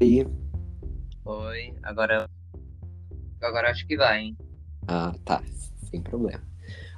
aí? 0.00 0.26
Oi, 1.24 1.74
agora. 1.82 2.28
Agora 3.42 3.70
acho 3.70 3.86
que 3.86 3.96
vai, 3.96 4.20
hein? 4.20 4.36
Ah, 4.86 5.14
tá, 5.24 5.42
sem 5.90 6.00
problema. 6.02 6.42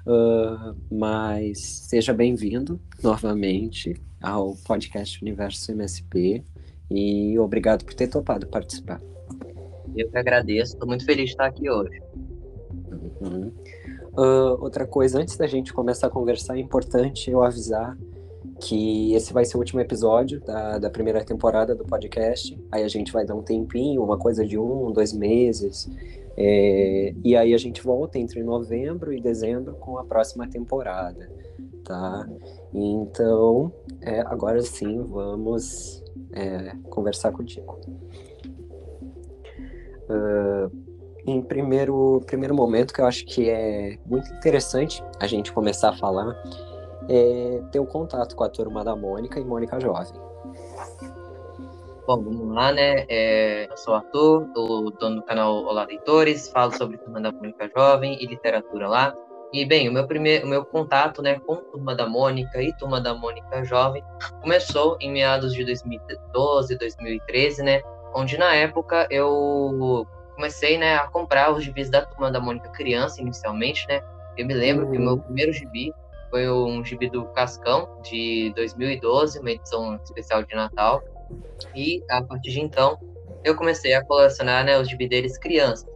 Uh, 0.07 0.75
mas 0.91 1.61
seja 1.61 2.13
bem-vindo 2.15 2.81
novamente 3.03 4.01
ao 4.23 4.55
podcast 4.57 5.23
Universo 5.23 5.71
MSP 5.73 6.43
e 6.91 7.39
obrigado 7.39 7.85
por 7.85 7.95
ter 7.95 8.09
topado 8.09 8.47
participar. 8.47 9.01
Eu 9.97 10.11
que 10.11 10.17
agradeço, 10.17 10.75
estou 10.75 10.89
muito 10.89 11.05
feliz 11.05 11.27
de 11.27 11.31
estar 11.33 11.47
aqui 11.47 11.69
hoje. 11.69 12.01
Uhum. 13.21 13.53
Uh, 14.13 14.63
outra 14.63 14.87
coisa, 14.87 15.21
antes 15.21 15.37
da 15.37 15.47
gente 15.47 15.73
começar 15.73 16.07
a 16.07 16.11
conversar, 16.11 16.57
é 16.57 16.61
importante 16.61 17.31
eu 17.31 17.43
avisar 17.43 17.97
que 18.61 19.15
esse 19.15 19.33
vai 19.33 19.45
ser 19.45 19.57
o 19.57 19.61
último 19.61 19.81
episódio 19.81 20.41
da, 20.41 20.79
da 20.79 20.91
primeira 20.91 21.25
temporada 21.25 21.75
do 21.75 21.85
podcast. 21.85 22.59
Aí 22.71 22.83
a 22.83 22.89
gente 22.89 23.13
vai 23.13 23.25
dar 23.25 23.35
um 23.35 23.43
tempinho, 23.43 24.03
uma 24.03 24.19
coisa 24.19 24.45
de 24.45 24.59
um, 24.59 24.91
dois 24.93 25.13
meses. 25.13 25.89
É, 26.37 27.15
e 27.25 27.37
aí 27.37 27.53
a 27.55 27.59
gente 27.59 27.83
volta 27.83 28.19
entre 28.19 28.43
novembro 28.43 29.13
e 29.13 29.21
dezembro 29.21 29.75
com 29.75 29.99
a 29.99 30.05
próxima 30.05 30.49
temporada, 30.49 31.31
tá? 31.85 32.29
Então, 32.73 33.73
é, 34.01 34.21
agora 34.21 34.61
sim, 34.63 35.03
vamos 35.03 36.03
é, 36.33 36.75
conversar 36.91 37.33
contigo. 37.33 37.79
Uh, 40.09 40.71
em 41.27 41.43
primeiro, 41.43 42.23
primeiro 42.27 42.55
momento, 42.55 42.95
que 42.95 43.01
eu 43.01 43.07
acho 43.07 43.27
que 43.27 43.51
é 43.51 43.99
muito 44.07 44.33
interessante 44.33 45.03
a 45.21 45.27
gente 45.27 45.53
começar 45.53 45.91
a 45.91 45.97
falar, 45.97 46.35
é 47.09 47.63
ter 47.71 47.81
o 47.81 47.85
um 47.85 47.87
contato 47.87 48.37
com 48.37 48.45
a 48.45 48.49
turma 48.49 48.85
da 48.85 48.95
Mônica 48.95 49.41
e 49.41 49.45
Mônica 49.45 49.81
Jovem. 49.81 50.21
Bom, 52.07 52.23
vamos 52.23 52.55
lá, 52.55 52.73
né? 52.73 53.05
É, 53.09 53.71
eu 53.71 53.77
sou 53.77 53.93
o 53.93 53.97
Arthur, 53.97 54.49
o 54.57 54.91
dono 54.91 55.17
do 55.17 55.23
canal 55.23 55.55
Olá 55.65 55.85
Leitores, 55.85 56.49
falo 56.49 56.73
sobre 56.73 56.97
Turma 56.97 57.21
da 57.21 57.31
Mônica 57.31 57.69
Jovem 57.77 58.17
e 58.23 58.27
literatura 58.27 58.89
lá. 58.89 59.15
E, 59.53 59.65
bem, 59.65 59.89
o 59.89 59.93
meu, 59.93 60.07
primeiro, 60.07 60.47
o 60.47 60.49
meu 60.49 60.65
contato 60.65 61.23
né, 61.23 61.39
com 61.41 61.57
Turma 61.57 61.95
da 61.95 62.07
Mônica 62.07 62.63
e 62.63 62.73
Turma 62.77 63.01
da 63.01 63.15
Mônica 63.15 63.65
Jovem 63.65 64.03
começou 64.41 64.97
em 65.01 65.11
meados 65.11 65.55
de 65.55 65.65
2012, 65.65 66.77
2013, 66.77 67.63
né? 67.63 67.83
Onde, 68.15 68.37
na 68.39 68.55
época, 68.55 69.07
eu 69.11 70.07
comecei 70.35 70.79
né, 70.79 70.97
a 70.97 71.09
comprar 71.09 71.53
os 71.53 71.65
gibis 71.65 71.91
da 71.91 72.07
Turma 72.07 72.31
da 72.31 72.41
Mônica 72.41 72.69
Criança, 72.71 73.21
inicialmente, 73.21 73.87
né? 73.89 74.01
Eu 74.37 74.47
me 74.47 74.55
lembro 74.55 74.87
uhum. 74.87 74.93
que 74.93 74.99
o 74.99 75.01
meu 75.01 75.13
uhum. 75.13 75.21
primeiro 75.21 75.53
gibi 75.53 75.93
foi 76.31 76.51
um 76.51 76.85
gibi 76.85 77.09
do 77.11 77.25
Cascão, 77.27 78.01
de 78.03 78.53
2012, 78.55 79.39
uma 79.41 79.51
edição 79.51 79.99
especial 80.05 80.43
de 80.43 80.55
Natal. 80.55 81.03
E, 81.75 82.03
a 82.11 82.23
partir 82.23 82.51
de 82.51 82.61
então, 82.61 82.99
eu 83.45 83.55
comecei 83.55 83.95
a 83.95 84.05
colecionar 84.05 84.65
né, 84.65 84.79
os 84.79 84.89
gibi 84.89 85.09
deles 85.09 85.39
crianças. 85.39 85.87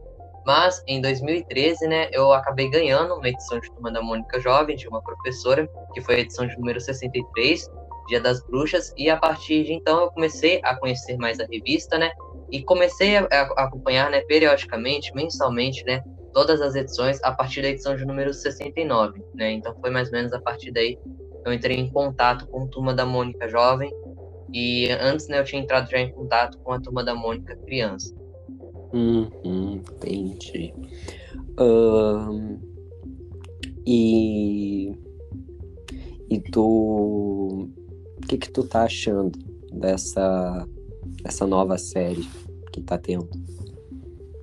Mas, 0.44 0.82
em 0.88 1.00
2013, 1.00 1.86
né, 1.86 2.08
eu 2.12 2.32
acabei 2.32 2.68
ganhando 2.68 3.14
uma 3.14 3.28
edição 3.28 3.60
de 3.60 3.70
Turma 3.72 3.92
da 3.92 4.02
Mônica 4.02 4.40
Jovem, 4.40 4.76
de 4.76 4.88
uma 4.88 5.00
professora, 5.00 5.68
que 5.94 6.00
foi 6.00 6.16
a 6.16 6.18
edição 6.20 6.46
de 6.46 6.56
número 6.56 6.80
63, 6.80 7.70
Dia 8.08 8.20
das 8.20 8.42
Bruxas, 8.42 8.92
e 8.96 9.08
a 9.08 9.16
partir 9.16 9.64
de 9.64 9.72
então 9.72 10.00
eu 10.00 10.10
comecei 10.10 10.60
a 10.64 10.74
conhecer 10.74 11.16
mais 11.16 11.38
a 11.38 11.46
revista, 11.46 11.96
né, 11.96 12.10
e 12.50 12.62
comecei 12.62 13.16
a, 13.16 13.24
acompanhar, 13.56 14.10
né, 14.10 14.20
periodicamente, 14.22 15.14
mensalmente, 15.14 15.84
né, 15.84 16.02
todas 16.32 16.60
as 16.60 16.74
edições 16.74 17.22
a 17.22 17.32
partir 17.32 17.62
da 17.62 17.68
edição 17.68 17.96
de 17.96 18.04
número 18.04 18.32
69, 18.32 19.22
né? 19.34 19.52
Então 19.52 19.74
foi 19.80 19.90
mais 19.90 20.08
ou 20.08 20.14
menos 20.14 20.32
a 20.32 20.40
partir 20.40 20.70
daí 20.70 20.96
que 20.96 21.02
eu 21.44 21.52
entrei 21.52 21.76
em 21.76 21.90
contato 21.90 22.46
com 22.46 22.64
a 22.64 22.68
turma 22.68 22.94
da 22.94 23.04
Mônica 23.04 23.48
Jovem 23.48 23.92
e 24.52 24.90
antes, 25.00 25.28
né, 25.28 25.40
eu 25.40 25.44
tinha 25.44 25.62
entrado 25.62 25.90
já 25.90 25.98
em 25.98 26.12
contato 26.12 26.58
com 26.58 26.72
a 26.72 26.80
turma 26.80 27.02
da 27.02 27.14
Mônica 27.14 27.56
Criança. 27.56 28.14
Uhum, 28.92 29.30
entendi. 29.76 30.74
Um, 31.58 32.58
e 33.86 34.92
e 36.30 36.40
tu 36.50 37.68
o 38.16 38.26
que 38.26 38.36
que 38.36 38.50
tu 38.50 38.64
tá 38.64 38.84
achando 38.84 39.32
dessa 39.72 40.66
dessa 41.22 41.46
nova 41.46 41.78
série? 41.78 42.26
que 42.72 42.80
tá 42.80 42.98
tendo? 42.98 43.28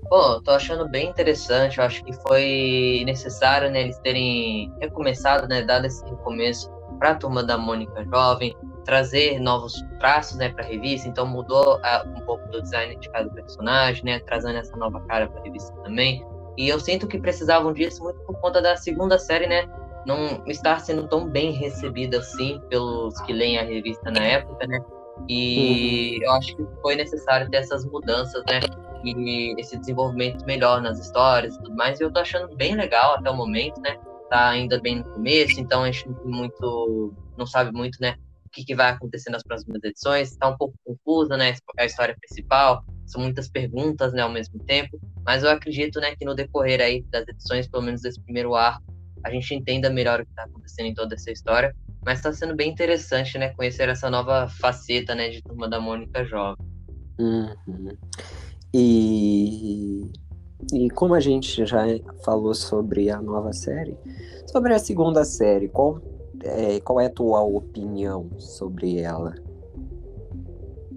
Pô, 0.09 0.41
tô 0.41 0.51
achando 0.51 0.89
bem 0.89 1.09
interessante. 1.09 1.77
Eu 1.77 1.83
acho 1.83 2.03
que 2.03 2.13
foi 2.27 3.03
necessário, 3.05 3.69
né, 3.69 3.81
eles 3.81 3.99
terem 3.99 4.73
recomeçado, 4.81 5.47
né, 5.47 5.61
dado 5.61 5.85
esse 5.85 6.03
recomeço 6.03 6.69
para 6.97 7.11
a 7.11 7.15
turma 7.15 7.43
da 7.43 7.57
Mônica 7.57 8.03
Jovem, 8.05 8.55
trazer 8.83 9.39
novos 9.39 9.73
traços, 9.99 10.35
né, 10.37 10.49
para 10.49 10.65
a 10.65 10.67
revista. 10.67 11.07
Então 11.07 11.27
mudou 11.27 11.77
uh, 11.77 12.09
um 12.17 12.25
pouco 12.25 12.47
do 12.49 12.61
design 12.61 12.95
de 12.95 13.09
cada 13.11 13.29
personagem, 13.29 14.03
né, 14.03 14.19
trazendo 14.19 14.57
essa 14.57 14.75
nova 14.75 14.99
cara 15.01 15.27
para 15.27 15.41
a 15.41 15.43
revista 15.43 15.71
também. 15.83 16.25
E 16.57 16.67
eu 16.67 16.79
sinto 16.79 17.07
que 17.07 17.19
precisavam 17.19 17.71
disso 17.71 18.03
muito 18.03 18.19
por 18.21 18.35
conta 18.41 18.61
da 18.61 18.75
segunda 18.75 19.19
série, 19.19 19.47
né, 19.47 19.69
não 20.05 20.43
estar 20.47 20.79
sendo 20.79 21.07
tão 21.07 21.29
bem 21.29 21.51
recebida 21.51 22.17
assim 22.17 22.59
pelos 22.67 23.19
que 23.21 23.31
leem 23.31 23.59
a 23.59 23.63
revista 23.63 24.09
na 24.09 24.21
época, 24.21 24.65
né? 24.65 24.79
E 25.27 26.17
uhum. 26.17 26.23
eu 26.23 26.31
acho 26.31 26.55
que 26.55 26.65
foi 26.81 26.95
necessário 26.95 27.49
ter 27.49 27.57
essas 27.57 27.85
mudanças, 27.85 28.43
né? 28.47 28.59
E 29.03 29.55
esse 29.59 29.77
desenvolvimento 29.77 30.45
melhor 30.45 30.81
nas 30.81 30.99
histórias 30.99 31.55
e 31.55 31.57
tudo 31.57 31.75
mais. 31.75 31.99
E 31.99 32.03
eu 32.03 32.11
tô 32.11 32.19
achando 32.19 32.55
bem 32.55 32.75
legal 32.75 33.15
até 33.15 33.29
o 33.29 33.35
momento, 33.35 33.79
né? 33.81 33.97
Tá 34.29 34.49
ainda 34.49 34.79
bem 34.79 34.97
no 34.97 35.03
começo, 35.05 35.59
então 35.59 35.83
a 35.83 35.91
gente 35.91 36.07
muito, 36.23 37.13
não 37.37 37.45
sabe 37.45 37.71
muito, 37.71 37.97
né? 37.99 38.15
O 38.45 38.49
que, 38.51 38.63
que 38.63 38.75
vai 38.75 38.91
acontecer 38.91 39.29
nas 39.29 39.43
próximas 39.43 39.83
edições. 39.83 40.35
Tá 40.37 40.49
um 40.49 40.57
pouco 40.57 40.75
confusa, 40.83 41.37
né? 41.37 41.55
A 41.77 41.85
história 41.85 42.15
principal. 42.19 42.83
São 43.05 43.21
muitas 43.21 43.49
perguntas, 43.49 44.13
né? 44.13 44.21
Ao 44.21 44.29
mesmo 44.29 44.59
tempo. 44.65 44.99
Mas 45.25 45.43
eu 45.43 45.49
acredito, 45.49 45.99
né? 45.99 46.15
Que 46.15 46.25
no 46.25 46.35
decorrer 46.35 46.81
aí 46.81 47.03
das 47.09 47.27
edições, 47.27 47.67
pelo 47.67 47.83
menos 47.83 48.01
desse 48.01 48.21
primeiro 48.21 48.55
arco, 48.55 48.83
a 49.23 49.29
gente 49.29 49.53
entenda 49.53 49.89
melhor 49.89 50.21
o 50.21 50.25
que 50.25 50.31
está 50.31 50.43
acontecendo 50.43 50.87
em 50.87 50.93
toda 50.93 51.15
essa 51.15 51.31
história. 51.31 51.75
Mas 52.05 52.19
está 52.19 52.31
sendo 52.31 52.55
bem 52.55 52.71
interessante, 52.71 53.37
né, 53.37 53.49
conhecer 53.49 53.89
essa 53.89 54.09
nova 54.09 54.47
faceta, 54.47 55.13
né, 55.13 55.29
de 55.29 55.41
Turma 55.41 55.67
da 55.67 55.79
Mônica 55.79 56.23
Jovem. 56.23 56.65
Uhum. 57.19 57.97
E, 58.73 60.11
e 60.73 60.89
como 60.91 61.13
a 61.15 61.19
gente 61.19 61.65
já 61.65 61.83
falou 62.23 62.53
sobre 62.53 63.09
a 63.09 63.21
nova 63.21 63.51
série, 63.51 63.97
sobre 64.47 64.73
a 64.73 64.79
segunda 64.79 65.23
série, 65.23 65.67
qual 65.67 66.01
é, 66.43 66.79
qual 66.79 66.99
é 66.99 67.07
a 67.07 67.09
tua 67.09 67.41
opinião 67.41 68.29
sobre 68.37 68.99
ela? 68.99 69.33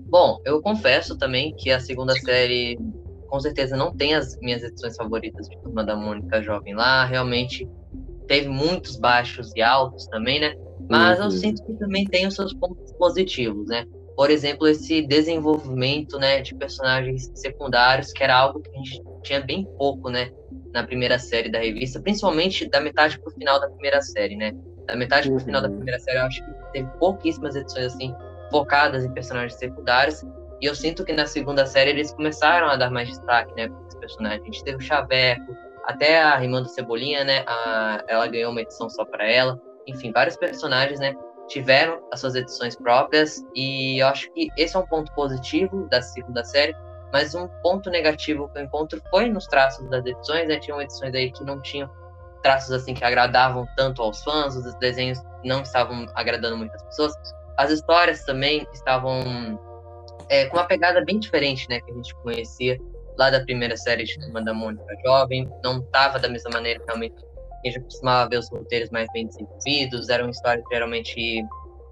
Bom, 0.09 0.41
eu 0.44 0.60
confesso 0.60 1.16
também 1.16 1.55
que 1.56 1.71
a 1.71 1.81
segunda 1.81 2.15
série 2.15 2.78
com 3.27 3.41
certeza 3.41 3.75
não 3.75 3.94
tem 3.94 4.15
as 4.15 4.39
minhas 4.41 4.62
edições 4.62 4.94
favoritas 4.94 5.49
de 5.49 5.56
Turma 5.62 5.83
da 5.83 5.97
Mônica 5.97 6.43
Jovem 6.43 6.75
lá, 6.75 7.06
realmente 7.06 7.66
teve 8.27 8.47
muitos 8.47 8.97
baixos 8.97 9.50
e 9.56 9.62
altos 9.62 10.06
também, 10.09 10.39
né? 10.39 10.54
Mas 10.89 11.19
uhum. 11.19 11.25
eu 11.25 11.31
sinto 11.31 11.65
que 11.65 11.72
também 11.75 12.04
tem 12.04 12.27
os 12.27 12.34
seus 12.34 12.53
pontos 12.53 12.93
positivos, 12.93 13.69
né? 13.69 13.87
Por 14.16 14.30
exemplo, 14.30 14.66
esse 14.68 15.02
desenvolvimento, 15.02 16.18
né, 16.18 16.40
de 16.40 16.54
personagens 16.54 17.30
secundários, 17.34 18.12
que 18.12 18.22
era 18.22 18.36
algo 18.36 18.60
que 18.60 18.70
a 18.70 18.74
gente 18.74 19.02
tinha 19.22 19.40
bem 19.40 19.64
pouco, 19.78 20.10
né, 20.10 20.30
na 20.72 20.84
primeira 20.84 21.18
série 21.18 21.50
da 21.50 21.58
revista, 21.58 22.00
principalmente 22.00 22.68
da 22.68 22.80
metade 22.80 23.18
pro 23.20 23.30
final 23.32 23.60
da 23.60 23.68
primeira 23.68 24.00
série, 24.00 24.36
né? 24.36 24.52
Da 24.86 24.96
metade 24.96 25.30
pro 25.30 25.40
final 25.40 25.60
da 25.60 25.68
uhum. 25.68 25.76
primeira 25.76 26.00
série, 26.00 26.18
eu 26.18 26.24
acho 26.24 26.44
que 26.44 26.50
teve 26.72 26.88
pouquíssimas 26.98 27.54
edições 27.54 27.86
assim 27.86 28.14
focadas 28.50 29.04
em 29.04 29.12
personagens 29.12 29.54
secundários. 29.54 30.22
E 30.60 30.66
eu 30.66 30.74
sinto 30.74 31.04
que 31.04 31.12
na 31.12 31.26
segunda 31.26 31.66
série 31.66 31.90
eles 31.90 32.12
começaram 32.12 32.68
a 32.68 32.76
dar 32.76 32.90
mais 32.90 33.08
destaque, 33.08 33.54
né, 33.54 33.68
para 33.68 33.80
esses 33.82 33.98
personagens. 33.98 34.42
A 34.42 34.44
gente 34.44 34.64
teve 34.64 34.76
o 34.78 34.80
Chaveco, 34.80 35.56
até 35.84 36.22
a 36.22 36.36
Rimando 36.36 36.68
Cebolinha, 36.68 37.24
né, 37.24 37.44
a, 37.46 38.02
ela 38.08 38.26
ganhou 38.26 38.50
uma 38.50 38.60
edição 38.62 38.88
só 38.88 39.04
para 39.04 39.30
ela 39.30 39.60
enfim, 39.86 40.12
vários 40.12 40.36
personagens, 40.36 40.98
né, 41.00 41.14
tiveram 41.48 42.00
as 42.12 42.20
suas 42.20 42.34
edições 42.34 42.76
próprias 42.76 43.44
e 43.54 44.03
eu 44.03 44.09
acho 44.09 44.33
que 44.33 44.48
esse 44.56 44.77
é 44.77 44.78
um 44.78 44.86
ponto 44.86 45.12
positivo 45.15 45.89
da 45.89 46.00
segunda 46.00 46.44
série, 46.44 46.74
mas 47.12 47.34
um 47.34 47.47
ponto 47.62 47.91
negativo 47.91 48.48
que 48.48 48.59
eu 48.59 48.65
encontro 48.65 49.03
foi 49.10 49.28
nos 49.28 49.47
traços 49.47 49.89
das 49.91 50.04
edições, 50.06 50.48
né, 50.48 50.59
tinham 50.59 50.80
edições 50.80 51.15
aí 51.15 51.30
que 51.30 51.44
não 51.44 51.60
tinham 51.60 51.91
traços 52.42 52.72
assim 52.72 52.94
que 52.94 53.04
agradavam 53.04 53.66
tanto 53.77 54.03
aos 54.03 54.22
fãs, 54.22 54.56
os 54.56 54.74
desenhos 54.77 55.18
não 55.44 55.62
estavam 55.62 56.06
agradando 56.15 56.56
muitas 56.56 56.83
pessoas, 56.84 57.12
as 57.59 57.71
histórias 57.71 58.24
também 58.24 58.66
estavam 58.72 59.59
é, 60.28 60.47
com 60.47 60.56
uma 60.56 60.66
pegada 60.66 61.04
bem 61.04 61.18
diferente, 61.18 61.68
né, 61.68 61.80
que 61.80 61.91
a 61.91 61.94
gente 61.94 62.15
conhecia 62.16 62.78
lá 63.18 63.30
da 63.30 63.41
primeira 63.41 63.77
série 63.77 64.04
de 64.04 64.18
Turma 64.18 64.42
da 64.42 64.54
Mônica 64.54 64.84
Jovem, 65.04 65.48
não 65.62 65.80
estava 65.80 66.18
da 66.18 66.28
mesma 66.28 66.50
maneira 66.50 66.83
realmente 66.86 67.15
a 67.68 67.72
gente 67.72 67.84
costumava 67.84 68.30
ver 68.30 68.38
os 68.38 68.50
roteiros 68.50 68.91
mais 68.91 69.09
bem 69.12 69.26
desenvolvidos, 69.26 70.09
eram 70.09 70.28
histórias 70.30 70.64
geralmente 70.70 71.44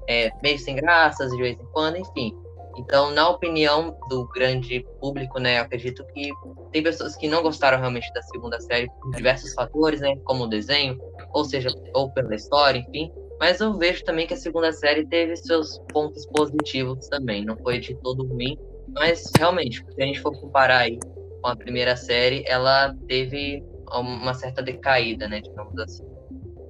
é, 0.08 0.31
meio 0.43 0.58
sem 0.58 0.76
graças 0.76 1.31
de 1.31 1.38
vez 1.38 1.58
em 1.58 1.67
quando, 1.72 1.96
enfim. 1.96 2.37
Então, 2.76 3.11
na 3.11 3.28
opinião 3.28 3.96
do 4.08 4.26
grande 4.28 4.84
público, 5.00 5.38
né, 5.38 5.58
acredito 5.58 6.05
que 6.06 6.31
tem 6.72 6.82
pessoas 6.82 7.17
que 7.17 7.28
não 7.28 7.43
gostaram 7.43 7.78
realmente 7.78 8.12
da 8.12 8.22
segunda 8.22 8.61
série 8.61 8.88
por 9.00 9.11
diversos 9.14 9.52
fatores, 9.55 10.00
né, 10.00 10.17
como 10.25 10.44
o 10.44 10.49
desenho, 10.49 10.99
ou 11.32 11.44
seja, 11.44 11.69
ou 11.94 12.11
pela 12.11 12.34
história, 12.34 12.78
enfim. 12.78 13.12
Mas 13.38 13.61
eu 13.61 13.75
vejo 13.75 14.05
também 14.05 14.26
que 14.26 14.34
a 14.34 14.37
segunda 14.37 14.73
série 14.73 15.06
teve 15.06 15.37
seus 15.37 15.78
pontos 15.93 16.26
positivos 16.26 17.08
também, 17.08 17.44
não 17.44 17.56
foi 17.58 17.81
de 17.81 17.94
todo 17.96 18.26
ruim. 18.26 18.56
Mas, 18.88 19.31
realmente, 19.37 19.84
se 19.94 20.02
a 20.02 20.06
gente 20.06 20.20
for 20.20 20.38
comparar 20.40 20.78
aí 20.78 20.99
com 21.43 21.49
a 21.49 21.56
primeira 21.56 21.96
série, 21.96 22.44
ela 22.46 22.94
teve 23.08 23.64
uma 23.92 24.34
certa 24.34 24.62
decaída, 24.62 25.28
né, 25.28 25.40
digamos 25.40 25.78
assim. 25.78 26.04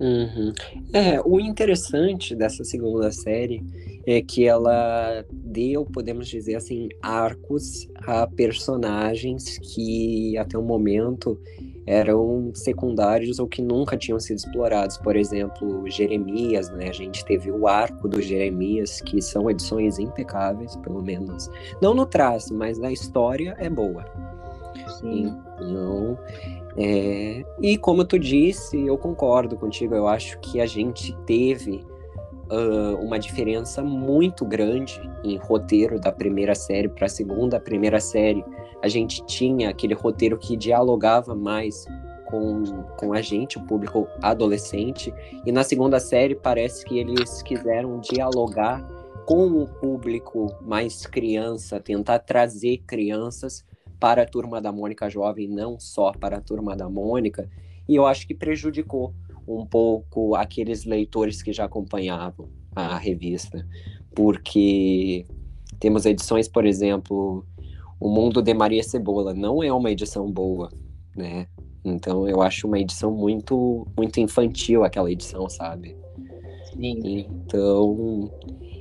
Uhum. 0.01 0.53
É, 0.95 1.21
o 1.21 1.39
interessante 1.39 2.35
dessa 2.35 2.65
segunda 2.65 3.13
série 3.13 3.63
é 4.07 4.23
que 4.23 4.47
ela 4.47 5.25
deu, 5.31 5.85
podemos 5.85 6.27
dizer 6.27 6.55
assim, 6.55 6.89
arcos 7.03 7.87
a 8.07 8.27
personagens 8.27 9.59
que 9.59 10.39
até 10.39 10.57
o 10.57 10.63
momento 10.63 11.39
eram 11.87 12.51
secundários 12.55 13.39
ou 13.39 13.47
que 13.47 13.61
nunca 13.61 13.97
tinham 13.97 14.19
sido 14.19 14.39
explorados. 14.39 14.97
Por 14.97 15.17
exemplo, 15.17 15.89
Jeremias, 15.91 16.71
né? 16.71 16.89
A 16.89 16.93
gente 16.93 17.25
teve 17.25 17.51
o 17.51 17.67
arco 17.67 18.09
do 18.09 18.23
Jeremias, 18.23 19.01
que 19.01 19.21
são 19.21 19.51
edições 19.51 19.99
impecáveis, 19.99 20.77
pelo 20.77 21.03
menos. 21.03 21.51
Não 21.83 21.93
no 21.93 22.07
traço, 22.07 22.55
mas 22.55 22.79
na 22.79 22.93
história 22.93 23.55
é 23.59 23.69
boa. 23.69 24.05
Sim. 24.99 25.37
Então, 25.57 26.19
é... 26.77 27.45
e 27.61 27.77
como 27.77 28.05
tu 28.05 28.19
disse, 28.19 28.79
eu 28.79 28.97
concordo 28.97 29.57
contigo. 29.57 29.95
Eu 29.95 30.07
acho 30.07 30.39
que 30.41 30.61
a 30.61 30.67
gente 30.67 31.17
teve 31.27 31.85
uh, 32.51 32.97
uma 33.03 33.19
diferença 33.19 33.83
muito 33.83 34.45
grande 34.45 35.01
em 35.25 35.37
roteiro 35.37 36.01
da 36.01 36.13
primeira 36.13 36.55
série 36.55 36.89
para 36.89 37.07
a 37.07 37.09
segunda. 37.09 37.57
A 37.57 37.61
primeira 37.61 38.01
série, 38.01 38.45
a 38.83 38.89
gente 38.89 39.25
tinha 39.27 39.71
aquele 39.71 39.95
roteiro 39.95 40.39
que 40.39 40.57
dialogava 40.57 41.35
mais 41.35 41.87
com, 42.27 42.85
com 42.97 43.13
a 43.13 43.21
gente, 43.21 43.59
o 43.59 43.67
público 43.67 44.07
adolescente, 44.23 45.13
e 45.45 45.51
na 45.51 45.65
segunda 45.65 45.99
série 45.99 46.35
parece 46.35 46.85
que 46.85 46.99
eles 46.99 47.43
quiseram 47.43 47.99
dialogar 47.99 48.81
com 49.27 49.47
o 49.47 49.67
público 49.67 50.47
mais 50.63 51.07
criança, 51.07 51.81
tentar 51.81 52.21
trazer 52.21 52.79
crianças 52.87 53.65
para 54.01 54.23
a 54.23 54.27
turma 54.27 54.61
da 54.61 54.73
Mônica 54.73 55.09
jovem, 55.11 55.47
não 55.47 55.79
só 55.79 56.11
para 56.13 56.39
a 56.39 56.41
turma 56.41 56.75
da 56.75 56.89
Mônica, 56.89 57.49
e 57.87 57.95
eu 57.95 58.07
acho 58.07 58.27
que 58.27 58.35
prejudicou 58.35 59.15
um 59.47 59.67
pouco 59.67 60.35
aqueles 60.35 60.85
leitores 60.85 61.43
que 61.43 61.53
já 61.53 61.65
acompanhavam 61.65 62.49
a 62.75 62.97
revista, 62.97 63.67
porque 64.15 65.27
temos 65.79 66.07
edições, 66.07 66.49
por 66.49 66.65
exemplo, 66.65 67.45
O 67.99 68.09
Mundo 68.09 68.41
de 68.41 68.55
Maria 68.55 68.83
Cebola, 68.83 69.35
não 69.35 69.63
é 69.63 69.73
uma 69.73 69.91
edição 69.91 70.31
boa, 70.31 70.71
né? 71.15 71.47
Então 71.85 72.29
eu 72.29 72.43
acho 72.43 72.67
uma 72.67 72.79
edição 72.79 73.11
muito 73.11 73.87
muito 73.97 74.21
infantil 74.21 74.85
aquela 74.85 75.11
edição, 75.11 75.49
sabe? 75.49 75.97
Sim. 76.73 77.27
Então 77.27 78.31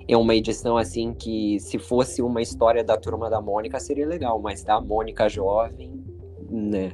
é 0.10 0.18
uma 0.18 0.34
edição 0.34 0.76
assim 0.76 1.14
que 1.14 1.60
se 1.60 1.78
fosse 1.78 2.20
uma 2.20 2.42
história 2.42 2.84
da 2.84 2.98
turma 2.98 3.30
da 3.30 3.40
Mônica 3.40 3.80
seria 3.80 4.08
legal, 4.08 4.42
mas 4.42 4.64
da 4.64 4.82
Mônica 4.82 5.30
jovem, 5.30 6.04
né? 6.50 6.94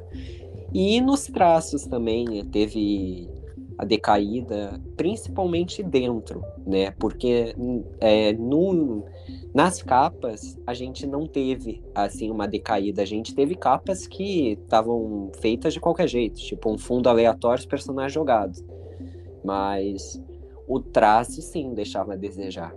E 0.73 0.99
nos 0.99 1.25
traços 1.27 1.85
também 1.85 2.43
teve 2.51 3.29
a 3.77 3.85
decaída, 3.85 4.81
principalmente 4.97 5.81
dentro, 5.81 6.43
né? 6.67 6.91
Porque 6.91 7.55
é, 8.01 8.33
no, 8.33 9.05
nas 9.53 9.81
capas 9.81 10.57
a 10.67 10.73
gente 10.73 11.07
não 11.07 11.25
teve 11.25 11.81
assim 11.95 12.29
uma 12.29 12.49
decaída, 12.49 13.01
a 13.01 13.05
gente 13.05 13.33
teve 13.33 13.55
capas 13.55 14.05
que 14.05 14.59
estavam 14.61 15.31
feitas 15.39 15.73
de 15.73 15.79
qualquer 15.79 16.09
jeito, 16.09 16.35
tipo 16.35 16.69
um 16.69 16.77
fundo 16.77 17.07
aleatório, 17.07 17.61
os 17.61 17.65
personagens 17.65 18.11
jogados. 18.11 18.61
Mas 19.41 20.21
o 20.67 20.81
traço 20.81 21.41
sim 21.41 21.73
deixava 21.73 22.13
a 22.13 22.17
desejar. 22.17 22.75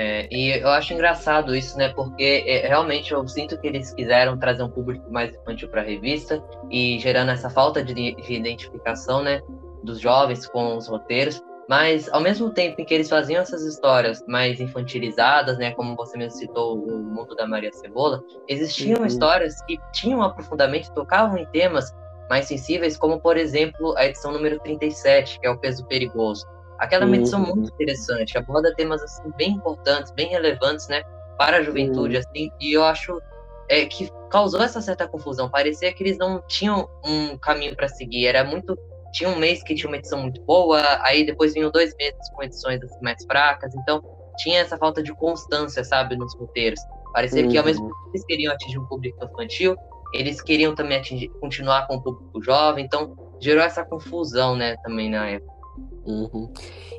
É, 0.00 0.28
e 0.30 0.50
eu 0.50 0.68
acho 0.68 0.94
engraçado 0.94 1.56
isso, 1.56 1.76
né? 1.76 1.88
Porque 1.88 2.44
é, 2.46 2.68
realmente 2.68 3.12
eu 3.12 3.26
sinto 3.26 3.60
que 3.60 3.66
eles 3.66 3.92
quiseram 3.92 4.38
trazer 4.38 4.62
um 4.62 4.70
público 4.70 5.10
mais 5.10 5.34
infantil 5.34 5.68
para 5.68 5.80
a 5.80 5.84
revista 5.84 6.40
e 6.70 7.00
gerando 7.00 7.32
essa 7.32 7.50
falta 7.50 7.82
de, 7.82 8.14
de, 8.14 8.32
identificação, 8.32 9.24
né? 9.24 9.42
Dos 9.82 9.98
jovens 9.98 10.46
com 10.46 10.76
os 10.76 10.86
roteiros. 10.86 11.42
Mas 11.68 12.08
ao 12.10 12.20
mesmo 12.20 12.48
tempo 12.50 12.80
em 12.80 12.84
que 12.84 12.94
eles 12.94 13.08
faziam 13.08 13.42
essas 13.42 13.64
histórias 13.64 14.24
mais 14.28 14.60
infantilizadas, 14.60 15.58
né? 15.58 15.72
Como 15.72 15.96
você 15.96 16.16
mesmo 16.16 16.38
citou, 16.38 16.78
o 16.78 17.02
mundo 17.02 17.34
da 17.34 17.44
Maria 17.44 17.72
Cebola, 17.72 18.22
existiam 18.46 19.00
uhum. 19.00 19.06
histórias 19.06 19.60
que 19.62 19.80
tinham 19.92 20.22
aprofundamento, 20.22 20.94
tocavam 20.94 21.36
em 21.36 21.46
temas 21.46 21.92
mais 22.30 22.44
sensíveis, 22.44 22.96
como 22.96 23.20
por 23.20 23.36
exemplo 23.36 23.96
a 23.96 24.06
edição 24.06 24.30
número 24.30 24.60
37, 24.60 25.40
que 25.40 25.46
é 25.48 25.50
o 25.50 25.58
peso 25.58 25.84
perigoso 25.86 26.46
Aquela 26.78 27.04
é 27.04 27.06
uma 27.06 27.16
edição 27.16 27.42
uhum. 27.42 27.56
muito 27.56 27.72
interessante, 27.72 28.38
aborda 28.38 28.74
temas 28.74 29.02
assim 29.02 29.30
bem 29.36 29.52
importantes, 29.52 30.12
bem 30.12 30.28
relevantes, 30.28 30.86
né, 30.88 31.02
para 31.36 31.58
a 31.58 31.62
juventude, 31.62 32.14
uhum. 32.14 32.20
assim, 32.20 32.50
e 32.60 32.76
eu 32.76 32.84
acho 32.84 33.20
é, 33.68 33.84
que 33.84 34.10
causou 34.30 34.62
essa 34.62 34.80
certa 34.80 35.06
confusão. 35.06 35.50
Parecia 35.50 35.92
que 35.92 36.02
eles 36.02 36.18
não 36.18 36.40
tinham 36.46 36.88
um 37.04 37.36
caminho 37.36 37.74
para 37.74 37.88
seguir, 37.88 38.26
era 38.26 38.44
muito 38.44 38.78
tinha 39.12 39.30
um 39.30 39.38
mês 39.38 39.62
que 39.62 39.74
tinha 39.74 39.88
uma 39.88 39.96
edição 39.96 40.20
muito 40.20 40.40
boa, 40.42 40.80
aí 41.02 41.24
depois 41.24 41.54
vinham 41.54 41.70
dois 41.70 41.94
meses 41.96 42.28
com 42.34 42.42
edições 42.42 42.82
assim, 42.82 43.00
mais 43.02 43.24
fracas, 43.24 43.74
então 43.74 44.02
tinha 44.36 44.60
essa 44.60 44.76
falta 44.76 45.02
de 45.02 45.12
constância, 45.14 45.82
sabe, 45.82 46.16
nos 46.16 46.34
roteiros. 46.36 46.80
Parecia 47.12 47.42
uhum. 47.42 47.48
que 47.48 47.58
ao 47.58 47.64
mesmo 47.64 47.84
uhum. 47.84 47.90
tempo 47.90 48.04
que 48.04 48.10
eles 48.10 48.26
queriam 48.26 48.52
atingir 48.52 48.78
um 48.78 48.86
público 48.86 49.24
infantil, 49.24 49.76
eles 50.12 50.40
queriam 50.40 50.74
também 50.74 50.98
atingir, 50.98 51.28
continuar 51.40 51.86
com 51.86 51.96
o 51.96 52.02
público 52.02 52.42
jovem, 52.42 52.84
então 52.84 53.16
gerou 53.40 53.62
essa 53.62 53.84
confusão, 53.84 54.56
né, 54.56 54.76
também 54.82 55.10
na 55.10 55.28
época. 55.28 55.57
Uhum. 56.06 56.50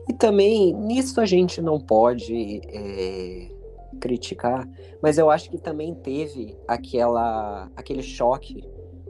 E 0.08 0.14
também, 0.14 0.74
nisso 0.74 1.20
a 1.20 1.26
gente 1.26 1.62
não 1.62 1.80
pode 1.80 2.62
é, 2.68 3.50
criticar, 4.00 4.68
mas 5.02 5.18
eu 5.18 5.30
acho 5.30 5.50
que 5.50 5.58
também 5.58 5.94
teve 5.96 6.56
aquela, 6.68 7.70
aquele 7.76 8.02
choque 8.02 8.64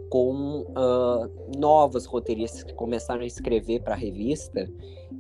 com 0.10 0.62
uh, 0.62 1.58
novos 1.58 2.06
roteiristas 2.06 2.64
que 2.64 2.74
começaram 2.74 3.22
a 3.22 3.26
escrever 3.26 3.82
para 3.82 3.94
a 3.94 3.98
revista. 3.98 4.68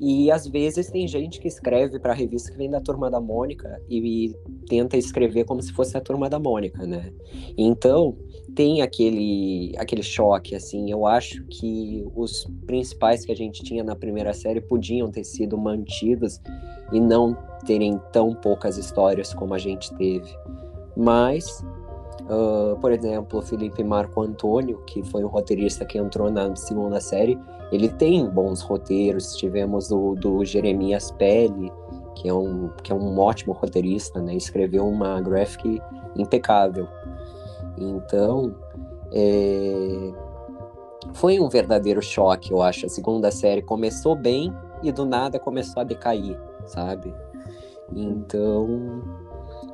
E 0.01 0.31
às 0.31 0.47
vezes 0.47 0.89
tem 0.89 1.07
gente 1.07 1.39
que 1.39 1.47
escreve 1.47 1.99
para 1.99 2.13
a 2.13 2.15
revista 2.15 2.51
que 2.51 2.57
vem 2.57 2.69
da 2.69 2.79
turma 2.79 3.09
da 3.09 3.19
Mônica 3.19 3.81
e, 3.89 4.27
e, 4.27 4.35
tenta 4.67 4.97
escrever 4.97 5.45
como 5.45 5.61
se 5.61 5.73
fosse 5.73 5.97
a 5.97 6.01
turma 6.01 6.29
da 6.29 6.39
Mônica, 6.39 6.85
né? 6.85 7.11
Então 7.57 8.15
tem 8.55 8.81
aquele 8.81 9.73
aquele 9.77 10.03
choque 10.03 10.55
assim. 10.55 10.89
Eu 10.89 11.05
acho 11.05 11.43
que 11.45 12.05
os 12.15 12.47
principais 12.65 13.25
que 13.25 13.31
a 13.31 13.35
gente 13.35 13.63
tinha 13.63 13.83
na 13.83 13.95
primeira 13.95 14.33
série 14.33 14.61
podiam 14.61 15.11
ter 15.11 15.23
sido 15.23 15.57
mantidos 15.57 16.39
e 16.93 16.99
não 16.99 17.37
terem 17.65 17.99
tão 18.11 18.33
poucas 18.33 18.77
histórias 18.77 19.33
como 19.33 19.53
a 19.53 19.57
gente 19.57 19.93
teve. 19.95 20.29
Mas 20.95 21.63
Uh, 22.29 22.77
por 22.79 22.91
exemplo, 22.91 23.41
Felipe 23.41 23.83
Marco 23.83 24.21
Antônio, 24.21 24.77
que 24.85 25.01
foi 25.01 25.23
um 25.23 25.27
roteirista 25.27 25.83
que 25.83 25.97
entrou 25.97 26.29
na 26.29 26.55
segunda 26.55 27.01
série, 27.01 27.39
ele 27.71 27.89
tem 27.89 28.29
bons 28.29 28.61
roteiros. 28.61 29.35
Tivemos 29.35 29.91
o 29.91 30.13
do 30.13 30.45
Jeremias 30.45 31.09
Pelle, 31.11 31.71
que 32.15 32.29
é 32.29 32.33
um, 32.33 32.69
que 32.83 32.91
é 32.91 32.95
um 32.95 33.17
ótimo 33.17 33.53
roteirista, 33.53 34.21
né? 34.21 34.35
Escreveu 34.35 34.87
uma 34.87 35.19
graphic 35.21 35.81
impecável. 36.15 36.87
Então, 37.77 38.55
é... 39.11 40.11
foi 41.13 41.39
um 41.39 41.49
verdadeiro 41.49 42.01
choque, 42.01 42.51
eu 42.51 42.61
acho. 42.61 42.85
A 42.85 42.89
segunda 42.89 43.31
série 43.31 43.63
começou 43.63 44.15
bem 44.15 44.53
e 44.83 44.91
do 44.91 45.05
nada 45.05 45.39
começou 45.39 45.81
a 45.81 45.83
decair, 45.83 46.39
sabe? 46.65 47.11
Então, 47.91 49.01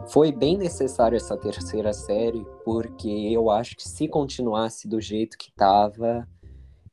foi 0.08 0.32
bem 0.32 0.58
necessário 0.58 1.16
essa 1.16 1.38
terceira 1.38 1.94
série, 1.94 2.46
porque 2.64 3.10
eu 3.10 3.50
acho 3.50 3.76
que 3.76 3.88
se 3.88 4.08
continuasse 4.08 4.88
do 4.88 5.02
jeito 5.02 5.38
que 5.38 5.50
estava, 5.50 6.28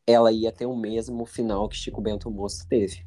ela 0.07 0.33
ia 0.33 0.53
ter 0.53 0.67
o 0.67 0.77
mesmo 0.77 1.25
final 1.27 1.69
que 1.69 1.77
Chico 1.77 2.01
Bento 2.01 2.31
Moço 2.31 2.67
teve. 2.69 3.05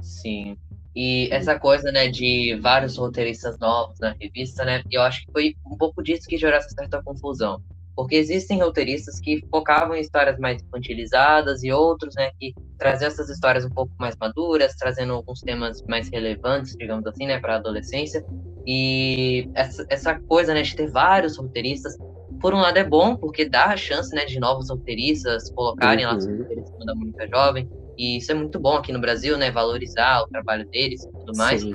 Sim. 0.00 0.56
E 0.94 1.28
essa 1.30 1.58
coisa, 1.58 1.92
né, 1.92 2.08
de 2.08 2.58
vários 2.62 2.96
roteiristas 2.96 3.58
novos 3.58 3.98
na 3.98 4.12
revista, 4.18 4.64
né, 4.64 4.82
eu 4.90 5.02
acho 5.02 5.26
que 5.26 5.32
foi 5.32 5.54
um 5.66 5.76
pouco 5.76 6.02
disso 6.02 6.26
que 6.26 6.38
gerou 6.38 6.56
essa 6.56 6.70
certa 6.70 7.02
confusão. 7.02 7.62
Porque 7.96 8.14
existem 8.14 8.60
roteiristas 8.60 9.18
que 9.18 9.42
focavam 9.50 9.96
em 9.96 10.00
histórias 10.00 10.38
mais 10.38 10.62
infantilizadas 10.62 11.64
e 11.64 11.72
outros, 11.72 12.14
né, 12.14 12.30
que 12.38 12.54
traziam 12.78 13.08
essas 13.08 13.30
histórias 13.30 13.64
um 13.64 13.70
pouco 13.70 13.90
mais 13.98 14.14
maduras, 14.20 14.74
trazendo 14.76 15.14
alguns 15.14 15.40
temas 15.40 15.82
mais 15.88 16.10
relevantes, 16.10 16.76
digamos 16.76 17.06
assim, 17.06 17.26
né, 17.26 17.40
para 17.40 17.54
a 17.54 17.56
adolescência. 17.56 18.24
E 18.66 19.48
essa, 19.54 19.86
essa 19.88 20.14
coisa, 20.20 20.52
né, 20.52 20.62
de 20.62 20.76
ter 20.76 20.90
vários 20.90 21.38
roteiristas, 21.38 21.96
por 22.40 22.52
um 22.52 22.58
lado 22.58 22.76
é 22.76 22.84
bom, 22.84 23.16
porque 23.16 23.48
dá 23.48 23.66
a 23.66 23.76
chance, 23.76 24.14
né, 24.14 24.26
de 24.26 24.38
novos 24.38 24.68
roteiristas 24.68 25.50
colocarem 25.52 26.04
uhum. 26.04 26.12
lá 26.12 26.18
os 26.18 26.26
roteiros 26.26 26.70
da 26.84 26.94
Mônica 26.94 27.26
Jovem, 27.28 27.68
e 27.96 28.18
isso 28.18 28.30
é 28.30 28.34
muito 28.34 28.60
bom 28.60 28.76
aqui 28.76 28.92
no 28.92 29.00
Brasil, 29.00 29.38
né, 29.38 29.50
valorizar 29.50 30.20
o 30.22 30.28
trabalho 30.28 30.68
deles 30.68 31.02
e 31.02 31.10
tudo 31.10 31.32
mais. 31.34 31.62
Sim. 31.62 31.74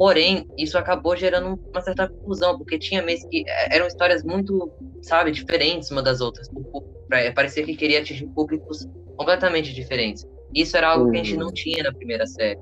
Porém, 0.00 0.48
isso 0.56 0.78
acabou 0.78 1.14
gerando 1.14 1.60
uma 1.70 1.80
certa 1.82 2.08
confusão, 2.08 2.56
porque 2.56 2.78
tinha 2.78 3.02
meses 3.02 3.22
que 3.28 3.44
é, 3.46 3.76
eram 3.76 3.86
histórias 3.86 4.24
muito, 4.24 4.72
sabe, 5.02 5.30
diferentes 5.30 5.90
uma 5.90 6.02
das 6.02 6.22
outras. 6.22 6.48
Parecia 7.34 7.62
que 7.62 7.76
queria 7.76 8.00
atingir 8.00 8.26
públicos 8.28 8.88
completamente 9.14 9.74
diferentes. 9.74 10.26
Isso 10.54 10.74
era 10.74 10.88
algo 10.88 11.04
uhum. 11.04 11.10
que 11.10 11.18
a 11.18 11.22
gente 11.22 11.36
não 11.36 11.48
uhum. 11.48 11.52
tinha 11.52 11.82
na 11.82 11.92
primeira 11.92 12.26
série. 12.26 12.58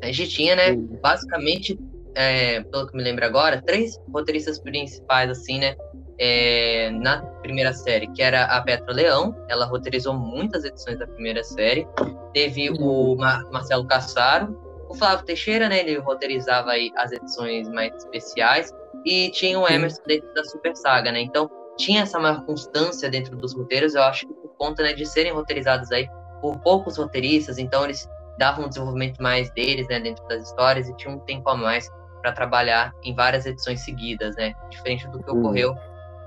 A 0.00 0.12
gente 0.12 0.28
tinha, 0.28 0.54
né, 0.54 0.70
uhum. 0.70 0.96
basicamente 1.02 1.76
é, 2.14 2.60
pelo 2.62 2.86
que 2.86 2.96
me 2.96 3.02
lembro 3.02 3.24
agora, 3.24 3.60
três 3.60 3.98
roteiristas 4.12 4.60
principais, 4.60 5.28
assim, 5.28 5.58
né? 5.58 5.74
É, 6.20 6.88
na 6.92 7.20
primeira 7.42 7.72
série, 7.72 8.06
que 8.12 8.22
era 8.22 8.44
a 8.44 8.62
Petra 8.62 8.92
Leão, 8.94 9.34
ela 9.48 9.66
roteirizou 9.66 10.14
muitas 10.14 10.64
edições 10.64 11.00
da 11.00 11.06
primeira 11.08 11.42
série. 11.42 11.84
Teve 12.32 12.70
o 12.70 13.16
Mar 13.16 13.42
Marcelo 13.50 13.84
Cassaro, 13.88 14.69
o 14.90 14.94
Flávio 14.94 15.24
Teixeira, 15.24 15.68
né? 15.68 15.80
Ele 15.80 15.98
roteirizava 15.98 16.72
aí 16.72 16.90
as 16.96 17.12
edições 17.12 17.68
mais 17.68 17.94
especiais. 17.94 18.74
E 19.06 19.30
tinha 19.30 19.58
o 19.58 19.66
Emerson 19.66 20.02
dentro 20.04 20.34
da 20.34 20.44
Super 20.44 20.76
Saga, 20.76 21.12
né? 21.12 21.20
Então, 21.20 21.48
tinha 21.78 22.02
essa 22.02 22.18
maior 22.18 22.44
constância 22.44 23.08
dentro 23.08 23.36
dos 23.36 23.54
roteiros, 23.54 23.94
eu 23.94 24.02
acho 24.02 24.26
que 24.26 24.34
por 24.34 24.50
conta 24.58 24.82
né, 24.82 24.92
de 24.92 25.06
serem 25.06 25.32
roteirizados 25.32 25.90
aí 25.92 26.08
por 26.42 26.58
poucos 26.58 26.98
roteiristas, 26.98 27.56
então 27.56 27.84
eles 27.84 28.06
davam 28.36 28.66
um 28.66 28.68
desenvolvimento 28.68 29.22
mais 29.22 29.50
deles, 29.52 29.86
né, 29.88 30.00
dentro 30.00 30.26
das 30.26 30.42
histórias 30.42 30.88
e 30.88 30.96
tinham 30.96 31.14
um 31.14 31.20
tempo 31.20 31.48
a 31.48 31.56
mais 31.56 31.88
para 32.20 32.32
trabalhar 32.32 32.92
em 33.02 33.14
várias 33.14 33.46
edições 33.46 33.80
seguidas, 33.80 34.36
né, 34.36 34.52
diferente 34.68 35.08
do 35.08 35.22
que 35.22 35.30
uhum. 35.30 35.38
ocorreu 35.38 35.74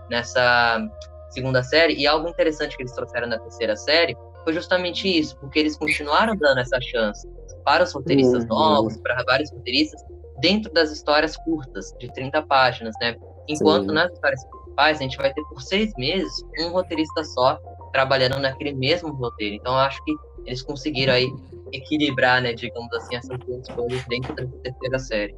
nessa 0.10 0.82
segunda 1.30 1.62
série. 1.62 1.96
E 1.96 2.08
algo 2.08 2.28
interessante 2.30 2.76
que 2.76 2.82
eles 2.82 2.94
trouxeram 2.94 3.28
na 3.28 3.38
terceira 3.38 3.76
série 3.76 4.18
foi 4.44 4.54
justamente 4.54 5.08
isso, 5.08 5.38
porque 5.38 5.60
eles 5.60 5.78
continuaram 5.78 6.36
dando 6.36 6.60
essa 6.60 6.80
chance 6.82 7.28
para 7.64 7.84
os 7.84 7.94
roteiristas 7.94 8.44
uhum. 8.44 8.50
novos, 8.50 8.98
para 8.98 9.24
vários 9.24 9.52
roteiristas, 9.52 10.04
dentro 10.40 10.72
das 10.74 10.92
histórias 10.92 11.38
curtas, 11.38 11.94
de 12.00 12.12
30 12.14 12.42
páginas, 12.44 12.94
né? 13.02 13.16
Enquanto 13.48 13.90
Sim. 13.90 13.94
nas 13.94 14.12
histórias 14.12 14.46
principais, 14.46 14.98
a 14.98 15.02
gente 15.02 15.18
vai 15.18 15.34
ter 15.34 15.44
por 15.46 15.62
seis 15.62 15.94
meses 15.98 16.32
um 16.60 16.72
roteirista 16.72 17.24
só 17.24 17.60
trabalhando 17.92 18.40
naquele 18.40 18.74
mesmo 18.74 19.14
roteiro. 19.14 19.56
Então, 19.56 19.74
acho 19.76 20.04
que 20.04 20.14
eles 20.46 20.62
conseguiram 20.62 21.14
aí 21.14 21.32
equilibrar, 21.72 22.42
né, 22.42 22.54
digamos 22.54 22.92
assim, 22.94 23.16
essas 23.16 23.38
duas 23.40 23.68
coisas 23.70 24.04
dentro 24.08 24.36
da 24.36 24.46
terceira 24.64 25.00
série. 25.00 25.36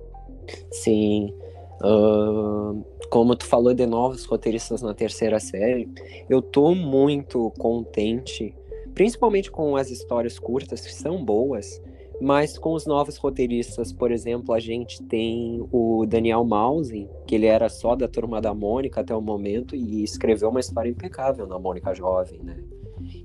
Sim. 0.72 1.34
Uh, 1.82 2.84
como 3.10 3.36
tu 3.36 3.46
falou 3.46 3.74
de 3.74 3.86
novos 3.86 4.26
roteiristas 4.26 4.82
na 4.82 4.94
terceira 4.94 5.40
série, 5.40 5.90
eu 6.30 6.42
tô 6.42 6.74
muito 6.74 7.52
contente, 7.60 8.56
principalmente 8.94 9.52
com 9.52 9.76
as 9.76 9.90
histórias 9.90 10.40
curtas, 10.40 10.82
que 10.82 10.94
são 10.94 11.24
boas, 11.24 11.82
mas 12.22 12.58
com 12.58 12.74
os 12.74 12.86
novos 12.86 13.18
roteiristas, 13.18 13.92
por 13.92 14.12
exemplo, 14.12 14.54
a 14.54 14.60
gente 14.60 15.04
tem 15.04 15.66
o 15.72 16.06
Daniel 16.06 16.44
Mausen, 16.44 17.10
que 17.28 17.36
ele 17.36 17.46
era 17.46 17.70
só 17.70 17.96
da 17.96 18.08
turma 18.08 18.42
da 18.42 18.54
Mônica 18.54 19.02
até 19.02 19.16
o 19.16 19.22
momento 19.22 19.76
e 19.76 20.04
escreveu 20.04 20.50
uma 20.50 20.60
história 20.60 20.90
impecável 20.90 21.46
na 21.46 21.60
Mônica 21.60 21.94
Jovem, 21.94 22.40
né? 22.42 22.64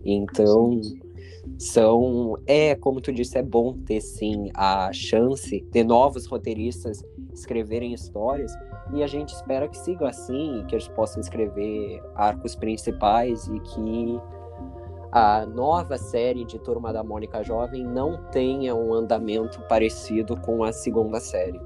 Então, 0.04 0.80
são 1.58 2.36
é, 2.46 2.74
como 2.74 3.00
tu 3.00 3.12
disse, 3.12 3.38
é 3.38 3.42
bom 3.42 3.74
ter 3.74 4.00
sim 4.00 4.50
a 4.54 4.92
chance 4.92 5.60
de 5.70 5.84
novos 5.84 6.26
roteiristas 6.26 7.04
escreverem 7.32 7.92
histórias 7.92 8.52
e 8.92 9.02
a 9.02 9.06
gente 9.06 9.32
espera 9.34 9.68
que 9.68 9.78
siga 9.78 10.08
assim, 10.08 10.64
que 10.68 10.74
eles 10.74 10.88
possam 10.88 11.20
escrever 11.20 12.02
arcos 12.14 12.56
principais 12.56 13.46
e 13.46 13.60
que 13.60 14.20
a 15.12 15.44
nova 15.46 15.98
série 15.98 16.44
de 16.44 16.58
Turma 16.58 16.92
da 16.92 17.02
Mônica 17.02 17.42
Jovem 17.42 17.84
não 17.84 18.22
tenha 18.30 18.74
um 18.74 18.94
andamento 18.94 19.60
parecido 19.62 20.36
com 20.36 20.62
a 20.62 20.72
segunda 20.72 21.18
série. 21.20 21.60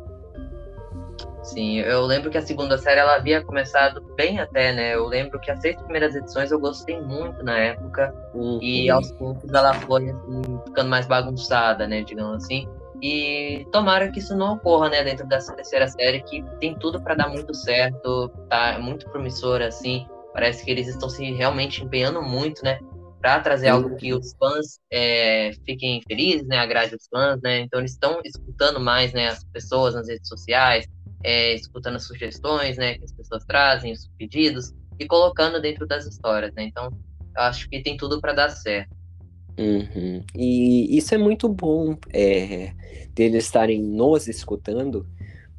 Sim, 1.43 1.81
eu 1.81 2.07
lembro 2.07 2.31
que 2.31 2.39
a 2.39 2.43
segunda 2.43 2.79
série 2.79 3.01
ela 3.01 3.17
havia 3.17 3.45
começado 3.45 4.01
bem 4.17 4.41
até, 4.41 4.73
né? 4.73 4.95
Eu 4.95 5.07
lembro 5.07 5.39
que 5.39 5.51
as 5.51 5.61
seis 5.61 5.77
primeiras 5.77 6.15
edições 6.15 6.51
eu 6.51 6.59
gostei 6.59 6.99
muito 7.03 7.43
na 7.45 7.59
época 7.59 8.15
uhum. 8.33 8.59
e 8.63 8.89
aos 8.89 9.13
poucos 9.13 9.53
ela 9.53 9.75
foi 9.75 10.09
assim, 10.09 10.43
ficando 10.65 10.89
mais 10.89 11.07
bagunçada, 11.07 11.87
né? 11.87 12.03
Digamos 12.03 12.45
assim. 12.45 12.67
E 13.03 13.67
tomara 13.71 14.11
que 14.11 14.21
isso 14.21 14.35
não 14.35 14.55
ocorra, 14.55 14.89
né? 14.89 15.05
Dentro 15.05 15.27
dessa 15.27 15.53
terceira 15.53 15.87
série 15.87 16.23
que 16.23 16.43
tem 16.61 16.75
tudo 16.79 17.03
para 17.03 17.15
dar 17.15 17.29
muito 17.29 17.53
certo, 17.53 18.31
tá 18.49 18.79
muito 18.81 19.07
promissora 19.11 19.69
assim. 19.69 20.07
Parece 20.33 20.65
que 20.65 20.71
eles 20.71 20.89
estão 20.89 21.11
se 21.11 21.31
realmente 21.33 21.85
empenhando 21.85 22.23
muito, 22.23 22.65
né? 22.65 22.81
Para 23.25 23.41
trazer 23.41 23.69
algo 23.69 23.97
que 23.97 24.13
os 24.13 24.35
fãs 24.35 24.79
é, 24.93 25.53
fiquem 25.65 26.03
felizes, 26.07 26.47
né, 26.47 26.59
agrade 26.59 26.95
os 26.95 27.09
fãs, 27.09 27.41
né, 27.41 27.61
então 27.61 27.81
eles 27.81 27.93
estão 27.93 28.21
escutando 28.23 28.79
mais, 28.79 29.15
né, 29.15 29.29
as 29.29 29.43
pessoas 29.45 29.95
nas 29.95 30.07
redes 30.07 30.29
sociais, 30.29 30.87
é, 31.23 31.55
escutando 31.55 31.97
as 31.97 32.07
sugestões, 32.07 32.77
né, 32.77 32.99
que 32.99 33.05
as 33.05 33.13
pessoas 33.13 33.43
trazem, 33.47 33.93
os 33.93 34.11
pedidos, 34.19 34.75
e 35.01 35.07
colocando 35.07 35.59
dentro 35.59 35.87
das 35.87 36.05
histórias, 36.05 36.53
né, 36.55 36.65
então 36.65 36.91
acho 37.35 37.67
que 37.71 37.83
tem 37.83 37.97
tudo 37.97 38.21
para 38.21 38.35
dar 38.35 38.51
certo. 38.51 38.95
Uhum. 39.59 40.23
E 40.37 40.95
isso 40.95 41.15
é 41.15 41.19
muito 41.19 41.49
bom, 41.49 41.97
é, 42.13 42.75
deles 43.15 43.47
estarem 43.47 43.83
nos 43.83 44.29
escutando, 44.29 45.09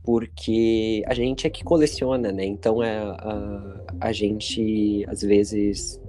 porque 0.03 1.01
a 1.07 1.15
gente 1.15 1.47
é 1.47 1.49
que 1.49 1.63
coleciona, 1.63 2.31
né, 2.31 2.45
então 2.45 2.83
é, 2.83 2.99
a, 2.99 3.81
a 4.01 4.11
gente 4.11 5.03
às 5.07 5.23
vezes 5.23 5.99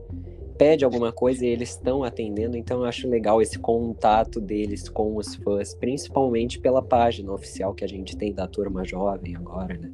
pede 0.56 0.84
alguma 0.84 1.12
coisa 1.12 1.44
e 1.44 1.48
eles 1.48 1.70
estão 1.70 2.02
atendendo, 2.02 2.56
então 2.56 2.80
eu 2.80 2.84
acho 2.84 3.08
legal 3.08 3.40
esse 3.40 3.58
contato 3.58 4.40
deles 4.40 4.88
com 4.88 5.16
os 5.16 5.34
fãs, 5.36 5.74
principalmente 5.74 6.58
pela 6.58 6.82
página 6.82 7.32
oficial 7.32 7.74
que 7.74 7.84
a 7.84 7.88
gente 7.88 8.16
tem 8.16 8.32
da 8.32 8.46
Turma 8.46 8.84
Jovem 8.84 9.36
agora, 9.36 9.76
né? 9.76 9.90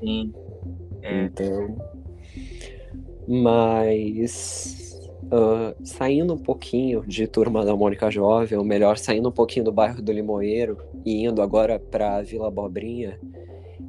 Sim. 0.00 0.32
É. 1.02 1.24
Então. 1.24 1.76
Mas. 3.28 4.84
Uh, 5.24 5.74
saindo 5.84 6.34
um 6.34 6.38
pouquinho 6.38 7.04
de 7.04 7.26
Turma 7.26 7.64
da 7.64 7.74
Mônica 7.74 8.08
Jovem, 8.10 8.56
ou 8.56 8.64
melhor, 8.64 8.96
saindo 8.96 9.28
um 9.28 9.32
pouquinho 9.32 9.64
do 9.64 9.72
bairro 9.72 10.00
do 10.00 10.12
Limoeiro 10.12 10.78
e 11.04 11.24
indo 11.24 11.42
agora 11.42 11.80
para 11.80 12.22
Vila 12.22 12.48
Bobrinha, 12.48 13.18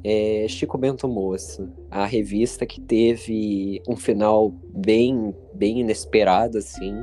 é 0.04 0.46
Chico 0.48 0.78
Bento 0.78 1.08
Moço, 1.08 1.68
a 1.90 2.04
revista 2.04 2.64
que 2.66 2.80
teve 2.80 3.82
um 3.88 3.96
final 3.96 4.50
bem, 4.74 5.34
bem 5.54 5.80
inesperado, 5.80 6.58
assim. 6.58 6.94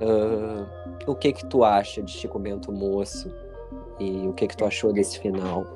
Uh, 0.00 0.66
o 1.06 1.14
que 1.14 1.32
que 1.32 1.46
tu 1.46 1.64
acha 1.64 2.02
de 2.02 2.12
Chico 2.12 2.38
Bento 2.38 2.72
Moço 2.72 3.32
e 3.98 4.26
o 4.26 4.32
que 4.32 4.46
que 4.46 4.56
tu 4.56 4.64
achou 4.64 4.92
desse 4.92 5.18
final? 5.18 5.66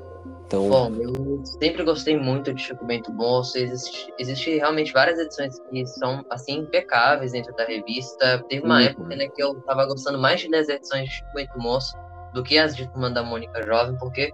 Então... 0.45 0.69
Bom, 0.69 0.93
eu 1.01 1.43
sempre 1.45 1.83
gostei 1.83 2.17
muito 2.17 2.53
de 2.53 2.61
Chico 2.61 2.85
Bento 2.85 3.11
Moço. 3.11 3.57
Existe, 3.57 4.13
existe 4.19 4.55
realmente 4.55 4.93
várias 4.93 5.17
edições 5.17 5.59
que 5.69 5.85
são 5.85 6.23
assim 6.29 6.59
impecáveis 6.59 7.31
dentro 7.31 7.53
da 7.55 7.65
revista. 7.65 8.43
Teve 8.47 8.63
uma 8.63 8.75
uhum. 8.75 8.85
época 8.85 9.15
né, 9.15 9.27
que 9.27 9.41
eu 9.41 9.55
tava 9.61 9.85
gostando 9.85 10.19
mais 10.19 10.41
de 10.41 10.47
ler 10.49 10.59
as 10.59 10.69
edições 10.69 11.09
de 11.09 11.15
Chico 11.15 11.29
Bento 11.33 11.59
Moço 11.59 11.97
do 12.33 12.43
que 12.43 12.57
as 12.57 12.75
de 12.75 12.87
Turma 12.91 13.09
da 13.09 13.23
Mônica 13.23 13.61
Jovem, 13.63 13.97
porque 13.97 14.33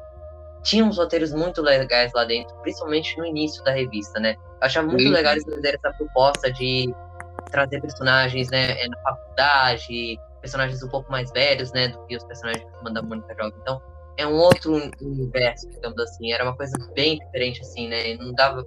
tinha 0.63 0.83
uns 0.83 0.97
roteiros 0.97 1.31
muito 1.31 1.61
legais 1.61 2.11
lá 2.13 2.25
dentro, 2.25 2.55
principalmente 2.61 3.17
no 3.17 3.25
início 3.25 3.63
da 3.63 3.71
revista, 3.71 4.19
né? 4.19 4.35
Eu 4.61 4.67
achava 4.67 4.87
muito 4.87 5.05
uhum. 5.05 5.11
legal 5.11 5.33
eles 5.33 5.43
fazerem 5.43 5.79
essa 5.83 5.97
proposta 5.97 6.51
de 6.51 6.93
trazer 7.49 7.81
personagens, 7.81 8.49
né, 8.49 8.79
é, 8.79 8.87
na 8.87 8.97
faculdade, 9.01 10.19
personagens 10.41 10.83
um 10.83 10.89
pouco 10.89 11.11
mais 11.11 11.31
velhos, 11.31 11.71
né, 11.71 11.87
do 11.87 12.05
que 12.05 12.15
os 12.15 12.23
personagens 12.23 12.65
da 12.93 13.01
Mônica 13.01 13.33
Jovem. 13.35 13.53
Então, 13.61 13.81
é 14.17 14.27
um 14.27 14.35
outro 14.35 14.73
universo, 15.01 15.69
digamos 15.69 15.97
assim. 15.99 16.33
Era 16.33 16.43
uma 16.43 16.55
coisa 16.55 16.73
bem 16.93 17.17
diferente, 17.17 17.61
assim, 17.61 17.87
né? 17.87 18.15
Não 18.15 18.33
dava. 18.33 18.65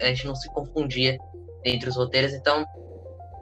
A 0.00 0.04
gente 0.06 0.26
não 0.26 0.36
se 0.36 0.52
confundia 0.52 1.16
entre 1.64 1.88
os 1.88 1.96
roteiros, 1.96 2.34
então 2.34 2.64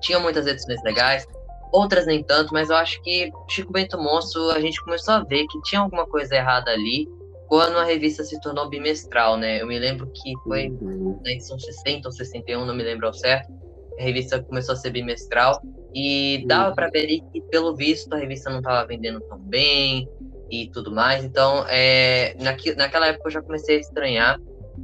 tinha 0.00 0.20
muitas 0.20 0.46
edições 0.46 0.80
legais, 0.84 1.26
outras 1.72 2.06
nem 2.06 2.22
tanto, 2.22 2.52
mas 2.52 2.70
eu 2.70 2.76
acho 2.76 3.02
que 3.02 3.32
Chico 3.48 3.72
Bento 3.72 3.98
Moço, 3.98 4.50
a 4.50 4.60
gente 4.60 4.82
começou 4.84 5.14
a 5.14 5.24
ver 5.24 5.44
que 5.46 5.60
tinha 5.62 5.80
alguma 5.80 6.06
coisa 6.06 6.36
errada 6.36 6.70
ali 6.70 7.08
quando 7.54 7.78
a 7.78 7.84
revista 7.84 8.24
se 8.24 8.40
tornou 8.40 8.68
bimestral, 8.68 9.36
né? 9.36 9.62
Eu 9.62 9.66
me 9.68 9.78
lembro 9.78 10.10
que 10.12 10.32
foi 10.42 10.70
uhum. 10.70 11.20
na 11.24 11.30
edição 11.30 11.56
60 11.56 12.08
ou 12.08 12.10
61, 12.10 12.66
não 12.66 12.74
me 12.74 12.82
lembro 12.82 13.06
ao 13.06 13.12
certo. 13.12 13.48
A 13.96 14.02
revista 14.02 14.42
começou 14.42 14.72
a 14.72 14.76
ser 14.76 14.90
bimestral 14.90 15.62
e 15.94 16.44
dava 16.48 16.74
para 16.74 16.90
ver 16.90 17.06
que, 17.06 17.40
pelo 17.52 17.76
visto, 17.76 18.12
a 18.12 18.18
revista 18.18 18.50
não 18.50 18.58
estava 18.58 18.84
vendendo 18.88 19.20
tão 19.20 19.38
bem 19.38 20.08
e 20.50 20.68
tudo 20.72 20.90
mais. 20.90 21.22
Então, 21.22 21.64
é, 21.68 22.34
naqui, 22.42 22.74
naquela 22.74 23.06
época 23.06 23.28
eu 23.28 23.32
já 23.34 23.40
comecei 23.40 23.76
a 23.76 23.80
estranhar. 23.80 24.40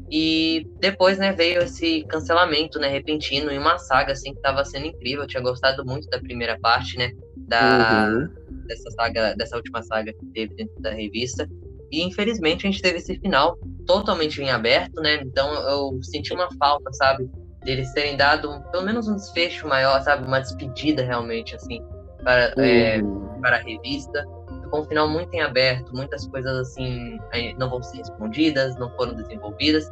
E 0.09 0.65
depois, 0.79 1.19
né, 1.19 1.33
veio 1.33 1.63
esse 1.63 2.05
cancelamento, 2.05 2.79
né, 2.79 2.87
repentino, 2.87 3.51
em 3.51 3.59
uma 3.59 3.79
saga, 3.79 4.13
assim, 4.13 4.31
que 4.31 4.39
estava 4.39 4.65
sendo 4.65 4.87
incrível. 4.87 5.23
Eu 5.23 5.27
tinha 5.27 5.43
gostado 5.43 5.85
muito 5.85 6.09
da 6.09 6.21
primeira 6.21 6.57
parte, 6.61 6.97
né, 6.97 7.11
da, 7.37 8.13
uhum. 8.13 8.65
dessa 8.69 8.93
saga, 8.93 9.35
dessa 9.35 9.57
última 9.57 9.83
saga 9.83 10.13
que 10.13 10.25
teve 10.27 10.55
dentro 10.55 10.81
da 10.81 10.93
revista. 10.93 11.49
E 11.91 12.03
infelizmente 12.03 12.67
a 12.67 12.71
gente 12.71 12.83
teve 12.83 12.99
esse 12.99 13.19
final 13.19 13.59
totalmente 13.87 14.41
em 14.41 14.51
aberto, 14.51 15.01
né? 15.01 15.21
Então 15.23 15.53
eu 15.69 16.03
senti 16.03 16.33
uma 16.33 16.49
falta, 16.59 16.93
sabe? 16.93 17.29
Deles 17.65 17.93
terem 17.93 18.17
dado 18.17 18.51
um, 18.51 18.63
pelo 18.71 18.85
menos 18.85 19.09
um 19.09 19.17
desfecho 19.17 19.67
maior, 19.67 20.01
sabe? 20.03 20.27
Uma 20.27 20.41
despedida 20.41 21.03
realmente, 21.03 21.55
assim, 21.55 21.83
para, 22.23 22.55
é, 22.57 23.03
uhum. 23.03 23.35
é, 23.37 23.41
para 23.41 23.57
a 23.57 23.61
revista. 23.61 24.25
Ficou 24.63 24.83
um 24.83 24.85
final 24.85 25.09
muito 25.09 25.35
em 25.35 25.41
aberto, 25.41 25.93
muitas 25.93 26.27
coisas 26.29 26.69
assim 26.69 27.19
não 27.59 27.69
vão 27.69 27.83
ser 27.83 27.99
respondidas, 27.99 28.77
não 28.77 28.89
foram 28.97 29.15
desenvolvidas. 29.15 29.91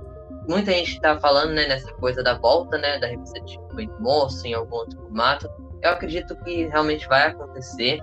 Muita 0.48 0.72
gente 0.72 0.92
está 0.92 1.18
falando, 1.18 1.52
né, 1.52 1.66
nessa 1.66 1.92
coisa 1.94 2.22
da 2.22 2.38
volta, 2.38 2.78
né, 2.78 2.98
da 2.98 3.06
revista 3.08 3.38
de 3.40 3.58
Moço 4.00 4.46
em 4.46 4.54
algum 4.54 4.76
outro 4.76 4.98
formato. 5.00 5.50
Eu 5.82 5.90
acredito 5.90 6.34
que 6.44 6.66
realmente 6.68 7.06
vai 7.06 7.28
acontecer 7.28 8.00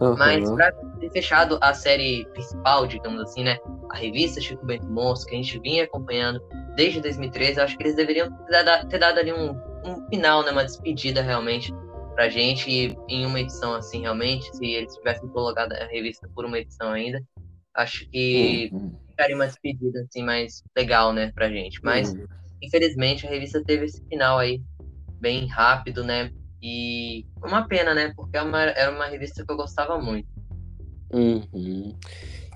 Uhum. 0.00 0.16
Mas 0.16 0.50
pra 0.50 0.72
ter 1.00 1.10
fechado 1.10 1.58
a 1.60 1.72
série 1.72 2.26
principal, 2.32 2.86
digamos 2.86 3.20
assim, 3.20 3.44
né? 3.44 3.58
A 3.90 3.96
revista 3.96 4.40
Chico 4.40 4.64
Bento 4.66 4.86
Moço, 4.86 5.26
que 5.26 5.34
a 5.34 5.38
gente 5.38 5.58
vinha 5.60 5.84
acompanhando 5.84 6.40
desde 6.74 7.00
2013, 7.00 7.58
eu 7.58 7.64
acho 7.64 7.76
que 7.76 7.84
eles 7.84 7.96
deveriam 7.96 8.30
ter 8.30 8.64
dado, 8.64 8.88
ter 8.88 8.98
dado 8.98 9.18
ali 9.18 9.32
um, 9.32 9.52
um 9.84 10.06
final, 10.08 10.44
né? 10.44 10.50
Uma 10.50 10.64
despedida 10.64 11.22
realmente 11.22 11.72
pra 12.14 12.28
gente 12.28 12.70
e 12.70 12.96
em 13.08 13.26
uma 13.26 13.40
edição 13.40 13.74
assim, 13.74 14.00
realmente, 14.00 14.54
se 14.56 14.64
eles 14.64 14.94
tivessem 14.94 15.28
colocado 15.28 15.72
a 15.72 15.86
revista 15.86 16.28
por 16.34 16.44
uma 16.44 16.58
edição 16.58 16.90
ainda, 16.92 17.22
acho 17.74 18.08
que 18.10 18.70
uhum. 18.72 18.98
ficaria 19.08 19.36
uma 19.36 19.46
despedida 19.46 20.00
assim 20.00 20.24
mais 20.24 20.62
legal, 20.76 21.12
né, 21.12 21.30
pra 21.34 21.50
gente. 21.50 21.78
Mas 21.82 22.12
uhum. 22.12 22.26
infelizmente 22.62 23.26
a 23.26 23.30
revista 23.30 23.62
teve 23.62 23.84
esse 23.84 24.02
final 24.08 24.38
aí 24.38 24.62
bem 25.20 25.46
rápido, 25.46 26.02
né? 26.02 26.30
E 26.62 27.26
uma 27.42 27.66
pena, 27.66 27.94
né? 27.94 28.12
Porque 28.16 28.36
era 28.36 28.46
é 28.46 28.48
uma, 28.48 28.62
era 28.62 28.90
uma 28.90 29.06
revista 29.06 29.44
que 29.44 29.52
eu 29.52 29.56
gostava 29.56 29.98
muito. 29.98 30.28
Uhum. 31.12 31.94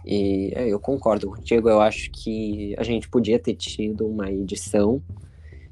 E 0.05 0.53
é, 0.55 0.69
eu 0.69 0.81
concordo 0.81 1.29
contigo, 1.29 1.69
eu 1.69 1.81
acho 1.81 2.11
que 2.11 2.75
a 2.79 2.83
gente 2.83 3.09
podia 3.09 3.39
ter 3.39 3.55
tido 3.55 4.07
uma 4.07 4.31
edição 4.31 5.03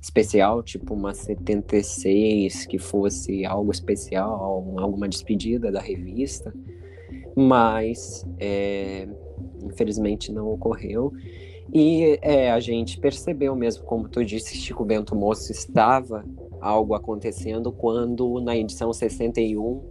especial, 0.00 0.62
tipo 0.62 0.94
uma 0.94 1.14
76, 1.14 2.66
que 2.66 2.78
fosse 2.78 3.44
algo 3.44 3.70
especial, 3.72 4.64
alguma 4.78 5.08
despedida 5.08 5.72
da 5.72 5.80
revista, 5.80 6.54
mas 7.34 8.24
é, 8.38 9.08
infelizmente 9.64 10.30
não 10.30 10.52
ocorreu. 10.52 11.12
E 11.72 12.18
é, 12.22 12.50
a 12.50 12.60
gente 12.60 12.98
percebeu 12.98 13.54
mesmo, 13.54 13.84
como 13.84 14.08
tu 14.08 14.24
disse, 14.24 14.56
Chico 14.56 14.84
Bento 14.84 15.14
Moço 15.14 15.52
estava 15.52 16.24
algo 16.60 16.94
acontecendo 16.94 17.72
quando 17.72 18.40
na 18.40 18.56
edição 18.56 18.92
61 18.92 19.82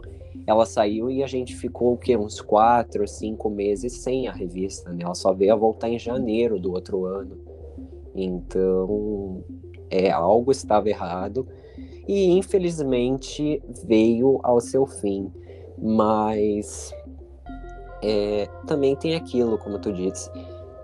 ela 0.46 0.66
saiu 0.66 1.10
e 1.10 1.24
a 1.24 1.28
gente 1.28 1.56
ficou 1.56 1.94
o 1.94 2.18
uns 2.20 2.40
quatro, 2.40 3.08
cinco 3.08 3.50
meses 3.50 3.94
sem 3.94 4.28
a 4.28 4.32
revista, 4.32 4.92
né? 4.92 5.04
Ela 5.04 5.16
só 5.16 5.34
veio 5.34 5.54
a 5.54 5.56
voltar 5.56 5.90
em 5.90 6.00
janeiro 6.00 6.60
do 6.60 6.72
outro 6.72 7.06
ano. 7.06 7.38
Então, 8.16 9.44
é 9.90 10.10
algo 10.10 10.52
estava 10.52 10.90
errado 10.90 11.48
e 12.08 12.32
infelizmente 12.32 13.62
veio 13.84 14.40
ao 14.44 14.62
seu 14.62 14.86
fim. 14.86 15.32
Mas 15.78 16.94
é, 18.02 18.48
também 18.66 18.96
tem 18.96 19.16
aquilo, 19.16 19.58
como 19.58 19.80
tu 19.80 19.92
disse, 19.92 20.32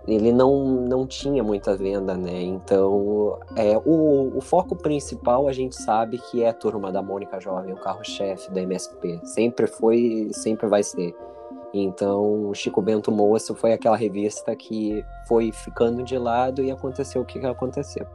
ele 0.07 0.31
não, 0.33 0.65
não 0.65 1.07
tinha 1.07 1.43
muita 1.43 1.75
venda, 1.77 2.15
né? 2.15 2.41
Então, 2.41 3.39
é, 3.55 3.77
o, 3.85 4.37
o 4.37 4.41
foco 4.41 4.75
principal 4.75 5.47
a 5.47 5.53
gente 5.53 5.75
sabe 5.75 6.17
que 6.17 6.43
é 6.43 6.49
a 6.49 6.53
Turma 6.53 6.91
da 6.91 7.01
Mônica 7.01 7.39
Jovem, 7.39 7.73
o 7.73 7.77
carro-chefe 7.77 8.51
da 8.51 8.61
MSP. 8.61 9.21
Sempre 9.23 9.65
foi, 9.65 10.29
sempre 10.33 10.67
vai 10.67 10.83
ser. 10.83 11.15
Então, 11.73 12.53
Chico 12.53 12.81
Bento 12.81 13.11
Moço 13.11 13.55
foi 13.55 13.73
aquela 13.73 13.95
revista 13.95 14.55
que 14.55 15.03
foi 15.27 15.51
ficando 15.51 16.03
de 16.03 16.17
lado 16.17 16.61
e 16.61 16.69
aconteceu 16.69 17.21
o 17.21 17.25
que 17.25 17.43
aconteceu. 17.45 18.05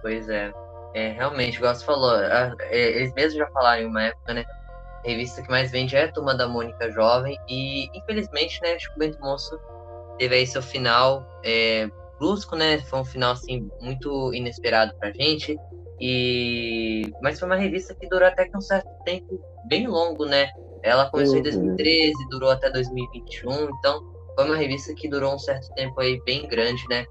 Pois 0.00 0.28
é. 0.28 0.52
É, 0.94 1.10
realmente, 1.10 1.56
igual 1.56 1.74
você 1.74 1.84
falou, 1.84 2.10
a, 2.10 2.54
é, 2.60 2.96
eles 2.96 3.12
mesmos 3.14 3.34
já 3.34 3.46
falaram 3.48 3.82
em 3.82 3.86
uma 3.86 4.04
época, 4.04 4.32
né? 4.32 4.44
A 5.04 5.08
revista 5.08 5.42
que 5.42 5.50
mais 5.50 5.70
vende 5.70 5.94
é 5.94 6.04
a 6.04 6.12
Turma 6.12 6.34
da 6.34 6.48
Mônica 6.48 6.90
Jovem 6.90 7.38
e, 7.48 7.90
infelizmente, 7.96 8.60
né, 8.62 8.78
Chico 8.78 8.98
Bento 8.98 9.20
Moço 9.20 9.60
teve 10.18 10.34
aí 10.34 10.46
seu 10.46 10.62
final 10.62 11.26
é, 11.44 11.88
brusco, 12.18 12.56
né? 12.56 12.78
Foi 12.80 13.00
um 13.00 13.04
final 13.04 13.32
assim 13.32 13.68
muito 13.80 14.32
inesperado 14.32 14.94
pra 14.96 15.12
gente. 15.12 15.58
E 16.00 17.12
mas 17.22 17.38
foi 17.38 17.48
uma 17.48 17.56
revista 17.56 17.94
que 17.94 18.08
durou 18.08 18.26
até 18.26 18.48
que 18.48 18.56
um 18.56 18.60
certo 18.60 18.88
tempo 19.04 19.40
bem 19.66 19.86
longo, 19.86 20.24
né? 20.24 20.50
Ela 20.82 21.08
começou 21.10 21.34
uhum. 21.34 21.40
em 21.40 21.44
2013, 21.44 22.12
durou 22.30 22.50
até 22.50 22.70
2021, 22.70 23.70
então 23.78 24.04
foi 24.34 24.44
uma 24.44 24.56
revista 24.56 24.92
que 24.94 25.08
durou 25.08 25.34
um 25.34 25.38
certo 25.38 25.72
tempo 25.74 25.98
aí 26.00 26.20
bem 26.24 26.46
grande, 26.46 26.82
né? 26.90 27.06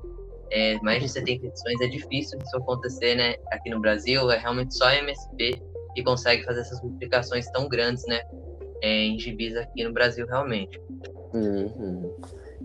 É, 0.52 0.80
mais 0.82 1.02
de 1.02 1.10
70 1.10 1.48
edições 1.48 1.82
é 1.82 1.88
difícil 1.88 2.38
isso 2.40 2.58
acontecer, 2.58 3.16
né? 3.16 3.36
Aqui 3.52 3.72
no 3.72 3.80
Brasil 3.80 4.30
é 4.30 4.38
realmente 4.38 4.76
só 4.76 4.86
a 4.86 4.96
MSP 4.96 5.60
que 5.96 6.04
consegue 6.04 6.44
fazer 6.44 6.62
essas 6.62 6.80
publicações 6.80 7.50
tão 7.52 7.68
grandes, 7.68 8.06
né? 8.06 8.22
É, 8.82 9.06
em 9.06 9.18
gibis 9.18 9.56
aqui 9.56 9.84
no 9.84 9.94
Brasil 9.94 10.28
realmente. 10.28 10.80
Uhum. 11.34 12.14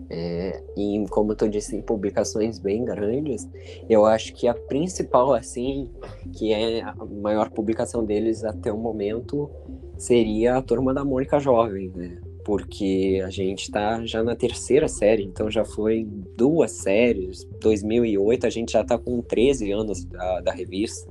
É, 0.09 0.63
e 0.75 1.05
como 1.09 1.35
tu 1.35 1.47
disse, 1.47 1.75
em 1.75 1.81
publicações 1.81 2.57
bem 2.57 2.83
grandes, 2.83 3.47
eu 3.87 4.05
acho 4.05 4.33
que 4.33 4.47
a 4.47 4.53
principal, 4.53 5.33
assim, 5.33 5.89
que 6.33 6.51
é 6.51 6.81
a 6.81 6.95
maior 7.05 7.49
publicação 7.51 8.03
deles 8.03 8.43
até 8.43 8.71
o 8.71 8.77
momento, 8.77 9.49
seria 9.97 10.57
a 10.57 10.61
Turma 10.61 10.93
da 10.93 11.05
Mônica 11.05 11.39
Jovem, 11.39 11.91
né? 11.95 12.19
Porque 12.43 13.21
a 13.23 13.29
gente 13.29 13.63
está 13.63 14.03
já 14.05 14.23
na 14.23 14.35
terceira 14.35 14.87
série, 14.87 15.23
então 15.23 15.51
já 15.51 15.63
foi 15.63 16.07
duas 16.35 16.71
séries. 16.71 17.47
2008 17.59 18.47
a 18.47 18.49
gente 18.49 18.71
já 18.71 18.81
está 18.81 18.97
com 18.97 19.21
13 19.21 19.71
anos 19.71 20.05
da, 20.05 20.41
da 20.41 20.51
revista. 20.51 21.07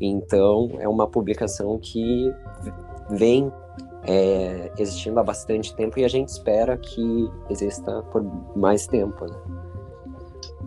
Então 0.00 0.70
é 0.80 0.88
uma 0.88 1.06
publicação 1.06 1.78
que 1.78 2.32
vem 3.10 3.52
é, 4.04 4.70
existindo 4.78 5.18
há 5.18 5.22
bastante 5.22 5.74
tempo 5.74 5.98
e 5.98 6.04
a 6.04 6.08
gente 6.08 6.28
espera 6.28 6.76
que 6.76 7.30
exista 7.50 8.02
por 8.04 8.24
mais 8.56 8.86
tempo, 8.86 9.26
né? 9.26 9.36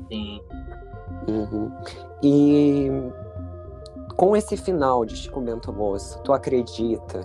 Sim. 0.10 0.42
Uhum. 1.28 1.72
E 2.24 2.90
com 4.16 4.36
esse 4.36 4.58
final 4.58 5.06
de 5.06 5.16
Chico 5.16 5.40
Bento 5.42 5.72
Moço, 5.72 6.20
tu 6.24 6.34
acredita 6.34 7.22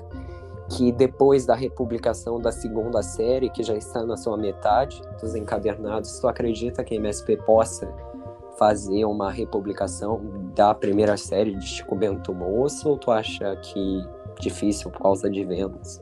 que 0.70 0.90
depois 0.90 1.46
da 1.46 1.54
republicação 1.54 2.40
da 2.40 2.50
segunda 2.50 3.02
série, 3.02 3.50
que 3.50 3.62
já 3.62 3.74
está 3.74 4.04
na 4.04 4.16
sua 4.16 4.36
metade 4.36 5.00
dos 5.20 5.34
encadernados, 5.34 6.18
tu 6.18 6.26
acredita 6.26 6.82
que 6.82 6.94
a 6.94 6.96
MSP 6.96 7.36
possa 7.38 7.92
fazer 8.58 9.04
uma 9.04 9.30
republicação 9.30 10.20
da 10.54 10.74
primeira 10.74 11.16
série 11.16 11.54
de 11.54 11.66
Chico 11.66 11.94
Bento 11.94 12.34
Moço 12.34 12.88
ou 12.88 12.96
tu 12.96 13.10
acha 13.10 13.54
que 13.56 14.02
difícil 14.40 14.90
por 14.90 15.02
causa 15.02 15.30
de 15.30 15.44
vendas? 15.44 16.00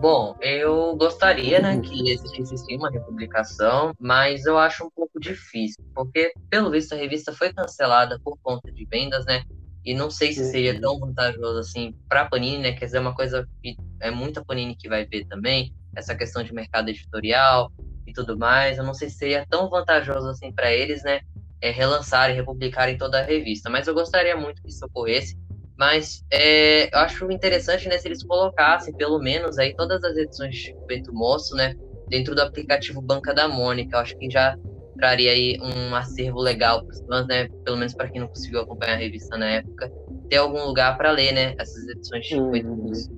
Bom, 0.00 0.36
eu 0.40 0.94
gostaria, 0.96 1.60
né, 1.60 1.80
que 1.80 2.12
existisse 2.12 2.56
sim 2.58 2.76
uma 2.76 2.88
republicação, 2.88 3.92
mas 3.98 4.46
eu 4.46 4.56
acho 4.56 4.84
um 4.84 4.90
pouco 4.90 5.18
difícil, 5.18 5.82
porque 5.92 6.32
pelo 6.48 6.70
visto 6.70 6.92
a 6.92 6.96
revista 6.96 7.32
foi 7.32 7.52
cancelada 7.52 8.20
por 8.22 8.38
conta 8.40 8.70
de 8.70 8.84
vendas, 8.84 9.24
né? 9.26 9.42
E 9.84 9.94
não 9.94 10.08
sei 10.08 10.32
se 10.32 10.44
seria 10.44 10.74
uhum. 10.74 10.80
tão 10.80 10.98
vantajoso 11.00 11.58
assim 11.58 11.96
para 12.08 12.22
a 12.22 12.26
Panini, 12.26 12.58
né? 12.58 12.72
Quer 12.72 12.84
dizer, 12.84 12.98
é 12.98 13.00
uma 13.00 13.14
coisa 13.14 13.48
que 13.60 13.76
é 14.00 14.10
muita 14.10 14.44
Panini 14.44 14.76
que 14.76 14.88
vai 14.88 15.04
ver 15.04 15.24
também, 15.24 15.74
essa 15.96 16.14
questão 16.14 16.44
de 16.44 16.54
mercado 16.54 16.90
editorial 16.90 17.72
e 18.06 18.12
tudo 18.12 18.38
mais. 18.38 18.78
Eu 18.78 18.84
não 18.84 18.94
sei 18.94 19.08
se 19.08 19.16
seria 19.16 19.46
tão 19.48 19.68
vantajoso 19.68 20.28
assim 20.28 20.52
para 20.52 20.72
eles, 20.72 21.02
né? 21.02 21.20
É, 21.60 21.70
relançarem, 21.70 22.36
republicarem 22.36 22.96
toda 22.96 23.18
a 23.18 23.24
revista. 23.24 23.68
Mas 23.68 23.88
eu 23.88 23.94
gostaria 23.94 24.36
muito 24.36 24.62
que 24.62 24.68
isso 24.68 24.84
ocorresse 24.86 25.36
mas 25.78 26.24
é, 26.30 26.92
eu 26.92 26.98
acho 26.98 27.30
interessante, 27.30 27.88
né, 27.88 27.96
se 27.98 28.08
eles 28.08 28.24
colocassem, 28.24 28.92
pelo 28.94 29.20
menos, 29.20 29.58
aí 29.58 29.74
todas 29.76 30.02
as 30.02 30.16
edições 30.16 30.56
de 30.56 30.74
Bento 30.88 31.14
Moço, 31.14 31.54
né, 31.54 31.76
dentro 32.08 32.34
do 32.34 32.42
aplicativo 32.42 33.00
Banca 33.00 33.32
da 33.32 33.46
Mônica. 33.46 33.96
Eu 33.96 34.00
acho 34.00 34.18
que 34.18 34.28
já 34.28 34.58
traria 34.96 35.30
aí 35.30 35.56
um 35.62 35.94
acervo 35.94 36.40
legal 36.40 36.82
para 36.84 36.92
os 36.92 37.00
fãs, 37.06 37.26
né, 37.28 37.48
pelo 37.64 37.76
menos 37.76 37.94
para 37.94 38.08
quem 38.08 38.20
não 38.20 38.26
conseguiu 38.26 38.60
acompanhar 38.60 38.94
a 38.94 38.98
revista 38.98 39.38
na 39.38 39.48
época, 39.48 39.92
ter 40.28 40.36
algum 40.36 40.64
lugar 40.64 40.96
para 40.98 41.12
ler, 41.12 41.32
né, 41.32 41.54
essas 41.56 41.86
edições 41.86 42.26
de 42.26 42.40
Bento 42.40 42.74
Moço. 42.74 43.08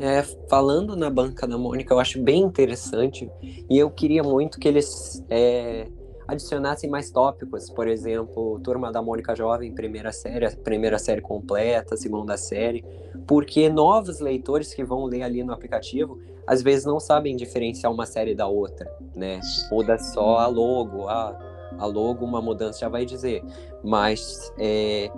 É, 0.00 0.22
falando 0.48 0.96
na 0.96 1.10
Banca 1.10 1.46
da 1.46 1.58
Mônica, 1.58 1.92
eu 1.92 1.98
acho 1.98 2.22
bem 2.22 2.40
interessante 2.40 3.28
e 3.68 3.76
eu 3.76 3.90
queria 3.90 4.22
muito 4.22 4.58
que 4.58 4.68
eles 4.68 5.22
é, 5.28 5.88
adicionassem 6.28 6.90
mais 6.90 7.10
tópicos, 7.10 7.70
por 7.70 7.88
exemplo, 7.88 8.60
Turma 8.60 8.92
da 8.92 9.00
Mônica 9.00 9.34
Jovem, 9.34 9.74
primeira 9.74 10.12
série, 10.12 10.54
primeira 10.56 10.98
série 10.98 11.22
completa, 11.22 11.96
segunda 11.96 12.36
série, 12.36 12.84
porque 13.26 13.70
novos 13.70 14.20
leitores 14.20 14.74
que 14.74 14.84
vão 14.84 15.06
ler 15.06 15.22
ali 15.22 15.42
no 15.42 15.54
aplicativo, 15.54 16.20
às 16.46 16.62
vezes 16.62 16.84
não 16.84 17.00
sabem 17.00 17.34
diferenciar 17.34 17.90
uma 17.90 18.04
série 18.04 18.34
da 18.34 18.46
outra, 18.46 18.94
né? 19.16 19.40
Muda 19.72 19.98
só 19.98 20.36
a 20.36 20.46
logo, 20.46 21.08
a, 21.08 21.34
a 21.78 21.86
logo, 21.86 22.26
uma 22.26 22.42
mudança 22.42 22.80
já 22.80 22.90
vai 22.90 23.06
dizer, 23.06 23.42
mas 23.82 24.52
é, 24.58 25.10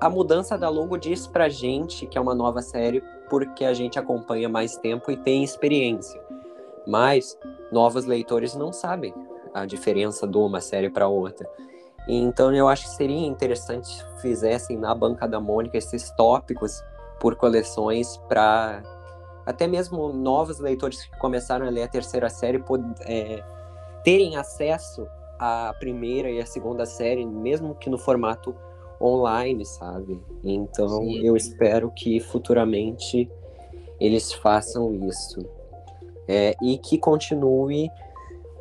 a 0.00 0.10
mudança 0.10 0.58
da 0.58 0.68
logo 0.68 0.96
diz 0.96 1.28
pra 1.28 1.48
gente 1.48 2.04
que 2.04 2.18
é 2.18 2.20
uma 2.20 2.34
nova 2.34 2.62
série 2.62 3.00
porque 3.30 3.64
a 3.64 3.72
gente 3.72 3.96
acompanha 3.96 4.48
mais 4.48 4.76
tempo 4.76 5.08
e 5.12 5.16
tem 5.16 5.44
experiência. 5.44 6.20
Mas 6.84 7.38
novos 7.70 8.06
leitores 8.06 8.56
não 8.56 8.72
sabem 8.72 9.12
a 9.54 9.66
diferença 9.66 10.26
de 10.26 10.36
uma 10.36 10.60
série 10.60 10.90
para 10.90 11.08
outra. 11.08 11.48
Então 12.08 12.54
eu 12.54 12.68
acho 12.68 12.84
que 12.84 12.90
seria 12.90 13.26
interessante 13.26 13.88
se 13.88 14.22
fizessem 14.22 14.76
na 14.78 14.94
banca 14.94 15.26
da 15.28 15.40
Mônica 15.40 15.76
esses 15.76 16.10
tópicos 16.12 16.82
por 17.20 17.36
coleções 17.36 18.16
para 18.28 18.82
até 19.44 19.66
mesmo 19.66 20.12
novos 20.12 20.58
leitores 20.58 21.04
que 21.04 21.18
começaram 21.18 21.66
a 21.66 21.70
ler 21.70 21.82
a 21.82 21.88
terceira 21.88 22.28
série 22.28 22.62
é, 23.06 23.42
terem 24.04 24.36
acesso 24.36 25.06
à 25.38 25.74
primeira 25.78 26.30
e 26.30 26.40
à 26.40 26.46
segunda 26.46 26.84
série, 26.84 27.24
mesmo 27.24 27.74
que 27.74 27.88
no 27.88 27.98
formato 27.98 28.54
online, 29.00 29.64
sabe? 29.64 30.20
Então 30.42 30.88
Sim. 30.88 31.24
eu 31.24 31.36
espero 31.36 31.90
que 31.90 32.20
futuramente 32.20 33.30
eles 34.00 34.32
façam 34.32 34.94
isso. 34.94 35.40
É, 36.30 36.54
e 36.62 36.76
que 36.76 36.98
continue 36.98 37.90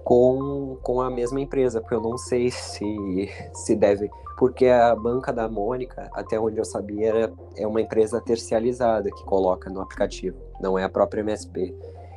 com, 0.08 0.78
com 0.84 1.02
a 1.02 1.12
mesma 1.12 1.42
empresa, 1.42 1.82
porque 1.82 1.94
eu 1.94 2.00
não 2.00 2.18
sei 2.18 2.50
se, 2.50 3.30
se 3.54 3.76
deve. 3.76 4.10
Porque 4.38 4.68
a 4.68 4.96
banca 4.96 5.34
da 5.34 5.50
Mônica, 5.50 6.10
até 6.14 6.40
onde 6.40 6.58
eu 6.58 6.64
sabia, 6.64 7.10
era, 7.10 7.34
é 7.58 7.68
uma 7.68 7.82
empresa 7.82 8.22
tercializada 8.22 9.12
que 9.12 9.26
coloca 9.26 9.70
no 9.70 9.82
aplicativo, 9.82 10.38
não 10.62 10.80
é 10.80 10.86
a 10.86 10.90
própria 10.90 11.20
MSP. 11.20 11.76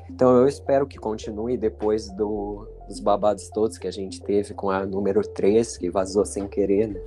Então 0.09 0.37
eu 0.37 0.47
espero 0.47 0.87
que 0.87 0.99
continue 0.99 1.57
depois 1.57 2.09
do, 2.13 2.65
dos 2.87 3.01
babados 3.01 3.49
todos 3.49 3.77
que 3.77 3.89
a 3.89 3.91
gente 3.91 4.23
teve 4.23 4.55
com 4.55 4.71
a 4.71 4.87
número 4.87 5.27
3, 5.27 5.77
que 5.77 5.91
vazou 5.91 6.25
sem 6.25 6.47
querer, 6.47 6.87
né? 6.87 7.03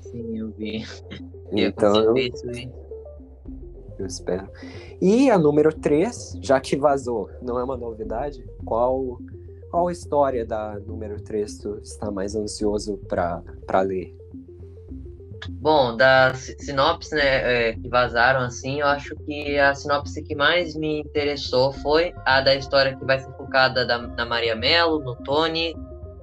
Sim, 0.00 0.36
eu 0.36 0.50
vi. 0.50 0.84
Então, 1.52 1.94
eu, 1.94 2.14
eu 4.00 4.06
espero. 4.06 4.48
E 5.00 5.30
a 5.30 5.38
número 5.38 5.72
3, 5.72 6.40
já 6.42 6.58
que 6.58 6.74
vazou, 6.76 7.30
não 7.40 7.56
é 7.56 7.62
uma 7.62 7.76
novidade, 7.76 8.44
qual 8.64 9.20
qual 9.70 9.90
história 9.90 10.44
da 10.44 10.78
número 10.80 11.20
3 11.20 11.58
tu 11.58 11.78
está 11.82 12.10
mais 12.10 12.34
ansioso 12.34 12.98
para 13.08 13.80
ler? 13.80 14.16
Bom, 15.48 15.96
da 15.96 16.34
sinopse 16.34 17.14
né, 17.14 17.68
é, 17.68 17.72
que 17.74 17.88
vazaram, 17.88 18.40
assim, 18.40 18.80
eu 18.80 18.86
acho 18.86 19.14
que 19.16 19.58
a 19.58 19.74
sinopse 19.74 20.22
que 20.22 20.34
mais 20.34 20.74
me 20.74 21.00
interessou 21.00 21.72
foi 21.72 22.14
a 22.24 22.40
da 22.40 22.54
história 22.54 22.96
que 22.96 23.04
vai 23.04 23.18
ser 23.18 23.30
focada 23.36 23.84
da, 23.86 23.98
na 23.98 24.24
Maria 24.24 24.56
Mello, 24.56 24.98
no 25.00 25.14
Tony 25.16 25.76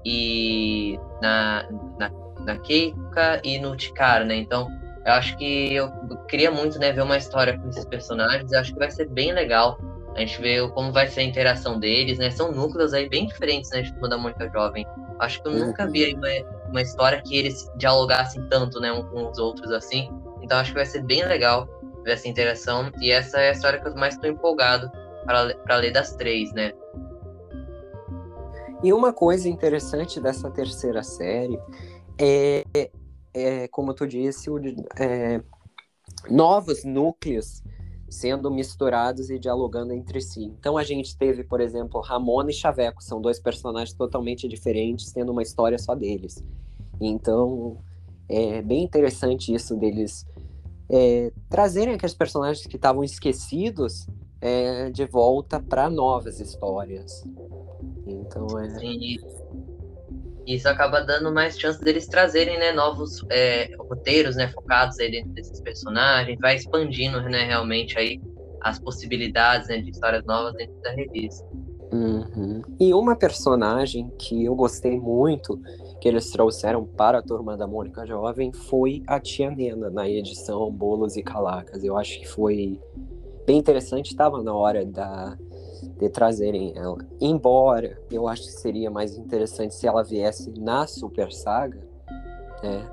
e 0.05 0.99
na, 1.21 1.69
na, 1.99 2.11
na 2.45 2.57
Keika 2.57 3.39
e 3.43 3.59
no 3.59 3.75
Tikara, 3.75 4.25
né? 4.25 4.35
Então, 4.35 4.67
eu 5.05 5.13
acho 5.13 5.37
que 5.37 5.73
eu 5.73 5.91
queria 6.27 6.51
muito 6.51 6.79
né, 6.79 6.91
ver 6.91 7.01
uma 7.01 7.17
história 7.17 7.57
com 7.57 7.69
esses 7.69 7.85
personagens, 7.85 8.51
eu 8.51 8.59
acho 8.59 8.73
que 8.73 8.79
vai 8.79 8.91
ser 8.91 9.07
bem 9.09 9.33
legal. 9.33 9.77
A 10.15 10.19
gente 10.19 10.39
vê 10.41 10.67
como 10.69 10.91
vai 10.91 11.07
ser 11.07 11.21
a 11.21 11.23
interação 11.23 11.79
deles, 11.79 12.19
né? 12.19 12.29
São 12.29 12.51
núcleos 12.51 12.93
aí 12.93 13.09
bem 13.09 13.25
diferentes, 13.25 13.69
né? 13.71 13.81
De 13.81 13.91
Turma 13.93 14.09
da 14.09 14.17
Mônica 14.17 14.49
Jovem. 14.49 14.85
Acho 15.19 15.41
que 15.41 15.47
eu 15.47 15.53
uhum. 15.53 15.67
nunca 15.67 15.87
vi 15.87 16.13
uma, 16.13 16.69
uma 16.69 16.81
história 16.81 17.21
que 17.21 17.35
eles 17.35 17.69
dialogassem 17.77 18.47
tanto, 18.49 18.79
né? 18.79 18.91
Um 18.91 19.03
com 19.03 19.29
os 19.29 19.37
outros, 19.37 19.71
assim. 19.71 20.09
Então 20.41 20.59
acho 20.59 20.71
que 20.71 20.77
vai 20.77 20.85
ser 20.85 21.03
bem 21.03 21.25
legal 21.25 21.67
ver 22.03 22.11
essa 22.11 22.27
interação. 22.27 22.91
E 23.01 23.11
essa 23.11 23.39
é 23.39 23.49
a 23.49 23.51
história 23.53 23.79
que 23.79 23.87
eu 23.87 23.95
mais 23.95 24.13
estou 24.13 24.29
empolgado 24.29 24.91
para 25.25 25.77
ler 25.77 25.91
das 25.91 26.15
três, 26.15 26.53
né? 26.53 26.73
E 28.83 28.91
uma 28.91 29.13
coisa 29.13 29.47
interessante 29.47 30.19
dessa 30.19 30.51
terceira 30.51 31.01
série 31.01 31.57
é, 32.19 32.65
é 33.33 33.67
como 33.69 33.93
tu 33.93 34.05
disse, 34.05 34.49
o, 34.49 34.59
é, 34.99 35.41
novos 36.29 36.83
núcleos 36.83 37.63
sendo 38.13 38.51
misturados 38.51 39.29
e 39.29 39.39
dialogando 39.39 39.93
entre 39.93 40.21
si. 40.21 40.45
Então 40.45 40.77
a 40.77 40.83
gente 40.83 41.17
teve, 41.17 41.43
por 41.43 41.59
exemplo, 41.59 41.99
Ramona 42.01 42.51
e 42.51 42.53
Chaveco, 42.53 43.03
são 43.03 43.19
dois 43.19 43.39
personagens 43.39 43.93
totalmente 43.93 44.47
diferentes, 44.47 45.11
tendo 45.11 45.31
uma 45.31 45.41
história 45.41 45.77
só 45.77 45.95
deles. 45.95 46.43
Então 47.01 47.77
é 48.29 48.61
bem 48.61 48.83
interessante 48.83 49.53
isso 49.53 49.75
deles 49.75 50.25
é, 50.89 51.31
trazerem 51.49 51.95
aqueles 51.95 52.13
personagens 52.13 52.65
que 52.65 52.75
estavam 52.75 53.03
esquecidos 53.03 54.07
é, 54.39 54.89
de 54.91 55.05
volta 55.05 55.59
para 55.59 55.89
novas 55.89 56.39
histórias. 56.39 57.23
Então 58.05 58.59
é. 58.59 58.79
Sim. 58.79 59.17
Isso 60.45 60.67
acaba 60.67 61.01
dando 61.01 61.31
mais 61.33 61.57
chance 61.57 61.81
deles 61.81 62.07
trazerem 62.07 62.57
né, 62.59 62.71
novos 62.71 63.25
é, 63.29 63.69
roteiros 63.77 64.35
né, 64.35 64.49
focados 64.49 64.99
aí 64.99 65.09
dentro 65.09 65.31
desses 65.31 65.61
personagens, 65.61 66.37
vai 66.39 66.55
expandindo 66.55 67.21
né, 67.21 67.45
realmente 67.45 67.97
aí 67.97 68.19
as 68.61 68.79
possibilidades 68.79 69.67
né, 69.69 69.77
de 69.77 69.89
histórias 69.89 70.23
novas 70.25 70.53
dentro 70.55 70.75
da 70.81 70.91
revista. 70.91 71.45
Uhum. 71.93 72.61
E 72.79 72.93
uma 72.93 73.15
personagem 73.15 74.11
que 74.17 74.43
eu 74.43 74.55
gostei 74.55 74.99
muito 74.99 75.61
que 76.01 76.07
eles 76.07 76.31
trouxeram 76.31 76.85
para 76.85 77.19
a 77.19 77.21
turma 77.21 77.55
da 77.55 77.67
Mônica 77.67 78.05
Jovem 78.05 78.51
foi 78.51 79.03
a 79.07 79.19
Tia 79.19 79.51
Nena 79.51 79.89
na 79.89 80.09
edição 80.09 80.71
Bolos 80.71 81.15
e 81.15 81.23
Calacas. 81.23 81.83
Eu 81.83 81.95
acho 81.95 82.19
que 82.19 82.27
foi 82.27 82.79
bem 83.45 83.59
interessante, 83.59 84.07
estava 84.07 84.41
na 84.41 84.53
hora 84.53 84.85
da, 84.85 85.37
de 85.87 86.09
trazerem 86.09 86.73
ela. 86.75 86.97
Embora 87.19 87.99
eu 88.11 88.27
acho 88.27 88.43
que 88.43 88.51
seria 88.51 88.89
mais 88.89 89.17
interessante 89.17 89.75
se 89.75 89.87
ela 89.87 90.03
viesse 90.03 90.51
na 90.59 90.87
Super 90.87 91.31
Saga, 91.31 91.79
né? 92.61 92.89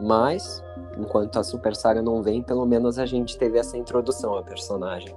Mas, 0.00 0.64
enquanto 0.96 1.38
a 1.38 1.44
Super 1.44 1.76
Saga 1.76 2.00
não 2.00 2.22
vem, 2.22 2.42
pelo 2.42 2.64
menos 2.64 2.98
a 2.98 3.04
gente 3.04 3.36
teve 3.36 3.58
essa 3.58 3.76
introdução 3.76 4.34
à 4.36 4.42
personagem. 4.42 5.14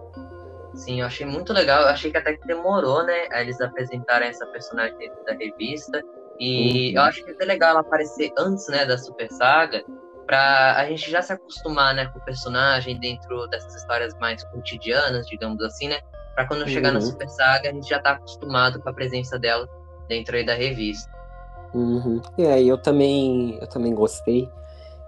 Sim, 0.75 1.01
eu 1.01 1.07
achei 1.07 1.25
muito 1.25 1.53
legal. 1.53 1.83
Eu 1.83 1.89
achei 1.89 2.11
que 2.11 2.17
até 2.17 2.33
que 2.33 2.45
demorou, 2.45 3.03
né? 3.03 3.27
Eles 3.31 3.61
apresentarem 3.61 4.27
essa 4.27 4.45
personagem 4.47 4.97
dentro 4.97 5.23
da 5.23 5.33
revista. 5.33 6.03
E 6.39 6.89
uhum. 6.89 6.95
eu 6.95 7.01
acho 7.03 7.23
que 7.23 7.29
é 7.29 7.33
até 7.33 7.45
legal 7.45 7.71
ela 7.71 7.79
aparecer 7.81 8.31
antes, 8.37 8.67
né, 8.67 8.85
da 8.85 8.97
Super 8.97 9.31
Saga, 9.31 9.83
pra 10.25 10.75
a 10.77 10.85
gente 10.85 11.09
já 11.09 11.21
se 11.21 11.31
acostumar, 11.31 11.93
né, 11.93 12.07
com 12.07 12.19
o 12.19 12.25
personagem 12.25 12.99
dentro 12.99 13.47
dessas 13.47 13.75
histórias 13.75 14.13
mais 14.19 14.43
cotidianas, 14.45 15.27
digamos 15.27 15.61
assim, 15.61 15.89
né? 15.89 15.99
Para 16.36 16.48
quando 16.48 16.67
chegar 16.67 16.89
uhum. 16.89 16.96
na 16.96 17.02
Super 17.02 17.30
Saga 17.30 17.69
a 17.69 17.74
gente 17.74 17.89
já 17.89 18.00
tá 18.00 18.12
acostumado 18.12 18.82
com 18.82 18.89
a 18.89 18.93
presença 18.93 19.38
dela 19.38 19.67
dentro 20.08 20.36
aí 20.36 20.46
da 20.46 20.54
revista. 20.54 21.12
Uhum. 21.74 22.22
É, 22.38 22.62
eu 22.62 22.78
também, 22.78 23.58
eu 23.60 23.67
também 23.67 23.93
gostei, 23.96 24.43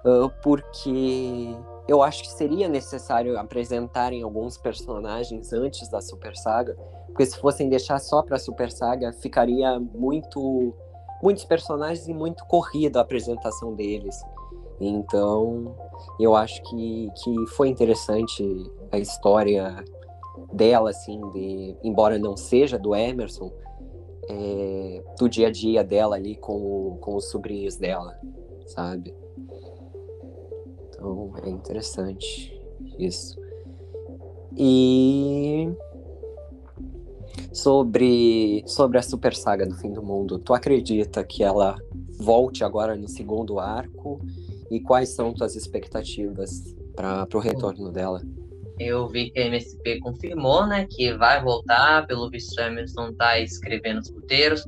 uh, 0.03 0.31
porque 0.41 1.55
eu 1.87 2.01
acho 2.01 2.23
que 2.23 2.29
seria 2.29 2.67
necessário 2.67 3.37
apresentarem 3.37 4.23
alguns 4.23 4.57
personagens 4.57 5.53
antes 5.53 5.87
da 5.89 6.01
Super 6.01 6.35
Saga, 6.35 6.75
porque 7.07 7.25
se 7.25 7.37
fossem 7.39 7.69
deixar 7.69 7.99
só 7.99 8.23
para 8.23 8.39
Super 8.39 8.71
Saga, 8.71 9.13
ficaria 9.13 9.79
muito 9.79 10.73
muitos 11.21 11.45
personagens 11.45 12.07
e 12.07 12.13
muito 12.13 12.45
corrida 12.45 12.99
a 12.99 13.01
apresentação 13.01 13.73
deles. 13.73 14.15
Então, 14.79 15.75
eu 16.19 16.35
acho 16.35 16.61
que, 16.63 17.09
que 17.23 17.47
foi 17.55 17.69
interessante 17.69 18.43
a 18.91 18.97
história 18.97 19.83
dela, 20.53 20.89
assim, 20.89 21.19
de, 21.31 21.75
embora 21.83 22.17
não 22.17 22.35
seja 22.35 22.77
do 22.77 22.95
Emerson, 22.95 23.51
é, 24.29 25.03
do 25.19 25.29
dia 25.29 25.47
a 25.47 25.51
dia 25.51 25.83
dela 25.83 26.15
ali 26.15 26.35
com, 26.35 26.97
com 26.99 27.15
os 27.15 27.29
sobrinhos 27.29 27.75
dela, 27.75 28.19
sabe? 28.65 29.13
Então 30.89 31.33
é 31.43 31.49
interessante 31.49 32.59
isso. 32.97 33.39
E 34.57 35.69
sobre, 37.51 38.63
sobre 38.65 38.97
a 38.97 39.01
Super 39.01 39.35
Saga 39.35 39.65
do 39.65 39.75
Fim 39.75 39.91
do 39.91 40.01
Mundo, 40.01 40.39
tu 40.39 40.53
acredita 40.53 41.23
que 41.23 41.43
ela 41.43 41.77
volte 42.17 42.63
agora 42.63 42.95
no 42.95 43.07
segundo 43.07 43.59
arco? 43.59 44.19
E 44.71 44.79
quais 44.79 45.09
são 45.09 45.33
tuas 45.33 45.55
expectativas 45.55 46.75
para 46.95 47.27
o 47.33 47.39
retorno 47.39 47.91
dela? 47.91 48.21
Eu 48.79 49.07
vi 49.07 49.29
que 49.29 49.39
a 49.39 49.45
MSP 49.45 49.99
confirmou, 49.99 50.65
né, 50.67 50.85
que 50.89 51.13
vai 51.13 51.41
voltar, 51.41 52.05
pelo 52.07 52.29
visto 52.29 52.59
Emerson 52.59 53.13
tá 53.13 53.39
escrevendo 53.39 53.99
os 53.99 54.11
roteiros. 54.11 54.65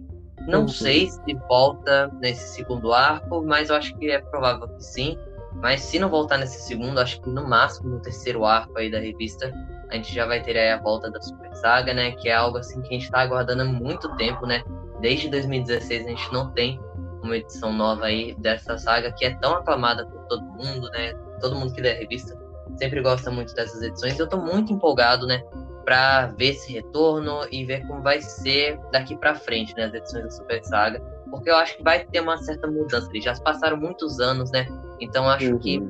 Não 0.47 0.61
uhum. 0.61 0.67
sei 0.67 1.09
se 1.09 1.33
volta 1.49 2.09
nesse 2.21 2.55
segundo 2.55 2.93
arco, 2.93 3.43
mas 3.45 3.69
eu 3.69 3.75
acho 3.75 3.97
que 3.97 4.09
é 4.09 4.19
provável 4.19 4.67
que 4.69 4.83
sim. 4.83 5.17
Mas 5.55 5.81
se 5.81 5.99
não 5.99 6.09
voltar 6.09 6.37
nesse 6.37 6.61
segundo, 6.61 6.99
acho 6.99 7.19
que 7.21 7.29
no 7.29 7.47
máximo 7.47 7.89
no 7.89 8.01
terceiro 8.01 8.45
arco 8.45 8.77
aí 8.77 8.89
da 8.89 8.99
revista, 8.99 9.51
a 9.89 9.95
gente 9.95 10.13
já 10.13 10.25
vai 10.25 10.41
ter 10.41 10.57
aí 10.57 10.69
a 10.69 10.81
volta 10.81 11.09
da 11.09 11.19
Super 11.21 11.53
Saga, 11.55 11.93
né, 11.93 12.11
que 12.11 12.29
é 12.29 12.35
algo 12.35 12.57
assim 12.57 12.81
que 12.81 12.89
a 12.89 12.99
gente 12.99 13.11
tá 13.11 13.21
aguardando 13.21 13.63
há 13.63 13.65
muito 13.65 14.15
tempo, 14.15 14.45
né? 14.45 14.63
Desde 15.01 15.29
2016 15.29 16.05
a 16.05 16.09
gente 16.09 16.33
não 16.33 16.51
tem 16.51 16.79
uma 17.23 17.35
edição 17.35 17.73
nova 17.73 18.05
aí 18.05 18.35
dessa 18.35 18.77
saga 18.77 19.11
que 19.11 19.25
é 19.25 19.35
tão 19.35 19.55
aclamada 19.55 20.05
por 20.05 20.23
todo 20.27 20.43
mundo, 20.43 20.89
né? 20.91 21.13
Todo 21.41 21.55
mundo 21.55 21.73
que 21.73 21.81
lê 21.81 21.91
a 21.91 21.95
revista 21.95 22.35
sempre 22.77 23.01
gosta 23.01 23.29
muito 23.31 23.53
dessas 23.53 23.81
edições. 23.81 24.17
Eu 24.17 24.25
estou 24.25 24.41
muito 24.41 24.71
empolgado, 24.71 25.25
né, 25.25 25.43
para 25.85 26.27
ver 26.27 26.49
esse 26.49 26.73
retorno 26.73 27.47
e 27.51 27.63
ver 27.63 27.85
como 27.87 28.01
vai 28.01 28.21
ser 28.21 28.79
daqui 28.91 29.15
para 29.15 29.35
frente, 29.35 29.73
né, 29.75 29.85
as 29.85 29.93
edições 29.93 30.23
da 30.23 30.31
Super 30.31 30.63
Saga, 30.65 30.99
porque 31.29 31.49
eu 31.49 31.55
acho 31.55 31.77
que 31.77 31.83
vai 31.83 32.05
ter 32.05 32.19
uma 32.19 32.37
certa 32.37 32.67
mudança. 32.67 33.09
Eles 33.11 33.23
já 33.23 33.33
passaram 33.35 33.77
muitos 33.77 34.19
anos, 34.19 34.51
né? 34.51 34.67
Então 34.99 35.29
acho 35.29 35.51
uhum. 35.51 35.59
que 35.59 35.81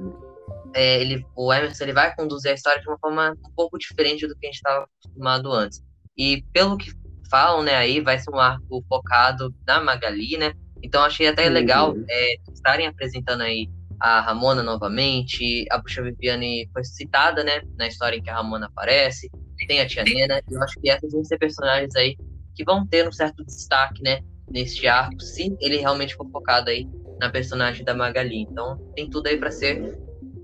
é, 0.74 1.02
ele, 1.02 1.26
o 1.36 1.52
Emerson 1.54 1.86
ele 1.86 1.94
vai 1.94 2.16
conduzir 2.16 2.52
a 2.52 2.54
história 2.54 2.82
de 2.82 2.88
uma 2.88 2.98
forma 3.00 3.32
um 3.32 3.52
pouco 3.56 3.78
diferente 3.78 4.28
do 4.28 4.36
que 4.36 4.46
a 4.46 4.50
gente 4.50 4.58
estava 4.58 4.86
acostumado 4.86 5.52
antes. 5.52 5.84
E 6.18 6.44
pelo 6.54 6.78
que 6.78 6.92
falam, 7.30 7.64
né, 7.64 7.76
aí 7.76 8.00
vai 8.00 8.20
ser 8.20 8.32
um 8.32 8.40
arco 8.40 8.84
focado 8.88 9.54
na 9.66 9.82
Magali, 9.82 10.38
né? 10.38 10.54
Então 10.84 11.04
achei 11.04 11.28
até 11.28 11.48
uhum. 11.48 11.54
legal 11.54 11.96
é, 12.10 12.36
estarem 12.54 12.88
apresentando 12.88 13.42
aí 13.42 13.70
a 14.00 14.22
Ramona 14.22 14.62
novamente, 14.62 15.66
a 15.72 15.78
Bruxa 15.78 16.02
Viviane 16.02 16.70
foi 16.74 16.84
citada, 16.84 17.44
né, 17.44 17.62
na 17.78 17.88
história 17.88 18.18
em 18.18 18.22
que 18.22 18.30
a 18.30 18.36
Ramona 18.36 18.68
aparece, 18.68 19.30
tem 19.68 19.82
a 19.82 19.88
Tia 19.88 20.04
Nena, 20.04 20.40
e 20.50 20.54
eu 20.54 20.62
acho 20.62 20.80
que 20.80 20.90
essas 20.90 21.12
vão 21.12 21.24
ser 21.24 21.38
personagens 21.38 21.96
aí 21.96 22.16
que 22.56 22.64
vão 22.64 22.86
ter 22.86 23.08
um 23.08 23.12
certo 23.12 23.44
destaque, 23.44 24.02
né, 24.02 24.22
neste 24.50 24.88
arco, 24.88 25.20
se 25.20 25.56
ele 25.60 25.78
realmente 25.78 26.16
for 26.16 26.30
focado 26.30 26.70
aí 26.70 26.88
na 27.20 27.30
personagem 27.30 27.84
da 27.84 27.94
Magali. 27.94 28.42
Então, 28.42 28.78
tem 28.96 29.10
tudo 29.10 29.28
aí 29.28 29.38
para 29.38 29.52
ser 29.52 29.98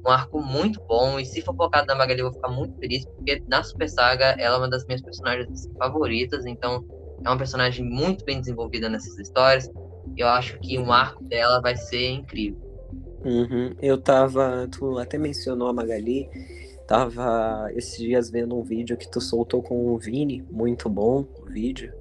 um 0.06 0.10
arco 0.10 0.42
muito 0.42 0.82
bom. 0.86 1.20
E 1.20 1.26
se 1.26 1.42
for 1.42 1.56
focado 1.56 1.88
na 1.88 1.96
Magali, 1.96 2.20
eu 2.20 2.26
vou 2.26 2.34
ficar 2.34 2.50
muito 2.50 2.78
feliz, 2.80 3.06
porque 3.06 3.42
na 3.48 3.64
Super 3.64 3.90
Saga 3.90 4.36
ela 4.38 4.56
é 4.56 4.58
uma 4.60 4.70
das 4.70 4.86
minhas 4.86 5.02
personagens 5.02 5.70
favoritas. 5.78 6.46
Então, 6.46 6.86
é 7.24 7.30
uma 7.30 7.38
personagem 7.38 7.86
muito 7.86 8.26
bem 8.26 8.40
desenvolvida 8.40 8.90
nessas 8.90 9.18
histórias. 9.18 9.70
E 10.16 10.22
eu 10.22 10.28
acho 10.28 10.60
que 10.60 10.78
um 10.78 10.92
arco 10.92 11.24
dela 11.24 11.62
vai 11.62 11.76
ser 11.76 12.10
incrível. 12.10 12.62
Uhum. 13.24 13.74
Eu 13.82 13.98
tava. 13.98 14.68
Tu 14.72 14.98
até 14.98 15.18
mencionou 15.18 15.68
a 15.68 15.74
Magali. 15.74 16.30
Tava 16.88 17.72
esses 17.76 17.98
dias 17.98 18.30
vendo 18.30 18.58
um 18.58 18.62
vídeo 18.62 18.98
que 18.98 19.10
tu 19.10 19.22
soltou 19.22 19.64
com 19.64 19.94
o 19.94 19.98
Vini, 19.98 20.44
muito 20.52 20.90
bom 20.90 21.26
o 21.42 21.46
vídeo. 21.46 21.94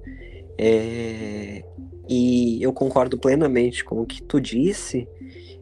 É, 0.57 1.63
e 2.07 2.61
eu 2.61 2.73
concordo 2.73 3.17
plenamente 3.17 3.83
com 3.83 4.01
o 4.01 4.05
que 4.05 4.21
tu 4.21 4.41
disse. 4.41 5.07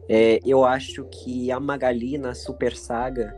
É, 0.08 0.40
eu 0.44 0.64
acho 0.64 1.04
que 1.04 1.50
a 1.52 1.60
Magali 1.60 2.18
na 2.18 2.34
Super 2.34 2.76
Saga 2.76 3.34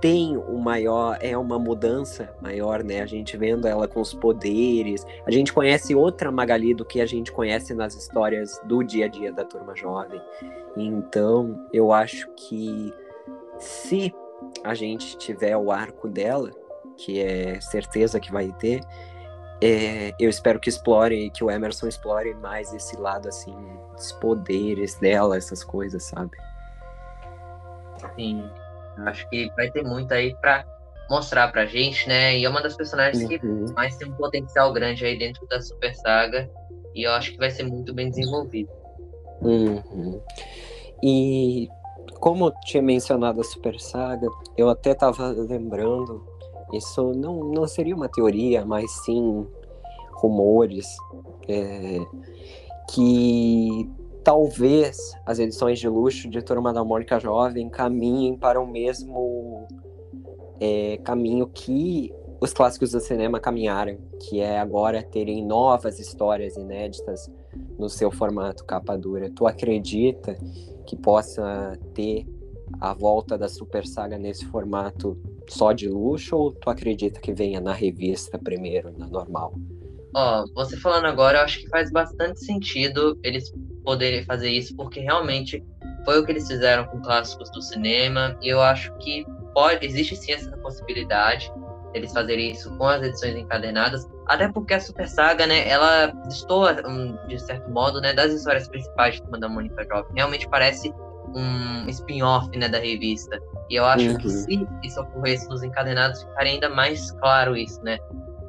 tem 0.00 0.36
um 0.36 0.58
maior, 0.58 1.18
é 1.20 1.36
uma 1.36 1.58
mudança 1.58 2.34
maior, 2.40 2.84
né? 2.84 3.00
A 3.00 3.06
gente 3.06 3.36
vendo 3.36 3.66
ela 3.66 3.88
com 3.88 4.00
os 4.00 4.14
poderes. 4.14 5.04
A 5.26 5.30
gente 5.30 5.52
conhece 5.52 5.94
outra 5.94 6.30
Magali 6.30 6.74
do 6.74 6.84
que 6.84 7.00
a 7.00 7.06
gente 7.06 7.32
conhece 7.32 7.74
nas 7.74 7.94
histórias 7.94 8.60
do 8.64 8.82
dia 8.82 9.06
a 9.06 9.08
dia 9.08 9.32
da 9.32 9.44
turma 9.44 9.74
jovem. 9.74 10.20
Então, 10.76 11.66
eu 11.72 11.92
acho 11.92 12.28
que 12.36 12.92
se 13.58 14.14
a 14.62 14.74
gente 14.74 15.16
tiver 15.16 15.56
o 15.56 15.72
arco 15.72 16.08
dela, 16.08 16.50
que 16.96 17.20
é 17.20 17.60
certeza 17.60 18.20
que 18.20 18.30
vai 18.30 18.52
ter, 18.52 18.80
é, 19.60 20.14
eu 20.20 20.30
espero 20.30 20.60
que 20.60 20.68
explore, 20.68 21.30
que 21.30 21.42
o 21.42 21.50
Emerson 21.50 21.88
explore 21.88 22.32
mais 22.34 22.72
esse 22.72 22.96
lado, 22.96 23.28
assim, 23.28 23.56
dos 23.96 24.12
poderes 24.12 24.94
dela, 24.94 25.36
essas 25.36 25.64
coisas, 25.64 26.04
sabe? 26.04 26.36
Sim, 28.14 28.48
acho 29.06 29.28
que 29.28 29.50
vai 29.56 29.70
ter 29.70 29.82
muito 29.82 30.12
aí 30.12 30.34
pra 30.40 30.64
mostrar 31.10 31.48
pra 31.48 31.66
gente, 31.66 32.08
né? 32.08 32.38
E 32.38 32.44
é 32.44 32.48
uma 32.48 32.62
das 32.62 32.76
personagens 32.76 33.22
uhum. 33.22 33.28
que 33.66 33.72
mais 33.72 33.96
tem 33.96 34.08
um 34.08 34.14
potencial 34.14 34.72
grande 34.72 35.04
aí 35.04 35.18
dentro 35.18 35.46
da 35.46 35.60
Super 35.60 35.94
Saga, 35.94 36.50
e 36.94 37.02
eu 37.02 37.12
acho 37.12 37.32
que 37.32 37.38
vai 37.38 37.50
ser 37.50 37.64
muito 37.64 37.94
bem 37.94 38.10
desenvolvido. 38.10 38.70
Uhum. 39.40 40.20
E 41.02 41.68
como 42.20 42.52
tinha 42.64 42.82
mencionado 42.82 43.40
a 43.40 43.44
Super 43.44 43.78
Saga, 43.80 44.28
eu 44.56 44.68
até 44.68 44.94
tava 44.94 45.28
lembrando 45.28 46.38
isso 46.72 47.12
não, 47.14 47.44
não 47.44 47.66
seria 47.66 47.94
uma 47.94 48.08
teoria, 48.08 48.64
mas 48.64 48.90
sim 49.04 49.46
rumores 50.12 50.86
é, 51.48 51.98
que 52.90 53.88
talvez 54.28 54.98
as 55.24 55.38
edições 55.38 55.78
de 55.78 55.88
luxo 55.88 56.28
de 56.28 56.42
Turma 56.42 56.70
da 56.70 56.84
Mônica 56.84 57.18
Jovem 57.18 57.66
caminhem 57.70 58.36
para 58.36 58.60
o 58.60 58.66
mesmo 58.66 59.66
é, 60.60 60.98
caminho 60.98 61.46
que 61.46 62.12
os 62.38 62.52
clássicos 62.52 62.90
do 62.90 63.00
cinema 63.00 63.40
caminharam, 63.40 63.96
que 64.20 64.38
é 64.40 64.58
agora 64.58 65.02
terem 65.02 65.42
novas 65.42 65.98
histórias 65.98 66.58
inéditas 66.58 67.30
no 67.78 67.88
seu 67.88 68.10
formato 68.10 68.66
capa 68.66 68.98
dura. 68.98 69.30
Tu 69.30 69.46
acredita 69.46 70.36
que 70.86 70.94
possa 70.94 71.78
ter 71.94 72.26
a 72.82 72.92
volta 72.92 73.38
da 73.38 73.48
Super 73.48 73.86
Saga 73.86 74.18
nesse 74.18 74.44
formato 74.44 75.18
só 75.48 75.72
de 75.72 75.88
luxo 75.88 76.36
ou 76.36 76.52
tu 76.52 76.68
acredita 76.68 77.18
que 77.18 77.32
venha 77.32 77.62
na 77.62 77.72
revista 77.72 78.38
primeiro, 78.38 78.92
na 78.94 79.06
normal? 79.06 79.54
Ó, 80.14 80.44
você 80.54 80.76
falando 80.76 81.06
agora, 81.06 81.38
eu 81.38 81.44
acho 81.44 81.60
que 81.60 81.68
faz 81.70 81.90
bastante 81.90 82.44
sentido 82.44 83.18
eles 83.22 83.50
poderem 83.88 84.22
fazer 84.22 84.50
isso, 84.50 84.76
porque 84.76 85.00
realmente 85.00 85.64
foi 86.04 86.20
o 86.20 86.26
que 86.26 86.32
eles 86.32 86.46
fizeram 86.46 86.84
com 86.84 87.00
clássicos 87.00 87.50
do 87.50 87.62
cinema, 87.62 88.36
e 88.42 88.48
eu 88.48 88.60
acho 88.60 88.92
que 88.98 89.24
pode, 89.54 89.82
existe 89.86 90.14
sim 90.14 90.32
essa 90.32 90.54
possibilidade 90.58 91.50
eles 91.94 92.12
fazerem 92.12 92.52
isso 92.52 92.70
com 92.76 92.84
as 92.84 93.02
edições 93.02 93.34
encadernadas, 93.34 94.06
até 94.26 94.46
porque 94.46 94.74
a 94.74 94.80
Super 94.80 95.08
Saga, 95.08 95.46
né, 95.46 95.66
ela 95.66 96.08
destoa, 96.26 96.76
de 97.26 97.38
certo 97.38 97.70
modo, 97.70 97.98
né, 97.98 98.12
das 98.12 98.30
histórias 98.30 98.68
principais 98.68 99.14
de 99.14 99.22
Turma 99.22 99.40
da 99.40 99.48
Mônica 99.48 99.82
Jovem. 99.84 100.12
Realmente 100.14 100.46
parece 100.50 100.92
um 101.34 101.88
spin-off 101.88 102.50
né, 102.58 102.68
da 102.68 102.78
revista. 102.78 103.40
E 103.70 103.76
eu 103.76 103.86
acho 103.86 104.06
uhum. 104.06 104.18
que 104.18 104.28
se 104.28 104.68
isso 104.84 105.00
ocorresse 105.00 105.48
nos 105.48 105.62
encadenados, 105.62 106.22
ficaria 106.22 106.52
ainda 106.52 106.68
mais 106.68 107.10
claro 107.12 107.56
isso, 107.56 107.82
né? 107.82 107.98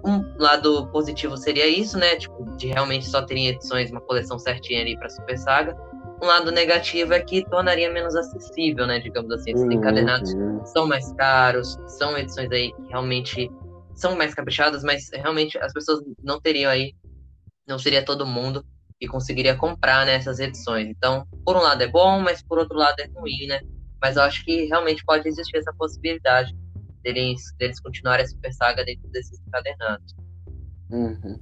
Um 0.05 0.23
lado 0.37 0.87
positivo 0.91 1.35
seria 1.35 1.67
isso, 1.67 1.97
né? 1.97 2.15
Tipo, 2.15 2.45
de 2.57 2.67
realmente 2.67 3.07
só 3.07 3.21
terem 3.21 3.47
edições, 3.47 3.91
uma 3.91 4.01
coleção 4.01 4.39
certinha 4.39 4.81
ali 4.81 4.97
para 4.97 5.09
Super 5.09 5.37
Saga. 5.37 5.77
Um 6.21 6.25
lado 6.25 6.51
negativo 6.51 7.13
é 7.13 7.19
que 7.19 7.47
tornaria 7.49 7.91
menos 7.91 8.15
acessível, 8.15 8.85
né? 8.85 8.99
Digamos 8.99 9.31
assim, 9.31 9.51
esses 9.51 9.65
uhum. 9.65 9.71
encadenados 9.71 10.33
são 10.65 10.85
mais 10.87 11.11
caros, 11.13 11.77
são 11.87 12.17
edições 12.17 12.51
aí 12.51 12.73
que 12.73 12.89
realmente 12.89 13.49
são 13.93 14.15
mais 14.15 14.33
caprichadas, 14.33 14.83
mas 14.83 15.09
realmente 15.13 15.57
as 15.57 15.73
pessoas 15.73 16.01
não 16.23 16.39
teriam 16.39 16.71
aí, 16.71 16.93
não 17.67 17.77
seria 17.77 18.03
todo 18.03 18.25
mundo 18.25 18.65
e 19.01 19.07
conseguiria 19.07 19.55
comprar 19.55 20.05
nessas 20.05 20.39
né, 20.39 20.45
edições. 20.45 20.87
Então, 20.87 21.25
por 21.45 21.55
um 21.55 21.61
lado 21.61 21.81
é 21.81 21.87
bom, 21.87 22.19
mas 22.19 22.41
por 22.41 22.57
outro 22.57 22.77
lado 22.77 22.99
é 22.99 23.07
ruim, 23.15 23.47
né? 23.47 23.61
Mas 24.01 24.15
eu 24.15 24.23
acho 24.23 24.43
que 24.43 24.65
realmente 24.65 25.03
pode 25.05 25.27
existir 25.27 25.57
essa 25.57 25.73
possibilidade 25.77 26.53
deles, 27.03 27.53
deles 27.57 27.79
continuarem 27.79 28.25
a 28.25 28.27
Super 28.27 28.53
Saga 28.53 28.83
dentro 28.83 29.07
desses 29.09 29.39
encadernados. 29.47 30.15
Uhum. 30.89 31.39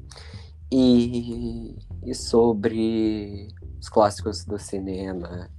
E, 0.71 1.75
e 2.05 2.13
sobre 2.13 3.47
os 3.79 3.87
clássicos 3.87 4.43
do 4.43 4.59
cinema, 4.59 5.49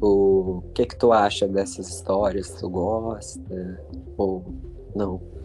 o 0.00 0.62
que 0.74 0.86
que 0.86 0.96
tu 0.96 1.12
acha 1.12 1.46
dessas 1.46 1.88
histórias? 1.88 2.50
Tu 2.50 2.68
gosta 2.68 3.84
ou 4.16 4.44
não? 4.94 5.36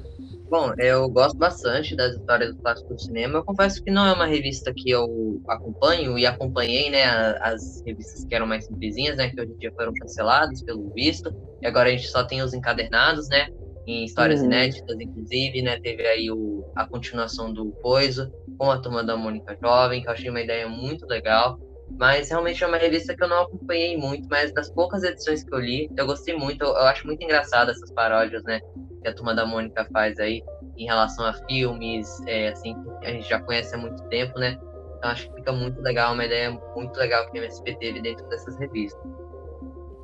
Bom, 0.50 0.74
eu 0.78 1.08
gosto 1.10 1.38
bastante 1.38 1.96
das 1.96 2.14
histórias 2.14 2.54
do 2.54 2.62
clássico 2.62 2.94
do 2.94 3.00
cinema. 3.00 3.38
Eu 3.38 3.46
confesso 3.46 3.82
que 3.82 3.90
não 3.90 4.06
é 4.06 4.12
uma 4.12 4.26
revista 4.26 4.74
que 4.74 4.90
eu 4.90 5.42
acompanho 5.48 6.20
e 6.20 6.26
acompanhei, 6.26 6.90
né, 6.90 7.06
as 7.40 7.82
revistas 7.86 8.26
que 8.26 8.36
eram 8.36 8.46
mais 8.46 8.66
simplesinhas, 8.66 9.16
né, 9.16 9.30
que 9.30 9.40
hoje 9.40 9.54
em 9.54 9.58
dia 9.58 9.72
foram 9.72 9.94
canceladas 9.94 10.62
pelo 10.62 10.92
visto. 10.94 11.34
E 11.62 11.68
agora 11.68 11.88
a 11.88 11.92
gente 11.94 12.10
só 12.10 12.26
tem 12.26 12.42
os 12.42 12.54
encadernados, 12.54 13.30
né, 13.30 13.48
em 13.88 14.06
histórias 14.06 14.40
uhum. 14.40 14.48
inéditas, 14.48 15.00
inclusive, 15.00 15.62
né, 15.62 15.80
teve 15.80 16.06
aí 16.06 16.32
o, 16.32 16.64
a 16.76 16.86
continuação 16.86 17.52
do 17.52 17.72
Coiso 17.82 18.32
com 18.58 18.70
a 18.70 18.78
Turma 18.80 19.04
da 19.04 19.18
Mônica 19.18 19.58
Jovem, 19.62 20.02
que 20.02 20.08
eu 20.08 20.14
achei 20.14 20.30
uma 20.30 20.42
ideia 20.42 20.68
muito 20.68 21.06
legal. 21.08 21.60
Mas 22.00 22.30
realmente 22.30 22.64
é 22.64 22.68
uma 22.68 22.78
revista 22.78 23.16
que 23.16 23.24
eu 23.24 23.28
não 23.28 23.42
acompanhei 23.42 23.98
muito, 23.98 24.28
mas 24.30 24.54
das 24.54 24.72
poucas 24.72 25.04
edições 25.04 25.44
que 25.44 25.54
eu 25.54 25.60
li, 25.60 25.90
eu 25.98 26.06
gostei 26.06 26.36
muito. 26.36 26.64
Eu, 26.64 26.70
eu 26.70 26.84
acho 26.84 27.06
muito 27.06 27.22
engraçado 27.22 27.72
essas 27.72 27.92
paródias, 27.92 28.44
né? 28.44 28.62
Que 29.02 29.10
a 29.10 29.14
turma 29.14 29.36
da 29.36 29.46
Mônica 29.46 29.86
faz 29.92 30.18
aí 30.20 30.42
em 30.78 30.86
relação 30.86 31.26
a 31.26 31.34
filmes, 31.34 32.08
é, 32.28 32.50
assim, 32.50 32.76
que 33.02 33.08
a 33.08 33.12
gente 33.12 33.28
já 33.28 33.42
conhece 33.42 33.76
há 33.76 33.78
muito 33.78 34.02
tempo, 34.04 34.40
né? 34.40 34.58
Então 34.98 35.12
acho 35.12 35.28
que 35.30 35.36
fica 35.36 35.52
muito 35.52 35.82
legal, 35.82 36.14
uma 36.14 36.26
ideia 36.26 36.52
muito 36.76 36.96
legal 36.98 37.30
que 37.30 37.38
a 37.38 37.42
MSP 37.42 37.76
teve 37.78 38.02
dentro 38.02 38.28
dessas 38.30 38.58
revistas. 38.58 39.04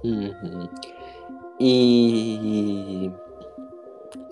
Uhum. 0.04 0.70
E 1.60 3.12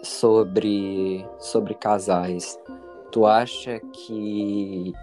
sobre, 0.05 1.25
sobre 1.39 1.73
casais, 1.73 2.59
tu 3.11 3.25
acha 3.25 3.79
que 3.79 4.93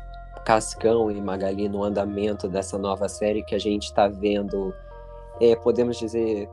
Cascão 0.45 1.11
e 1.11 1.21
Magali 1.21 1.69
no 1.69 1.83
andamento 1.83 2.49
dessa 2.49 2.79
nova 2.79 3.09
série 3.09 3.43
que 3.43 3.55
a 3.55 3.59
gente 3.59 3.85
está 3.85 4.09
vendo, 4.09 4.73
é, 5.41 5.57
podemos 5.57 5.99
dizer, 5.99 6.49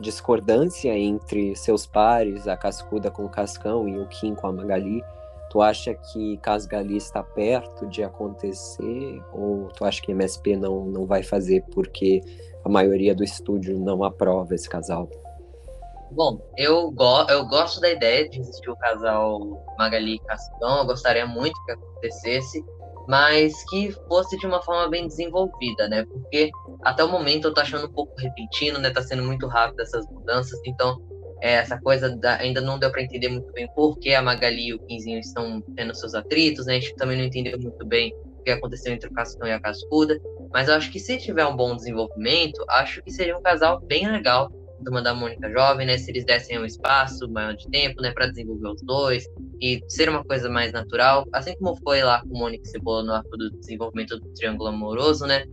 discordância 0.00 0.96
entre 0.96 1.54
seus 1.56 1.86
pares, 1.86 2.48
a 2.48 2.56
Cascuda 2.56 3.10
com 3.10 3.24
o 3.24 3.28
Cascão 3.28 3.88
e 3.88 3.98
o 3.98 4.06
Kim 4.06 4.34
com 4.34 4.46
a 4.46 4.52
Magali. 4.52 5.02
Tu 5.50 5.60
acha 5.60 5.94
que 5.94 6.36
Casgali 6.38 6.96
está 6.96 7.24
perto 7.24 7.86
de 7.88 8.04
acontecer 8.04 9.20
ou 9.32 9.66
tu 9.76 9.84
acha 9.84 10.00
que 10.00 10.12
MSP 10.12 10.56
não, 10.56 10.84
não 10.84 11.06
vai 11.06 11.24
fazer 11.24 11.64
porque 11.72 12.20
a 12.64 12.68
maioria 12.68 13.14
do 13.16 13.24
estúdio 13.24 13.76
não 13.78 14.04
aprova 14.04 14.54
esse 14.54 14.68
casal? 14.68 15.08
Bom, 16.12 16.40
eu, 16.56 16.90
go 16.90 17.24
eu 17.28 17.46
gosto 17.46 17.80
da 17.80 17.88
ideia 17.88 18.28
de 18.28 18.40
existir 18.40 18.68
o 18.68 18.76
casal 18.76 19.64
Magali 19.78 20.16
e 20.16 20.18
Cascão, 20.20 20.78
eu 20.78 20.86
gostaria 20.86 21.24
muito 21.24 21.54
que 21.64 21.72
acontecesse, 21.72 22.64
mas 23.06 23.52
que 23.70 23.92
fosse 24.08 24.36
de 24.38 24.46
uma 24.46 24.60
forma 24.60 24.88
bem 24.88 25.06
desenvolvida, 25.06 25.88
né? 25.88 26.04
Porque 26.04 26.50
até 26.82 27.04
o 27.04 27.08
momento 27.08 27.46
eu 27.46 27.54
tô 27.54 27.60
achando 27.60 27.86
um 27.86 27.92
pouco 27.92 28.12
repentino, 28.18 28.78
né? 28.78 28.90
Tá 28.90 29.02
sendo 29.02 29.22
muito 29.22 29.46
rápido 29.46 29.80
essas 29.80 30.04
mudanças, 30.10 30.58
então 30.66 31.00
é, 31.40 31.54
essa 31.54 31.80
coisa 31.80 32.14
da, 32.16 32.36
ainda 32.36 32.60
não 32.60 32.78
deu 32.78 32.90
para 32.90 33.02
entender 33.02 33.28
muito 33.28 33.50
bem 33.52 33.68
por 33.74 33.96
que 33.98 34.12
a 34.12 34.20
Magali 34.20 34.68
e 34.68 34.74
o 34.74 34.78
Quinzinho 34.80 35.20
estão 35.20 35.62
tendo 35.76 35.94
seus 35.94 36.14
atritos, 36.14 36.66
né? 36.66 36.76
A 36.76 36.80
gente 36.80 36.96
também 36.96 37.16
não 37.16 37.24
entendeu 37.24 37.58
muito 37.58 37.86
bem 37.86 38.12
o 38.38 38.42
que 38.42 38.50
aconteceu 38.50 38.92
entre 38.92 39.08
o 39.08 39.12
Cascão 39.12 39.46
e 39.46 39.52
a 39.52 39.60
Cascuda, 39.60 40.20
mas 40.52 40.68
eu 40.68 40.74
acho 40.74 40.90
que 40.90 40.98
se 40.98 41.18
tiver 41.18 41.46
um 41.46 41.56
bom 41.56 41.76
desenvolvimento, 41.76 42.64
acho 42.68 43.00
que 43.02 43.12
seria 43.12 43.36
um 43.36 43.42
casal 43.42 43.80
bem 43.80 44.10
legal 44.10 44.50
Turma 44.84 45.02
da 45.02 45.14
Mônica 45.14 45.50
Jovem, 45.50 45.86
né? 45.86 45.98
Se 45.98 46.10
eles 46.10 46.24
dessem 46.24 46.58
um 46.58 46.64
espaço 46.64 47.30
maior 47.30 47.54
de 47.54 47.68
tempo, 47.70 48.00
né? 48.00 48.12
Para 48.12 48.26
desenvolver 48.26 48.68
os 48.68 48.82
dois 48.82 49.24
e 49.60 49.80
ser 49.88 50.08
uma 50.08 50.24
coisa 50.24 50.48
mais 50.48 50.72
natural, 50.72 51.26
assim 51.32 51.56
como 51.58 51.76
foi 51.76 52.02
lá 52.02 52.22
com 52.22 52.38
Mônica 52.38 52.64
Cebola 52.64 53.02
no 53.02 53.12
arco 53.12 53.36
do 53.36 53.50
desenvolvimento 53.58 54.18
do 54.18 54.28
Triângulo 54.34 54.68
Amoroso, 54.68 55.26
né? 55.26 55.44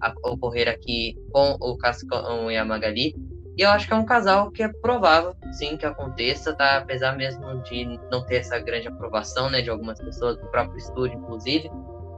A 0.00 0.12
ocorrer 0.24 0.68
aqui 0.68 1.16
com 1.32 1.56
o 1.60 1.76
Cascão 1.76 2.50
e 2.50 2.56
a 2.56 2.64
Magali. 2.64 3.14
E 3.56 3.62
eu 3.62 3.70
acho 3.70 3.86
que 3.86 3.94
é 3.94 3.96
um 3.96 4.04
casal 4.04 4.50
que 4.50 4.62
é 4.62 4.68
provável, 4.68 5.34
sim, 5.52 5.78
que 5.78 5.86
aconteça, 5.86 6.54
tá? 6.54 6.76
Apesar 6.76 7.16
mesmo 7.16 7.62
de 7.62 7.86
não 8.12 8.22
ter 8.26 8.36
essa 8.36 8.58
grande 8.58 8.86
aprovação, 8.86 9.48
né, 9.48 9.62
de 9.62 9.70
algumas 9.70 9.98
pessoas, 9.98 10.36
do 10.36 10.46
próprio 10.48 10.76
estúdio, 10.76 11.18
inclusive. 11.18 11.70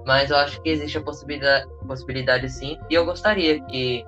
Mas 0.05 0.31
eu 0.31 0.37
acho 0.37 0.61
que 0.63 0.71
existe 0.71 0.99
a 0.99 1.03
possibilidade, 1.03 1.69
possibilidade 1.87 2.49
sim. 2.49 2.77
E 2.91 2.95
eu 2.95 3.05
gostaria 3.05 3.63
que 3.67 4.05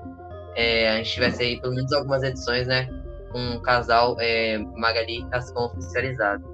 é, 0.54 0.88
a 0.90 0.96
gente 0.96 1.12
tivesse 1.12 1.42
aí 1.42 1.60
pelo 1.60 1.74
menos 1.74 1.92
algumas 1.92 2.22
edições, 2.22 2.66
né? 2.66 2.88
Um 3.34 3.60
casal 3.60 4.16
é, 4.18 4.58
Magali 4.58 5.24
Cascão 5.30 5.66
oficializado. 5.66 6.44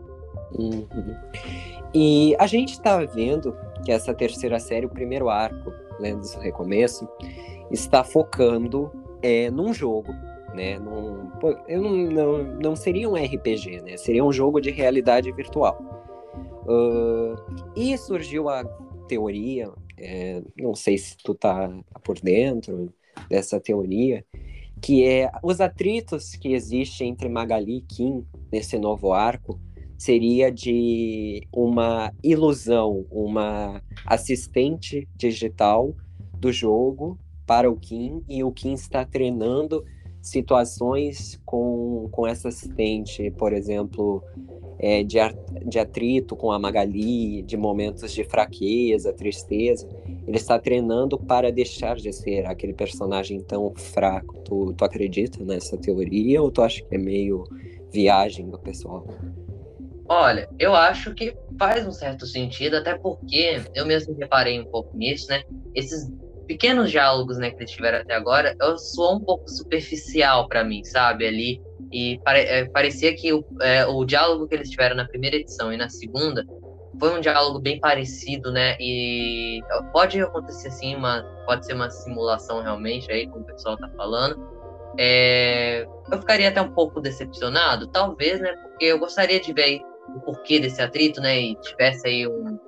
Uhum. 0.52 1.16
E 1.94 2.36
a 2.38 2.46
gente 2.46 2.80
tá 2.80 2.98
vendo 3.04 3.56
que 3.84 3.90
essa 3.90 4.14
terceira 4.14 4.58
série, 4.58 4.86
o 4.86 4.90
primeiro 4.90 5.28
arco, 5.28 5.72
Lendas 5.98 6.34
do 6.34 6.40
Recomeço, 6.40 7.08
está 7.70 8.04
focando 8.04 8.92
é, 9.22 9.50
num 9.50 9.72
jogo 9.72 10.12
né? 10.56 10.78
Num, 10.78 11.30
eu 11.68 11.82
não, 11.82 11.92
não, 11.92 12.44
não 12.54 12.76
seria 12.76 13.08
um 13.08 13.14
RPG, 13.14 13.82
né? 13.82 13.96
Seria 13.98 14.24
um 14.24 14.32
jogo 14.32 14.60
de 14.60 14.70
realidade 14.70 15.30
virtual. 15.30 15.78
Uh, 16.66 17.36
e 17.76 17.96
surgiu 17.96 18.48
a 18.48 18.64
teoria, 19.06 19.70
é, 19.96 20.42
não 20.56 20.74
sei 20.74 20.98
se 20.98 21.16
tu 21.18 21.32
tá 21.32 21.70
por 22.02 22.18
dentro 22.18 22.92
dessa 23.28 23.60
teoria, 23.60 24.24
que 24.80 25.04
é 25.04 25.30
os 25.42 25.60
atritos 25.60 26.34
que 26.34 26.52
existem 26.52 27.08
entre 27.08 27.28
Magali 27.28 27.78
e 27.78 27.82
Kim 27.82 28.26
nesse 28.52 28.78
novo 28.78 29.12
arco 29.12 29.60
seria 29.98 30.52
de 30.52 31.46
uma 31.52 32.12
ilusão, 32.22 33.06
uma 33.10 33.82
assistente 34.04 35.08
digital 35.16 35.94
do 36.38 36.52
jogo 36.52 37.18
para 37.46 37.70
o 37.70 37.76
Kim 37.76 38.22
e 38.28 38.44
o 38.44 38.52
Kim 38.52 38.74
está 38.74 39.04
treinando 39.04 39.84
situações 40.26 41.40
com, 41.46 42.08
com 42.10 42.26
essa 42.26 42.48
assistente, 42.48 43.30
por 43.30 43.52
exemplo, 43.52 44.24
é, 44.76 45.04
de, 45.04 45.18
de 45.64 45.78
atrito 45.78 46.34
com 46.34 46.50
a 46.50 46.58
Magali, 46.58 47.42
de 47.42 47.56
momentos 47.56 48.12
de 48.12 48.24
fraqueza, 48.24 49.12
tristeza. 49.12 49.88
Ele 50.26 50.36
está 50.36 50.58
treinando 50.58 51.16
para 51.16 51.52
deixar 51.52 51.94
de 51.94 52.12
ser 52.12 52.44
aquele 52.44 52.74
personagem 52.74 53.40
tão 53.40 53.72
fraco. 53.76 54.36
Tu, 54.40 54.72
tu 54.72 54.84
acredita 54.84 55.44
nessa 55.44 55.76
teoria 55.76 56.42
ou 56.42 56.50
tu 56.50 56.60
acha 56.60 56.82
que 56.82 56.96
é 56.96 56.98
meio 56.98 57.44
viagem 57.92 58.50
do 58.50 58.58
pessoal? 58.58 59.06
Olha, 60.08 60.48
eu 60.58 60.74
acho 60.74 61.14
que 61.14 61.36
faz 61.56 61.86
um 61.86 61.92
certo 61.92 62.26
sentido, 62.26 62.76
até 62.76 62.98
porque 62.98 63.62
eu 63.76 63.86
mesmo 63.86 64.12
reparei 64.14 64.60
um 64.60 64.64
pouco 64.64 64.96
nisso, 64.96 65.28
né? 65.28 65.44
Esses 65.72 66.12
pequenos 66.46 66.90
diálogos 66.90 67.38
né, 67.38 67.50
que 67.50 67.56
eles 67.56 67.70
tiveram 67.70 67.98
até 67.98 68.14
agora, 68.14 68.56
soou 68.78 69.16
um 69.16 69.20
pouco 69.20 69.48
superficial 69.48 70.48
para 70.48 70.64
mim, 70.64 70.84
sabe? 70.84 71.26
Ali. 71.26 71.62
E 71.92 72.18
pare, 72.24 72.40
é, 72.40 72.64
parecia 72.66 73.14
que 73.14 73.32
o, 73.32 73.44
é, 73.60 73.86
o 73.86 74.04
diálogo 74.04 74.48
que 74.48 74.54
eles 74.54 74.70
tiveram 74.70 74.96
na 74.96 75.06
primeira 75.06 75.36
edição 75.36 75.72
e 75.72 75.76
na 75.76 75.88
segunda 75.88 76.44
foi 76.98 77.16
um 77.16 77.20
diálogo 77.20 77.58
bem 77.58 77.78
parecido, 77.78 78.50
né? 78.50 78.76
E 78.80 79.60
pode 79.92 80.20
acontecer 80.20 80.68
assim, 80.68 80.94
uma, 80.96 81.22
pode 81.44 81.66
ser 81.66 81.74
uma 81.74 81.90
simulação 81.90 82.62
realmente 82.62 83.10
aí, 83.12 83.26
como 83.28 83.42
o 83.42 83.46
pessoal 83.46 83.76
tá 83.76 83.88
falando. 83.96 84.56
É, 84.98 85.86
eu 86.10 86.18
ficaria 86.18 86.48
até 86.48 86.60
um 86.60 86.72
pouco 86.72 87.00
decepcionado, 87.00 87.86
talvez, 87.88 88.40
né? 88.40 88.52
Porque 88.62 88.86
eu 88.86 88.98
gostaria 88.98 89.38
de 89.38 89.52
ver 89.52 89.80
o 90.14 90.20
porquê 90.20 90.58
desse 90.58 90.80
atrito, 90.80 91.20
né? 91.20 91.38
E 91.38 91.54
tivesse 91.56 92.08
aí 92.08 92.26
um 92.26 92.58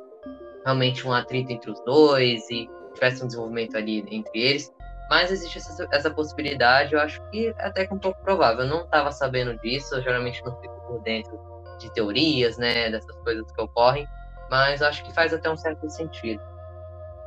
realmente 0.64 1.07
um 1.07 1.12
atrito 1.12 1.51
entre 1.51 1.71
os 1.71 1.81
dois 1.85 2.49
e 2.51 2.69
tivesse 2.98 3.22
um 3.22 3.26
desenvolvimento 3.26 3.76
ali 3.76 4.04
entre 4.11 4.40
eles. 4.40 4.72
Mas 5.08 5.30
existe 5.30 5.58
essa, 5.58 5.88
essa 5.90 6.11
possibilidade, 6.11 6.94
eu 6.94 7.00
acho 7.00 7.22
que 7.30 7.48
é 7.48 7.66
até 7.66 7.87
que 7.87 7.94
um 7.94 7.98
pouco 7.98 8.20
provável. 8.22 8.64
Eu 8.64 8.68
não 8.68 8.82
estava 8.82 9.11
sabendo 9.11 9.58
disso, 9.58 9.94
eu 9.94 10.02
geralmente 10.02 10.44
não 10.44 10.54
fico 10.61 10.74
por 10.87 11.00
dentro 11.00 11.38
de 11.78 11.90
teorias, 11.94 12.58
né, 12.58 12.90
dessas 12.90 13.16
coisas 13.18 13.50
que 13.50 13.61
ocorrem, 13.61 14.06
mas 14.50 14.82
acho 14.82 15.02
que 15.04 15.14
faz 15.14 15.32
até 15.32 15.48
um 15.48 15.56
certo 15.56 15.88
sentido. 15.88 16.42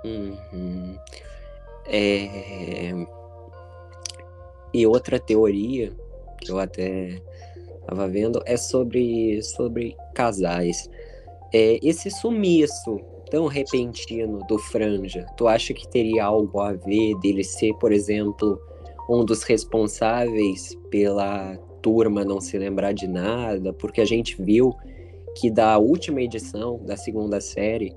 Uhum. 0.03 0.97
É... 1.85 2.91
E 4.73 4.85
outra 4.85 5.19
teoria 5.19 5.91
que 6.39 6.51
eu 6.51 6.59
até 6.59 7.19
estava 7.79 8.07
vendo 8.07 8.41
é 8.45 8.57
sobre, 8.57 9.41
sobre 9.41 9.97
casais. 10.13 10.89
É, 11.53 11.79
esse 11.83 12.09
sumiço 12.09 12.99
tão 13.31 13.47
repentino 13.47 14.39
do 14.47 14.59
Franja, 14.59 15.25
tu 15.37 15.47
acha 15.47 15.73
que 15.73 15.87
teria 15.87 16.25
algo 16.25 16.59
a 16.59 16.73
ver 16.73 17.15
dele 17.21 17.43
ser, 17.43 17.73
por 17.75 17.91
exemplo, 17.93 18.61
um 19.09 19.23
dos 19.23 19.41
responsáveis 19.43 20.77
pela 20.91 21.57
turma 21.81 22.25
não 22.25 22.41
se 22.41 22.57
lembrar 22.57 22.93
de 22.93 23.07
nada? 23.07 23.73
Porque 23.73 24.01
a 24.01 24.05
gente 24.05 24.39
viu 24.39 24.75
que 25.39 25.49
da 25.49 25.77
última 25.77 26.21
edição 26.21 26.77
da 26.85 26.97
segunda 26.97 27.39
série, 27.39 27.95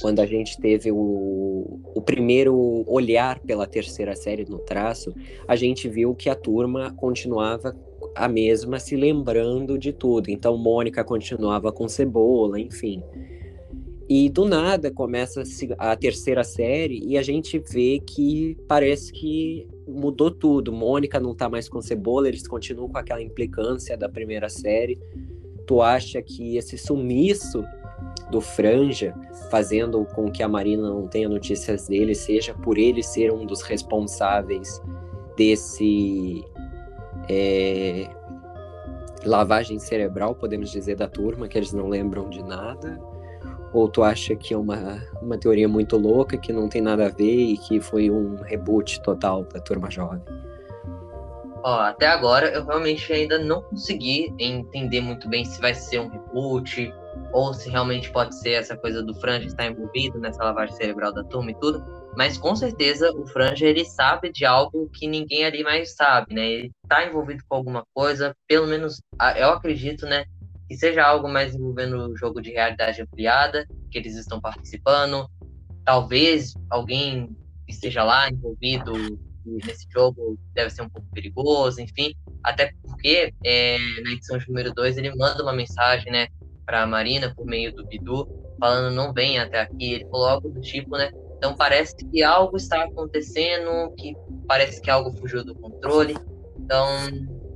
quando 0.00 0.20
a 0.20 0.26
gente 0.26 0.56
teve 0.60 0.92
o, 0.92 1.80
o 1.92 2.00
primeiro 2.00 2.84
olhar 2.86 3.40
pela 3.40 3.66
terceira 3.66 4.14
série 4.14 4.44
no 4.44 4.60
traço, 4.60 5.12
a 5.46 5.56
gente 5.56 5.88
viu 5.88 6.14
que 6.14 6.30
a 6.30 6.36
turma 6.36 6.94
continuava 6.94 7.76
a 8.14 8.28
mesma, 8.28 8.78
se 8.78 8.94
lembrando 8.94 9.76
de 9.76 9.92
tudo. 9.92 10.30
Então, 10.30 10.56
Mônica 10.56 11.02
continuava 11.02 11.72
com 11.72 11.88
cebola, 11.88 12.60
enfim. 12.60 13.02
E 14.14 14.28
do 14.28 14.44
nada 14.44 14.90
começa 14.90 15.42
a 15.78 15.96
terceira 15.96 16.44
série 16.44 17.00
e 17.02 17.16
a 17.16 17.22
gente 17.22 17.58
vê 17.58 17.98
que 17.98 18.58
parece 18.68 19.10
que 19.10 19.66
mudou 19.88 20.30
tudo. 20.30 20.70
Mônica 20.70 21.18
não 21.18 21.34
tá 21.34 21.48
mais 21.48 21.66
com 21.66 21.80
Cebola, 21.80 22.28
eles 22.28 22.46
continuam 22.46 22.90
com 22.90 22.98
aquela 22.98 23.22
implicância 23.22 23.96
da 23.96 24.10
primeira 24.10 24.50
série. 24.50 25.00
Tu 25.66 25.80
acha 25.80 26.20
que 26.20 26.58
esse 26.58 26.76
sumiço 26.76 27.64
do 28.30 28.38
Franja, 28.38 29.14
fazendo 29.50 30.04
com 30.14 30.30
que 30.30 30.42
a 30.42 30.48
Marina 30.48 30.90
não 30.90 31.08
tenha 31.08 31.26
notícias 31.26 31.88
dele, 31.88 32.14
seja 32.14 32.52
por 32.52 32.76
ele 32.76 33.02
ser 33.02 33.32
um 33.32 33.46
dos 33.46 33.62
responsáveis 33.62 34.78
desse 35.38 36.44
é, 37.30 38.10
lavagem 39.24 39.78
cerebral, 39.78 40.34
podemos 40.34 40.70
dizer, 40.70 40.96
da 40.96 41.08
turma, 41.08 41.48
que 41.48 41.56
eles 41.56 41.72
não 41.72 41.88
lembram 41.88 42.28
de 42.28 42.42
nada? 42.42 43.11
Ou 43.72 43.88
tu 43.88 44.02
acha 44.02 44.36
que 44.36 44.52
é 44.52 44.56
uma, 44.56 45.02
uma 45.20 45.38
teoria 45.38 45.68
muito 45.68 45.96
louca, 45.96 46.36
que 46.36 46.52
não 46.52 46.68
tem 46.68 46.82
nada 46.82 47.06
a 47.06 47.08
ver 47.08 47.52
e 47.52 47.56
que 47.56 47.80
foi 47.80 48.10
um 48.10 48.36
reboot 48.42 49.00
total 49.02 49.44
da 49.44 49.60
turma 49.60 49.90
jovem? 49.90 50.22
Ó, 51.64 51.80
até 51.80 52.08
agora 52.08 52.48
eu 52.48 52.64
realmente 52.64 53.12
ainda 53.12 53.38
não 53.38 53.62
consegui 53.62 54.34
entender 54.38 55.00
muito 55.00 55.28
bem 55.28 55.44
se 55.44 55.60
vai 55.60 55.74
ser 55.74 56.00
um 56.00 56.08
reboot 56.08 56.92
ou 57.32 57.54
se 57.54 57.70
realmente 57.70 58.10
pode 58.10 58.34
ser 58.38 58.52
essa 58.52 58.76
coisa 58.76 59.02
do 59.02 59.14
Franja 59.14 59.46
estar 59.46 59.66
envolvido 59.66 60.18
nessa 60.18 60.42
lavagem 60.42 60.74
cerebral 60.74 61.12
da 61.12 61.22
turma 61.22 61.52
e 61.52 61.54
tudo. 61.54 61.82
Mas 62.16 62.36
com 62.36 62.54
certeza 62.54 63.10
o 63.12 63.26
Franja 63.26 63.66
ele 63.66 63.84
sabe 63.84 64.30
de 64.30 64.44
algo 64.44 64.90
que 64.92 65.06
ninguém 65.06 65.44
ali 65.44 65.62
mais 65.62 65.94
sabe, 65.94 66.34
né? 66.34 66.46
Ele 66.46 66.70
está 66.82 67.06
envolvido 67.06 67.42
com 67.48 67.56
alguma 67.56 67.84
coisa, 67.94 68.34
pelo 68.46 68.66
menos 68.66 69.00
eu 69.36 69.50
acredito, 69.50 70.04
né? 70.04 70.24
Que 70.72 70.78
seja 70.78 71.04
algo 71.04 71.28
mais 71.28 71.54
envolvendo 71.54 72.10
o 72.10 72.16
jogo 72.16 72.40
de 72.40 72.50
realidade 72.50 73.02
ampliada, 73.02 73.66
que 73.90 73.98
eles 73.98 74.16
estão 74.16 74.40
participando. 74.40 75.28
Talvez 75.84 76.54
alguém 76.70 77.36
esteja 77.68 78.02
lá 78.02 78.30
envolvido 78.30 78.94
nesse 79.44 79.86
jogo, 79.92 80.38
deve 80.54 80.70
ser 80.70 80.80
um 80.80 80.88
pouco 80.88 81.06
perigoso, 81.12 81.78
enfim. 81.78 82.14
Até 82.42 82.72
porque 82.80 83.34
é, 83.44 83.76
na 84.02 84.12
edição 84.12 84.38
de 84.38 84.48
número 84.48 84.72
2 84.72 84.96
ele 84.96 85.14
manda 85.14 85.42
uma 85.42 85.52
mensagem, 85.52 86.10
né, 86.10 86.28
para 86.64 86.82
a 86.82 86.86
Marina 86.86 87.34
por 87.34 87.44
meio 87.44 87.74
do 87.74 87.86
Bidu, 87.86 88.26
falando 88.58 88.94
não 88.94 89.12
venha 89.12 89.42
até 89.42 89.60
aqui. 89.60 89.92
Ele 89.92 90.08
falou 90.08 90.26
algo 90.26 90.48
do 90.48 90.60
tipo, 90.62 90.96
né? 90.96 91.10
Então 91.36 91.54
parece 91.54 91.94
que 91.96 92.22
algo 92.22 92.56
está 92.56 92.84
acontecendo, 92.84 93.92
que 93.98 94.16
parece 94.48 94.80
que 94.80 94.90
algo 94.90 95.14
fugiu 95.18 95.44
do 95.44 95.54
controle. 95.54 96.16
Então 96.58 96.86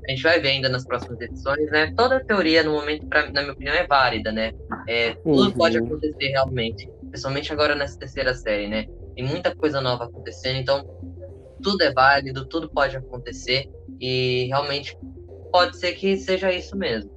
a 0.06 0.10
gente 0.10 0.22
vai 0.22 0.40
ver 0.40 0.48
ainda 0.50 0.68
nas 0.68 0.84
próximas 0.86 1.20
edições, 1.20 1.68
né? 1.70 1.92
Toda 1.96 2.24
teoria, 2.24 2.62
no 2.62 2.72
momento, 2.72 3.06
pra, 3.06 3.30
na 3.30 3.42
minha 3.42 3.52
opinião, 3.52 3.74
é 3.74 3.86
válida, 3.86 4.30
né? 4.30 4.52
É, 4.86 5.14
tudo 5.14 5.42
uhum. 5.42 5.50
pode 5.52 5.76
acontecer 5.76 6.28
realmente, 6.28 6.88
principalmente 7.10 7.52
agora 7.52 7.74
nessa 7.74 7.98
terceira 7.98 8.32
série, 8.32 8.68
né? 8.68 8.86
Tem 9.14 9.24
muita 9.24 9.54
coisa 9.54 9.80
nova 9.80 10.04
acontecendo, 10.04 10.56
então 10.56 10.86
tudo 11.62 11.82
é 11.82 11.92
válido, 11.92 12.46
tudo 12.46 12.68
pode 12.68 12.96
acontecer 12.96 13.68
e 14.00 14.44
realmente 14.46 14.96
pode 15.50 15.76
ser 15.76 15.92
que 15.94 16.16
seja 16.16 16.52
isso 16.52 16.76
mesmo. 16.76 17.10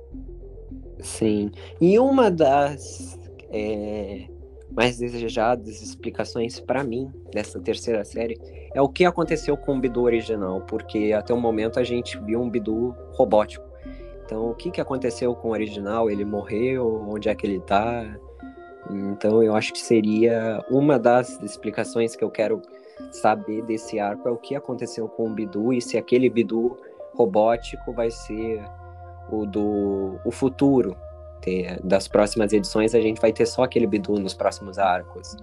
Sim. 1.00 1.52
E 1.80 2.00
uma 2.00 2.32
das 2.32 3.20
é, 3.52 4.28
mais 4.72 4.98
desejadas 4.98 5.82
explicações 5.82 6.60
para 6.60 6.84
mim 6.84 7.12
dessa 7.32 7.60
terceira 7.60 8.04
série 8.04 8.40
é 8.74 8.82
o 8.82 8.90
que 8.90 9.06
aconteceu 9.06 9.58
com 9.58 9.76
o 9.76 9.80
Bidu 9.80 10.04
original, 10.04 10.62
porque 10.62 11.14
até 11.14 11.34
o 11.34 11.40
momento 11.40 11.80
a 11.80 11.84
gente 11.84 12.18
viu 12.20 12.42
um 12.42 12.50
Bidu 12.50 12.96
robótico. 13.14 13.68
Então, 14.26 14.52
o 14.52 14.54
que, 14.54 14.70
que 14.70 14.80
aconteceu 14.80 15.34
com 15.34 15.50
o 15.50 15.52
original? 15.52 16.10
Ele 16.10 16.24
morreu? 16.24 17.04
Onde 17.08 17.30
é 17.30 17.36
que 17.36 17.48
ele 17.48 17.60
tá? 17.60 18.06
Então, 18.90 19.42
eu 19.42 19.56
acho 19.56 19.74
que 19.74 19.80
seria 19.80 20.64
uma 20.70 21.00
das 21.00 21.42
explicações 21.42 22.16
que 22.16 22.24
eu 22.24 22.30
quero 22.30 22.62
saber 23.12 23.64
desse 23.64 24.00
arco 24.00 24.28
é 24.28 24.32
o 24.32 24.38
que 24.38 24.56
aconteceu 24.56 25.08
com 25.08 25.28
o 25.28 25.34
Bidu 25.34 25.74
e 25.74 25.82
se 25.82 25.98
aquele 25.98 26.30
Bidu 26.30 26.78
robótico 27.14 27.92
vai 27.94 28.12
ser 28.12 28.62
o 29.32 29.46
do 29.46 30.20
o 30.24 30.32
futuro. 30.32 30.96
Das 31.84 32.08
próximas 32.08 32.54
edições 32.54 32.94
a 32.94 33.02
gente 33.02 33.20
vai 33.20 33.34
ter 33.34 33.46
só 33.46 33.64
aquele 33.64 33.88
Bidu 33.88 34.20
nos 34.20 34.34
próximos 34.34 34.78
arcos. 34.78 35.36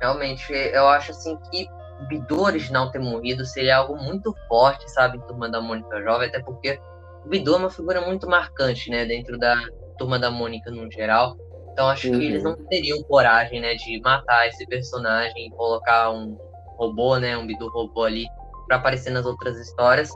Realmente, 0.00 0.52
eu 0.52 0.88
acho 0.88 1.10
assim 1.10 1.36
que 1.50 1.68
Bidu 2.08 2.42
original 2.42 2.90
ter 2.90 2.98
morrido 2.98 3.44
seria 3.44 3.76
algo 3.76 3.96
muito 3.96 4.34
forte, 4.48 4.90
sabe, 4.90 5.18
em 5.18 5.20
Turma 5.22 5.48
da 5.48 5.60
Mônica 5.60 6.02
Jovem, 6.02 6.28
até 6.28 6.40
porque 6.40 6.78
o 7.24 7.28
Bidu 7.28 7.54
é 7.54 7.58
uma 7.58 7.70
figura 7.70 8.00
muito 8.00 8.26
marcante, 8.26 8.90
né, 8.90 9.04
dentro 9.04 9.38
da 9.38 9.56
Turma 9.98 10.18
da 10.18 10.30
Mônica 10.30 10.70
no 10.70 10.90
geral. 10.90 11.36
Então 11.72 11.88
acho 11.88 12.08
uhum. 12.08 12.18
que 12.18 12.24
eles 12.24 12.44
uhum. 12.44 12.56
não 12.56 12.66
teriam 12.66 13.02
coragem, 13.02 13.60
né, 13.60 13.74
de 13.74 14.00
matar 14.00 14.48
esse 14.48 14.66
personagem 14.66 15.46
e 15.46 15.50
colocar 15.50 16.10
um 16.10 16.36
robô, 16.78 17.18
né, 17.18 17.36
um 17.36 17.46
Bidu 17.46 17.68
robô 17.68 18.04
ali 18.04 18.26
para 18.66 18.76
aparecer 18.76 19.10
nas 19.10 19.26
outras 19.26 19.58
histórias. 19.58 20.10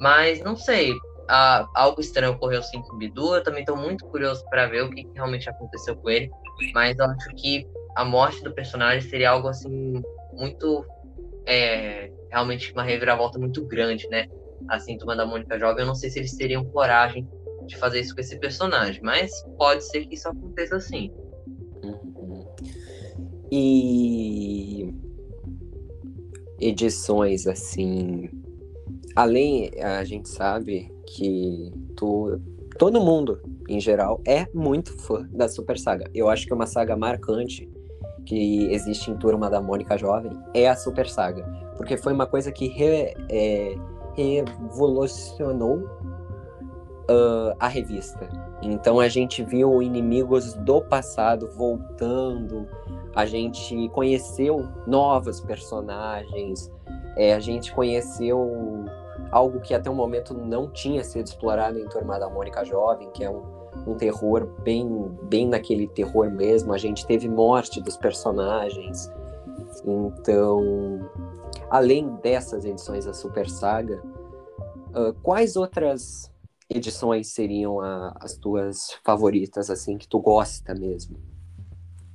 Mas 0.00 0.42
não 0.42 0.56
sei, 0.56 0.94
algo 1.74 2.00
estranho 2.00 2.32
ocorreu 2.32 2.62
sim 2.62 2.82
com 2.82 2.94
o 2.94 2.98
Bidu. 2.98 3.36
Eu 3.36 3.42
também 3.42 3.60
estou 3.60 3.76
muito 3.76 4.04
curioso 4.06 4.44
para 4.48 4.66
ver 4.66 4.84
o 4.84 4.90
que, 4.90 5.04
que, 5.04 5.12
realmente 5.14 5.48
aconteceu 5.48 5.96
com 5.96 6.10
ele. 6.10 6.30
Mas 6.74 6.98
eu 6.98 7.04
acho 7.06 7.28
que 7.36 7.66
a 7.96 8.04
morte 8.04 8.44
do 8.44 8.52
personagem 8.52 9.08
seria 9.08 9.30
algo 9.30 9.48
assim 9.48 10.02
muito 10.34 10.84
é, 11.46 12.12
realmente 12.30 12.70
uma 12.72 12.82
reviravolta 12.82 13.38
muito 13.38 13.64
grande, 13.64 14.06
né? 14.08 14.28
Assim, 14.68 14.98
Turma 14.98 15.16
da 15.16 15.24
Mônica 15.24 15.58
Jovem, 15.58 15.80
eu 15.80 15.86
não 15.86 15.94
sei 15.94 16.10
se 16.10 16.18
eles 16.18 16.36
teriam 16.36 16.62
coragem 16.66 17.26
de 17.64 17.74
fazer 17.76 18.00
isso 18.00 18.14
com 18.14 18.20
esse 18.20 18.38
personagem, 18.38 19.00
mas 19.02 19.32
pode 19.56 19.82
ser 19.84 20.06
que 20.06 20.14
isso 20.14 20.28
aconteça 20.28 20.78
sim. 20.78 21.10
Uhum. 21.82 22.46
E 23.50 24.94
edições 26.60 27.46
assim, 27.46 28.28
além 29.14 29.70
a 29.82 30.04
gente 30.04 30.28
sabe 30.28 30.92
que 31.06 31.72
tu, 31.96 32.38
todo 32.78 33.00
mundo 33.00 33.40
em 33.68 33.80
geral 33.80 34.20
é 34.26 34.46
muito 34.52 34.92
fã 34.98 35.26
da 35.30 35.48
Super 35.48 35.78
Saga. 35.78 36.10
Eu 36.14 36.28
acho 36.28 36.46
que 36.46 36.52
é 36.52 36.56
uma 36.56 36.66
saga 36.66 36.94
marcante 36.94 37.70
que 38.26 38.70
existe 38.72 39.10
em 39.10 39.16
Turma 39.16 39.48
da 39.48 39.60
Mônica 39.60 39.96
Jovem 39.96 40.32
é 40.52 40.68
a 40.68 40.76
Super 40.76 41.08
Saga, 41.08 41.44
porque 41.76 41.96
foi 41.96 42.12
uma 42.12 42.26
coisa 42.26 42.52
que 42.52 42.68
re, 42.68 43.14
é, 43.30 43.76
revolucionou 44.14 45.78
uh, 47.08 47.56
a 47.58 47.68
revista. 47.68 48.28
Então 48.62 49.00
a 49.00 49.08
gente 49.08 49.42
viu 49.42 49.82
inimigos 49.82 50.54
do 50.54 50.82
passado 50.82 51.48
voltando, 51.54 52.68
a 53.14 53.24
gente 53.24 53.88
conheceu 53.90 54.68
novos 54.86 55.40
personagens, 55.40 56.70
é, 57.16 57.32
a 57.32 57.40
gente 57.40 57.72
conheceu 57.72 58.84
algo 59.30 59.60
que 59.60 59.72
até 59.74 59.88
o 59.88 59.94
momento 59.94 60.34
não 60.34 60.68
tinha 60.68 61.02
sido 61.02 61.26
explorado 61.26 61.78
em 61.78 61.86
Turma 61.88 62.18
da 62.18 62.28
Mônica 62.28 62.64
Jovem, 62.64 63.10
que 63.12 63.24
é 63.24 63.30
um, 63.30 63.55
um 63.86 63.94
terror 63.94 64.46
bem, 64.62 64.88
bem 65.24 65.48
naquele 65.48 65.88
terror 65.88 66.30
mesmo. 66.30 66.72
A 66.72 66.78
gente 66.78 67.06
teve 67.06 67.28
morte 67.28 67.80
dos 67.80 67.96
personagens. 67.96 69.10
Então, 69.84 71.08
além 71.70 72.16
dessas 72.16 72.64
edições 72.64 73.04
da 73.04 73.12
Super 73.12 73.48
Saga, 73.48 74.02
uh, 74.94 75.12
quais 75.22 75.56
outras 75.56 76.30
edições 76.68 77.28
seriam 77.28 77.80
a, 77.80 78.16
as 78.20 78.36
tuas 78.36 78.98
favoritas, 79.04 79.70
assim, 79.70 79.96
que 79.98 80.08
tu 80.08 80.20
gosta 80.20 80.74
mesmo? 80.74 81.18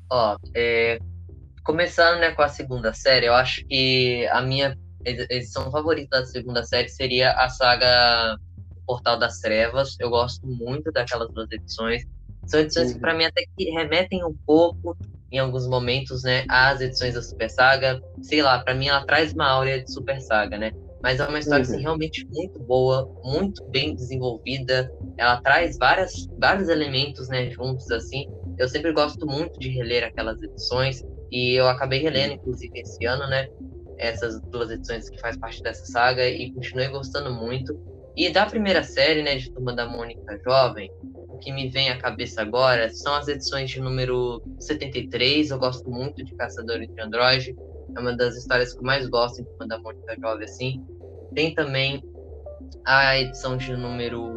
Ó, 0.10 0.38
é, 0.56 1.00
começando 1.64 2.20
né, 2.20 2.32
com 2.32 2.42
a 2.42 2.50
segunda 2.50 2.94
série, 2.94 3.28
eu 3.28 3.34
acho 3.34 3.66
que 3.66 4.28
a 4.28 4.42
minha 4.42 4.78
edição 5.06 5.72
favorita 5.72 6.20
da 6.20 6.26
segunda 6.26 6.64
série 6.64 6.90
seria 6.90 7.32
a 7.32 7.50
saga 7.50 8.38
Portal 8.86 9.18
das 9.18 9.40
Trevas. 9.40 9.96
Eu 10.00 10.10
gosto 10.10 10.46
muito 10.46 10.92
daquelas 10.92 11.32
duas 11.32 11.52
edições. 11.52 12.04
São 12.46 12.60
edições 12.60 12.90
uhum. 12.90 12.94
que, 12.96 13.00
para 13.00 13.14
mim, 13.14 13.26
até 13.26 13.44
que 13.58 13.70
remetem 13.72 14.26
um 14.26 14.36
pouco, 14.46 14.98
em 15.32 15.40
alguns 15.40 15.68
momentos, 15.68 16.24
né, 16.24 16.44
às 16.50 16.82
edições 16.82 17.14
da 17.14 17.22
Super 17.22 17.50
Saga. 17.50 18.02
Sei 18.22 18.42
lá, 18.42 18.60
para 18.60 18.74
mim, 18.74 18.88
ela 18.88 19.06
traz 19.06 19.34
uma 19.34 19.48
áurea 19.48 19.84
de 19.84 19.92
Super 19.92 20.20
Saga, 20.20 20.58
né? 20.58 20.72
mas 21.02 21.20
é 21.20 21.28
uma 21.28 21.40
história 21.40 21.64
assim, 21.64 21.72
uhum. 21.72 21.78
assim, 21.78 21.84
realmente 21.84 22.28
muito 22.28 22.60
boa, 22.60 23.12
muito 23.24 23.64
bem 23.66 23.96
desenvolvida. 23.96 24.92
Ela 25.18 25.42
traz 25.42 25.78
várias, 25.78 26.28
vários 26.40 26.70
elementos 26.70 27.28
né, 27.28 27.50
juntos 27.50 27.90
assim. 27.92 28.28
Eu 28.58 28.68
sempre 28.68 28.94
gosto 28.94 29.26
muito 29.26 29.60
de 29.60 29.70
reler 29.70 30.04
aquelas 30.04 30.42
edições 30.42 31.04
e 31.32 31.60
eu 31.60 31.68
acabei 31.68 32.00
relendo, 32.00 32.34
inclusive, 32.34 32.80
esse 32.80 33.04
ano, 33.06 33.28
né? 33.28 33.48
Essas 33.98 34.40
duas 34.42 34.70
edições 34.70 35.10
que 35.10 35.20
faz 35.20 35.38
parte 35.38 35.62
dessa 35.64 35.86
saga 35.86 36.28
e 36.28 36.52
continuei 36.52 36.90
gostando 36.90 37.34
muito. 37.34 37.74
E 38.16 38.30
da 38.30 38.46
primeira 38.46 38.84
série, 38.84 39.24
né, 39.24 39.36
de 39.38 39.52
Turma 39.52 39.74
da 39.74 39.88
Mônica 39.88 40.40
Jovem, 40.44 40.92
o 41.30 41.38
que 41.38 41.52
me 41.52 41.70
vem 41.70 41.90
à 41.90 41.98
cabeça 41.98 42.42
agora 42.42 42.90
são 42.90 43.16
as 43.16 43.28
edições 43.28 43.70
de 43.70 43.80
número 43.80 44.42
73. 44.60 45.50
Eu 45.50 45.60
gosto 45.60 45.90
muito 45.90 46.24
de 46.24 46.36
Caçadores 46.36 46.90
de 46.94 47.02
Android 47.02 47.56
é 47.96 48.00
uma 48.00 48.16
das 48.16 48.36
histórias 48.36 48.74
que 48.74 48.80
eu 48.80 48.84
mais 48.84 49.08
gosto 49.08 49.42
em 49.42 49.46
Turma 49.46 49.68
da 49.68 49.80
Mônica 49.80 50.16
Jovem, 50.20 50.46
assim. 50.46 50.86
Tem 51.34 51.54
também 51.54 52.04
a 52.86 53.18
edição 53.18 53.58
de 53.58 53.76
número. 53.76 54.30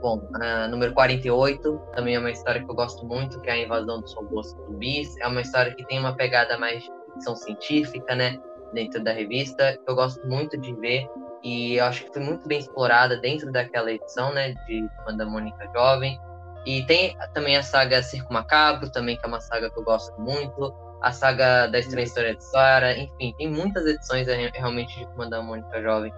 Bom, 0.00 0.28
a 0.34 0.68
número 0.68 0.94
48, 0.94 1.76
também 1.92 2.14
é 2.14 2.18
uma 2.20 2.30
história 2.30 2.62
que 2.62 2.70
eu 2.70 2.74
gosto 2.74 3.04
muito, 3.04 3.40
que 3.40 3.50
é 3.50 3.54
a 3.54 3.58
invasão 3.58 4.00
dos 4.00 4.14
robôs 4.14 4.48
zumbis. 4.48 5.16
É 5.18 5.26
uma 5.26 5.40
história 5.40 5.74
que 5.74 5.84
tem 5.86 5.98
uma 5.98 6.14
pegada 6.14 6.56
mais 6.56 6.82
de 6.82 6.90
ficção 7.14 7.34
científica, 7.34 8.14
né? 8.14 8.38
Dentro 8.72 9.02
da 9.02 9.12
revista, 9.12 9.76
que 9.84 9.90
eu 9.90 9.96
gosto 9.96 10.24
muito 10.28 10.56
de 10.56 10.72
ver. 10.76 11.08
E 11.42 11.76
eu 11.76 11.84
acho 11.84 12.04
que 12.04 12.12
foi 12.12 12.22
muito 12.22 12.46
bem 12.48 12.58
explorada 12.58 13.16
dentro 13.16 13.52
daquela 13.52 13.92
edição, 13.92 14.32
né? 14.32 14.54
De 14.66 14.88
Turma 14.96 15.16
da 15.16 15.26
Mônica 15.26 15.70
Jovem. 15.72 16.18
E 16.66 16.84
tem 16.86 17.16
também 17.32 17.56
a 17.56 17.62
saga 17.62 18.02
Circo 18.02 18.32
Macabro, 18.32 18.90
também, 18.90 19.16
que 19.16 19.24
é 19.24 19.28
uma 19.28 19.40
saga 19.40 19.70
que 19.70 19.78
eu 19.78 19.84
gosto 19.84 20.20
muito 20.20 20.74
a 21.00 21.12
saga 21.12 21.66
da 21.66 21.78
Estranha 21.78 22.06
História 22.06 22.34
de 22.34 22.44
Sarah, 22.44 22.96
enfim, 22.96 23.32
tem 23.38 23.48
muitas 23.48 23.86
edições 23.86 24.26
é, 24.26 24.50
realmente 24.52 24.98
de 24.98 25.06
Turma 25.06 25.28
da 25.28 25.40
Mônica 25.40 25.80
Jovem 25.80 26.12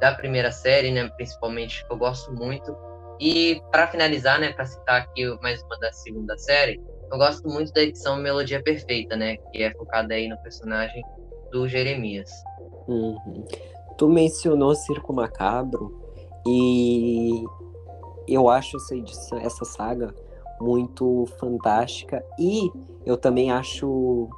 da 0.00 0.14
primeira 0.14 0.52
série, 0.52 0.92
né, 0.92 1.08
principalmente, 1.16 1.84
que 1.84 1.92
eu 1.92 1.96
gosto 1.96 2.32
muito. 2.32 2.76
E 3.18 3.60
para 3.70 3.88
finalizar, 3.88 4.38
né, 4.38 4.52
para 4.52 4.64
citar 4.64 5.02
aqui 5.02 5.26
mais 5.42 5.60
uma 5.62 5.76
da 5.78 5.92
segunda 5.92 6.36
série, 6.38 6.80
eu 7.10 7.18
gosto 7.18 7.48
muito 7.48 7.72
da 7.72 7.82
edição 7.82 8.16
Melodia 8.16 8.62
Perfeita, 8.62 9.16
né, 9.16 9.38
que 9.50 9.62
é 9.62 9.72
focada 9.72 10.14
aí 10.14 10.28
no 10.28 10.38
personagem 10.38 11.02
do 11.50 11.66
Jeremias. 11.66 12.30
Uhum. 12.86 13.44
Tu 13.98 14.08
mencionou 14.08 14.74
Circo 14.74 15.12
Macabro 15.12 16.00
e 16.46 17.44
eu 18.28 18.48
acho 18.48 18.76
essa 18.76 18.94
edição, 18.94 19.38
essa 19.38 19.64
saga 19.64 20.14
muito 20.60 21.26
fantástica 21.38 22.24
e 22.38 22.70
eu 23.04 23.16
também 23.16 23.50
acho 23.50 24.28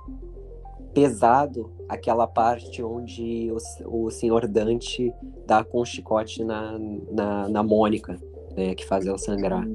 pesado 0.94 1.70
aquela 1.88 2.26
parte 2.26 2.82
onde 2.82 3.52
o, 3.84 4.06
o 4.06 4.10
senhor 4.10 4.48
Dante 4.48 5.12
dá 5.46 5.62
com 5.62 5.80
o 5.80 5.84
chicote 5.84 6.42
na, 6.42 6.78
na, 7.10 7.48
na 7.48 7.62
Mônica, 7.62 8.18
né, 8.56 8.74
que 8.74 8.86
faz 8.86 9.06
ela 9.06 9.18
sangrar. 9.18 9.68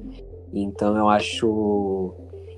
Então 0.54 0.98
eu 0.98 1.08
acho 1.08 2.16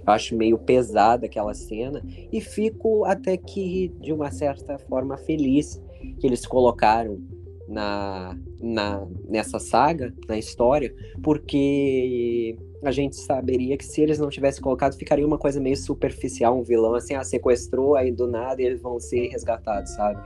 eu 0.08 0.14
acho 0.14 0.38
meio 0.38 0.58
pesada 0.58 1.26
aquela 1.26 1.54
cena 1.54 2.02
e 2.32 2.40
fico 2.40 3.04
até 3.04 3.36
que 3.36 3.90
de 4.00 4.14
uma 4.14 4.32
certa 4.32 4.80
forma 4.80 5.18
feliz 5.18 5.82
que 6.20 6.28
eles 6.28 6.46
colocaram 6.46 7.20
na, 7.68 8.38
na 8.62 9.06
nessa 9.28 9.60
saga, 9.60 10.14
na 10.28 10.38
história, 10.38 10.94
porque 11.22 12.58
a 12.84 12.92
gente 12.92 13.16
saberia 13.16 13.78
que 13.78 13.86
se 13.86 14.02
eles 14.02 14.20
não 14.20 14.30
tivessem 14.30 14.62
colocado, 14.62 14.96
ficaria 14.96 15.26
uma 15.26 15.38
coisa 15.38 15.60
meio 15.60 15.76
superficial, 15.76 16.58
um 16.58 16.64
vilão 16.64 16.94
assim, 16.96 17.16
ah, 17.16 17.24
sequestrou, 17.24 17.96
aí 17.96 18.12
do 18.12 18.28
nada 18.28 18.62
eles 18.62 18.82
vão 18.82 19.00
ser 19.00 19.28
resgatados, 19.28 19.92
sabe? 19.92 20.22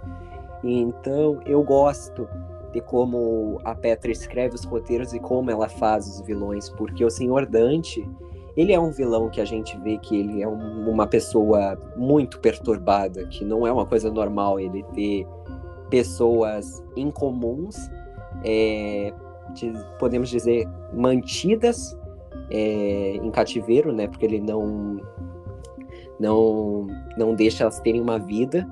Então, 0.64 1.40
eu 1.46 1.64
gosto 1.64 2.28
de 2.72 2.82
como 2.82 3.60
a 3.64 3.74
Petra 3.74 4.12
escreve 4.12 4.56
os 4.56 4.64
roteiros 4.64 5.14
e 5.14 5.20
como 5.20 5.50
ela 5.50 5.68
faz 5.68 6.08
os 6.08 6.22
vilões, 6.22 6.70
porque 6.70 7.04
o 7.04 7.10
Senhor 7.10 7.46
Dante, 7.46 8.08
ele 8.56 8.74
é 8.74 8.80
um 8.80 8.92
vilão 8.92 9.30
que 9.30 9.42
a 9.42 9.46
gente 9.46 9.78
vê 9.80 9.98
que 9.98 10.16
ele 10.16 10.42
é 10.42 10.48
um, 10.48 10.90
uma 10.90 11.08
pessoa 11.08 11.78
muito 11.98 12.40
perturbada, 12.40 13.26
que 13.28 13.44
não 13.44 13.66
é 13.66 13.72
uma 13.72 13.86
coisa 13.86 14.12
normal 14.12 14.60
ele 14.60 14.84
ter 14.94 15.26
pessoas 15.92 16.84
incomuns, 16.96 17.76
é, 18.44 19.14
podemos 20.00 20.30
dizer, 20.30 20.68
mantidas 20.94 21.96
é, 22.50 23.18
em 23.18 23.30
cativeiro, 23.30 23.92
né? 23.92 24.08
Porque 24.08 24.26
ele 24.26 24.40
não 24.40 25.00
não 26.20 26.88
não 27.18 27.36
deixa 27.36 27.64
elas 27.64 27.80
terem 27.80 28.02
uma 28.02 28.18
vida 28.18 28.68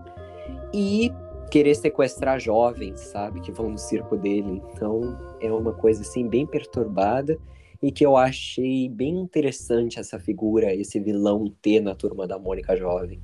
e 0.74 1.12
querer 1.52 1.76
sequestrar 1.76 2.40
jovens, 2.40 3.00
sabe, 3.00 3.42
que 3.42 3.52
vão 3.52 3.70
no 3.70 3.78
circo 3.78 4.16
dele. 4.16 4.62
Então 4.74 5.18
é 5.42 5.52
uma 5.52 5.74
coisa 5.74 6.02
assim 6.02 6.28
bem 6.28 6.46
perturbada 6.46 7.38
e 7.82 7.92
que 7.92 8.06
eu 8.06 8.16
achei 8.16 8.88
bem 8.88 9.20
interessante 9.20 10.00
essa 10.00 10.20
figura, 10.20 10.74
esse 10.74 11.00
vilão 11.00 11.54
ter 11.62 11.82
na 11.82 11.96
turma 11.96 12.28
da 12.28 12.40
Mônica 12.40 12.76
jovem. 12.76 13.22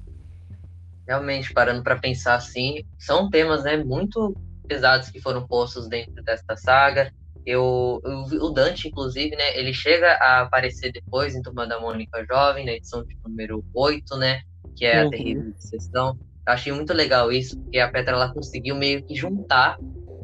Realmente, 1.08 1.54
parando 1.54 1.84
para 1.84 1.98
pensar 1.98 2.36
assim, 2.36 2.84
são 2.98 3.30
temas, 3.30 3.64
né, 3.64 3.78
muito 3.78 4.36
pesados 4.68 5.10
que 5.10 5.22
foram 5.22 5.46
postos 5.48 5.88
dentro 5.88 6.24
desta 6.24 6.56
saga. 6.56 7.12
Eu, 7.46 8.02
eu, 8.04 8.44
o 8.44 8.50
Dante, 8.50 8.88
inclusive, 8.88 9.36
né, 9.36 9.58
ele 9.58 9.72
chega 9.72 10.14
a 10.14 10.42
aparecer 10.42 10.92
depois 10.92 11.36
em 11.36 11.42
Turma 11.42 11.68
da 11.68 11.80
Mônica 11.80 12.26
Jovem, 12.26 12.66
na 12.66 12.72
edição 12.72 13.06
número 13.24 13.64
8, 13.74 14.18
né, 14.18 14.42
que 14.76 14.86
é 14.86 15.02
uhum. 15.02 15.08
a 15.08 15.12
terrível 15.12 15.54
sessão. 15.58 16.18
Eu 16.48 16.54
achei 16.54 16.74
muito 16.74 16.94
legal 16.94 17.32
isso, 17.32 17.60
porque 17.60 17.80
a 17.80 17.90
Petra 17.90 18.16
ela 18.16 18.34
conseguiu 18.34 18.76
meio 18.76 19.04
que 19.04 19.16
juntar 19.16 19.78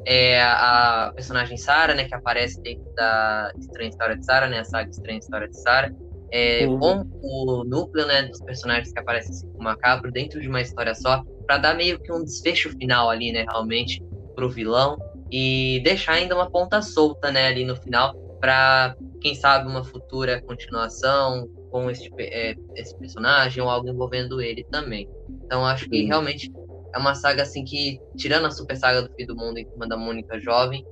é, 0.06 0.42
a 0.42 1.12
personagem 1.16 1.58
Sarah, 1.58 1.94
né, 1.94 2.06
que 2.06 2.16
aparece 2.16 2.60
dentro 2.62 2.92
da 2.96 3.52
Estranha 3.60 3.90
História 3.90 4.18
de 4.18 4.26
Sarah, 4.26 4.48
né, 4.48 4.60
a 4.60 4.64
saga 4.64 4.90
Estranha 4.90 5.20
História 5.20 5.48
de 5.48 5.62
Sarah, 5.62 5.94
é, 6.32 6.66
uhum. 6.66 6.80
com 6.80 7.10
o 7.22 7.64
núcleo, 7.64 8.08
né, 8.08 8.24
dos 8.24 8.42
personagens 8.42 8.92
que 8.92 9.00
aparecem 9.00 9.32
assim, 9.32 9.52
com 9.52 9.64
macabro 9.64 10.12
dentro 10.12 10.40
de 10.40 10.48
uma 10.48 10.62
história 10.62 10.96
só, 10.96 11.24
para 11.46 11.58
dar 11.58 11.76
meio 11.76 12.00
que 12.00 12.12
um 12.12 12.24
desfecho 12.24 12.70
final 12.78 13.10
ali, 13.10 13.32
né, 13.32 13.46
realmente, 13.50 14.02
pro 14.36 14.50
vilão 14.50 14.98
e 15.30 15.82
deixar 15.84 16.14
ainda 16.14 16.36
uma 16.36 16.50
ponta 16.50 16.82
solta, 16.82 17.32
né, 17.32 17.48
ali 17.48 17.66
no 17.66 17.76
final, 17.76 18.16
para 18.40 18.96
quem 19.20 19.36
sabe 19.36 19.70
uma 19.70 19.84
futura 19.84 20.42
continuação 20.42 21.48
com 21.70 21.90
esse, 21.90 22.10
é, 22.18 22.56
esse 22.76 22.98
personagem 22.98 23.62
ou 23.62 23.70
algo 23.70 23.90
envolvendo 23.90 24.42
ele 24.42 24.64
também. 24.66 25.10
Então 25.46 25.66
acho 25.66 25.90
que 25.90 26.04
realmente 26.04 26.52
é 26.94 26.98
uma 26.98 27.16
saga 27.16 27.44
assim 27.44 27.64
que, 27.64 28.00
tirando 28.18 28.46
a 28.46 28.52
super 28.52 28.76
saga 28.76 29.02
do 29.02 29.14
Fim 29.14 29.26
do 29.26 29.36
Mundo 29.36 29.60
e 29.60 29.66
Turma 29.66 29.88
da 29.88 29.96
Mônica 29.96 30.40
Jovem, 30.40 30.86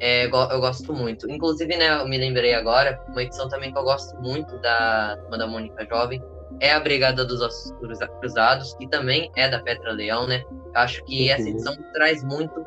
é, 0.00 0.26
eu 0.26 0.60
gosto 0.60 0.92
muito. 0.92 1.30
Inclusive, 1.30 1.76
né, 1.76 2.00
eu 2.00 2.08
me 2.08 2.18
lembrei 2.18 2.54
agora, 2.54 3.00
uma 3.08 3.22
edição 3.22 3.48
também 3.48 3.72
que 3.72 3.78
eu 3.78 3.84
gosto 3.84 4.16
muito 4.20 4.58
da 4.60 5.16
Turma 5.16 5.38
da 5.38 5.46
Mônica 5.46 5.86
Jovem 5.86 6.22
é 6.60 6.72
a 6.72 6.80
Brigada 6.80 7.24
dos 7.24 7.40
Ossos 7.40 7.72
Cruzados, 8.20 8.74
que 8.74 8.88
também 8.88 9.30
é 9.36 9.48
da 9.48 9.60
Petra 9.60 9.92
Leão, 9.92 10.26
né? 10.26 10.42
Acho 10.74 11.04
que 11.04 11.30
essa 11.30 11.42
uhum. 11.42 11.48
edição 11.50 11.76
traz 11.92 12.22
muito 12.24 12.66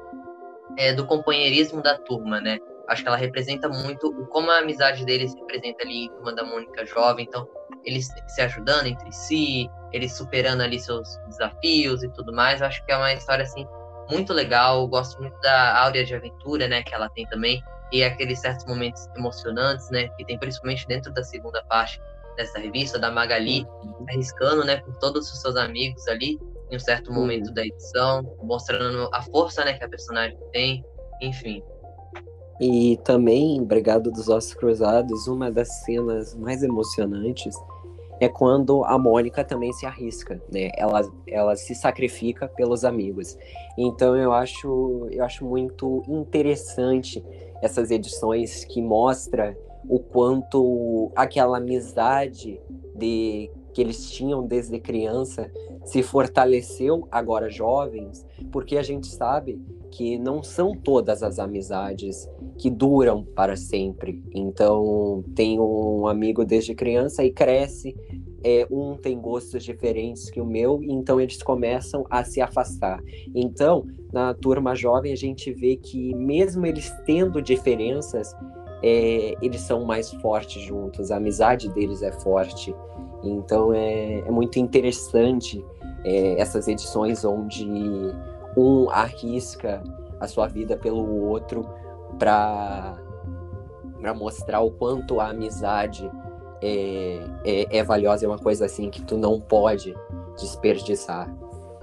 é, 0.78 0.94
do 0.94 1.06
companheirismo 1.06 1.82
da 1.82 1.98
turma, 1.98 2.40
né? 2.40 2.60
Acho 2.88 3.04
que 3.04 3.08
ela 3.08 3.18
representa 3.18 3.70
muito 3.70 4.12
como 4.28 4.50
a 4.50 4.60
amizade 4.60 5.06
deles 5.06 5.34
representa 5.36 5.84
ali 5.84 6.06
em 6.06 6.10
Turma 6.10 6.34
da 6.34 6.44
Mônica 6.44 6.86
Jovem. 6.86 7.26
Então, 7.28 7.48
eles 7.84 8.10
se 8.28 8.42
ajudando 8.42 8.88
entre 8.88 9.12
si, 9.12 9.70
eles 9.92 10.14
superando 10.14 10.62
ali 10.62 10.80
seus 10.80 11.08
desafios 11.28 12.04
e 12.04 12.10
tudo 12.10 12.34
mais. 12.34 12.62
Acho 12.62 12.84
que 12.86 12.92
é 12.92 12.98
uma 12.98 13.14
história, 13.14 13.44
assim, 13.44 13.68
muito 14.10 14.34
legal. 14.34 14.82
Eu 14.82 14.88
gosto 14.88 15.20
muito 15.22 15.40
da 15.42 15.84
áurea 15.84 16.04
de 16.04 16.16
aventura, 16.16 16.68
né? 16.68 16.84
Que 16.84 16.94
ela 16.94 17.10
tem 17.10 17.26
também. 17.28 17.62
E 17.92 18.04
aqueles 18.04 18.40
certos 18.40 18.66
momentos 18.66 19.08
emocionantes, 19.16 19.90
né? 19.90 20.08
Que 20.10 20.26
tem 20.26 20.38
principalmente 20.38 20.88
dentro 20.88 21.12
da 21.14 21.24
segunda 21.24 21.64
parte 21.64 22.00
dessa 22.38 22.60
revista, 22.60 22.98
da 22.98 23.12
Magali, 23.12 23.66
uhum. 23.84 24.06
arriscando, 24.10 24.64
né? 24.64 24.78
Com 24.78 24.92
todos 24.94 25.32
os 25.32 25.42
seus 25.42 25.56
amigos 25.56 26.08
ali 26.08 26.40
em 26.72 26.76
um 26.76 26.80
certo 26.80 27.12
momento 27.12 27.48
uhum. 27.48 27.54
da 27.54 27.66
edição, 27.66 28.36
mostrando 28.44 29.10
a 29.14 29.22
força 29.24 29.66
né, 29.66 29.74
que 29.74 29.84
a 29.84 29.90
personagem 29.90 30.38
tem, 30.52 30.86
enfim. 31.22 31.64
E 32.62 32.98
também, 33.04 33.64
Brigado 33.64 34.12
dos 34.12 34.28
Ossos 34.28 34.54
Cruzados, 34.54 35.28
uma 35.28 35.52
das 35.52 35.70
cenas 35.84 36.36
mais 36.36 36.62
emocionantes 36.62 37.56
é 38.20 38.28
quando 38.28 38.84
a 38.84 38.98
Mônica 38.98 39.44
também 39.44 39.72
se 39.72 39.86
arrisca, 39.86 40.42
né? 40.52 40.70
Ela, 40.78 41.10
ela 41.28 41.56
se 41.56 41.74
sacrifica 41.74 42.48
pelos 42.48 42.84
amigos. 42.84 43.38
Então 43.78 44.16
eu 44.16 44.34
acho, 44.34 45.08
eu 45.12 45.24
acho 45.24 45.46
muito 45.46 46.04
interessante 46.08 47.24
essas 47.62 47.92
edições 47.92 48.66
que 48.66 48.82
mostra 48.82 49.58
o 49.88 50.00
quanto 50.00 51.12
aquela 51.16 51.58
amizade 51.58 52.60
de 52.96 53.50
que 53.74 53.82
eles 53.82 54.10
tinham 54.12 54.46
desde 54.46 54.80
criança 54.80 55.50
se 55.86 56.04
fortaleceu 56.04 57.08
agora 57.12 57.50
jovens, 57.50 58.26
porque 58.52 58.78
a 58.78 58.84
gente 58.84 59.08
sabe 59.08 59.62
que 59.92 60.18
não 60.18 60.44
são 60.44 60.74
todas 60.74 61.24
as 61.24 61.40
amizades 61.40 62.30
que 62.58 62.70
duram 62.70 63.24
para 63.24 63.56
sempre. 63.56 64.24
Então, 64.34 65.24
tem 65.36 65.60
um 65.60 66.08
amigo 66.08 66.46
desde 66.46 66.76
criança 66.76 67.24
e 67.24 67.32
cresce, 67.32 67.96
é, 68.44 68.68
um 68.72 68.96
tem 68.96 69.20
gostos 69.20 69.64
diferentes 69.64 70.30
que 70.30 70.40
o 70.40 70.46
meu, 70.46 70.82
então 70.84 71.20
eles 71.20 71.42
começam 71.44 72.06
a 72.10 72.24
se 72.24 72.42
afastar. 72.42 73.02
Então, 73.36 73.86
na 74.14 74.34
turma 74.34 74.76
jovem, 74.76 75.12
a 75.12 75.18
gente 75.18 75.52
vê 75.52 75.76
que, 75.76 76.16
mesmo 76.16 76.66
eles 76.66 76.92
tendo 77.06 77.42
diferenças, 77.42 78.34
é, 78.82 79.36
eles 79.42 79.62
são 79.62 79.84
mais 79.84 80.12
fortes 80.16 80.62
juntos, 80.62 81.12
a 81.12 81.18
amizade 81.18 81.70
deles 81.70 82.02
é 82.02 82.12
forte. 82.12 82.74
Então, 83.24 83.74
é, 83.74 84.20
é 84.20 84.32
muito 84.32 84.58
interessante 84.58 85.64
é, 86.04 86.40
essas 86.40 86.68
edições 86.68 87.26
onde 87.26 87.66
um 88.58 88.90
arrisca 88.90 89.84
a 90.20 90.28
sua 90.28 90.48
vida 90.48 90.76
pelo 90.76 91.28
outro 91.28 91.68
para 92.18 92.98
mostrar 94.16 94.62
o 94.62 94.72
quanto 94.72 95.20
a 95.20 95.30
amizade 95.30 96.10
é, 96.62 97.26
é, 97.46 97.78
é, 97.78 97.84
valiosa, 97.84 98.26
é 98.26 98.28
uma 98.28 98.40
coisa 98.40 98.66
assim 98.66 98.90
que 98.90 99.02
tu 99.02 99.18
não 99.18 99.40
pode 99.40 99.96
desperdiçar. 100.38 101.34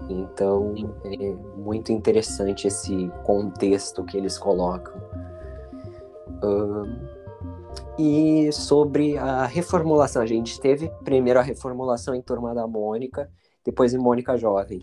Então 0.08 0.74
é 1.04 1.32
muito 1.56 1.90
interessante 1.90 2.66
esse 2.66 3.10
contexto 3.24 4.04
que 4.04 4.16
eles 4.16 4.38
colocam. 4.38 4.94
Um, 6.42 7.16
e 7.98 8.52
sobre 8.52 9.16
a 9.16 9.46
reformulação, 9.46 10.20
a 10.20 10.26
gente 10.26 10.60
teve 10.60 10.90
primeiro 11.02 11.40
a 11.40 11.42
reformulação 11.42 12.14
em 12.14 12.20
Turma 12.20 12.54
da 12.54 12.66
Mônica, 12.66 13.30
depois 13.64 13.94
em 13.94 13.98
Mônica 13.98 14.36
Jovem. 14.36 14.82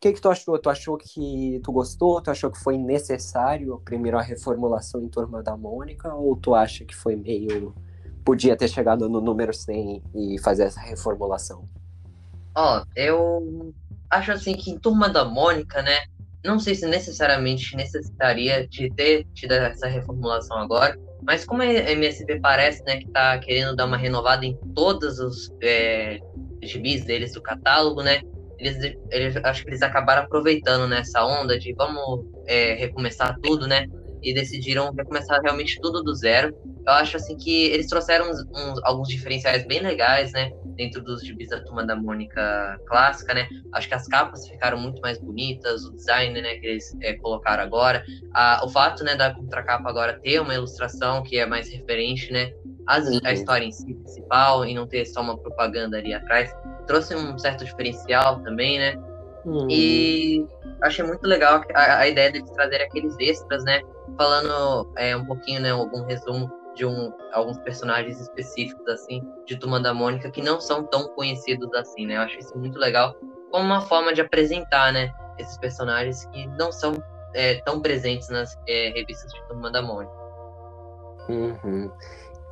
O 0.00 0.02
que, 0.02 0.14
que 0.14 0.20
tu 0.22 0.30
achou? 0.30 0.58
Tu 0.58 0.70
achou 0.70 0.96
que 0.96 1.60
tu 1.62 1.70
gostou? 1.70 2.22
Tu 2.22 2.30
achou 2.30 2.50
que 2.50 2.58
foi 2.58 2.78
necessário 2.78 3.78
primeiro 3.84 4.16
a 4.16 4.22
reformulação 4.22 5.02
em 5.02 5.08
Turma 5.10 5.42
da 5.42 5.54
Mônica? 5.58 6.14
Ou 6.14 6.34
tu 6.34 6.54
acha 6.54 6.86
que 6.86 6.96
foi 6.96 7.16
meio. 7.16 7.74
podia 8.24 8.56
ter 8.56 8.68
chegado 8.68 9.10
no 9.10 9.20
número 9.20 9.52
100 9.52 10.02
e 10.14 10.38
fazer 10.40 10.62
essa 10.62 10.80
reformulação? 10.80 11.68
Ó, 12.56 12.78
oh, 12.78 12.84
eu 12.96 13.74
acho 14.08 14.32
assim 14.32 14.54
que 14.54 14.70
em 14.70 14.78
Turma 14.78 15.06
da 15.06 15.22
Mônica, 15.22 15.82
né? 15.82 15.98
Não 16.42 16.58
sei 16.58 16.74
se 16.74 16.86
necessariamente 16.86 17.76
necessitaria 17.76 18.66
de 18.66 18.88
ter 18.94 19.26
tido 19.34 19.52
essa 19.52 19.86
reformulação 19.86 20.56
agora, 20.56 20.98
mas 21.22 21.44
como 21.44 21.60
a 21.60 21.66
MSP 21.66 22.40
parece, 22.40 22.82
né, 22.84 22.96
que 22.96 23.08
tá 23.10 23.38
querendo 23.38 23.76
dar 23.76 23.84
uma 23.84 23.98
renovada 23.98 24.46
em 24.46 24.56
todos 24.74 25.18
os 25.18 25.54
é, 25.62 26.18
gibis 26.62 27.04
deles 27.04 27.34
do 27.34 27.42
catálogo, 27.42 28.02
né? 28.02 28.22
Eles, 28.60 28.96
eles, 29.10 29.36
acho 29.36 29.64
que 29.64 29.70
eles 29.70 29.82
acabaram 29.82 30.22
aproveitando 30.22 30.86
nessa 30.86 31.24
onda 31.24 31.58
de 31.58 31.72
vamos 31.72 32.26
é, 32.46 32.74
recomeçar 32.74 33.36
tudo, 33.42 33.66
né? 33.66 33.86
E 34.22 34.34
decidiram 34.34 34.92
recomeçar 34.92 35.40
realmente 35.42 35.80
tudo 35.80 36.02
do 36.02 36.14
zero. 36.14 36.54
Eu 36.86 36.92
acho 36.94 37.16
assim 37.16 37.36
que 37.36 37.66
eles 37.66 37.86
trouxeram 37.88 38.30
uns, 38.30 38.40
uns, 38.50 38.80
alguns 38.84 39.08
diferenciais 39.08 39.66
bem 39.66 39.80
legais, 39.80 40.32
né? 40.32 40.50
Dentro 40.76 41.02
dos 41.02 41.24
gibis 41.24 41.48
da 41.48 41.60
turma 41.60 41.86
da 41.86 41.94
Mônica 41.94 42.78
clássica, 42.86 43.34
né? 43.34 43.48
Acho 43.72 43.88
que 43.88 43.94
as 43.94 44.06
capas 44.06 44.48
ficaram 44.48 44.78
muito 44.78 45.00
mais 45.00 45.18
bonitas, 45.18 45.84
o 45.84 45.92
design, 45.94 46.40
né, 46.40 46.56
que 46.56 46.66
eles 46.66 46.96
é, 47.02 47.14
colocaram 47.14 47.62
agora. 47.62 48.04
Ah, 48.34 48.62
o 48.64 48.68
fato, 48.68 49.04
né, 49.04 49.14
da 49.14 49.34
contracapa 49.34 49.88
agora 49.88 50.18
ter 50.20 50.40
uma 50.40 50.54
ilustração 50.54 51.22
que 51.22 51.38
é 51.38 51.46
mais 51.46 51.70
referente, 51.70 52.32
né? 52.32 52.52
as, 52.90 53.06
a 53.06 53.10
uhum. 53.10 53.32
história 53.32 53.64
em 53.64 53.72
si 53.72 53.94
principal 53.94 54.64
e 54.64 54.74
não 54.74 54.86
ter 54.86 55.04
só 55.06 55.20
uma 55.20 55.38
propaganda 55.38 55.98
ali 55.98 56.12
atrás. 56.12 56.54
Trouxe 56.86 57.14
um 57.14 57.38
certo 57.38 57.64
diferencial 57.64 58.42
também, 58.42 58.78
né? 58.78 58.96
Uhum. 59.44 59.66
E 59.70 60.46
achei 60.82 61.04
muito 61.04 61.26
legal 61.26 61.62
a, 61.74 61.98
a 61.98 62.08
ideia 62.08 62.30
de 62.32 62.44
trazer 62.54 62.82
aqueles 62.82 63.16
extras, 63.18 63.64
né? 63.64 63.80
Falando 64.16 64.90
é, 64.96 65.16
um 65.16 65.24
pouquinho, 65.24 65.60
né? 65.60 65.70
Algum 65.70 66.04
resumo 66.04 66.50
de 66.74 66.86
um, 66.86 67.12
alguns 67.32 67.58
personagens 67.58 68.20
específicos, 68.20 68.86
assim, 68.88 69.22
de 69.46 69.56
Turma 69.56 69.80
da 69.80 69.92
Mônica, 69.92 70.30
que 70.30 70.42
não 70.42 70.60
são 70.60 70.84
tão 70.84 71.08
conhecidos 71.08 71.72
assim, 71.74 72.06
né? 72.06 72.16
Eu 72.16 72.22
acho 72.22 72.38
isso 72.38 72.56
muito 72.58 72.78
legal 72.78 73.14
como 73.50 73.64
uma 73.64 73.80
forma 73.82 74.12
de 74.12 74.20
apresentar, 74.20 74.92
né? 74.92 75.12
Esses 75.38 75.56
personagens 75.58 76.24
que 76.26 76.46
não 76.58 76.70
são 76.70 76.94
é, 77.34 77.60
tão 77.62 77.80
presentes 77.80 78.28
nas 78.28 78.56
é, 78.68 78.90
revistas 78.90 79.32
de 79.32 79.42
Turma 79.48 79.70
da 79.70 79.82
Mônica. 79.82 80.12
Uhum. 81.28 81.90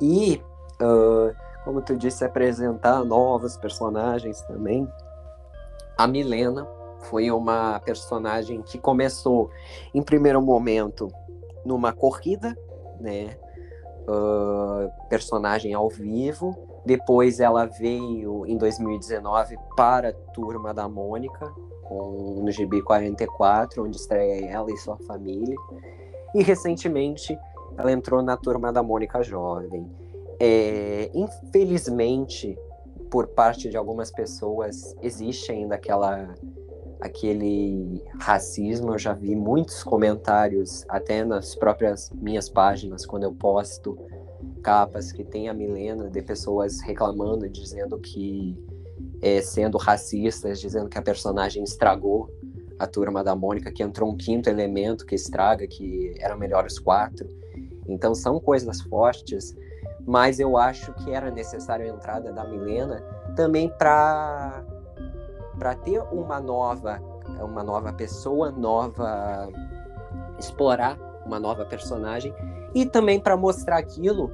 E, 0.01 0.41
uh, 0.81 1.35
como 1.63 1.81
tu 1.81 1.95
disse, 1.95 2.23
apresentar 2.23 3.03
novos 3.03 3.57
personagens 3.57 4.41
também. 4.43 4.87
A 5.97 6.07
Milena 6.07 6.65
foi 7.01 7.31
uma 7.31 7.79
personagem 7.79 8.61
que 8.61 8.77
começou, 8.77 9.49
em 9.93 10.01
primeiro 10.01 10.41
momento, 10.41 11.07
numa 11.65 11.93
corrida, 11.93 12.57
né? 12.99 13.37
Uh, 14.07 14.89
personagem 15.07 15.73
ao 15.73 15.89
vivo. 15.89 16.55
Depois 16.85 17.39
ela 17.39 17.65
veio 17.65 18.45
em 18.45 18.57
2019 18.57 19.57
para 19.75 20.09
a 20.09 20.13
Turma 20.33 20.73
da 20.73 20.87
Mônica, 20.87 21.51
com, 21.83 22.41
no 22.43 22.51
GB 22.51 22.81
44, 22.81 23.83
onde 23.83 23.97
estreia 23.97 24.45
ela 24.45 24.71
e 24.71 24.77
sua 24.77 24.97
família. 24.97 25.55
E 26.33 26.41
recentemente 26.41 27.37
ela 27.77 27.91
entrou 27.91 28.21
na 28.21 28.35
turma 28.35 28.71
da 28.73 28.81
Mônica 28.81 29.21
Jovem. 29.21 29.89
É, 30.39 31.11
infelizmente, 31.13 32.57
por 33.09 33.27
parte 33.27 33.69
de 33.69 33.77
algumas 33.77 34.11
pessoas, 34.11 34.95
existe 35.01 35.51
ainda 35.51 35.75
aquela 35.75 36.33
aquele 36.99 38.03
racismo. 38.19 38.93
Eu 38.93 38.97
já 38.97 39.13
vi 39.13 39.35
muitos 39.35 39.83
comentários, 39.83 40.85
até 40.89 41.23
nas 41.23 41.55
próprias 41.55 42.11
minhas 42.11 42.49
páginas, 42.49 43.05
quando 43.05 43.23
eu 43.23 43.33
posto 43.33 43.97
capas 44.61 45.11
que 45.11 45.23
tem 45.23 45.49
a 45.49 45.53
Milena, 45.53 46.09
de 46.09 46.21
pessoas 46.21 46.81
reclamando, 46.81 47.47
dizendo 47.49 47.97
que, 47.99 48.57
é, 49.21 49.41
sendo 49.41 49.77
racistas, 49.77 50.59
dizendo 50.59 50.89
que 50.89 50.97
a 50.97 51.01
personagem 51.01 51.63
estragou 51.63 52.29
a 52.77 52.87
turma 52.87 53.23
da 53.23 53.35
Mônica, 53.35 53.71
que 53.71 53.83
entrou 53.83 54.09
um 54.09 54.15
quinto 54.15 54.49
elemento 54.49 55.05
que 55.05 55.15
estraga, 55.15 55.67
que 55.67 56.13
eram 56.19 56.37
melhor 56.37 56.65
os 56.65 56.79
quatro. 56.79 57.27
Então 57.87 58.15
são 58.15 58.39
coisas 58.39 58.81
fortes, 58.81 59.55
mas 60.05 60.39
eu 60.39 60.57
acho 60.57 60.93
que 60.93 61.11
era 61.11 61.29
necessária 61.29 61.91
a 61.91 61.95
entrada 61.95 62.31
da 62.31 62.45
Milena 62.45 63.01
também 63.35 63.69
para 63.69 64.63
para 65.59 65.75
ter 65.75 66.01
uma 66.11 66.39
nova 66.39 66.99
uma 67.43 67.63
nova 67.63 67.93
pessoa, 67.93 68.51
nova 68.51 69.49
explorar 70.39 70.97
uma 71.25 71.39
nova 71.39 71.65
personagem 71.65 72.33
e 72.73 72.85
também 72.85 73.19
para 73.19 73.37
mostrar 73.37 73.77
aquilo 73.77 74.31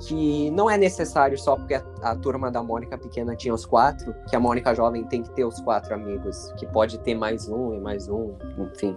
que 0.00 0.50
não 0.50 0.68
é 0.68 0.76
necessário 0.76 1.38
só 1.38 1.56
porque 1.56 1.74
a, 1.74 1.82
a, 2.02 2.16
turma 2.16 2.50
da 2.50 2.62
Mônica 2.62 2.98
pequena 2.98 3.36
tinha 3.36 3.54
os 3.54 3.64
quatro, 3.64 4.14
que 4.28 4.34
a 4.34 4.40
Mônica 4.40 4.74
jovem 4.74 5.04
tem 5.04 5.22
que 5.22 5.30
ter 5.30 5.44
os 5.44 5.60
quatro 5.60 5.94
amigos, 5.94 6.52
que 6.56 6.66
pode 6.66 6.98
ter 6.98 7.14
mais 7.14 7.48
um 7.48 7.74
e 7.74 7.80
mais 7.80 8.08
um, 8.08 8.34
enfim. 8.58 8.96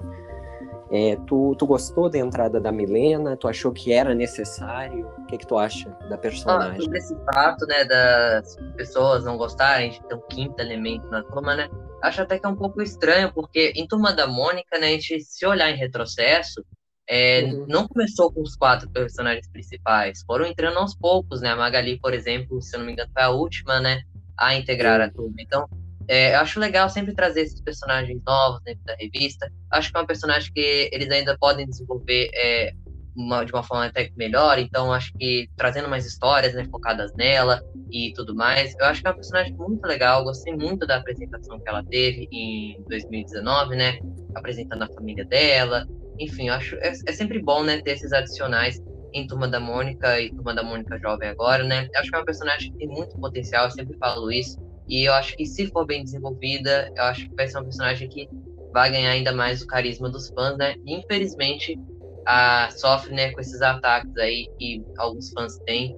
É, 0.89 1.17
tu, 1.27 1.53
tu 1.57 1.65
gostou 1.65 2.09
da 2.09 2.17
entrada 2.17 2.59
da 2.59 2.71
Milena? 2.71 3.35
Tu 3.35 3.47
achou 3.47 3.71
que 3.71 3.91
era 3.91 4.15
necessário? 4.15 5.07
O 5.17 5.25
que, 5.25 5.38
que 5.38 5.45
tu 5.47 5.57
acha 5.57 5.89
da 6.09 6.17
personagem? 6.17 6.77
Ah, 6.77 6.81
sobre 6.81 6.97
esse 6.97 7.15
fato, 7.25 7.65
né, 7.65 7.83
das 7.83 8.55
pessoas 8.75 9.25
não 9.25 9.38
gostarem 9.38 9.91
de 9.91 10.01
ter 10.03 10.15
um 10.15 10.21
quinto 10.21 10.61
elemento 10.61 11.07
na 11.09 11.23
turma, 11.23 11.55
né? 11.55 11.69
Acho 12.01 12.21
até 12.21 12.39
que 12.39 12.45
é 12.45 12.49
um 12.49 12.55
pouco 12.55 12.81
estranho, 12.81 13.33
porque 13.33 13.73
em 13.75 13.88
Turma 13.88 14.13
da 14.13 14.27
Mônica, 14.27 14.77
né, 14.79 14.88
a 14.88 14.91
gente, 14.91 15.19
se 15.21 15.45
olhar 15.45 15.69
em 15.69 15.75
retrocesso, 15.75 16.63
é, 17.09 17.43
uhum. 17.43 17.65
não 17.67 17.88
começou 17.88 18.31
com 18.31 18.41
os 18.41 18.55
quatro 18.55 18.89
personagens 18.89 19.49
principais, 19.49 20.23
foram 20.25 20.45
entrando 20.45 20.77
aos 20.77 20.95
poucos, 20.95 21.41
né? 21.41 21.49
A 21.49 21.55
Magali, 21.55 21.99
por 21.99 22.13
exemplo, 22.13 22.61
se 22.61 22.75
eu 22.75 22.79
não 22.79 22.85
me 22.85 22.93
engano, 22.93 23.09
foi 23.13 23.23
a 23.23 23.29
última, 23.29 23.79
né, 23.79 24.01
a 24.38 24.55
integrar 24.55 24.99
uhum. 24.99 25.05
a 25.05 25.09
turma. 25.09 25.35
Então, 25.39 25.67
é, 26.07 26.35
eu 26.35 26.39
acho 26.39 26.59
legal 26.59 26.89
sempre 26.89 27.13
trazer 27.13 27.41
esses 27.41 27.61
personagens 27.61 28.21
novos 28.25 28.61
dentro 28.63 28.83
da 28.85 28.95
revista. 28.95 29.51
Acho 29.71 29.91
que 29.91 29.97
é 29.97 30.01
um 30.01 30.05
personagem 30.05 30.51
que 30.53 30.89
eles 30.91 31.09
ainda 31.11 31.37
podem 31.37 31.67
desenvolver 31.67 32.29
é, 32.33 32.73
uma, 33.15 33.43
de 33.43 33.51
uma 33.51 33.63
forma 33.63 33.85
até 33.85 34.11
melhor, 34.15 34.59
então 34.59 34.93
acho 34.93 35.11
que 35.13 35.49
trazendo 35.57 35.89
mais 35.89 36.05
histórias, 36.05 36.53
né, 36.53 36.65
focadas 36.69 37.11
nela 37.15 37.61
e 37.91 38.13
tudo 38.15 38.35
mais. 38.35 38.75
Eu 38.79 38.85
acho 38.85 39.01
que 39.01 39.07
é 39.07 39.09
uma 39.09 39.15
personagem 39.15 39.53
muito 39.53 39.85
legal, 39.85 40.23
gostei 40.23 40.55
muito 40.55 40.85
da 40.85 40.97
apresentação 40.97 41.59
que 41.59 41.67
ela 41.67 41.83
teve 41.83 42.27
em 42.31 42.83
2019, 42.87 43.75
né, 43.75 43.99
apresentando 44.35 44.83
a 44.83 44.93
família 44.93 45.25
dela, 45.25 45.85
enfim, 46.19 46.49
acho 46.49 46.75
é, 46.75 46.89
é 46.89 47.11
sempre 47.11 47.41
bom, 47.41 47.63
né, 47.63 47.81
ter 47.81 47.91
esses 47.91 48.13
adicionais 48.13 48.79
em 49.13 49.25
Turma 49.25 49.47
da 49.47 49.59
Mônica 49.59 50.21
e 50.21 50.29
Turma 50.29 50.53
da 50.53 50.63
Mônica 50.63 50.97
Jovem 50.99 51.29
agora, 51.29 51.63
né? 51.63 51.87
Eu 51.93 51.99
acho 51.99 52.09
que 52.09 52.15
é 52.15 52.19
uma 52.19 52.25
personagem 52.25 52.71
que 52.71 52.77
tem 52.77 52.87
muito 52.87 53.17
potencial, 53.17 53.65
eu 53.65 53.71
sempre 53.71 53.97
falo 53.97 54.31
isso. 54.31 54.59
E 54.88 55.03
eu 55.03 55.13
acho 55.13 55.35
que 55.35 55.45
se 55.45 55.67
for 55.67 55.85
bem 55.85 56.03
desenvolvida, 56.03 56.91
eu 56.95 57.03
acho 57.03 57.27
que 57.29 57.35
vai 57.35 57.47
ser 57.47 57.57
uma 57.57 57.65
personagem 57.65 58.07
que 58.07 58.29
vai 58.71 58.91
ganhar 58.91 59.11
ainda 59.11 59.33
mais 59.33 59.61
o 59.61 59.67
carisma 59.67 60.09
dos 60.09 60.29
fãs, 60.29 60.57
né? 60.57 60.75
infelizmente, 60.85 61.79
a, 62.25 62.69
sofre 62.71 63.13
né, 63.13 63.31
com 63.31 63.41
esses 63.41 63.61
ataques 63.61 64.15
aí 64.17 64.49
que 64.57 64.83
alguns 64.97 65.31
fãs 65.31 65.57
têm 65.65 65.97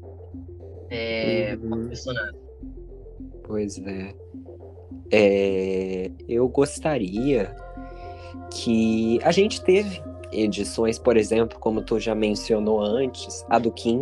é, 0.89 1.57
uhum. 1.61 1.87
personagem. 1.87 2.39
Pois 3.43 3.77
é. 3.79 4.13
é. 5.11 6.11
Eu 6.27 6.47
gostaria 6.47 7.55
que 8.51 9.19
a 9.23 9.31
gente 9.31 9.61
teve 9.63 10.01
edições, 10.31 10.99
por 10.99 11.17
exemplo, 11.17 11.59
como 11.59 11.81
tu 11.81 11.99
já 11.99 12.13
mencionou 12.13 12.81
antes, 12.81 13.45
a 13.49 13.57
do 13.59 13.71
Kim, 13.71 14.01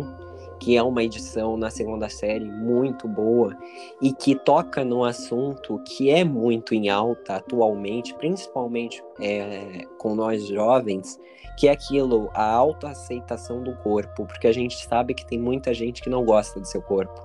que 0.58 0.76
é 0.76 0.82
uma 0.82 1.02
edição 1.02 1.56
na 1.56 1.70
segunda 1.70 2.08
série 2.08 2.44
muito 2.44 3.06
boa 3.06 3.56
e 4.02 4.12
que 4.12 4.34
toca 4.34 4.84
num 4.84 5.04
assunto 5.04 5.80
que 5.84 6.10
é 6.10 6.24
muito 6.24 6.74
em 6.74 6.88
alta 6.88 7.36
atualmente, 7.36 8.14
principalmente 8.14 9.02
é, 9.20 9.84
com 9.98 10.14
nós 10.14 10.46
jovens, 10.46 11.18
que 11.56 11.68
é 11.68 11.72
aquilo, 11.72 12.30
a 12.34 12.50
autoaceitação 12.52 13.62
do 13.62 13.74
corpo, 13.76 14.26
porque 14.26 14.46
a 14.46 14.52
gente 14.52 14.76
sabe 14.86 15.14
que 15.14 15.26
tem 15.26 15.38
muita 15.38 15.72
gente 15.72 16.02
que 16.02 16.10
não 16.10 16.24
gosta 16.24 16.60
do 16.60 16.66
seu 16.66 16.82
corpo. 16.82 17.22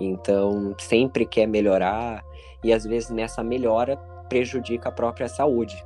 Então, 0.00 0.74
sempre 0.78 1.26
quer 1.26 1.46
melhorar 1.46 2.24
e 2.62 2.72
às 2.72 2.84
vezes 2.84 3.10
nessa 3.10 3.42
melhora 3.42 3.96
prejudica 4.28 4.88
a 4.88 4.92
própria 4.92 5.28
saúde. 5.28 5.84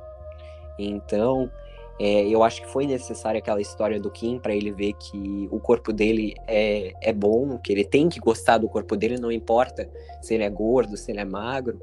Então, 0.79 1.51
é, 1.99 2.27
eu 2.27 2.43
acho 2.43 2.61
que 2.61 2.67
foi 2.67 2.85
necessária 2.85 3.39
aquela 3.39 3.59
história 3.59 3.99
do 3.99 4.11
Kim 4.11 4.37
para 4.37 4.53
ele 4.53 4.71
ver 4.71 4.93
que 4.93 5.47
o 5.51 5.59
corpo 5.59 5.91
dele 5.91 6.35
é, 6.47 6.93
é 7.01 7.11
bom, 7.11 7.57
que 7.57 7.71
ele 7.71 7.83
tem 7.83 8.07
que 8.07 8.19
gostar 8.19 8.59
do 8.59 8.69
corpo 8.69 8.95
dele, 8.95 9.19
não 9.19 9.31
importa 9.31 9.89
se 10.21 10.35
ele 10.35 10.43
é 10.43 10.49
gordo, 10.49 10.95
se 10.95 11.11
ele 11.11 11.19
é 11.19 11.25
magro. 11.25 11.81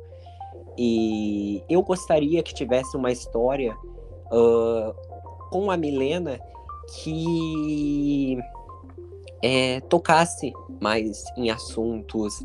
E 0.79 1.63
eu 1.69 1.83
gostaria 1.83 2.43
que 2.43 2.55
tivesse 2.55 2.97
uma 2.97 3.11
história 3.11 3.77
uh, 4.31 4.95
com 5.51 5.71
a 5.71 5.77
Milena 5.77 6.39
que 7.03 8.39
é, 9.43 9.81
tocasse 9.81 10.53
mais 10.81 11.25
em 11.37 11.51
assuntos 11.51 12.45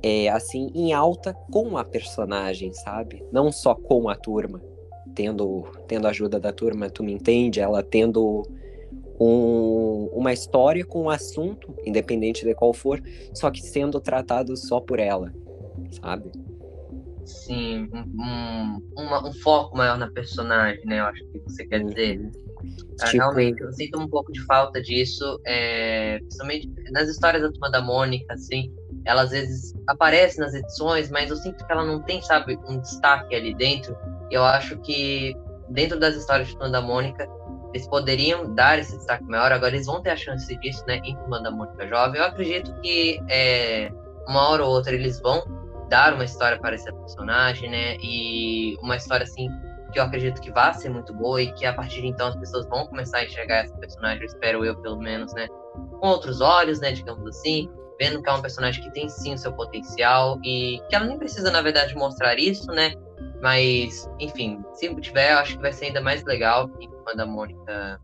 é, 0.00 0.28
assim 0.28 0.70
em 0.74 0.92
alta 0.92 1.34
com 1.50 1.76
a 1.76 1.84
personagem, 1.84 2.72
sabe? 2.72 3.24
Não 3.32 3.50
só 3.50 3.74
com 3.74 4.08
a 4.08 4.14
turma 4.14 4.60
tendo, 5.14 5.64
tendo 5.86 6.06
a 6.06 6.10
ajuda 6.10 6.40
da 6.40 6.52
turma, 6.52 6.90
tu 6.90 7.02
me 7.02 7.12
entende? 7.12 7.60
Ela 7.60 7.82
tendo 7.82 8.42
um, 9.18 10.08
uma 10.12 10.32
história 10.32 10.84
com 10.84 11.04
um 11.04 11.10
assunto, 11.10 11.74
independente 11.84 12.44
de 12.44 12.54
qual 12.54 12.72
for, 12.72 13.02
só 13.32 13.50
que 13.50 13.62
sendo 13.62 14.00
tratado 14.00 14.56
só 14.56 14.80
por 14.80 14.98
ela, 14.98 15.32
sabe? 16.00 16.30
Sim, 17.24 17.88
um, 17.92 18.80
um, 18.98 19.28
um 19.28 19.32
foco 19.42 19.76
maior 19.76 19.96
na 19.96 20.10
personagem, 20.10 20.84
né? 20.84 21.00
Eu 21.00 21.04
acho 21.06 21.24
que 21.24 21.38
você 21.38 21.66
quer 21.66 21.84
dizer. 21.84 22.20
Uhum. 22.20 22.30
Ah, 23.00 23.06
tipo... 23.06 23.16
Realmente, 23.18 23.62
eu 23.62 23.72
sinto 23.72 23.98
um 23.98 24.08
pouco 24.08 24.32
de 24.32 24.40
falta 24.44 24.80
disso, 24.80 25.40
é, 25.46 26.18
principalmente 26.18 26.70
nas 26.92 27.08
histórias 27.08 27.42
da 27.42 27.50
Turma 27.50 27.70
da 27.70 27.80
Mônica, 27.80 28.32
assim, 28.32 28.72
ela 29.04 29.22
às 29.22 29.30
vezes 29.30 29.74
aparece 29.86 30.38
nas 30.38 30.54
edições, 30.54 31.10
mas 31.10 31.30
eu 31.30 31.36
sinto 31.36 31.64
que 31.64 31.72
ela 31.72 31.84
não 31.84 32.02
tem, 32.02 32.22
sabe, 32.22 32.58
um 32.68 32.80
destaque 32.80 33.34
ali 33.34 33.54
dentro, 33.54 33.96
eu 34.34 34.44
acho 34.44 34.76
que 34.78 35.36
dentro 35.68 35.98
das 35.98 36.16
histórias 36.16 36.48
de 36.48 36.58
Turma 36.58 36.80
Mônica, 36.80 37.28
eles 37.72 37.86
poderiam 37.86 38.52
dar 38.54 38.78
esse 38.78 38.96
destaque 38.96 39.24
maior, 39.24 39.52
agora 39.52 39.74
eles 39.74 39.86
vão 39.86 40.02
ter 40.02 40.10
a 40.10 40.16
chance 40.16 40.54
disso, 40.58 40.84
né, 40.86 41.00
em 41.04 41.16
Turma 41.16 41.50
Mônica 41.50 41.86
Jovem. 41.86 42.20
Eu 42.20 42.26
acredito 42.26 42.74
que 42.80 43.20
é, 43.28 43.90
uma 44.28 44.48
hora 44.48 44.64
ou 44.64 44.70
outra 44.70 44.92
eles 44.92 45.20
vão 45.20 45.42
dar 45.88 46.14
uma 46.14 46.24
história 46.24 46.58
para 46.58 46.74
esse 46.74 46.92
personagem, 46.92 47.70
né, 47.70 47.96
e 48.00 48.76
uma 48.82 48.96
história 48.96 49.24
assim 49.24 49.48
que 49.92 50.00
eu 50.00 50.02
acredito 50.02 50.40
que 50.40 50.50
vai 50.50 50.74
ser 50.74 50.88
muito 50.88 51.14
boa 51.14 51.40
e 51.40 51.52
que 51.52 51.64
a 51.64 51.72
partir 51.72 52.00
de 52.00 52.08
então 52.08 52.26
as 52.26 52.36
pessoas 52.36 52.66
vão 52.66 52.84
começar 52.88 53.18
a 53.18 53.24
enxergar 53.24 53.58
essa 53.58 53.76
personagem, 53.76 54.24
espero 54.24 54.64
eu 54.64 54.74
pelo 54.82 54.98
menos, 54.98 55.32
né, 55.34 55.46
com 56.00 56.08
outros 56.08 56.40
olhos, 56.40 56.80
né, 56.80 56.90
digamos 56.90 57.24
assim, 57.28 57.70
vendo 58.00 58.20
que 58.20 58.28
é 58.28 58.32
um 58.32 58.42
personagem 58.42 58.82
que 58.82 58.90
tem 58.90 59.08
sim 59.08 59.34
o 59.34 59.38
seu 59.38 59.52
potencial 59.52 60.40
e 60.44 60.80
que 60.88 60.96
ela 60.96 61.04
nem 61.04 61.16
precisa, 61.16 61.50
na 61.52 61.62
verdade, 61.62 61.94
mostrar 61.94 62.36
isso, 62.38 62.66
né, 62.72 62.94
mas, 63.40 64.08
enfim, 64.18 64.62
se 64.74 64.94
tiver, 65.00 65.32
acho 65.32 65.56
que 65.56 65.62
vai 65.62 65.72
ser 65.72 65.86
ainda 65.86 66.00
mais 66.00 66.24
legal 66.24 66.70
em 66.80 66.88
Turma 66.88 67.14
da 67.14 67.26
Mônica 67.26 68.00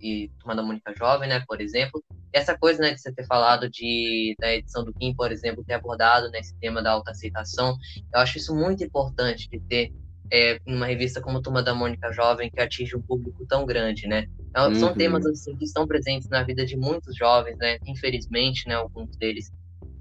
e 0.00 0.30
Turma 0.38 0.54
da 0.54 0.62
Mônica 0.62 0.94
Jovem, 0.96 1.28
né, 1.28 1.42
por 1.46 1.60
exemplo. 1.60 2.02
E 2.32 2.38
essa 2.38 2.56
coisa, 2.56 2.82
né, 2.82 2.92
de 2.92 3.00
você 3.00 3.12
ter 3.12 3.26
falado 3.26 3.68
de, 3.68 4.34
da 4.38 4.54
edição 4.54 4.84
do 4.84 4.92
Kim, 4.92 5.14
por 5.14 5.32
exemplo, 5.32 5.64
ter 5.64 5.74
abordado 5.74 6.30
nesse 6.30 6.52
né, 6.52 6.58
tema 6.60 6.82
da 6.82 6.92
autoaceitação, 6.92 7.76
eu 8.12 8.20
acho 8.20 8.38
isso 8.38 8.54
muito 8.54 8.84
importante 8.84 9.48
de 9.48 9.60
ter 9.60 9.92
é, 10.32 10.58
uma 10.66 10.86
revista 10.86 11.20
como 11.20 11.40
Turma 11.40 11.62
da 11.62 11.74
Mônica 11.74 12.12
Jovem 12.12 12.50
que 12.50 12.60
atinge 12.60 12.96
um 12.96 13.02
público 13.02 13.46
tão 13.46 13.64
grande, 13.66 14.06
né? 14.06 14.26
Então, 14.50 14.68
uhum. 14.68 14.74
São 14.74 14.94
temas 14.94 15.26
assim 15.26 15.56
que 15.56 15.64
estão 15.64 15.86
presentes 15.86 16.28
na 16.28 16.42
vida 16.42 16.64
de 16.64 16.76
muitos 16.76 17.16
jovens, 17.16 17.56
né? 17.58 17.78
Infelizmente, 17.86 18.66
né, 18.68 18.74
alguns 18.74 19.16
deles 19.16 19.52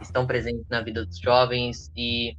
estão 0.01 0.25
presentes 0.25 0.67
na 0.69 0.81
vida 0.81 1.05
dos 1.05 1.19
jovens 1.19 1.91
e 1.95 2.35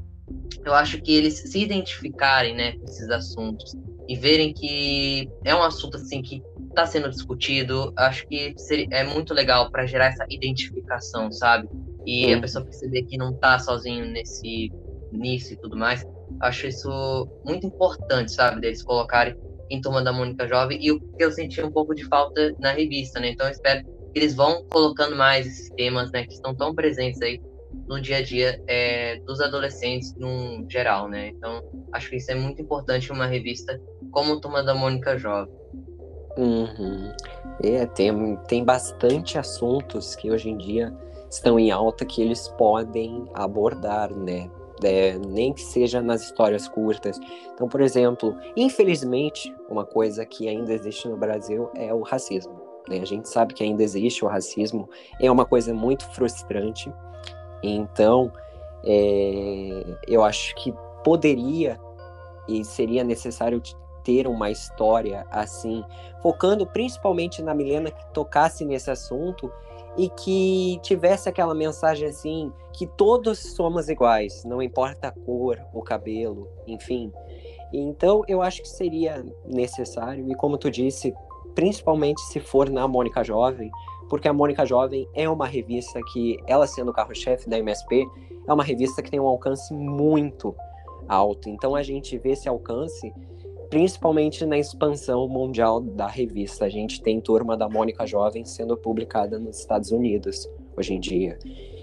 eu 0.64 0.74
acho 0.74 1.00
que 1.00 1.14
eles 1.14 1.38
se 1.38 1.58
identificarem 1.58 2.54
né, 2.54 2.72
com 2.72 2.84
esses 2.84 3.08
assuntos 3.10 3.76
e 4.08 4.16
verem 4.16 4.52
que 4.52 5.28
é 5.44 5.54
um 5.54 5.62
assunto 5.62 5.96
assim 5.96 6.22
que 6.22 6.42
está 6.68 6.86
sendo 6.86 7.08
discutido, 7.08 7.92
acho 7.96 8.26
que 8.26 8.54
seria, 8.56 8.86
é 8.90 9.04
muito 9.04 9.32
legal 9.32 9.70
para 9.70 9.86
gerar 9.86 10.06
essa 10.06 10.24
identificação, 10.28 11.30
sabe? 11.30 11.68
E 12.04 12.32
a 12.32 12.40
pessoa 12.40 12.64
perceber 12.64 13.04
que 13.04 13.16
não 13.16 13.30
está 13.30 13.58
sozinho 13.58 14.06
nesse 14.06 14.72
nisso 15.12 15.52
e 15.52 15.56
tudo 15.56 15.76
mais. 15.76 16.04
Acho 16.40 16.66
isso 16.66 17.28
muito 17.44 17.66
importante, 17.66 18.32
sabe? 18.32 18.60
Deles 18.60 18.82
colocarem 18.82 19.36
em 19.70 19.80
Turma 19.80 20.02
da 20.02 20.12
Mônica 20.12 20.46
Jovem 20.48 20.78
e 20.82 20.90
o 20.90 21.00
que 21.00 21.24
eu 21.24 21.30
senti 21.30 21.62
um 21.62 21.70
pouco 21.70 21.94
de 21.94 22.04
falta 22.04 22.54
na 22.58 22.72
revista, 22.72 23.20
né? 23.20 23.30
Então 23.30 23.46
eu 23.46 23.52
espero 23.52 23.84
que 23.84 24.18
eles 24.18 24.34
vão 24.34 24.64
colocando 24.68 25.16
mais 25.16 25.46
esses 25.46 25.70
temas, 25.70 26.10
né? 26.10 26.26
Que 26.26 26.34
estão 26.34 26.54
tão 26.54 26.74
presentes 26.74 27.22
aí 27.22 27.40
no 27.88 28.00
dia 28.00 28.18
a 28.18 28.22
dia 28.22 28.62
é, 28.66 29.20
dos 29.20 29.40
adolescentes 29.40 30.14
no 30.16 30.64
geral, 30.68 31.08
né? 31.08 31.28
Então, 31.28 31.62
acho 31.92 32.10
que 32.10 32.16
isso 32.16 32.30
é 32.30 32.34
muito 32.34 32.60
importante 32.60 33.12
uma 33.12 33.26
revista 33.26 33.80
como 34.10 34.40
Turma 34.40 34.62
da 34.62 34.74
Mônica 34.74 35.18
Jovem. 35.18 35.52
Uhum. 36.36 37.12
É, 37.62 37.86
tem, 37.86 38.36
tem 38.48 38.64
bastante 38.64 39.38
assuntos 39.38 40.16
que 40.16 40.30
hoje 40.30 40.50
em 40.50 40.56
dia 40.56 40.92
estão 41.30 41.58
em 41.58 41.70
alta 41.70 42.04
que 42.04 42.22
eles 42.22 42.48
podem 42.58 43.28
abordar, 43.34 44.12
né? 44.12 44.50
É, 44.82 45.16
nem 45.18 45.52
que 45.52 45.62
seja 45.62 46.02
nas 46.02 46.22
histórias 46.22 46.68
curtas. 46.68 47.18
Então, 47.54 47.68
por 47.68 47.80
exemplo, 47.80 48.36
infelizmente, 48.56 49.54
uma 49.70 49.84
coisa 49.84 50.26
que 50.26 50.48
ainda 50.48 50.72
existe 50.72 51.08
no 51.08 51.16
Brasil 51.16 51.70
é 51.76 51.94
o 51.94 52.02
racismo. 52.02 52.60
Né? 52.88 53.00
A 53.00 53.06
gente 53.06 53.28
sabe 53.28 53.54
que 53.54 53.62
ainda 53.62 53.82
existe 53.82 54.24
o 54.24 54.28
racismo, 54.28 54.88
é 55.20 55.30
uma 55.30 55.44
coisa 55.44 55.72
muito 55.72 56.04
frustrante. 56.12 56.92
Então, 57.68 58.30
é, 58.84 59.84
eu 60.06 60.22
acho 60.22 60.54
que 60.56 60.72
poderia 61.02 61.80
e 62.46 62.64
seria 62.64 63.02
necessário 63.02 63.60
ter 64.02 64.26
uma 64.26 64.50
história 64.50 65.26
assim, 65.30 65.82
focando 66.22 66.66
principalmente 66.66 67.42
na 67.42 67.54
Milena 67.54 67.90
que 67.90 68.06
tocasse 68.12 68.64
nesse 68.64 68.90
assunto 68.90 69.50
e 69.96 70.10
que 70.10 70.78
tivesse 70.82 71.28
aquela 71.28 71.54
mensagem 71.54 72.08
assim, 72.08 72.52
que 72.72 72.86
todos 72.86 73.38
somos 73.38 73.88
iguais, 73.88 74.44
não 74.44 74.60
importa 74.60 75.08
a 75.08 75.12
cor, 75.12 75.58
o 75.72 75.82
cabelo, 75.82 76.48
enfim. 76.66 77.10
Então, 77.72 78.22
eu 78.28 78.42
acho 78.42 78.60
que 78.60 78.68
seria 78.68 79.24
necessário, 79.46 80.30
e 80.30 80.34
como 80.34 80.58
tu 80.58 80.70
disse, 80.70 81.14
principalmente 81.54 82.20
se 82.22 82.40
for 82.40 82.68
na 82.68 82.86
Mônica 82.86 83.24
Jovem, 83.24 83.70
porque 84.14 84.28
a 84.28 84.32
Mônica 84.32 84.64
Jovem 84.64 85.08
é 85.12 85.28
uma 85.28 85.44
revista 85.44 86.00
que, 86.12 86.38
ela 86.46 86.68
sendo 86.68 86.92
o 86.92 86.94
carro-chefe 86.94 87.50
da 87.50 87.58
MSP, 87.58 88.06
é 88.46 88.52
uma 88.52 88.62
revista 88.62 89.02
que 89.02 89.10
tem 89.10 89.18
um 89.18 89.26
alcance 89.26 89.74
muito 89.74 90.54
alto. 91.08 91.48
Então, 91.48 91.74
a 91.74 91.82
gente 91.82 92.16
vê 92.18 92.30
esse 92.30 92.48
alcance 92.48 93.12
principalmente 93.68 94.46
na 94.46 94.56
expansão 94.56 95.26
mundial 95.26 95.80
da 95.80 96.06
revista. 96.06 96.64
A 96.64 96.68
gente 96.68 97.02
tem 97.02 97.20
Turma 97.20 97.56
da 97.56 97.68
Mônica 97.68 98.06
Jovem 98.06 98.44
sendo 98.44 98.76
publicada 98.76 99.36
nos 99.36 99.58
Estados 99.58 99.90
Unidos 99.90 100.48
hoje 100.76 100.94
em 100.94 101.00
dia. 101.00 101.36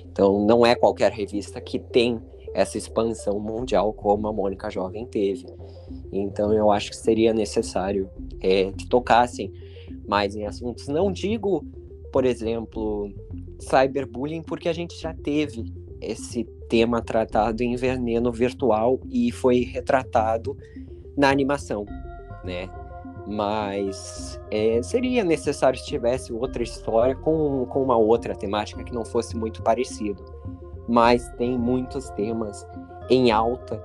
Então, 0.09 0.39
não 0.45 0.65
é 0.65 0.73
qualquer 0.73 1.11
revista 1.11 1.59
que 1.59 1.79
tem 1.79 2.17
essa 2.53 2.77
expansão 2.77 3.41
mundial 3.41 3.91
como 3.91 4.25
a 4.29 4.32
Mônica 4.32 4.69
Jovem 4.69 5.05
teve. 5.05 5.47
Então, 6.13 6.53
eu 6.53 6.71
acho 6.71 6.91
que 6.91 6.95
seria 6.95 7.34
necessário 7.34 8.09
é, 8.39 8.71
que 8.71 8.88
tocassem 8.88 9.51
mais 10.07 10.34
em 10.34 10.45
assuntos. 10.45 10.88
Não 10.88 11.11
digo, 11.11 11.65
por 12.12 12.26
exemplo, 12.26 13.09
cyberbullying, 13.59 14.43
porque 14.43 14.68
a 14.68 14.74
gente 14.74 14.99
já 14.99 15.14
teve 15.14 15.74
esse 16.01 16.43
tema 16.68 17.01
tratado 17.01 17.62
em 17.62 17.76
Veneno 17.76 18.32
Virtual 18.32 18.99
e 19.09 19.32
foi 19.32 19.62
retratado 19.62 20.57
na 21.18 21.30
animação, 21.30 21.86
né? 22.43 22.70
Mas 23.28 24.39
é, 24.49 24.82
seria 24.82 25.24
necessário 25.24 25.78
se 25.78 25.86
tivesse 25.86 26.34
outra 26.34 26.64
história 26.64 27.16
com, 27.16 27.66
com 27.68 27.84
uma 27.84 27.95
outra 27.95 28.36
temática 28.36 28.84
que 28.84 28.93
não 28.93 29.05
fosse 29.05 29.38
muito 29.38 29.62
parecido. 29.62 30.24
Mas 30.88 31.30
tem 31.38 31.57
muitos 31.57 32.09
temas 32.12 32.66
em 33.09 33.32
alta 33.32 33.82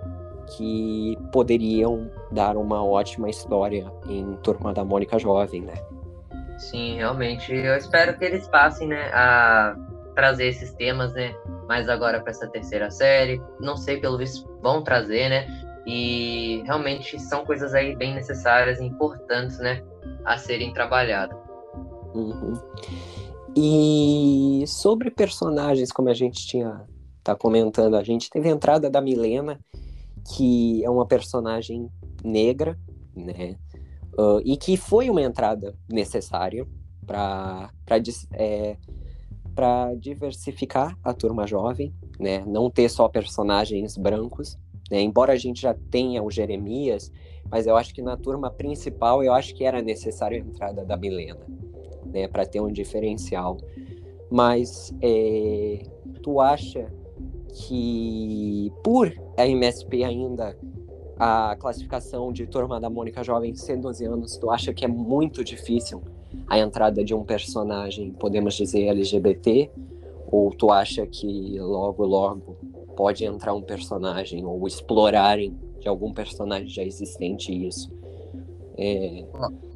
que 0.57 1.19
poderiam 1.33 2.11
dar 2.31 2.57
uma 2.57 2.83
ótima 2.83 3.29
história 3.29 3.93
em 4.09 4.37
Turma 4.37 4.73
da 4.73 4.85
Mônica 4.85 5.19
Jovem, 5.19 5.63
né? 5.63 5.75
Sim, 6.59 6.97
realmente. 6.97 7.53
Eu 7.55 7.77
espero 7.77 8.17
que 8.19 8.25
eles 8.25 8.49
passem, 8.49 8.89
né, 8.89 9.11
a 9.13 9.77
trazer 10.15 10.47
esses 10.47 10.73
temas, 10.73 11.13
né, 11.13 11.35
mais 11.69 11.89
agora 11.89 12.21
para 12.21 12.31
essa 12.31 12.49
terceira 12.49 12.91
série. 12.91 13.41
Não 13.61 13.77
sei, 13.77 13.99
pelo 13.99 14.19
visto, 14.19 14.49
vão 14.63 14.83
trazer, 14.83 15.29
né? 15.29 15.47
E 15.87 16.63
realmente 16.65 17.21
são 17.21 17.45
coisas 17.45 17.75
aí 17.75 17.95
bem 17.95 18.15
necessárias 18.15 18.81
e 18.81 18.85
importantes, 18.85 19.59
né, 19.59 19.83
a 20.25 20.39
serem 20.39 20.73
trabalhadas. 20.73 21.39
Uhum. 22.15 22.55
E 23.55 24.65
sobre 24.67 25.11
personagens, 25.11 25.93
como 25.93 26.09
a 26.09 26.15
gente 26.15 26.47
tinha 26.47 26.85
tá 27.23 27.35
comentando, 27.35 27.97
a 27.97 28.05
gente 28.05 28.31
teve 28.31 28.49
a 28.49 28.53
entrada 28.53 28.89
da 28.89 29.01
Milena, 29.01 29.59
que 30.37 30.85
é 30.85 30.91
uma 30.91 31.05
personagem 31.05 31.91
negra, 32.25 32.79
né? 33.15 33.57
Uh, 34.19 34.41
e 34.45 34.57
que 34.57 34.77
foi 34.77 35.11
uma 35.11 35.23
entrada 35.23 35.75
necessária 35.91 36.67
para 37.07 37.71
é, 38.33 38.77
diversificar 39.99 40.99
a 41.05 41.13
turma 41.13 41.47
jovem, 41.47 41.95
né? 42.19 42.43
Não 42.47 42.71
ter 42.71 42.89
só 42.89 43.09
personagens 43.09 43.97
brancos. 43.97 44.59
Né? 44.91 45.01
Embora 45.03 45.33
a 45.33 45.37
gente 45.37 45.61
já 45.61 45.75
tenha 45.91 46.23
o 46.23 46.31
Jeremias, 46.31 47.13
mas 47.51 47.67
eu 47.67 47.77
acho 47.77 47.95
que 47.95 48.03
na 48.03 48.17
turma 48.17 48.51
principal 48.51 49.23
eu 49.23 49.33
acho 49.33 49.55
que 49.55 49.65
era 49.65 49.83
necessário 49.83 50.37
a 50.37 50.41
entrada 50.41 50.85
da 50.85 50.97
Milena, 50.97 51.47
né, 52.07 52.27
para 52.27 52.47
ter 52.47 52.61
um 52.61 52.73
diferencial. 52.73 53.57
Mas 54.31 54.93
é, 55.01 55.83
tu 56.23 56.41
acha 56.41 56.93
que 57.53 58.73
por 58.83 59.13
a 59.37 59.47
MSP 59.47 60.05
ainda 60.05 60.57
a 61.19 61.57
classificação 61.59 62.33
de 62.33 62.47
turma 62.47 62.81
da 62.81 62.91
Mônica 62.91 63.23
Jovem 63.25 63.55
ser 63.55 63.77
12 63.79 64.05
anos, 64.05 64.37
tu 64.37 64.51
acha 64.51 64.73
que 64.73 64.85
é 64.85 64.89
muito 64.89 65.43
difícil 65.43 66.03
a 66.47 66.59
entrada 66.59 67.03
de 67.03 67.15
um 67.15 67.25
personagem, 67.25 68.13
podemos 68.13 68.55
dizer 68.55 68.89
LGBT? 68.89 69.71
Ou 70.29 70.51
tu 70.51 70.71
acha 70.71 71.07
que 71.07 71.59
logo, 71.59 72.05
logo 72.05 72.57
pode 72.97 73.25
entrar 73.25 73.55
um 73.55 73.63
personagem 73.63 74.45
ou 74.45 74.67
explorarem 74.67 75.57
de 75.79 75.89
algum 75.89 76.13
personagem 76.13 76.69
já 76.69 76.83
existente 76.83 77.53
isso. 77.53 77.95
É... 78.79 79.25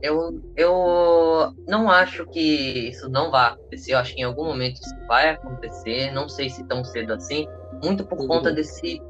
Eu, 0.03 0.43
eu 0.57 1.55
não 1.66 1.91
acho 1.91 2.26
que 2.26 2.88
isso 2.88 3.09
não 3.09 3.30
vai 3.30 3.53
acontecer. 3.53 3.95
Eu 3.95 3.99
acho 3.99 4.14
que 4.14 4.20
em 4.20 4.24
algum 4.24 4.45
momento 4.45 4.80
isso 4.80 4.95
vai 5.07 5.30
acontecer. 5.30 6.11
Não 6.12 6.28
sei 6.28 6.51
se 6.51 6.64
tão 6.64 6.84
cedo 6.84 7.12
assim. 7.12 7.47
Muito 7.83 8.05
por 8.05 8.18
uhum. 8.20 8.28
conta 8.28 8.53
desse, 8.53 9.01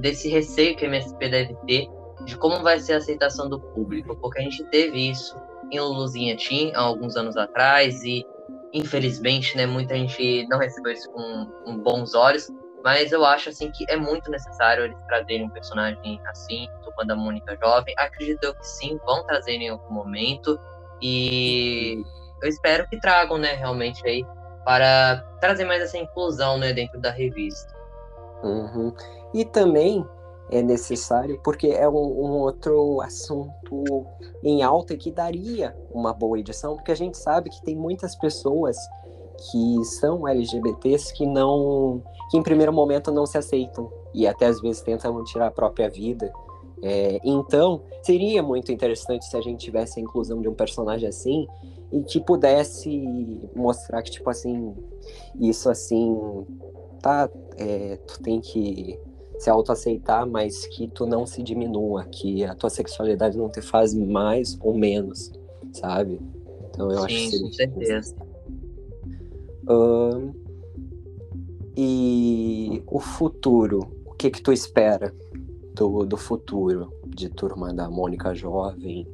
desse 0.00 0.28
receio 0.28 0.76
que 0.76 0.84
a 0.84 0.88
MSP 0.88 1.28
deve 1.28 1.54
ter 1.66 1.88
de 2.24 2.36
como 2.36 2.62
vai 2.62 2.78
ser 2.78 2.94
a 2.94 2.96
aceitação 2.98 3.48
do 3.48 3.60
público. 3.60 4.16
Porque 4.16 4.40
a 4.40 4.42
gente 4.42 4.62
teve 4.64 5.10
isso 5.10 5.36
em 5.70 5.80
Luluzinha 5.80 6.36
Team 6.36 6.72
há 6.74 6.80
alguns 6.80 7.16
anos 7.16 7.36
atrás 7.36 8.02
e 8.04 8.24
infelizmente, 8.72 9.56
né, 9.56 9.66
muita 9.66 9.94
gente 9.94 10.46
não 10.48 10.58
recebeu 10.58 10.92
isso 10.92 11.10
com, 11.10 11.46
com 11.64 11.78
bons 11.78 12.14
olhos. 12.14 12.48
Mas 12.84 13.12
eu 13.12 13.24
acho 13.24 13.48
assim 13.48 13.70
que 13.72 13.84
é 13.88 13.96
muito 13.96 14.30
necessário 14.30 14.84
eles 14.84 15.02
trazerem 15.06 15.46
um 15.46 15.50
personagem 15.50 16.20
assim, 16.26 16.68
Turma 16.84 17.04
da 17.06 17.16
Mônica 17.16 17.56
Jovem. 17.60 17.94
Acredito 17.98 18.54
que 18.54 18.66
sim, 18.66 18.98
vão 19.04 19.24
trazer 19.26 19.52
em 19.52 19.68
algum 19.68 19.92
momento. 19.92 20.58
E 21.02 22.02
eu 22.40 22.48
espero 22.48 22.88
que 22.88 23.00
tragam, 23.00 23.36
né, 23.36 23.54
realmente 23.54 24.06
aí, 24.06 24.24
para 24.64 25.24
trazer 25.40 25.64
mais 25.64 25.82
essa 25.82 25.98
inclusão, 25.98 26.58
né, 26.58 26.72
dentro 26.72 27.00
da 27.00 27.10
revista. 27.10 27.77
Uhum. 28.42 28.92
E 29.34 29.44
também 29.44 30.04
é 30.50 30.62
necessário, 30.62 31.38
porque 31.42 31.68
é 31.68 31.88
um, 31.88 31.94
um, 31.94 32.38
outro 32.38 33.00
assunto 33.02 34.06
em 34.42 34.62
alta 34.62 34.96
que 34.96 35.10
daria 35.10 35.76
uma 35.92 36.12
boa 36.12 36.38
edição, 36.38 36.76
porque 36.76 36.92
a 36.92 36.96
gente 36.96 37.18
sabe 37.18 37.50
que 37.50 37.62
tem 37.62 37.76
muitas 37.76 38.14
pessoas 38.14 38.76
que 39.50 39.84
são 39.84 40.26
LGBTs 40.26 41.12
que 41.14 41.26
não, 41.26 42.02
que 42.30 42.36
em 42.36 42.42
primeiro 42.42 42.72
momento 42.72 43.12
não 43.12 43.26
se 43.26 43.38
aceitam 43.38 43.90
e 44.14 44.26
até 44.26 44.46
às 44.46 44.60
vezes 44.60 44.82
tentam 44.82 45.22
tirar 45.24 45.48
a 45.48 45.50
própria 45.50 45.88
vida. 45.88 46.32
É, 46.82 47.20
então, 47.24 47.82
seria 48.02 48.42
muito 48.42 48.72
interessante 48.72 49.24
se 49.26 49.36
a 49.36 49.40
gente 49.40 49.64
tivesse 49.64 49.98
a 49.98 50.02
inclusão 50.02 50.40
de 50.40 50.48
um 50.48 50.54
personagem 50.54 51.08
assim 51.08 51.46
e 51.92 52.02
que 52.02 52.20
pudesse 52.20 53.48
mostrar 53.54 54.02
que, 54.02 54.10
tipo 54.10 54.28
assim, 54.30 54.74
isso 55.40 55.68
assim, 55.70 56.46
tá, 57.00 57.28
é, 57.58 57.96
tu 58.06 58.22
tem 58.22 58.40
que 58.40 58.98
se 59.38 59.50
autoaceitar, 59.50 60.26
mas 60.26 60.66
que 60.66 60.88
tu 60.88 61.06
não 61.06 61.26
se 61.26 61.42
diminua, 61.42 62.04
que 62.04 62.44
a 62.44 62.54
tua 62.54 62.70
sexualidade 62.70 63.36
não 63.36 63.48
te 63.48 63.60
faz 63.60 63.94
mais 63.94 64.58
ou 64.60 64.76
menos, 64.76 65.32
sabe? 65.72 66.20
Então 66.70 66.90
eu 66.90 66.98
Sim, 67.00 67.04
acho 67.04 67.14
que 67.14 67.30
seria, 67.30 67.46
com 67.46 67.52
certeza. 67.52 68.16
Uh, 69.68 70.34
e 71.76 72.82
o 72.86 72.98
futuro, 72.98 73.90
o 74.06 74.14
que 74.14 74.30
que 74.30 74.42
tu 74.42 74.52
espera 74.52 75.14
do, 75.74 76.04
do 76.04 76.16
futuro 76.16 76.92
de 77.06 77.28
Turma 77.28 77.72
da 77.72 77.88
Mônica 77.88 78.34
Jovem? 78.34 79.06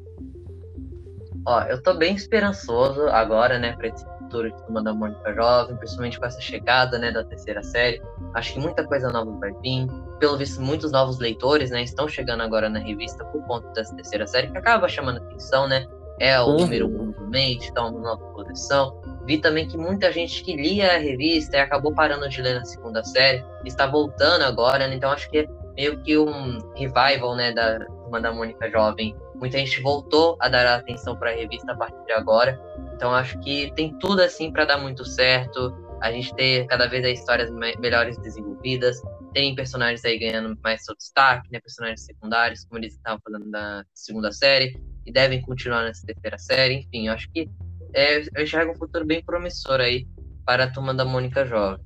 Ó, 1.47 1.61
eu 1.65 1.83
tô 1.83 1.95
bem 1.95 2.15
esperançoso 2.15 3.03
agora, 3.09 3.59
né, 3.59 3.77
para 3.77 3.89
esse 3.89 4.07
futuro 4.25 4.51
de 4.51 4.63
Turma 4.65 4.83
da 4.83 4.93
Mônica 4.93 5.33
Jovem, 5.33 5.77
principalmente 5.77 6.19
com 6.19 6.27
essa 6.27 6.41
chegada, 6.41 6.99
né, 6.99 7.13
da 7.13 7.25
terceira 7.25 7.63
série. 7.63 8.03
Acho 8.35 8.55
que 8.55 8.59
muita 8.59 8.85
coisa 8.85 9.11
nova 9.11 9.31
vai 9.39 9.53
vir. 9.63 9.87
Pelo 10.19 10.37
visto, 10.37 10.61
muitos 10.61 10.93
novos 10.93 11.19
leitores, 11.19 11.71
né, 11.71 11.83
estão 11.83 12.09
chegando 12.09 12.43
agora 12.43 12.69
na 12.69 12.79
revista 12.79 13.25
por 13.25 13.43
conta 13.47 13.69
dessa 13.71 13.95
terceira 13.95 14.27
série, 14.27 14.51
que 14.51 14.59
acaba 14.59 14.89
chamando 14.89 15.19
atenção, 15.19 15.69
né? 15.69 15.87
É 16.21 16.41
o 16.41 16.47
uhum. 16.47 16.59
número 16.59 16.87
um 16.87 17.11
do 17.11 17.27
mês, 17.27 17.67
então 17.69 17.89
uma 17.89 18.01
nova 18.01 18.25
coleção 18.33 19.01
vi 19.27 19.39
também 19.39 19.67
que 19.67 19.77
muita 19.77 20.13
gente 20.13 20.43
que 20.43 20.55
lia 20.55 20.95
a 20.95 20.99
revista 20.99 21.57
e 21.57 21.61
acabou 21.61 21.93
parando 21.93 22.29
de 22.29 22.41
ler 22.41 22.55
na 22.55 22.65
segunda 22.65 23.03
série 23.03 23.45
está 23.65 23.87
voltando 23.87 24.43
agora, 24.43 24.87
né? 24.87 24.95
então 24.95 25.11
acho 25.11 25.29
que 25.31 25.39
é 25.39 25.49
meio 25.75 26.01
que 26.03 26.17
um 26.17 26.59
revival, 26.75 27.35
né, 27.35 27.53
da 27.53 27.81
Turma 27.81 28.21
da 28.21 28.33
Mônica 28.33 28.71
Jovem. 28.71 29.17
Muita 29.35 29.59
gente 29.59 29.83
voltou 29.83 30.37
a 30.39 30.49
dar 30.49 30.77
atenção 30.77 31.17
para 31.17 31.31
a 31.31 31.35
revista 31.35 31.73
a 31.73 31.77
partir 31.77 32.05
de 32.05 32.13
agora, 32.13 32.61
então 33.05 33.15
acho 33.15 33.39
que 33.41 33.71
tem 33.77 33.93
tudo 33.99 34.23
assim 34.23 34.51
para 34.51 34.65
dar 34.65 34.79
muito 34.79 35.05
certo. 35.05 35.75
A 36.01 36.11
gente 36.11 36.35
ter 36.35 36.67
cada 36.67 36.87
vez 36.87 37.05
as 37.05 37.19
histórias 37.19 37.51
melhores 37.79 38.17
desenvolvidas, 38.17 38.99
tem 39.35 39.55
personagens 39.55 40.03
aí 40.07 40.19
ganhando 40.19 40.59
mais 40.65 40.83
seu 40.87 40.97
destaque, 40.97 41.53
né, 41.53 41.61
personagens 41.61 42.03
secundários, 42.03 42.65
como 42.65 42.79
eles 42.81 42.95
estavam 42.95 43.21
fazendo 43.23 43.51
na 43.51 43.85
segunda 43.93 44.33
série, 44.33 44.81
e 45.05 45.13
devem 45.13 45.43
continuar 45.43 45.85
nessa 45.85 46.07
terceira 46.07 46.39
série. 46.39 46.77
Enfim, 46.77 47.09
acho 47.09 47.31
que 47.31 47.51
é, 47.93 48.21
eu 48.21 48.43
enxergo 48.43 48.73
um 48.73 48.77
futuro 48.77 49.05
bem 49.05 49.23
promissor 49.23 49.81
aí 49.81 50.07
para 50.47 50.65
a 50.65 50.71
turma 50.71 50.95
da 50.95 51.05
Mônica 51.05 51.45
Jovem. 51.45 51.85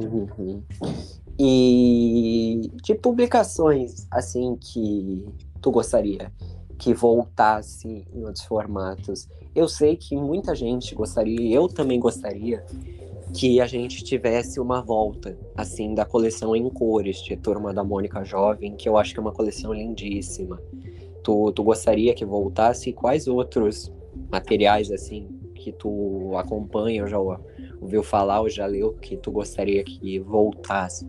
Uhum. 0.00 0.64
E 1.38 2.68
de 2.82 2.96
publicações 2.96 4.08
assim 4.10 4.56
que 4.56 5.24
tu 5.60 5.70
gostaria 5.70 6.32
que 6.82 6.92
voltasse 6.92 8.04
em 8.12 8.24
outros 8.24 8.44
formatos. 8.44 9.28
Eu 9.54 9.68
sei 9.68 9.96
que 9.96 10.16
muita 10.16 10.52
gente 10.52 10.96
gostaria, 10.96 11.54
eu 11.54 11.68
também 11.68 12.00
gostaria 12.00 12.64
que 13.32 13.60
a 13.60 13.68
gente 13.68 14.02
tivesse 14.02 14.58
uma 14.58 14.82
volta 14.82 15.38
assim 15.56 15.94
da 15.94 16.04
coleção 16.04 16.56
em 16.56 16.68
cores 16.68 17.22
de 17.22 17.36
Turma 17.36 17.72
da 17.72 17.84
Mônica 17.84 18.24
Jovem, 18.24 18.74
que 18.74 18.88
eu 18.88 18.98
acho 18.98 19.14
que 19.14 19.20
é 19.20 19.22
uma 19.22 19.30
coleção 19.30 19.72
lindíssima. 19.72 20.60
Tu, 21.22 21.52
tu 21.52 21.62
gostaria 21.62 22.14
que 22.14 22.24
voltasse? 22.24 22.92
Quais 22.92 23.28
outros 23.28 23.92
materiais 24.28 24.90
assim 24.90 25.28
que 25.54 25.70
tu 25.70 26.32
acompanha 26.36 27.04
ou 27.04 27.08
já 27.08 27.18
ouviu 27.80 28.02
falar 28.02 28.40
ou 28.40 28.48
já 28.48 28.66
leu 28.66 28.94
que 28.94 29.16
tu 29.16 29.30
gostaria 29.30 29.84
que 29.84 30.18
voltasse? 30.18 31.06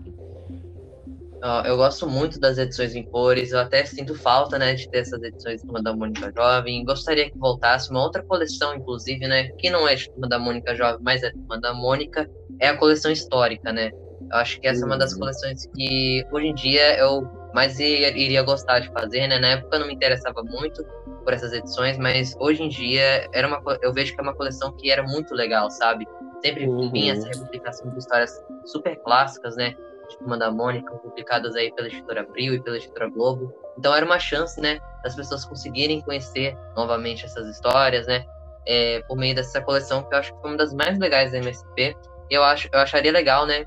Eu 1.66 1.76
gosto 1.76 2.08
muito 2.08 2.40
das 2.40 2.58
edições 2.58 2.96
em 2.96 3.04
cores, 3.04 3.52
eu 3.52 3.60
até 3.60 3.84
sinto 3.86 4.16
falta, 4.16 4.58
né, 4.58 4.74
de 4.76 4.90
ter 4.90 5.00
essas 5.00 5.22
edições 5.22 5.60
de 5.60 5.68
Turma 5.68 5.84
da 5.84 5.94
Mônica 5.94 6.32
Jovem. 6.36 6.86
Gostaria 6.86 7.30
que 7.30 7.38
voltasse 7.38 7.90
uma 7.90 8.02
outra 8.02 8.24
coleção, 8.24 8.76
inclusive, 8.76 9.28
né, 9.28 9.50
que 9.58 9.70
não 9.70 9.88
é 9.88 9.96
de 9.96 10.10
Turma 10.10 10.30
da 10.30 10.40
Mônica 10.40 10.74
Jovem, 10.76 11.00
mas 11.02 11.22
é 11.22 11.32
Turma 11.32 11.60
da 11.60 11.74
Mônica, 11.74 12.30
é 12.60 12.70
a 12.70 12.78
coleção 12.78 13.12
histórica, 13.12 13.74
né. 13.74 13.92
Eu 14.32 14.38
acho 14.38 14.60
que 14.60 14.68
essa 14.68 14.80
uhum. 14.80 14.92
é 14.92 14.92
uma 14.94 14.98
das 14.98 15.14
uhum. 15.14 15.20
coleções 15.20 15.66
que 15.76 16.26
hoje 16.32 16.48
em 16.48 16.56
dia 16.56 16.98
eu 16.98 17.30
mais 17.54 17.80
iria 17.80 18.42
gostar 18.42 18.80
de 18.80 18.90
fazer, 18.92 19.28
né. 19.28 19.38
Na 19.38 19.50
época 19.50 19.76
eu 19.76 19.80
não 19.82 19.88
me 19.88 19.94
interessava 19.94 20.42
muito, 20.44 20.84
por 21.24 21.34
essas 21.34 21.54
edições, 21.54 21.98
mas 21.98 22.36
hoje 22.40 22.64
em 22.64 22.70
dia 22.70 23.28
era 23.34 23.48
uma, 23.48 23.62
eu 23.82 23.94
vejo 23.94 24.14
que 24.14 24.20
é 24.20 24.24
uma 24.24 24.36
coleção 24.36 24.72
que 24.74 24.92
era 24.92 25.04
muito 25.04 25.34
legal, 25.34 25.70
sabe? 25.72 26.06
Sempre 26.44 26.68
uhum. 26.68 26.92
vinha 26.92 27.14
essa 27.14 27.28
replicação 27.28 27.90
de 27.90 27.98
histórias 27.98 28.32
super 28.66 28.96
clássicas, 29.04 29.56
né? 29.56 29.76
Turma 30.18 30.38
da 30.38 30.52
Mônica, 30.52 30.92
publicadas 30.98 31.56
aí 31.56 31.72
pela 31.74 31.88
editora 31.88 32.22
Abril 32.22 32.54
e 32.54 32.62
pela 32.62 32.78
editora 32.78 33.10
Globo. 33.10 33.54
Então 33.78 33.94
era 33.94 34.06
uma 34.06 34.20
chance, 34.20 34.60
né, 34.60 34.80
das 35.04 35.16
pessoas 35.16 35.46
conseguirem 35.46 36.02
conhecer 36.02 36.58
novamente 36.76 37.26
essas 37.26 37.48
histórias, 37.48 38.08
né? 38.08 38.26
É, 38.66 39.02
por 39.08 39.18
meio 39.18 39.36
dessa 39.36 39.62
coleção 39.62 40.04
que 40.04 40.16
eu 40.16 40.20
acho 40.20 40.34
que 40.34 40.42
foi 40.42 40.52
uma 40.52 40.58
das 40.58 40.74
mais 40.74 40.98
legais 40.98 41.32
da 41.32 41.38
MSP. 41.40 41.96
Eu 42.30 42.44
acho, 42.44 42.70
eu 42.72 42.80
acharia 42.80 43.12
legal, 43.12 43.46
né, 43.46 43.66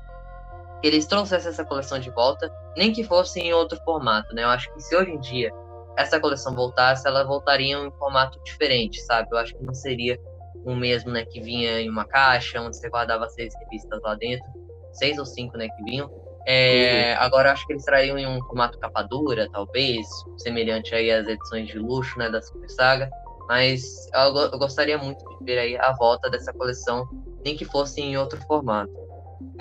que 0.81 0.87
eles 0.87 1.05
trouxessem 1.05 1.49
essa 1.49 1.63
coleção 1.63 1.99
de 1.99 2.09
volta, 2.09 2.51
nem 2.75 2.91
que 2.91 3.03
fosse 3.03 3.39
em 3.39 3.53
outro 3.53 3.79
formato, 3.83 4.33
né? 4.33 4.43
Eu 4.43 4.49
acho 4.49 4.71
que 4.73 4.81
se 4.81 4.95
hoje 4.95 5.11
em 5.11 5.19
dia 5.19 5.51
essa 5.97 6.19
coleção 6.19 6.53
voltasse, 6.53 7.07
ela 7.07 7.23
voltaria 7.23 7.73
em 7.73 7.87
um 7.87 7.91
formato 7.91 8.39
diferente, 8.43 9.01
sabe? 9.01 9.29
Eu 9.31 9.37
acho 9.37 9.55
que 9.55 9.63
não 9.63 9.73
seria 9.73 10.19
o 10.63 10.75
mesmo, 10.75 11.11
né, 11.11 11.25
que 11.25 11.41
vinha 11.41 11.79
em 11.81 11.89
uma 11.89 12.05
caixa, 12.05 12.61
onde 12.61 12.77
você 12.77 12.89
guardava 12.89 13.27
seis 13.29 13.53
revistas 13.59 14.01
lá 14.01 14.15
dentro, 14.15 14.45
seis 14.91 15.17
ou 15.17 15.25
cinco, 15.25 15.57
né, 15.57 15.67
que 15.69 15.83
vinham. 15.83 16.11
É. 16.49 17.13
Agora 17.15 17.51
acho 17.51 17.67
que 17.67 17.73
eles 17.73 17.83
trariam 17.83 18.17
em 18.17 18.25
um 18.25 18.41
formato 18.45 18.79
capa 18.79 19.03
dura, 19.03 19.49
talvez, 19.51 20.07
semelhante 20.37 20.95
aí 20.95 21.11
às 21.11 21.27
edições 21.27 21.67
de 21.67 21.77
luxo, 21.77 22.17
né, 22.17 22.29
da 22.29 22.41
Super 22.41 22.69
Saga. 22.69 23.09
Mas 23.49 24.09
eu, 24.13 24.35
eu 24.53 24.57
gostaria 24.57 24.97
muito 24.97 25.23
de 25.27 25.43
ver 25.43 25.59
aí 25.59 25.77
a 25.77 25.91
volta 25.93 26.29
dessa 26.29 26.53
coleção, 26.53 27.05
nem 27.43 27.55
que 27.55 27.65
fosse 27.65 27.99
em 27.99 28.17
outro 28.17 28.41
formato. 28.47 28.93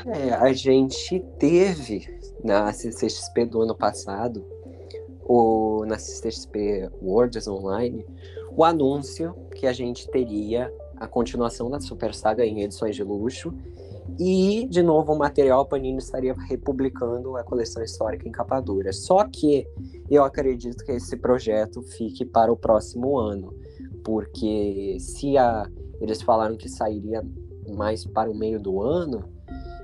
É, 0.06 0.32
a 0.34 0.52
gente 0.52 1.18
teve 1.40 2.08
na 2.44 2.72
CCXP 2.72 3.46
do 3.46 3.62
ano 3.62 3.74
passado 3.74 4.46
o, 5.24 5.84
na 5.86 5.98
CCXP 5.98 6.88
Worlds 7.02 7.48
Online 7.48 8.06
o 8.56 8.64
anúncio 8.64 9.34
que 9.54 9.66
a 9.66 9.72
gente 9.72 10.08
teria 10.08 10.72
a 10.96 11.06
continuação 11.06 11.68
da 11.68 11.80
Super 11.80 12.14
Saga 12.14 12.46
em 12.46 12.62
edições 12.62 12.94
de 12.96 13.02
luxo 13.02 13.52
e, 14.18 14.66
de 14.68 14.82
novo, 14.82 15.12
o 15.12 15.18
material 15.18 15.66
Panini 15.66 15.98
estaria 15.98 16.34
republicando 16.48 17.36
a 17.36 17.44
coleção 17.44 17.82
histórica 17.82 18.28
em 18.28 18.32
capa 18.32 18.60
dura. 18.60 18.92
Só 18.92 19.24
que 19.24 19.66
eu 20.10 20.24
acredito 20.24 20.84
que 20.84 20.92
esse 20.92 21.16
projeto 21.16 21.82
fique 21.82 22.24
para 22.24 22.52
o 22.52 22.56
próximo 22.56 23.18
ano, 23.18 23.54
porque 24.04 24.96
se 25.00 25.36
a, 25.36 25.68
eles 26.00 26.22
falaram 26.22 26.56
que 26.56 26.68
sairia 26.68 27.22
mais 27.74 28.04
para 28.04 28.30
o 28.30 28.34
meio 28.34 28.60
do 28.60 28.80
ano, 28.80 29.28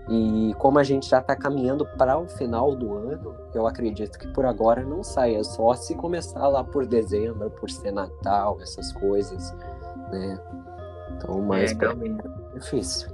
e 0.09 0.55
como 0.59 0.79
a 0.79 0.83
gente 0.83 1.09
já 1.09 1.19
está 1.21 1.37
caminhando 1.37 1.87
para 1.97 2.19
o 2.19 2.27
final 2.29 2.75
do 2.75 2.95
ano, 2.95 3.35
eu 3.55 3.67
acredito 3.67 4.19
que 4.19 4.27
por 4.29 4.45
agora 4.45 4.85
não 4.85 5.03
saia, 5.03 5.45
só 5.45 5.75
se 5.75 5.95
começar 5.95 6.47
lá 6.49 6.65
por 6.65 6.87
dezembro, 6.87 7.51
por 7.51 7.71
ser 7.71 7.93
Natal, 7.93 8.59
essas 8.61 8.93
coisas, 8.93 9.53
né? 10.11 10.41
Então, 11.17 11.41
mais 11.43 11.71
é, 11.71 11.75
pra... 11.75 11.93
é 11.93 12.59
difícil. 12.59 13.09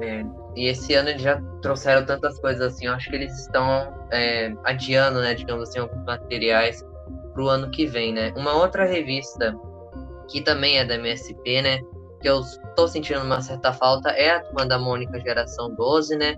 É, 0.00 0.24
e 0.54 0.68
esse 0.68 0.94
ano 0.94 1.08
eles 1.08 1.22
já 1.22 1.40
trouxeram 1.62 2.04
tantas 2.04 2.38
coisas 2.38 2.74
assim, 2.74 2.86
eu 2.86 2.92
acho 2.92 3.08
que 3.08 3.16
eles 3.16 3.32
estão 3.38 3.92
é, 4.12 4.52
adiando, 4.64 5.20
né, 5.20 5.34
digamos 5.34 5.68
assim, 5.68 5.78
alguns 5.78 6.04
materiais 6.04 6.84
para 7.32 7.42
o 7.42 7.48
ano 7.48 7.70
que 7.70 7.86
vem, 7.86 8.12
né? 8.12 8.32
Uma 8.36 8.54
outra 8.54 8.84
revista 8.84 9.54
que 10.28 10.40
também 10.42 10.78
é 10.78 10.84
da 10.84 10.96
MSP, 10.96 11.62
né? 11.62 11.80
que 12.20 12.28
eu 12.28 12.42
tô 12.74 12.88
sentindo 12.88 13.22
uma 13.22 13.40
certa 13.40 13.72
falta 13.72 14.10
é 14.10 14.30
a 14.30 14.40
turma 14.40 14.66
da 14.66 14.78
Mônica 14.78 15.20
Geração 15.20 15.74
12, 15.74 16.16
né? 16.16 16.36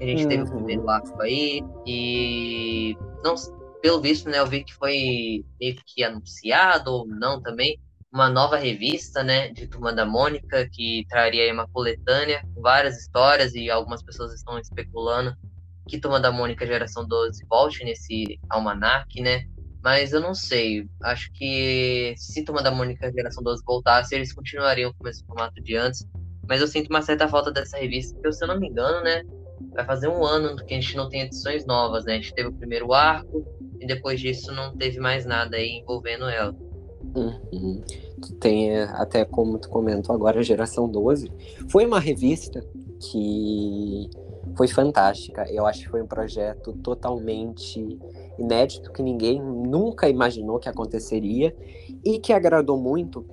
A 0.00 0.04
gente 0.04 0.22
uhum. 0.22 0.28
teve 0.28 0.42
o 0.42 0.46
uhum. 0.46 0.56
primeiro 0.56 0.90
arco 0.90 1.22
aí 1.22 1.62
e 1.86 2.96
não, 3.22 3.34
pelo 3.80 4.00
visto, 4.00 4.28
né, 4.28 4.38
eu 4.38 4.46
vi 4.46 4.64
que 4.64 4.74
foi 4.74 5.44
meio 5.60 5.76
que 5.86 6.02
anunciado 6.02 6.92
ou 6.92 7.06
não 7.06 7.40
também 7.40 7.78
uma 8.14 8.30
nova 8.30 8.56
revista, 8.56 9.24
né, 9.24 9.48
de 9.48 9.66
Turma 9.66 9.92
da 9.92 10.06
Mônica 10.06 10.68
que 10.70 11.04
traria 11.08 11.52
uma 11.52 11.66
coletânea 11.66 12.46
com 12.54 12.62
várias 12.62 12.96
histórias 12.96 13.54
e 13.54 13.68
algumas 13.68 14.04
pessoas 14.04 14.32
estão 14.32 14.56
especulando 14.56 15.36
que 15.88 15.98
Turma 15.98 16.20
da 16.20 16.30
Mônica 16.30 16.64
Geração 16.64 17.06
12 17.06 17.44
volte 17.46 17.84
nesse 17.84 18.38
almanac, 18.48 19.20
né? 19.20 19.44
Mas 19.82 20.12
eu 20.12 20.20
não 20.20 20.34
sei. 20.34 20.88
Acho 21.02 21.30
que 21.32 22.14
se 22.16 22.42
Turma 22.44 22.62
da 22.62 22.70
Mônica 22.70 23.12
Geração 23.12 23.42
12 23.42 23.62
voltasse, 23.66 24.14
eles 24.14 24.32
continuariam 24.32 24.94
com 24.96 25.08
esse 25.08 25.22
formato 25.26 25.60
de 25.62 25.76
antes. 25.76 26.06
Mas 26.48 26.60
eu 26.60 26.68
sinto 26.68 26.88
uma 26.88 27.02
certa 27.02 27.28
falta 27.28 27.50
dessa 27.50 27.76
revista, 27.76 28.14
porque 28.14 28.32
se 28.32 28.42
eu 28.42 28.48
não 28.48 28.58
me 28.58 28.68
engano, 28.68 29.02
né? 29.02 29.22
Vai 29.74 29.84
fazer 29.84 30.08
um 30.08 30.24
ano 30.24 30.56
que 30.56 30.72
a 30.72 30.80
gente 30.80 30.96
não 30.96 31.08
tem 31.08 31.22
edições 31.22 31.66
novas, 31.66 32.04
né? 32.04 32.14
A 32.14 32.16
gente 32.16 32.32
teve 32.32 32.48
o 32.48 32.52
primeiro 32.52 32.94
arco 32.94 33.44
e 33.78 33.86
depois 33.86 34.20
disso 34.20 34.52
não 34.52 34.74
teve 34.74 34.98
mais 35.00 35.26
nada 35.26 35.56
aí 35.56 35.80
envolvendo 35.80 36.28
ela. 36.28 36.54
Uhum. 37.14 37.82
Tem 38.40 38.78
até 38.78 39.24
como 39.24 39.58
tu 39.58 39.68
comentou 39.68 40.14
agora, 40.14 40.42
Geração 40.42 40.88
12. 40.88 41.30
Foi 41.68 41.84
uma 41.84 41.98
revista 41.98 42.64
que 43.00 44.08
foi 44.56 44.68
fantástica. 44.68 45.50
Eu 45.50 45.66
acho 45.66 45.80
que 45.80 45.88
foi 45.88 46.02
um 46.02 46.06
projeto 46.06 46.72
totalmente 46.74 47.98
inédito 48.38 48.92
que 48.92 49.02
ninguém 49.02 49.42
nunca 49.42 50.08
imaginou 50.08 50.58
que 50.58 50.68
aconteceria 50.68 51.54
e 52.04 52.18
que 52.18 52.32
agradou 52.32 52.78
muito 52.78 53.24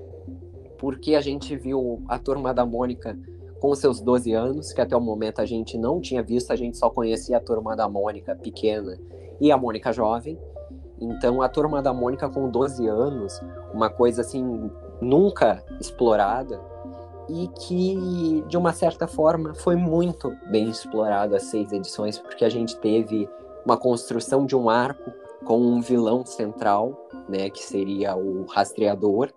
porque 0.82 1.14
a 1.14 1.22
gente 1.22 1.56
viu 1.56 2.02
a 2.08 2.18
turma 2.18 2.52
da 2.52 2.66
Mônica 2.66 3.16
com 3.60 3.76
seus 3.76 4.02
12 4.02 4.34
anos, 4.34 4.74
que 4.74 4.82
até 4.82 4.98
o 4.98 5.00
momento 5.00 5.40
a 5.40 5.46
gente 5.46 5.78
não 5.78 6.02
tinha 6.02 6.24
visto, 6.24 6.52
a 6.52 6.56
gente 6.56 6.76
só 6.76 6.90
conhecia 6.90 7.38
a 7.38 7.40
turma 7.40 7.76
da 7.76 7.88
Mônica 7.88 8.36
pequena 8.36 8.98
e 9.40 9.52
a 9.52 9.58
Mônica 9.58 9.94
jovem. 9.94 10.40
Então 11.02 11.42
a 11.42 11.50
turma 11.50 11.82
da 11.82 11.92
Mônica 11.92 12.30
com 12.30 12.50
12 12.50 12.88
anos, 12.88 13.42
uma 13.74 13.90
coisa 13.90 14.22
assim 14.22 14.70
nunca 15.02 15.64
explorada, 15.80 16.62
e 17.30 17.48
que, 17.48 18.44
de 18.48 18.58
uma 18.58 18.74
certa 18.74 19.08
forma, 19.08 19.54
foi 19.54 19.76
muito 19.76 20.36
bem 20.50 20.70
explorado 20.70 21.36
as 21.36 21.44
seis 21.44 21.72
edições, 21.72 22.18
porque 22.18 22.44
a 22.44 22.50
gente 22.50 22.78
teve 22.78 23.30
uma 23.66 23.78
construção 23.78 24.46
de 24.46 24.56
um 24.56 24.70
arco 24.70 25.12
com 25.46 25.60
um 25.60 25.82
vilão 25.82 26.26
central, 26.26 27.08
né, 27.30 27.50
que 27.50 27.64
seria 27.64 28.16
o 28.16 28.46
rastreador, 28.46 29.30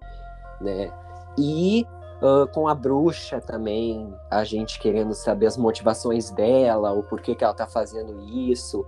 né, 0.61 0.93
e 1.39 1.87
uh, 2.21 2.47
com 2.53 2.67
a 2.67 2.75
bruxa 2.75 3.41
também, 3.41 4.13
a 4.31 4.43
gente 4.45 4.81
querendo 4.81 5.15
saber 5.15 5.47
as 5.47 5.57
motivações 5.57 6.31
dela, 6.31 6.93
o 6.93 7.03
porquê 7.03 7.35
que 7.35 7.45
ela 7.45 7.53
está 7.53 7.67
fazendo 7.67 8.21
isso, 8.21 8.85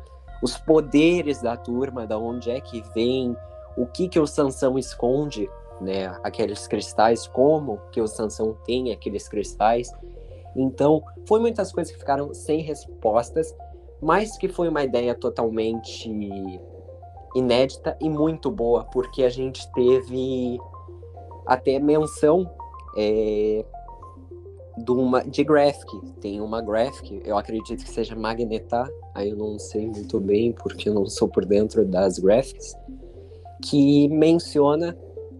os 0.46 0.56
poderes 0.56 1.42
da 1.42 1.56
turma, 1.56 2.06
da 2.06 2.16
onde 2.16 2.52
é 2.52 2.60
que 2.60 2.80
vem, 2.94 3.36
o 3.76 3.84
que 3.84 4.08
que 4.08 4.20
o 4.20 4.26
Sansão 4.28 4.78
esconde 4.78 5.50
né, 5.80 6.06
aqueles 6.22 6.68
cristais, 6.68 7.26
como 7.26 7.80
que 7.90 8.00
o 8.00 8.06
Sansão 8.06 8.56
tem 8.64 8.92
aqueles 8.92 9.28
cristais. 9.28 9.92
Então, 10.54 11.02
foi 11.26 11.40
muitas 11.40 11.72
coisas 11.72 11.92
que 11.92 11.98
ficaram 11.98 12.32
sem 12.32 12.60
respostas, 12.60 13.52
mas 14.00 14.38
que 14.38 14.48
foi 14.48 14.68
uma 14.68 14.84
ideia 14.84 15.16
totalmente 15.16 16.08
inédita 17.34 17.96
e 18.00 18.08
muito 18.08 18.48
boa, 18.48 18.84
porque 18.84 19.24
a 19.24 19.28
gente 19.28 19.68
teve 19.72 20.60
até 21.44 21.80
menção 21.80 22.48
é, 22.96 23.64
de, 24.76 24.90
uma, 24.92 25.22
de 25.22 25.42
graphic. 25.42 26.00
Tem 26.20 26.40
uma 26.40 26.60
graphic, 26.60 27.22
eu 27.24 27.36
acredito 27.36 27.84
que 27.84 27.90
seja 27.90 28.14
Magneta, 28.14 28.90
aí 29.14 29.30
eu 29.30 29.36
não 29.36 29.58
sei 29.58 29.86
muito 29.86 30.20
bem, 30.20 30.52
porque 30.52 30.88
eu 30.88 30.94
não 30.94 31.06
sou 31.06 31.28
por 31.28 31.44
dentro 31.44 31.84
das 31.84 32.18
graphics, 32.18 32.74
que 33.62 34.08
menciona 34.08 34.96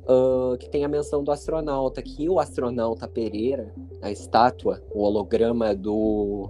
uh, 0.07 0.57
que 0.59 0.68
tem 0.68 0.84
a 0.84 0.89
menção 0.89 1.22
do 1.22 1.30
astronauta, 1.30 2.01
que 2.03 2.28
o 2.28 2.39
astronauta 2.39 3.07
Pereira, 3.07 3.72
a 4.01 4.11
estátua, 4.11 4.82
o 4.91 5.03
holograma 5.03 5.74
do, 5.74 6.49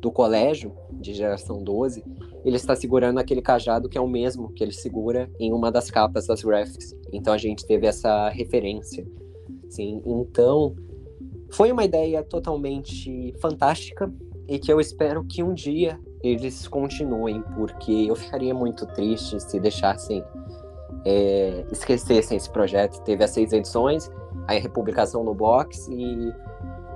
do 0.00 0.10
colégio 0.10 0.72
de 0.92 1.14
geração 1.14 1.62
12, 1.62 2.04
ele 2.44 2.56
está 2.56 2.74
segurando 2.76 3.18
aquele 3.18 3.40
cajado 3.40 3.88
que 3.88 3.96
é 3.96 4.00
o 4.00 4.08
mesmo 4.08 4.52
que 4.52 4.62
ele 4.62 4.72
segura 4.72 5.30
em 5.38 5.52
uma 5.52 5.70
das 5.70 5.90
capas 5.90 6.26
das 6.26 6.42
graphics. 6.42 6.94
Então 7.12 7.32
a 7.32 7.38
gente 7.38 7.64
teve 7.64 7.86
essa 7.86 8.28
referência. 8.28 9.06
Sim, 9.70 10.02
então 10.04 10.74
foi 11.54 11.70
uma 11.70 11.84
ideia 11.84 12.22
totalmente 12.22 13.32
fantástica 13.40 14.12
e 14.48 14.58
que 14.58 14.72
eu 14.72 14.80
espero 14.80 15.24
que 15.24 15.42
um 15.42 15.54
dia 15.54 16.00
eles 16.22 16.66
continuem, 16.66 17.42
porque 17.54 17.92
eu 18.08 18.16
ficaria 18.16 18.52
muito 18.52 18.84
triste 18.86 19.38
se 19.40 19.60
deixassem 19.60 20.24
é, 21.04 21.64
esquecessem 21.70 22.36
esse 22.36 22.50
projeto. 22.50 23.00
Teve 23.02 23.22
as 23.22 23.30
seis 23.30 23.52
edições, 23.52 24.10
a 24.48 24.54
republicação 24.54 25.22
no 25.22 25.32
box 25.32 25.88
e 25.88 26.34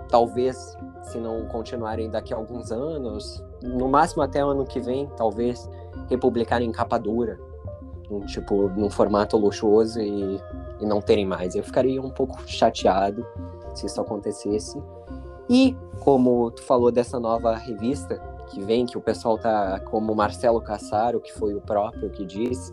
talvez 0.09 0.77
se 1.03 1.19
não 1.19 1.47
continuarem 1.47 2.11
daqui 2.11 2.35
a 2.35 2.37
alguns 2.37 2.73
anos, 2.73 3.45
no 3.63 3.89
máximo 3.89 4.23
até 4.23 4.45
o 4.45 4.49
ano 4.49 4.65
que 4.65 4.81
vem, 4.81 5.09
talvez 5.17 5.71
republicarem 6.09 6.69
em 6.69 6.73
capa 6.73 6.99
dura, 6.99 7.39
um, 8.11 8.21
tipo, 8.27 8.69
num 8.71 8.91
formato 8.91 9.37
luxuoso 9.37 10.01
e, 10.01 10.41
e 10.81 10.87
não 10.87 11.01
terem 11.01 11.27
mais. 11.27 11.55
Eu 11.55 11.63
ficaria 11.63 12.03
um 12.03 12.11
pouco 12.11 12.43
chateado 12.47 13.25
se 13.79 13.87
isso 13.87 14.01
acontecesse. 14.01 14.81
E 15.49 15.75
como 16.01 16.51
tu 16.51 16.63
falou 16.63 16.93
dessa 16.93 17.19
nova 17.19 17.57
revista 17.57 18.19
que 18.51 18.61
vem, 18.63 18.87
que 18.87 18.99
o 18.99 19.01
pessoal 19.01 19.39
tá, 19.39 19.81
como 19.81 20.15
Marcelo 20.15 20.61
Cassaro, 20.61 21.21
que 21.21 21.33
foi 21.33 21.55
o 21.55 21.61
próprio 21.61 22.11
que 22.11 22.25
disse, 22.25 22.73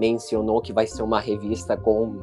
mencionou 0.00 0.60
que 0.60 0.72
vai 0.72 0.86
ser 0.86 1.02
uma 1.02 1.20
revista 1.20 1.76
com 1.76 2.22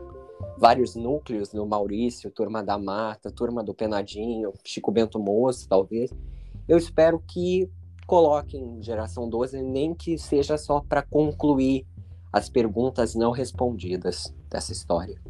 vários 0.58 0.96
núcleos 0.96 1.54
no 1.54 1.66
Maurício, 1.66 2.32
Turma 2.32 2.64
da 2.64 2.78
Mata, 2.78 3.32
Turma 3.32 3.64
do 3.64 3.74
Penadinho, 3.74 4.54
Chico 4.64 4.92
Bento 4.92 5.20
Moço, 5.20 5.68
talvez. 5.68 6.12
Eu 6.68 6.78
espero 6.78 7.22
que 7.28 7.70
coloquem 8.08 8.82
Geração 8.82 9.30
12, 9.30 9.62
nem 9.62 9.94
que 9.94 10.18
seja 10.18 10.58
só 10.58 10.80
para 10.80 11.02
concluir 11.02 11.86
as 12.32 12.50
perguntas 12.50 13.16
não 13.16 13.32
respondidas 13.32 14.34
dessa 14.50 14.72
história. 14.72 15.22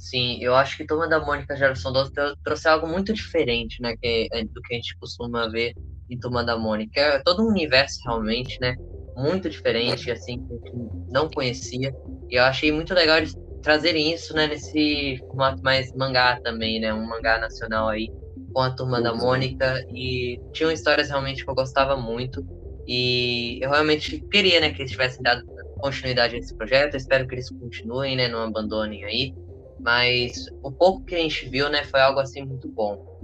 Sim, 0.00 0.38
eu 0.40 0.54
acho 0.54 0.78
que 0.78 0.86
Turma 0.86 1.06
da 1.06 1.20
Mônica 1.20 1.54
Geração 1.54 1.92
12 1.92 2.10
trouxe 2.42 2.66
algo 2.66 2.88
muito 2.88 3.12
diferente, 3.12 3.82
né, 3.82 3.94
que, 4.00 4.28
é, 4.32 4.42
do 4.44 4.62
que 4.62 4.72
a 4.72 4.76
gente 4.76 4.96
costuma 4.98 5.46
ver 5.50 5.74
em 6.08 6.18
Turma 6.18 6.42
da 6.42 6.56
Mônica. 6.56 6.98
É 6.98 7.18
todo 7.22 7.42
um 7.42 7.48
universo 7.48 8.00
realmente, 8.06 8.58
né, 8.62 8.74
muito 9.14 9.50
diferente, 9.50 10.10
assim, 10.10 10.38
que 10.38 10.54
a 10.54 10.56
gente 10.56 10.72
não 11.10 11.28
conhecia. 11.28 11.94
E 12.30 12.36
eu 12.36 12.44
achei 12.44 12.72
muito 12.72 12.94
legal 12.94 13.18
eles 13.18 13.36
trazerem 13.62 14.10
isso, 14.14 14.34
né, 14.34 14.46
nesse 14.46 15.18
formato 15.26 15.62
mais 15.62 15.92
mangá 15.92 16.40
também, 16.42 16.80
né, 16.80 16.94
um 16.94 17.06
mangá 17.06 17.38
nacional 17.38 17.88
aí, 17.88 18.08
com 18.54 18.62
a 18.62 18.70
Turma 18.70 19.02
da 19.02 19.14
Mônica. 19.14 19.84
E 19.94 20.40
tinham 20.54 20.72
histórias 20.72 21.10
realmente 21.10 21.44
que 21.44 21.50
eu 21.50 21.54
gostava 21.54 21.94
muito. 21.94 22.42
E 22.86 23.62
eu 23.62 23.68
realmente 23.68 24.18
queria, 24.30 24.60
né, 24.60 24.70
que 24.70 24.80
eles 24.80 24.92
tivessem 24.92 25.22
dado 25.22 25.42
continuidade 25.76 26.36
a 26.36 26.38
esse 26.38 26.56
projeto. 26.56 26.94
Eu 26.94 26.98
espero 26.98 27.28
que 27.28 27.34
eles 27.34 27.50
continuem, 27.50 28.16
né, 28.16 28.28
não 28.28 28.44
abandonem 28.44 29.04
aí. 29.04 29.34
Mas 29.80 30.46
o 30.62 30.70
pouco 30.70 31.04
que 31.04 31.14
a 31.14 31.18
gente 31.18 31.48
viu, 31.48 31.68
né, 31.70 31.84
foi 31.84 32.00
algo 32.00 32.20
assim 32.20 32.42
muito 32.44 32.68
bom. 32.68 33.18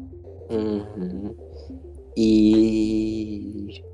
Uhum. 0.50 1.34
E 2.16 3.84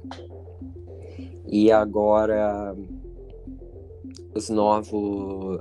e 1.52 1.70
agora 1.70 2.74
os 4.34 4.48
novos. 4.48 5.60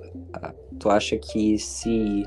Tu 0.79 0.89
acha 0.89 1.17
que 1.17 1.59
se 1.59 2.23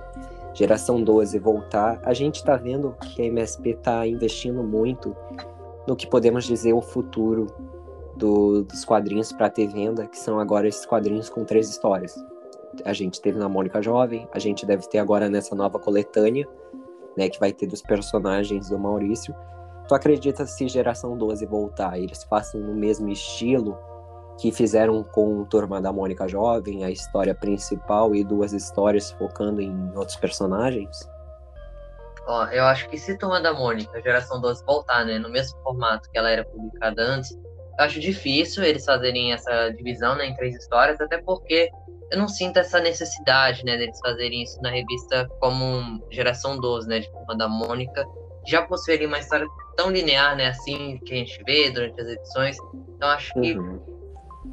geração 0.52 1.02
12 1.02 1.38
voltar, 1.38 2.00
a 2.04 2.12
gente 2.12 2.36
está 2.36 2.56
vendo 2.56 2.94
que 3.00 3.22
a 3.22 3.24
MSP 3.24 3.70
está 3.70 4.06
investindo 4.06 4.62
muito 4.62 5.16
no 5.88 5.96
que 5.96 6.06
podemos 6.06 6.44
dizer 6.44 6.72
o 6.72 6.80
futuro 6.80 7.46
do, 8.16 8.62
dos 8.62 8.84
quadrinhos 8.84 9.32
para 9.32 9.50
ter 9.50 9.66
venda, 9.66 10.06
que 10.06 10.18
são 10.18 10.38
agora 10.38 10.68
esses 10.68 10.86
quadrinhos 10.86 11.28
com 11.28 11.44
três 11.44 11.68
histórias. 11.68 12.14
A 12.84 12.92
gente 12.92 13.20
teve 13.20 13.38
na 13.38 13.48
Mônica 13.48 13.80
Jovem, 13.82 14.28
a 14.32 14.38
gente 14.38 14.66
deve 14.66 14.88
ter 14.88 14.98
agora 14.98 15.28
nessa 15.28 15.54
nova 15.54 15.78
coletânea, 15.78 16.46
né, 17.16 17.28
que 17.28 17.38
vai 17.38 17.52
ter 17.52 17.66
dos 17.66 17.82
personagens 17.82 18.68
do 18.68 18.78
Maurício. 18.78 19.34
Tu 19.86 19.94
acredita 19.94 20.46
se 20.46 20.66
geração 20.68 21.16
12 21.16 21.44
voltar, 21.46 21.98
eles 21.98 22.24
façam 22.24 22.60
no 22.60 22.74
mesmo 22.74 23.08
estilo 23.08 23.78
que 24.38 24.50
fizeram 24.50 25.02
com 25.04 25.44
Turma 25.44 25.80
da 25.80 25.92
Mônica 25.92 26.26
Jovem, 26.26 26.84
a 26.84 26.90
história 26.90 27.34
principal 27.34 28.14
e 28.14 28.24
duas 28.24 28.52
histórias 28.52 29.12
focando 29.12 29.60
em 29.60 29.92
outros 29.94 30.16
personagens? 30.16 31.08
Ó, 32.26 32.46
eu 32.46 32.64
acho 32.64 32.88
que 32.88 32.98
se 32.98 33.16
Turma 33.18 33.40
da 33.40 33.52
Mônica, 33.52 34.00
geração 34.00 34.40
12, 34.40 34.64
voltar, 34.64 35.04
né, 35.04 35.18
no 35.18 35.28
mesmo 35.28 35.58
formato 35.62 36.10
que 36.10 36.18
ela 36.18 36.30
era 36.30 36.44
publicada 36.44 37.02
antes, 37.02 37.38
acho 37.78 38.00
difícil 38.00 38.62
eles 38.62 38.84
fazerem 38.84 39.32
essa 39.32 39.70
divisão 39.70 40.16
né, 40.16 40.26
em 40.26 40.34
três 40.34 40.54
histórias, 40.54 41.00
até 41.00 41.18
porque 41.18 41.70
eu 42.10 42.18
não 42.18 42.28
sinto 42.28 42.58
essa 42.58 42.80
necessidade, 42.80 43.64
né, 43.64 43.76
deles 43.76 43.98
fazerem 44.00 44.42
isso 44.42 44.60
na 44.62 44.70
revista 44.70 45.28
como 45.40 46.02
geração 46.10 46.58
12, 46.58 46.88
né, 46.88 47.00
de 47.00 47.10
Turma 47.10 47.36
da 47.36 47.48
Mônica, 47.48 48.04
já 48.46 48.62
possui 48.62 49.04
uma 49.06 49.18
história 49.18 49.46
tão 49.76 49.90
linear, 49.90 50.36
né, 50.36 50.48
assim, 50.48 50.98
que 51.04 51.12
a 51.12 51.16
gente 51.16 51.42
vê 51.44 51.70
durante 51.70 52.00
as 52.00 52.08
edições. 52.08 52.56
Então 52.96 53.08
acho 53.08 53.32
que 53.34 53.56
uhum. 53.56 53.80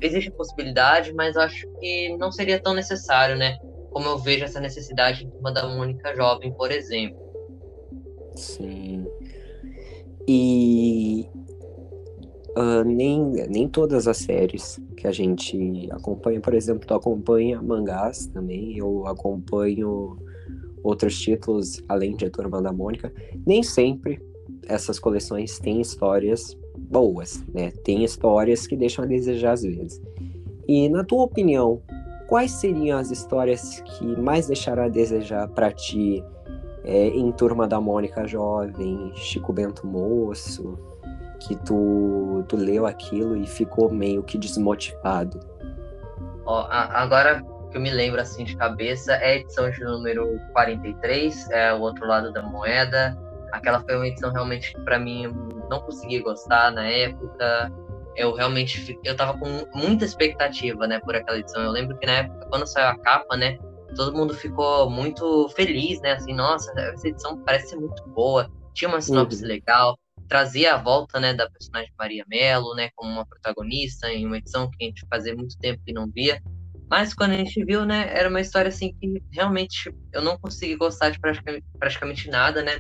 existe 0.01 0.32
possibilidade, 0.32 1.13
mas 1.13 1.38
acho 1.38 1.67
que 1.80 2.15
não 2.17 2.32
seria 2.32 2.59
tão 2.59 2.74
necessário, 2.74 3.36
né? 3.36 3.59
Como 3.91 4.07
eu 4.07 4.17
vejo 4.17 4.45
essa 4.45 4.59
necessidade 4.59 5.26
em 5.26 5.39
uma 5.39 5.51
da 5.51 5.67
Mônica 5.67 6.15
Jovem, 6.15 6.53
por 6.53 6.72
exemplo. 6.72 7.19
Sim. 8.36 9.05
E 10.28 11.30
uh, 12.58 12.84
nem, 12.84 13.20
nem 13.49 13.68
todas 13.68 14.08
as 14.08 14.18
séries 14.18 14.80
que 14.95 15.08
a 15.08 15.12
gente 15.12 15.88
acompanha, 15.91 16.39
por 16.39 16.54
exemplo, 16.54 16.88
tu 16.88 16.93
acompanha 16.93 17.62
mangás 17.62 18.28
também, 18.28 18.78
eu 18.78 19.06
acompanho 19.08 20.18
outros 20.84 21.20
títulos 21.20 21.82
além 21.88 22.16
de 22.16 22.26
A 22.26 22.30
Turma 22.30 22.62
da 22.62 22.72
Mônica. 22.72 23.14
Nem 23.45 23.64
sempre 23.64 24.22
essas 24.68 24.99
coleções 24.99 25.60
têm 25.60 25.82
histórias 25.82 26.58
boas, 26.78 27.43
né? 27.54 27.72
Tem 27.84 28.04
histórias 28.04 28.68
que 28.68 28.76
deixam 28.76 29.04
a 29.04 29.08
desejar 29.08 29.54
às 29.54 29.64
vezes. 29.64 30.02
E 30.68 30.89
na 30.89 31.04
tua 31.04 31.24
opinião, 31.24 31.82
quais 32.28 32.52
seriam 32.52 32.97
as 32.97 33.12
histórias 33.12 33.82
que 33.82 34.06
mais 34.20 34.47
deixaram 34.47 34.84
a 34.84 34.88
desejar 34.88 35.47
para 35.49 35.72
ti 35.72 36.24
é, 36.84 37.08
em 37.08 37.32
Turma 37.32 37.68
da 37.68 37.80
Mônica 37.80 38.26
Jovem, 38.28 39.12
Chico 39.16 39.54
Bento 39.54 39.86
Moço, 39.86 40.78
que 41.42 41.56
tu, 41.56 42.46
tu 42.48 42.56
leu 42.56 42.86
aquilo 42.86 43.36
e 43.36 43.48
ficou 43.48 43.92
meio 43.92 44.24
que 44.24 44.38
desmotivado? 44.38 45.39
Ó, 46.46 46.68
agora 46.70 47.44
que 47.72 47.78
eu 47.78 47.82
me 47.82 47.89
lembro 47.89 48.22
assim 48.22 48.44
de 48.44 48.56
cabeça 48.56 49.14
é 49.14 49.32
a 49.32 49.36
edição 49.38 49.70
de 49.70 49.84
número 49.84 50.39
43, 50.54 51.50
é 51.52 51.74
o 51.74 51.82
outro 51.82 52.06
lado 52.06 52.32
da 52.32 52.44
moeda. 52.44 53.18
Aquela 53.52 53.80
foi 53.82 53.96
uma 53.96 54.08
edição 54.08 54.32
realmente 54.32 54.74
que 54.74 54.82
para 54.82 55.00
mim 55.00 55.34
não 55.70 55.80
consegui 55.82 56.20
gostar 56.20 56.72
na 56.72 56.86
época. 56.86 57.72
Eu 58.16 58.36
realmente 58.36 59.00
eu 59.04 59.16
tava 59.16 59.38
com 59.38 59.48
muita 59.74 60.06
expectativa, 60.06 60.86
né, 60.86 61.00
por 61.00 61.16
aquela 61.16 61.39
edição. 61.39 61.64
Eu 61.64 61.72
lembro 61.72 61.98
que 61.98 62.06
na 62.06 62.14
época 62.14 62.48
quando 62.50 62.68
saiu 62.68 62.89
a 62.89 62.98
capa, 62.98 63.36
né, 63.36 63.58
todo 63.96 64.16
mundo 64.16 64.34
ficou 64.34 64.89
muito 64.89 65.50
feliz, 65.50 66.00
né, 66.02 66.14
assim, 66.14 66.34
nossa, 66.34 66.72
essa 66.80 67.08
edição 67.08 67.38
parece 67.44 67.70
ser 67.70 67.78
muito 67.78 68.04
boa. 68.10 68.50
Tinha 68.74 68.89
uma 68.89 69.02
sinopse 69.02 69.42
uhum. 69.42 69.48
legal, 69.48 69.98
trazia 70.32 70.75
a 70.75 70.77
volta, 70.77 71.19
né, 71.19 71.34
da 71.34 71.49
personagem 71.49 71.91
Maria 71.99 72.23
Mello, 72.25 72.73
né, 72.73 72.89
como 72.95 73.11
uma 73.11 73.25
protagonista 73.25 74.07
em 74.07 74.25
uma 74.25 74.38
edição 74.38 74.71
que 74.71 74.86
a 74.86 74.88
gente 74.88 75.05
fazia 75.09 75.36
muito 75.36 75.59
tempo 75.59 75.84
que 75.86 75.91
não 75.91 76.09
via. 76.09 76.41
Mas 76.89 77.13
quando 77.13 77.32
a 77.32 77.38
gente 77.38 77.65
viu, 77.65 77.86
né, 77.86 78.09
era 78.17 78.29
uma 78.29 78.39
história 78.39 78.69
assim 78.69 78.95
que 78.97 79.21
realmente 79.29 79.93
eu 80.13 80.21
não 80.21 80.38
consegui 80.38 80.77
gostar 80.77 81.09
de 81.09 81.19
praticamente, 81.19 81.65
praticamente 81.77 82.29
nada, 82.29 82.63
né, 82.63 82.79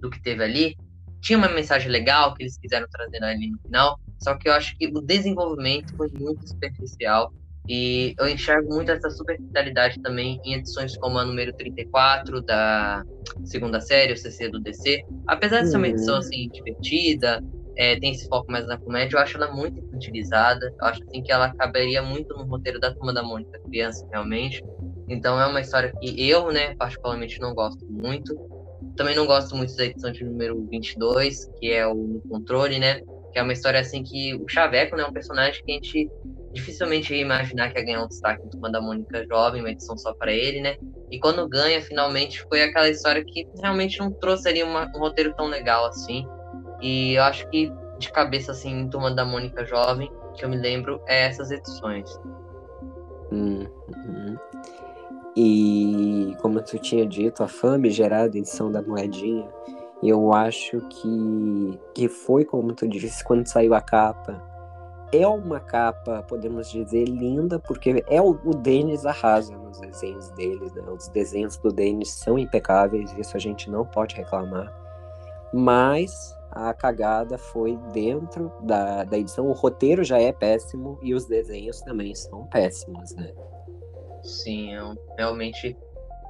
do 0.00 0.08
que 0.08 0.22
teve 0.22 0.42
ali. 0.42 0.74
Tinha 1.20 1.36
uma 1.36 1.50
mensagem 1.50 1.90
legal 1.90 2.32
que 2.32 2.44
eles 2.44 2.56
quiseram 2.56 2.86
trazer 2.90 3.22
ali 3.22 3.50
no 3.50 3.58
final, 3.60 4.00
só 4.22 4.34
que 4.34 4.48
eu 4.48 4.54
acho 4.54 4.74
que 4.78 4.86
o 4.86 5.02
desenvolvimento 5.02 5.94
foi 5.98 6.08
muito 6.18 6.48
superficial 6.48 7.30
E 7.68 8.14
eu 8.18 8.28
enxergo 8.28 8.74
muito 8.74 8.90
essa 8.90 9.08
superficialidade 9.10 10.00
também 10.02 10.38
em 10.44 10.54
edições 10.54 10.96
como 10.98 11.18
a 11.18 11.24
número 11.24 11.52
34 11.54 12.42
da 12.42 13.02
segunda 13.44 13.80
série, 13.80 14.12
o 14.12 14.16
CC 14.16 14.50
do 14.50 14.60
DC. 14.60 15.02
Apesar 15.26 15.62
de 15.62 15.70
ser 15.70 15.76
uma 15.78 15.88
edição 15.88 16.14
uhum. 16.14 16.20
assim 16.20 16.48
divertida, 16.48 17.42
é, 17.76 17.98
tem 17.98 18.12
esse 18.12 18.28
foco 18.28 18.50
mais 18.50 18.66
na 18.66 18.78
comédia, 18.78 19.16
eu 19.16 19.20
acho 19.20 19.36
ela 19.36 19.52
muito 19.52 19.80
utilizada. 19.94 20.72
Eu 20.80 20.86
acho 20.86 21.02
assim 21.04 21.22
que 21.22 21.32
ela 21.32 21.52
caberia 21.54 22.02
muito 22.02 22.34
no 22.36 22.44
roteiro 22.44 22.78
da 22.78 22.92
Turma 22.92 23.12
da 23.12 23.22
Mônica 23.22 23.58
criança, 23.60 24.06
realmente. 24.10 24.62
Então 25.08 25.40
é 25.40 25.46
uma 25.46 25.60
história 25.60 25.92
que 26.00 26.28
eu, 26.28 26.50
né, 26.52 26.74
particularmente 26.76 27.40
não 27.40 27.54
gosto 27.54 27.84
muito. 27.86 28.34
Também 28.96 29.16
não 29.16 29.26
gosto 29.26 29.56
muito 29.56 29.74
da 29.74 29.86
edição 29.86 30.12
de 30.12 30.24
número 30.24 30.66
22, 30.70 31.50
que 31.58 31.72
é 31.72 31.86
o 31.86 31.94
No 31.94 32.20
Controle, 32.22 32.78
né? 32.78 33.00
Que 33.32 33.38
é 33.38 33.42
uma 33.42 33.52
história 33.52 33.80
assim 33.80 34.02
que 34.02 34.34
o 34.34 34.48
Chaveco, 34.48 34.96
né, 34.96 35.02
é 35.02 35.06
um 35.06 35.12
personagem 35.12 35.64
que 35.64 35.72
a 35.72 35.74
gente 35.74 36.10
dificilmente 36.54 37.12
ia 37.12 37.20
imaginar 37.20 37.70
que 37.70 37.78
ia 37.78 37.84
ganhar 37.84 38.04
um 38.04 38.08
destaque 38.08 38.48
Turma 38.48 38.70
da 38.70 38.80
Mônica 38.80 39.26
Jovem, 39.26 39.60
uma 39.60 39.70
edição 39.70 39.98
só 39.98 40.14
para 40.14 40.32
ele, 40.32 40.60
né? 40.60 40.76
E 41.10 41.18
quando 41.18 41.46
ganha, 41.48 41.82
finalmente, 41.82 42.42
foi 42.48 42.62
aquela 42.62 42.88
história 42.88 43.22
que 43.24 43.46
realmente 43.60 43.98
não 43.98 44.10
trouxe 44.10 44.48
ali 44.48 44.62
uma, 44.62 44.90
um 44.94 45.00
roteiro 45.00 45.34
tão 45.34 45.46
legal 45.46 45.84
assim. 45.86 46.26
E 46.80 47.14
eu 47.14 47.22
acho 47.24 47.48
que 47.50 47.70
de 47.98 48.10
cabeça, 48.10 48.52
assim, 48.52 48.70
em 48.70 48.88
Turma 48.88 49.10
da 49.10 49.24
Mônica 49.24 49.64
Jovem, 49.64 50.10
que 50.34 50.44
eu 50.44 50.48
me 50.48 50.56
lembro, 50.56 51.02
é 51.06 51.26
essas 51.26 51.50
edições. 51.50 52.08
Uhum. 53.30 54.38
E 55.36 56.36
como 56.40 56.62
tu 56.62 56.78
tinha 56.78 57.04
dito, 57.04 57.42
a 57.42 57.48
famigerada 57.48 58.38
edição 58.38 58.70
da 58.70 58.80
moedinha, 58.80 59.48
eu 60.02 60.32
acho 60.32 60.80
que, 60.82 61.80
que 61.94 62.08
foi, 62.08 62.44
como 62.44 62.72
tu 62.72 62.86
disse, 62.86 63.24
quando 63.24 63.46
saiu 63.46 63.74
a 63.74 63.80
capa, 63.80 64.53
é 65.16 65.26
uma 65.26 65.60
capa, 65.60 66.22
podemos 66.22 66.70
dizer, 66.70 67.04
linda, 67.04 67.58
porque 67.58 68.04
é 68.08 68.20
o, 68.20 68.38
o 68.44 68.54
Denis 68.54 69.04
arrasa 69.06 69.56
nos 69.56 69.78
desenhos 69.80 70.30
dele, 70.30 70.70
né? 70.74 70.82
Os 70.90 71.08
desenhos 71.08 71.56
do 71.56 71.70
Denis 71.70 72.10
são 72.10 72.38
impecáveis, 72.38 73.12
isso 73.18 73.36
a 73.36 73.40
gente 73.40 73.70
não 73.70 73.84
pode 73.84 74.14
reclamar. 74.14 74.72
Mas 75.52 76.36
a 76.50 76.72
cagada 76.72 77.36
foi 77.36 77.76
dentro 77.92 78.52
da, 78.62 79.04
da 79.04 79.18
edição. 79.18 79.48
O 79.48 79.52
roteiro 79.52 80.04
já 80.04 80.20
é 80.20 80.32
péssimo 80.32 80.98
e 81.02 81.14
os 81.14 81.26
desenhos 81.26 81.80
também 81.80 82.14
são 82.14 82.46
péssimos, 82.46 83.14
né? 83.14 83.32
Sim, 84.22 84.74
eu 84.74 84.94
realmente 85.18 85.76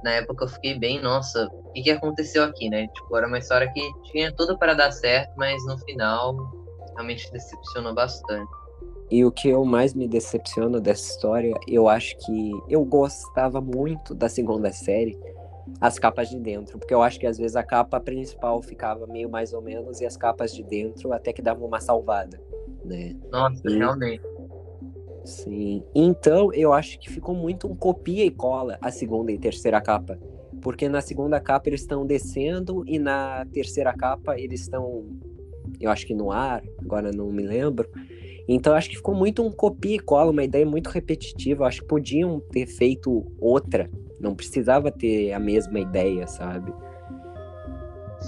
na 0.03 0.11
época 0.11 0.45
eu 0.45 0.49
fiquei 0.49 0.77
bem, 0.77 1.01
nossa, 1.01 1.47
o 1.47 1.71
que, 1.71 1.81
que 1.81 1.91
aconteceu 1.91 2.43
aqui, 2.43 2.69
né? 2.69 2.87
Tipo, 2.87 3.17
era 3.17 3.27
uma 3.27 3.39
história 3.39 3.71
que 3.71 3.81
tinha 4.03 4.31
tudo 4.31 4.57
para 4.57 4.75
dar 4.75 4.91
certo, 4.91 5.33
mas 5.35 5.65
no 5.65 5.77
final 5.79 6.35
realmente 6.93 7.31
decepcionou 7.31 7.93
bastante. 7.93 8.64
E 9.11 9.23
o 9.23 9.31
que 9.31 9.49
eu 9.49 9.63
mais 9.63 9.93
me 9.93 10.07
decepciona 10.07 10.79
dessa 10.81 11.11
história, 11.11 11.53
eu 11.67 11.87
acho 11.87 12.17
que 12.17 12.51
eu 12.67 12.83
gostava 12.83 13.61
muito 13.61 14.15
da 14.15 14.27
segunda 14.27 14.71
série, 14.71 15.17
as 15.79 15.99
capas 15.99 16.29
de 16.29 16.39
dentro, 16.39 16.79
porque 16.79 16.93
eu 16.93 17.01
acho 17.01 17.19
que 17.19 17.27
às 17.27 17.37
vezes 17.37 17.55
a 17.55 17.63
capa 17.63 17.99
principal 17.99 18.61
ficava 18.61 19.05
meio 19.07 19.29
mais 19.29 19.53
ou 19.53 19.61
menos 19.61 19.99
e 19.99 20.05
as 20.05 20.15
capas 20.15 20.53
de 20.53 20.63
dentro 20.63 21.11
até 21.11 21.33
que 21.33 21.41
davam 21.41 21.67
uma 21.67 21.79
salvada, 21.79 22.41
né? 22.83 23.15
Nossa, 23.31 23.61
e... 23.69 23.77
realmente. 23.77 24.23
Sim. 25.25 25.83
Então, 25.93 26.53
eu 26.53 26.71
acho 26.71 26.99
que 26.99 27.09
ficou 27.09 27.33
muito 27.33 27.67
um 27.67 27.75
copia 27.75 28.23
e 28.23 28.29
cola 28.29 28.77
a 28.79 28.91
segunda 28.91 29.31
e 29.31 29.39
terceira 29.39 29.81
capa. 29.81 30.19
Porque 30.61 30.87
na 30.87 31.01
segunda 31.01 31.39
capa 31.39 31.69
eles 31.69 31.81
estão 31.81 32.05
descendo 32.05 32.83
e 32.87 32.99
na 32.99 33.45
terceira 33.51 33.93
capa 33.93 34.39
eles 34.39 34.61
estão, 34.61 35.05
eu 35.79 35.89
acho 35.89 36.05
que 36.05 36.13
no 36.13 36.31
ar, 36.31 36.63
agora 36.79 37.11
não 37.11 37.31
me 37.31 37.43
lembro. 37.43 37.89
Então 38.47 38.75
acho 38.75 38.89
que 38.89 38.97
ficou 38.97 39.15
muito 39.15 39.43
um 39.43 39.51
copia 39.51 39.95
e 39.95 39.99
cola, 39.99 40.31
uma 40.31 40.43
ideia 40.43 40.65
muito 40.65 40.89
repetitiva. 40.89 41.65
Acho 41.65 41.81
que 41.81 41.87
podiam 41.87 42.39
ter 42.51 42.67
feito 42.67 43.25
outra. 43.39 43.89
Não 44.19 44.35
precisava 44.35 44.91
ter 44.91 45.33
a 45.33 45.39
mesma 45.39 45.79
ideia, 45.79 46.27
sabe? 46.27 46.73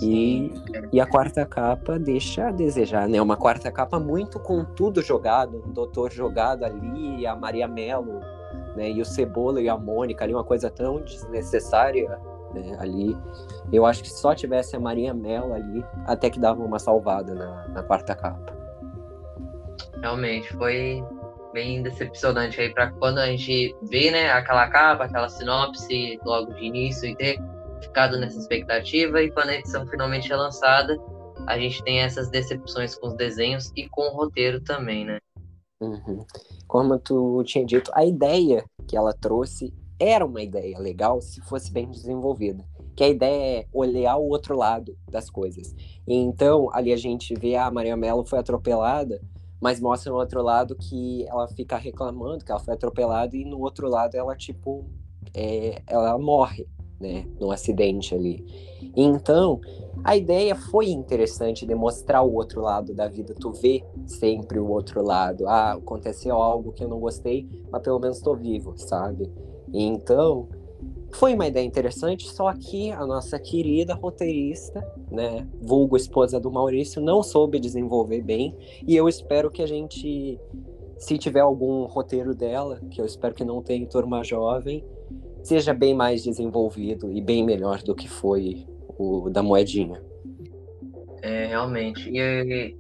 E, 0.01 0.51
e 0.91 0.99
a 0.99 1.07
quarta 1.07 1.45
capa 1.45 1.97
deixa 1.97 2.49
a 2.49 2.51
desejar, 2.51 3.07
né? 3.07 3.21
Uma 3.21 3.37
quarta 3.37 3.71
capa 3.71 3.99
muito 3.99 4.39
com 4.39 4.63
tudo 4.63 5.01
jogado, 5.01 5.63
um 5.65 5.71
doutor 5.71 6.11
jogado 6.11 6.63
ali, 6.63 7.25
a 7.25 7.35
Maria 7.35 7.67
Mello, 7.67 8.19
né? 8.75 8.91
E 8.91 9.01
o 9.01 9.05
Cebola 9.05 9.61
e 9.61 9.69
a 9.69 9.77
Mônica 9.77 10.23
ali, 10.23 10.33
uma 10.33 10.43
coisa 10.43 10.69
tão 10.69 11.01
desnecessária 11.01 12.19
né? 12.53 12.77
ali. 12.79 13.17
Eu 13.71 13.85
acho 13.85 14.03
que 14.03 14.09
só 14.09 14.35
tivesse 14.35 14.75
a 14.75 14.79
Maria 14.79 15.13
Mello 15.13 15.53
ali, 15.53 15.83
até 16.05 16.29
que 16.29 16.39
dava 16.39 16.63
uma 16.63 16.79
salvada 16.79 17.33
na, 17.33 17.67
na 17.69 17.83
quarta 17.83 18.13
capa. 18.13 18.56
Realmente, 20.01 20.53
foi 20.53 21.03
bem 21.53 21.81
decepcionante 21.81 22.61
aí 22.61 22.73
para 22.73 22.91
quando 22.91 23.17
a 23.17 23.27
gente 23.27 23.75
vê, 23.89 24.11
né, 24.11 24.31
aquela 24.31 24.67
capa, 24.69 25.05
aquela 25.05 25.29
sinopse 25.29 26.19
logo 26.23 26.53
de 26.53 26.65
início 26.65 27.09
e 27.09 27.15
ter 27.15 27.39
ficado 27.81 28.19
nessa 28.19 28.37
expectativa 28.37 29.21
e 29.21 29.31
quando 29.31 29.49
a 29.49 29.55
edição 29.55 29.87
finalmente 29.87 30.31
é 30.31 30.35
lançada, 30.35 30.97
a 31.47 31.57
gente 31.57 31.83
tem 31.83 31.99
essas 31.99 32.29
decepções 32.29 32.95
com 32.95 33.07
os 33.07 33.15
desenhos 33.15 33.71
e 33.75 33.87
com 33.87 34.01
o 34.01 34.15
roteiro 34.15 34.61
também, 34.61 35.05
né? 35.05 35.19
Uhum. 35.79 36.25
Como 36.67 36.97
tu 36.99 37.43
tinha 37.43 37.65
dito, 37.65 37.91
a 37.93 38.03
ideia 38.03 38.65
que 38.87 38.97
ela 38.97 39.13
trouxe 39.13 39.73
era 39.99 40.25
uma 40.25 40.41
ideia 40.41 40.77
legal 40.77 41.21
se 41.21 41.41
fosse 41.41 41.71
bem 41.71 41.89
desenvolvida. 41.89 42.63
Que 42.95 43.03
a 43.03 43.09
ideia 43.09 43.61
é 43.61 43.67
olhar 43.71 44.17
o 44.17 44.27
outro 44.27 44.57
lado 44.57 44.97
das 45.09 45.29
coisas. 45.29 45.75
Então, 46.07 46.69
ali 46.73 46.91
a 46.91 46.97
gente 46.97 47.33
vê 47.35 47.55
a 47.55 47.69
Maria 47.69 47.95
Mello 47.95 48.25
foi 48.25 48.39
atropelada, 48.39 49.21
mas 49.59 49.79
mostra 49.79 50.11
no 50.11 50.17
outro 50.17 50.41
lado 50.41 50.75
que 50.75 51.25
ela 51.27 51.47
fica 51.47 51.77
reclamando 51.77 52.43
que 52.43 52.51
ela 52.51 52.59
foi 52.59 52.73
atropelada 52.73 53.35
e 53.35 53.43
no 53.45 53.59
outro 53.59 53.89
lado 53.89 54.15
ela, 54.15 54.35
tipo, 54.35 54.85
é, 55.33 55.81
ela 55.87 56.17
morre 56.17 56.67
né, 56.99 57.25
no 57.39 57.51
acidente 57.51 58.13
ali. 58.13 58.45
Então, 58.95 59.59
a 60.03 60.15
ideia 60.15 60.55
foi 60.55 60.89
interessante 60.89 61.65
demonstrar 61.65 62.23
o 62.23 62.33
outro 62.33 62.61
lado 62.61 62.93
da 62.93 63.07
vida. 63.07 63.33
Tu 63.33 63.51
vê 63.51 63.83
sempre 64.05 64.59
o 64.59 64.69
outro 64.69 65.03
lado. 65.03 65.47
Ah, 65.47 65.73
aconteceu 65.73 66.35
algo 66.35 66.71
que 66.71 66.83
eu 66.83 66.87
não 66.87 66.99
gostei, 66.99 67.47
mas 67.71 67.81
pelo 67.81 67.99
menos 67.99 68.17
estou 68.17 68.35
vivo, 68.35 68.73
sabe? 68.77 69.31
Então, 69.73 70.47
foi 71.11 71.33
uma 71.33 71.47
ideia 71.47 71.65
interessante, 71.65 72.27
só 72.27 72.51
que 72.53 72.91
a 72.91 73.05
nossa 73.05 73.39
querida 73.39 73.93
roteirista, 73.93 74.85
né, 75.09 75.47
vulgo 75.61 75.95
esposa 75.95 76.39
do 76.39 76.51
Maurício, 76.51 77.01
não 77.01 77.23
soube 77.23 77.59
desenvolver 77.59 78.21
bem. 78.21 78.55
E 78.85 78.95
eu 78.95 79.07
espero 79.07 79.49
que 79.49 79.61
a 79.61 79.67
gente, 79.67 80.39
se 80.97 81.17
tiver 81.17 81.39
algum 81.39 81.85
roteiro 81.85 82.35
dela, 82.35 82.79
que 82.91 83.01
eu 83.01 83.05
espero 83.05 83.33
que 83.33 83.45
não 83.45 83.61
tenha 83.61 83.83
em 83.83 83.87
Turma 83.87 84.23
Jovem, 84.23 84.83
seja 85.43 85.73
bem 85.73 85.93
mais 85.93 86.23
desenvolvido 86.23 87.11
e 87.11 87.21
bem 87.21 87.43
melhor 87.43 87.81
do 87.81 87.95
que 87.95 88.09
foi 88.09 88.67
o 88.97 89.29
da 89.29 89.41
moedinha. 89.41 90.01
É, 91.21 91.47
realmente. 91.47 92.09
E 92.09 92.75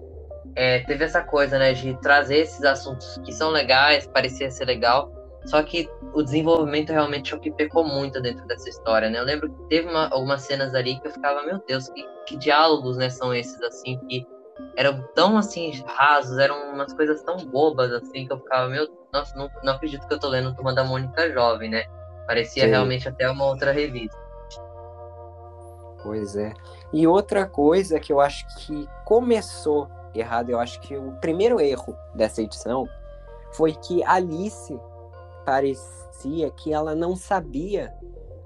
é, 0.55 0.79
teve 0.79 1.05
essa 1.05 1.21
coisa, 1.21 1.57
né, 1.57 1.73
de 1.73 1.93
trazer 2.01 2.39
esses 2.39 2.63
assuntos 2.63 3.19
que 3.23 3.31
são 3.31 3.51
legais, 3.51 4.07
parecia 4.07 4.49
ser 4.51 4.65
legal, 4.65 5.11
só 5.45 5.63
que 5.63 5.89
o 6.13 6.21
desenvolvimento 6.21 6.91
realmente 6.91 7.33
é 7.33 7.37
o 7.37 7.39
que 7.39 7.51
pecou 7.51 7.83
muito 7.83 8.21
dentro 8.21 8.45
dessa 8.47 8.67
história, 8.69 9.09
né? 9.09 9.19
Eu 9.19 9.23
lembro 9.23 9.49
que 9.49 9.63
teve 9.69 9.87
uma, 9.87 10.09
algumas 10.09 10.41
cenas 10.41 10.75
ali 10.75 10.99
que 10.99 11.07
eu 11.07 11.11
ficava, 11.11 11.43
meu 11.43 11.61
Deus, 11.67 11.89
que, 11.89 12.05
que 12.25 12.37
diálogos, 12.37 12.97
né, 12.97 13.09
são 13.09 13.33
esses, 13.33 13.61
assim, 13.61 13.97
que 14.07 14.25
eram 14.75 15.01
tão, 15.15 15.37
assim, 15.37 15.71
rasos, 15.85 16.37
eram 16.37 16.73
umas 16.73 16.91
coisas 16.93 17.23
tão 17.23 17.37
bobas, 17.37 17.91
assim, 17.93 18.25
que 18.25 18.33
eu 18.33 18.39
ficava, 18.39 18.67
meu, 18.67 18.87
nossa, 19.13 19.37
não, 19.37 19.49
não 19.63 19.73
acredito 19.73 20.05
que 20.07 20.13
eu 20.13 20.19
tô 20.19 20.27
lendo 20.27 20.53
Turma 20.53 20.73
da 20.73 20.83
Mônica 20.83 21.31
Jovem, 21.31 21.69
né? 21.69 21.85
Parecia 22.25 22.63
Sim. 22.63 22.69
realmente 22.69 23.07
até 23.07 23.29
uma 23.29 23.45
outra 23.45 23.71
revista. 23.71 24.17
Pois 26.03 26.35
é. 26.35 26.53
E 26.93 27.07
outra 27.07 27.45
coisa 27.45 27.99
que 27.99 28.11
eu 28.11 28.19
acho 28.19 28.45
que 28.57 28.87
começou 29.05 29.89
errado, 30.13 30.49
eu 30.49 30.59
acho 30.59 30.79
que 30.81 30.95
o 30.95 31.13
primeiro 31.21 31.59
erro 31.59 31.97
dessa 32.13 32.41
edição 32.41 32.87
foi 33.51 33.73
que 33.73 34.03
Alice 34.03 34.77
parecia 35.47 36.51
que 36.51 36.73
ela 36.73 36.93
não 36.93 37.15
sabia 37.15 37.93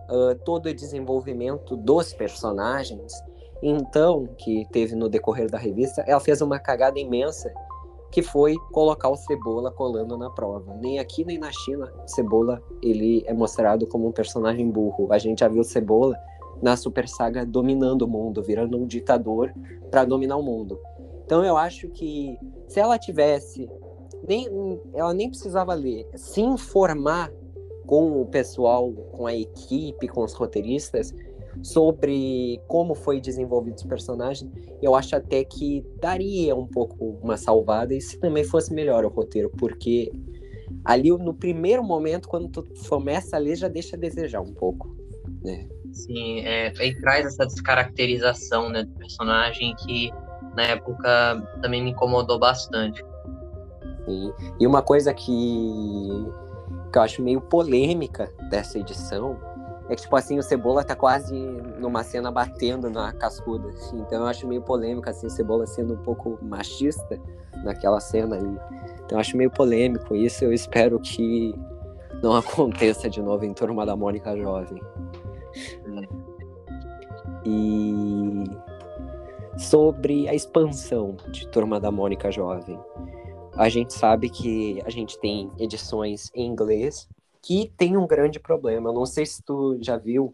uh, 0.07 0.35
todo 0.45 0.67
o 0.67 0.73
desenvolvimento 0.73 1.75
dos 1.75 2.13
personagens. 2.13 3.11
Então, 3.63 4.27
que 4.37 4.67
teve 4.71 4.95
no 4.95 5.09
decorrer 5.09 5.49
da 5.49 5.57
revista, 5.57 6.03
ela 6.05 6.19
fez 6.19 6.41
uma 6.41 6.59
cagada 6.59 6.99
imensa 6.99 7.51
que 8.11 8.21
foi 8.21 8.55
colocar 8.71 9.09
o 9.09 9.15
Cebola 9.15 9.71
colando 9.71 10.15
na 10.15 10.29
prova. 10.29 10.75
Nem 10.75 10.99
aqui 10.99 11.25
nem 11.25 11.39
na 11.39 11.51
China, 11.51 11.91
Cebola 12.05 12.61
ele 12.83 13.23
é 13.25 13.33
mostrado 13.33 13.87
como 13.87 14.07
um 14.07 14.11
personagem 14.11 14.69
burro. 14.69 15.11
A 15.11 15.17
gente 15.17 15.39
já 15.39 15.47
viu 15.47 15.63
Cebola 15.63 16.15
na 16.61 16.77
Super 16.77 17.07
Saga 17.07 17.43
dominando 17.43 18.03
o 18.03 18.07
mundo, 18.07 18.43
virando 18.43 18.77
um 18.77 18.85
ditador 18.85 19.51
para 19.89 20.05
dominar 20.05 20.37
o 20.37 20.43
mundo. 20.43 20.79
Então 21.25 21.43
eu 21.43 21.57
acho 21.57 21.87
que 21.89 22.37
se 22.67 22.79
ela 22.79 22.99
tivesse 22.99 23.67
nem 24.27 24.47
ela 24.93 25.13
nem 25.13 25.29
precisava 25.29 25.73
ler, 25.73 26.07
se 26.15 26.41
informar 26.41 27.31
com 27.85 28.21
o 28.21 28.25
pessoal, 28.25 28.91
com 29.11 29.27
a 29.27 29.35
equipe, 29.35 30.07
com 30.07 30.23
os 30.23 30.33
roteiristas, 30.33 31.13
sobre 31.61 32.61
como 32.67 32.95
foi 32.95 33.19
desenvolvido 33.19 33.75
os 33.75 33.83
personagens, 33.83 34.49
eu 34.81 34.95
acho 34.95 35.15
até 35.15 35.43
que 35.43 35.85
daria 35.99 36.55
um 36.55 36.65
pouco 36.65 37.19
uma 37.21 37.35
salvada 37.35 37.93
e 37.93 37.99
se 37.99 38.17
também 38.19 38.43
fosse 38.43 38.73
melhor 38.73 39.03
o 39.03 39.09
roteiro, 39.09 39.49
porque 39.57 40.11
ali 40.85 41.09
no 41.09 41.33
primeiro 41.33 41.83
momento, 41.83 42.29
quando 42.29 42.47
tu 42.47 42.65
começa 42.87 43.35
a 43.35 43.39
ler, 43.39 43.55
já 43.55 43.67
deixa 43.67 43.95
a 43.95 43.99
desejar 43.99 44.41
um 44.41 44.53
pouco, 44.53 44.95
né? 45.43 45.67
Sim, 45.91 46.39
é, 46.45 46.71
e 46.79 46.95
traz 47.01 47.25
essa 47.25 47.45
descaracterização 47.45 48.69
né, 48.69 48.83
do 48.83 48.93
personagem 48.93 49.75
que 49.75 50.09
na 50.55 50.63
época 50.63 51.43
também 51.61 51.83
me 51.83 51.91
incomodou 51.91 52.39
bastante. 52.39 53.03
Sim. 54.11 54.33
E 54.59 54.67
uma 54.67 54.81
coisa 54.81 55.13
que, 55.13 56.27
que 56.91 56.97
eu 56.97 57.01
acho 57.01 57.21
meio 57.21 57.39
polêmica 57.39 58.31
dessa 58.49 58.77
edição 58.77 59.37
é 59.89 59.95
que, 59.95 60.03
tipo 60.03 60.15
assim, 60.15 60.37
o 60.37 60.43
Cebola 60.43 60.83
tá 60.83 60.95
quase 60.95 61.35
numa 61.79 62.03
cena 62.03 62.31
batendo 62.31 62.89
na 62.89 63.11
cascuda. 63.13 63.69
Assim. 63.69 63.99
Então 63.99 64.21
eu 64.21 64.27
acho 64.27 64.47
meio 64.47 64.61
polêmica, 64.61 65.09
assim, 65.09 65.27
o 65.27 65.29
Cebola 65.29 65.65
sendo 65.65 65.95
um 65.95 65.97
pouco 65.97 66.37
machista 66.41 67.19
naquela 67.63 67.99
cena 67.99 68.35
ali. 68.35 68.59
Então 69.05 69.17
eu 69.17 69.19
acho 69.19 69.35
meio 69.35 69.51
polêmico 69.51 70.15
isso. 70.15 70.43
Eu 70.43 70.53
espero 70.53 70.99
que 70.99 71.53
não 72.21 72.35
aconteça 72.37 73.09
de 73.09 73.21
novo 73.21 73.45
em 73.45 73.53
Turma 73.53 73.85
da 73.85 73.95
Mônica 73.95 74.35
Jovem. 74.37 74.81
E 77.45 78.43
sobre 79.57 80.27
a 80.27 80.33
expansão 80.33 81.15
de 81.29 81.47
Turma 81.47 81.79
da 81.79 81.91
Mônica 81.91 82.31
Jovem. 82.31 82.79
A 83.55 83.69
gente 83.69 83.93
sabe 83.93 84.29
que 84.29 84.81
a 84.85 84.89
gente 84.89 85.19
tem 85.19 85.51
edições 85.57 86.31
em 86.33 86.47
inglês 86.47 87.07
que 87.41 87.71
tem 87.75 87.97
um 87.97 88.07
grande 88.07 88.39
problema. 88.39 88.89
Eu 88.89 88.93
não 88.93 89.05
sei 89.05 89.25
se 89.25 89.41
tu 89.41 89.77
já 89.81 89.97
viu. 89.97 90.33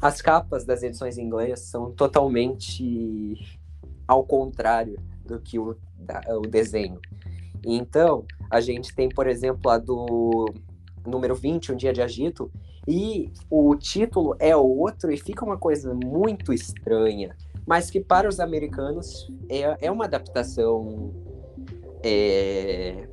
As 0.00 0.20
capas 0.20 0.64
das 0.64 0.82
edições 0.82 1.18
em 1.18 1.24
inglês 1.24 1.60
são 1.60 1.90
totalmente 1.90 3.34
ao 4.06 4.24
contrário 4.24 4.98
do 5.24 5.40
que 5.40 5.58
o, 5.58 5.76
da, 5.98 6.20
o 6.36 6.42
desenho. 6.42 7.00
Então, 7.64 8.24
a 8.50 8.60
gente 8.60 8.94
tem, 8.94 9.08
por 9.08 9.26
exemplo, 9.26 9.70
a 9.70 9.78
do 9.78 10.46
número 11.06 11.34
20, 11.34 11.72
Um 11.72 11.76
Dia 11.76 11.92
de 11.92 12.00
Agito, 12.00 12.50
e 12.86 13.30
o 13.50 13.74
título 13.76 14.34
é 14.38 14.56
outro 14.56 15.10
e 15.12 15.18
fica 15.18 15.44
uma 15.44 15.58
coisa 15.58 15.92
muito 15.92 16.52
estranha, 16.52 17.36
mas 17.66 17.90
que 17.90 18.00
para 18.00 18.28
os 18.28 18.40
americanos 18.40 19.30
é, 19.48 19.86
é 19.86 19.90
uma 19.90 20.06
adaptação. 20.06 21.12
É, 22.02 23.08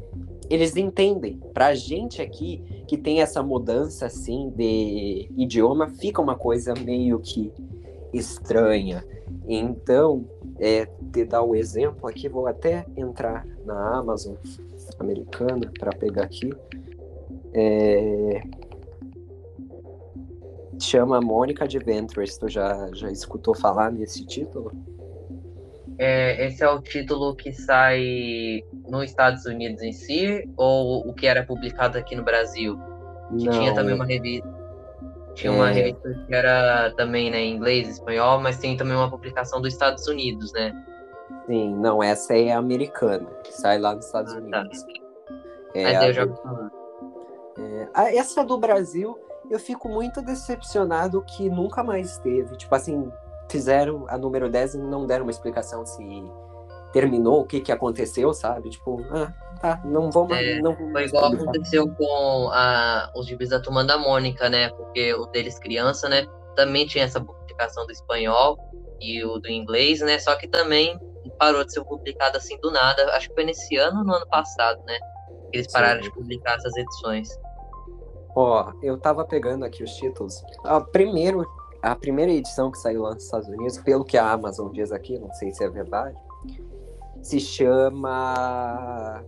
eles 0.50 0.76
entendem. 0.76 1.40
Para 1.54 1.68
a 1.68 1.76
gente 1.76 2.22
aqui, 2.22 2.64
que 2.88 2.98
tem 2.98 3.22
essa 3.22 3.42
mudança 3.42 4.06
assim 4.06 4.52
de 4.56 5.30
idioma, 5.36 5.90
fica 5.90 6.22
uma 6.22 6.36
coisa 6.36 6.74
meio 6.74 7.20
que 7.20 7.52
estranha. 8.14 9.04
Então, 9.48 10.26
é, 10.60 10.86
te 11.12 11.26
dar 11.26 11.42
o 11.42 11.52
um 11.52 11.56
exemplo 11.56 12.08
aqui, 12.08 12.30
vou 12.30 12.48
até 12.48 12.86
entrar 12.96 13.46
na 13.66 13.98
Amazon 13.98 14.36
americana 15.00 15.72
para 15.80 15.92
pegar 15.92 16.24
aqui. 16.24 16.52
É, 17.54 18.44
chama 20.80 21.22
Mônica 21.22 21.64
Adventures. 21.64 22.38
Tu 22.38 22.50
já, 22.50 22.90
já 22.94 23.12
escutou 23.12 23.56
falar 23.56 23.92
nesse 23.92 24.26
título? 24.26 24.72
É, 25.98 26.46
esse 26.46 26.64
é 26.64 26.70
o 26.70 26.82
título 26.82 27.36
que 27.36 27.54
sai 27.54 28.64
nos 28.88 29.06
Estados 29.06 29.46
Unidos 29.46 29.82
em 29.82 29.94
si, 29.94 30.50
ou 30.58 31.08
o 31.08 31.14
que 31.14 31.26
era 31.26 31.44
publicado 31.44 31.98
aqui 31.98 32.16
no 32.16 32.24
Brasil? 32.24 32.78
Que 33.38 33.46
Não. 33.46 33.54
tinha 33.54 33.74
também 33.74 33.96
uma 33.96 34.06
revista. 34.06 34.48
Tinha 35.34 35.54
é... 35.54 35.56
uma 35.56 35.70
revista 35.70 36.14
que 36.28 36.36
era 36.36 36.94
também 36.96 37.32
né, 37.32 37.40
em 37.40 37.56
inglês, 37.56 37.88
espanhol, 37.90 38.40
mas 38.40 38.58
tem 38.58 38.76
também 38.76 38.96
uma 38.96 39.10
publicação 39.10 39.62
dos 39.62 39.74
Estados 39.74 40.08
Unidos, 40.08 40.52
né? 40.54 40.74
Sim, 41.46 41.76
não, 41.76 42.02
essa 42.02 42.36
é 42.36 42.52
americana, 42.52 43.28
que 43.44 43.54
sai 43.54 43.78
lá 43.78 43.96
nos 43.96 44.06
Estados 44.06 44.34
ah, 44.34 44.42
tá. 44.42 44.60
Unidos. 44.60 44.84
Tá. 44.84 44.90
É, 45.76 45.84
mas 45.84 46.04
eu 46.08 46.14
já 46.14 46.26
do... 46.26 46.72
é, 47.96 48.18
essa 48.18 48.44
do 48.44 48.58
Brasil 48.58 49.18
eu 49.50 49.60
fico 49.60 49.88
muito 49.88 50.22
decepcionado 50.22 51.22
que 51.22 51.50
nunca 51.50 51.84
mais 51.84 52.18
teve. 52.20 52.56
Tipo 52.58 52.76
assim, 52.76 53.12
fizeram 53.50 54.06
a 54.08 54.18
número 54.18 54.50
10 54.50 54.76
e 54.76 54.78
não 54.78 55.06
deram 55.06 55.26
uma 55.26 55.32
explicação 55.32 55.86
se 55.86 56.04
terminou, 56.96 57.42
o 57.42 57.46
que 57.46 57.60
que 57.60 57.72
aconteceu, 57.72 58.34
sabe? 58.34 58.70
Tipo, 58.70 59.06
ah, 59.12 59.34
tá, 59.60 59.82
não 59.84 60.10
vou 60.10 60.28
mais. 60.28 60.48
É, 60.48 60.62
não 60.62 60.74
foi 60.74 61.06
igual 61.06 61.34
aconteceu 61.34 61.90
com 61.90 62.50
a, 62.54 63.12
os 63.14 63.28
gibis 63.28 63.50
da 63.50 63.60
Turma 63.60 63.84
da 63.84 63.98
Mônica, 63.98 64.50
né? 64.50 64.70
Porque 64.70 65.14
o 65.14 65.26
deles 65.26 65.60
criança, 65.60 66.08
né? 66.08 66.26
Também 66.56 66.88
tinha 66.88 67.04
essa 67.04 67.20
publicação 67.20 67.86
do 67.86 67.92
espanhol 67.92 68.58
e 69.02 69.24
o 69.26 69.38
do 69.40 69.50
inglês, 69.50 70.00
né? 70.00 70.18
Só 70.20 70.36
que 70.36 70.48
também 70.48 70.98
parou 71.38 71.66
de 71.66 71.74
ser 71.74 71.84
publicado 71.84 72.38
assim 72.38 72.58
do 72.62 72.72
nada. 72.72 73.12
Acho 73.12 73.28
que 73.28 73.36
foi 73.36 73.44
nesse 73.44 73.76
ano 73.76 74.00
ou 74.00 74.06
no 74.06 74.14
ano 74.14 74.28
passado, 74.28 74.82
né? 74.86 74.98
Eles 75.52 75.68
pararam 75.68 76.02
Sim. 76.02 76.10
de 76.10 76.16
publicar 76.16 76.56
essas 76.56 76.76
edições. 76.78 77.28
Ó, 78.36 78.72
eu 78.82 78.98
tava 78.98 79.26
pegando 79.26 79.64
aqui 79.64 79.84
os 79.84 79.92
títulos. 79.96 80.44
A, 80.64 80.82
primeiro, 80.82 81.46
a 81.86 81.96
primeira 81.96 82.32
edição 82.32 82.72
que 82.72 82.80
saiu 82.80 83.04
lá 83.04 83.14
nos 83.14 83.26
Estados 83.26 83.48
Unidos, 83.48 83.78
pelo 83.78 84.04
que 84.04 84.18
a 84.18 84.32
Amazon 84.32 84.72
diz 84.72 84.92
aqui, 84.92 85.20
não 85.20 85.32
sei 85.34 85.52
se 85.52 85.64
é 85.64 85.70
verdade, 85.70 86.18
se 87.22 87.40
chama 87.40 89.24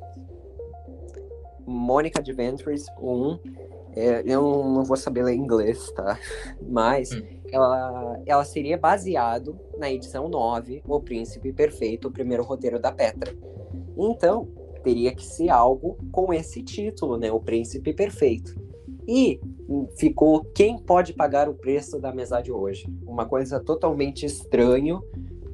Mônica 1.65 2.19
Adventures 2.19 2.85
1. 2.99 3.39
É, 3.95 4.23
eu 4.25 4.41
não 4.41 4.84
vou 4.84 4.97
saber 4.97 5.23
ler 5.23 5.35
inglês, 5.35 5.91
tá? 5.91 6.19
Mas 6.67 7.11
hum. 7.11 7.21
ela, 7.51 8.19
ela 8.25 8.43
seria 8.43 8.77
baseado 8.77 9.59
na 9.77 9.91
edição 9.91 10.27
9, 10.27 10.81
O 10.88 10.99
Príncipe 10.99 11.53
Perfeito, 11.53 12.07
o 12.07 12.11
primeiro 12.11 12.43
roteiro 12.43 12.79
da 12.79 12.91
Petra. 12.91 13.35
Então, 13.95 14.47
teria 14.84 15.13
que 15.13 15.23
ser 15.23 15.49
algo 15.49 15.97
com 16.11 16.34
esse 16.34 16.63
título, 16.63 17.17
né? 17.17 17.31
O 17.31 17.39
Príncipe 17.39 17.93
Perfeito. 17.93 18.66
E 19.07 19.39
ficou 19.95 20.43
quem 20.53 20.77
pode 20.77 21.13
pagar 21.13 21.47
o 21.47 21.53
preço 21.53 21.99
da 21.99 22.09
amizade 22.09 22.51
hoje. 22.51 22.88
Uma 23.05 23.25
coisa 23.25 23.59
totalmente 23.59 24.25
estranho 24.25 25.01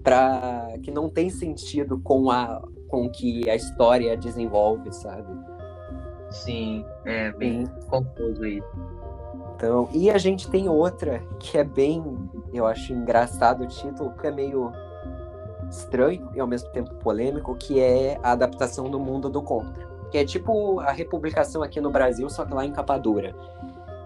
para 0.03 0.73
que 0.81 0.89
não 0.89 1.07
tem 1.07 1.29
sentido 1.29 1.99
com 1.99 2.31
a 2.31 2.61
com 2.87 3.09
que 3.09 3.49
a 3.49 3.55
história 3.55 4.15
desenvolve, 4.15 4.93
sabe? 4.93 5.33
Sim, 6.29 6.85
é 7.05 7.31
bem 7.31 7.65
confuso 7.89 8.45
isso. 8.45 8.67
Então, 9.55 9.89
e 9.91 10.11
a 10.11 10.17
gente 10.19 10.47
tem 10.47 10.69
outra 10.69 11.19
que 11.39 11.57
é 11.57 11.63
bem, 11.63 12.03
eu 12.53 12.67
acho 12.67 12.93
engraçado 12.93 13.63
o 13.63 13.67
título, 13.67 14.13
que 14.13 14.27
é 14.27 14.31
meio 14.31 14.71
estranho 15.71 16.29
e 16.35 16.39
ao 16.39 16.45
mesmo 16.45 16.69
tempo 16.69 16.93
polêmico, 16.95 17.55
que 17.55 17.79
é 17.79 18.19
a 18.21 18.33
adaptação 18.33 18.87
do 18.87 18.99
mundo 18.99 19.27
do 19.27 19.41
contra 19.41 19.92
que 20.13 20.19
é 20.19 20.23
tipo 20.23 20.79
a 20.79 20.91
republicação 20.91 21.63
aqui 21.63 21.81
no 21.81 21.89
Brasil, 21.89 22.29
só 22.29 22.45
que 22.45 22.53
lá 22.53 22.63
em 22.63 22.71
capa 22.71 22.99
dura, 22.99 23.35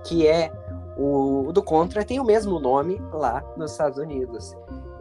que 0.05 0.25
é 0.25 0.49
o, 0.97 1.49
o 1.49 1.51
do 1.51 1.61
Contra, 1.61 2.01
tem 2.01 2.17
o 2.17 2.23
mesmo 2.23 2.61
nome 2.61 2.97
lá 3.11 3.43
nos 3.57 3.73
Estados 3.73 3.99
Unidos. 3.99 4.55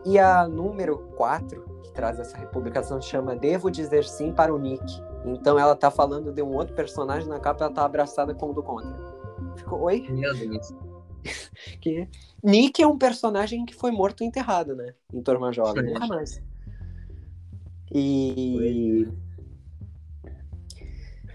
E 0.05 0.19
a 0.19 0.49
número 0.49 0.99
4, 1.17 1.81
que 1.85 1.93
traz 1.93 2.19
essa 2.19 2.37
republicação, 2.37 3.01
chama 3.01 3.37
Devo 3.37 3.71
Dizer 3.71 4.03
Sim 4.03 4.33
para 4.33 4.53
o 4.53 4.59
Nick. 4.59 5.01
Então 5.25 5.57
ela 5.57 5.77
tá 5.77 5.93
falando 5.93 6.33
de 6.33 6.43
um 6.43 6.53
outro 6.53 6.75
personagem 6.75 7.29
na 7.29 7.39
capa, 7.39 7.67
ela 7.67 7.73
tá 7.73 7.85
abraçada 7.85 8.35
com 8.35 8.51
o 8.51 8.53
do 8.53 8.65
Contra. 8.65 8.97
Ficou, 9.55 9.83
oi? 9.83 10.09
Meu 10.11 10.35
Deus. 10.35 10.75
que... 11.81 12.09
Nick 12.43 12.83
é 12.83 12.87
um 12.87 12.99
personagem 12.99 13.65
que 13.65 13.77
foi 13.77 13.93
morto 13.93 14.25
e 14.25 14.27
enterrado, 14.27 14.75
né? 14.75 14.93
Em 15.15 15.23
Turma 15.23 15.53
Jovem. 15.53 15.85
Nunca 15.85 16.09
mais. 16.09 16.43
E... 17.95 19.07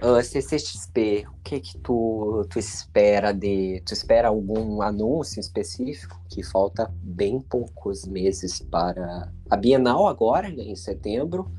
Uh, 0.01 0.15
ah, 0.15 0.23
CCXP, 0.23 1.27
o 1.27 1.43
que 1.43 1.59
que 1.59 1.77
tu, 1.77 2.43
tu 2.49 2.57
espera 2.57 3.31
de... 3.31 3.83
Tu 3.85 3.93
espera 3.93 4.29
algum 4.29 4.81
anúncio 4.81 5.39
específico? 5.39 6.19
Que 6.27 6.41
falta 6.41 6.91
bem 7.03 7.39
poucos 7.39 8.07
meses 8.07 8.59
para 8.59 9.31
a 9.47 9.55
Bienal 9.55 10.07
agora, 10.07 10.49
né, 10.49 10.63
em 10.63 10.75
setembro, 10.75 11.51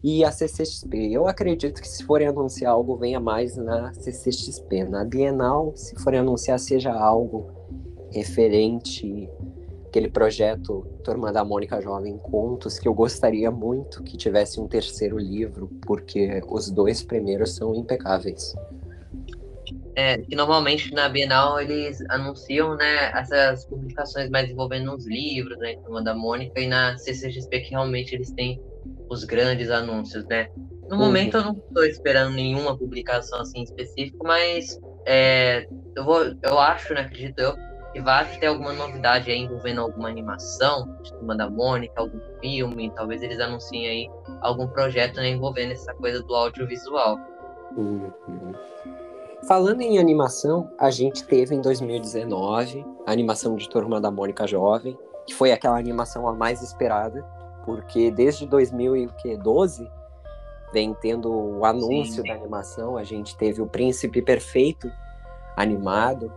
e 0.00 0.24
a 0.24 0.30
CCXP. 0.30 1.12
Eu 1.12 1.26
acredito 1.26 1.80
que 1.80 1.88
se 1.88 2.04
forem 2.04 2.28
anunciar 2.28 2.70
algo, 2.70 2.96
venha 2.96 3.18
mais 3.18 3.56
na 3.56 3.92
CCXP. 3.94 4.84
Na 4.84 5.04
Bienal, 5.04 5.72
se 5.74 5.96
forem 5.96 6.20
anunciar, 6.20 6.60
seja 6.60 6.92
algo 6.92 7.50
referente 8.12 9.28
aquele 9.96 10.10
projeto 10.10 10.86
Turma 11.02 11.32
da 11.32 11.42
Mônica 11.42 11.80
Jovem 11.80 12.18
Contos, 12.18 12.78
que 12.78 12.86
eu 12.86 12.92
gostaria 12.92 13.50
muito 13.50 14.02
que 14.02 14.14
tivesse 14.14 14.60
um 14.60 14.68
terceiro 14.68 15.18
livro, 15.18 15.70
porque 15.86 16.42
os 16.48 16.70
dois 16.70 17.02
primeiros 17.02 17.54
são 17.54 17.74
impecáveis. 17.74 18.54
É, 19.94 20.18
que 20.18 20.36
normalmente 20.36 20.92
na 20.92 21.08
Bienal 21.08 21.58
eles 21.58 21.98
anunciam, 22.10 22.76
né, 22.76 23.10
essas 23.14 23.64
publicações 23.64 24.28
mais 24.28 24.50
envolvendo 24.50 24.94
os 24.94 25.06
livros, 25.06 25.56
né, 25.58 25.76
Turma 25.76 26.04
da 26.04 26.14
Mônica, 26.14 26.60
e 26.60 26.66
na 26.66 26.98
CCXP 26.98 27.60
que 27.60 27.70
realmente 27.70 28.14
eles 28.14 28.30
têm 28.32 28.60
os 29.08 29.24
grandes 29.24 29.70
anúncios, 29.70 30.26
né. 30.26 30.50
No 30.90 30.96
uhum. 30.96 31.06
momento 31.06 31.38
eu 31.38 31.44
não 31.44 31.52
estou 31.54 31.84
esperando 31.84 32.34
nenhuma 32.34 32.76
publicação 32.76 33.40
assim 33.40 33.62
específica, 33.62 34.18
mas 34.22 34.78
é, 35.06 35.66
eu, 35.96 36.04
vou, 36.04 36.22
eu 36.42 36.58
acho, 36.58 36.92
né, 36.92 37.00
acredito 37.00 37.38
eu, 37.38 37.56
vai 38.00 38.24
ter 38.38 38.46
alguma 38.46 38.72
novidade 38.72 39.30
aí 39.30 39.38
envolvendo 39.38 39.80
alguma 39.80 40.08
animação, 40.08 40.96
de 41.02 41.12
Turma 41.12 41.36
da 41.36 41.48
Mônica, 41.48 41.94
algum 41.96 42.20
filme, 42.40 42.90
talvez 42.94 43.22
eles 43.22 43.40
anunciem 43.40 43.86
aí 43.86 44.10
algum 44.40 44.66
projeto 44.66 45.16
né, 45.16 45.30
envolvendo 45.30 45.72
essa 45.72 45.94
coisa 45.94 46.22
do 46.22 46.34
audiovisual. 46.34 47.18
Uhum. 47.76 48.12
Falando 49.46 49.80
em 49.82 49.98
animação, 49.98 50.70
a 50.78 50.90
gente 50.90 51.24
teve 51.24 51.54
em 51.54 51.60
2019 51.60 52.84
a 53.06 53.12
animação 53.12 53.54
de 53.54 53.68
Turma 53.68 54.00
da 54.00 54.10
Mônica 54.10 54.46
Jovem, 54.46 54.98
que 55.26 55.34
foi 55.34 55.52
aquela 55.52 55.78
animação 55.78 56.26
a 56.28 56.32
mais 56.32 56.62
esperada, 56.62 57.24
porque 57.64 58.10
desde 58.10 58.46
2012 58.46 59.90
vem 60.72 60.94
tendo 60.94 61.32
o 61.32 61.64
anúncio 61.64 62.22
Sim. 62.22 62.28
da 62.28 62.34
animação, 62.34 62.96
a 62.96 63.04
gente 63.04 63.36
teve 63.36 63.62
o 63.62 63.66
Príncipe 63.66 64.20
Perfeito 64.20 64.90
animado 65.56 66.32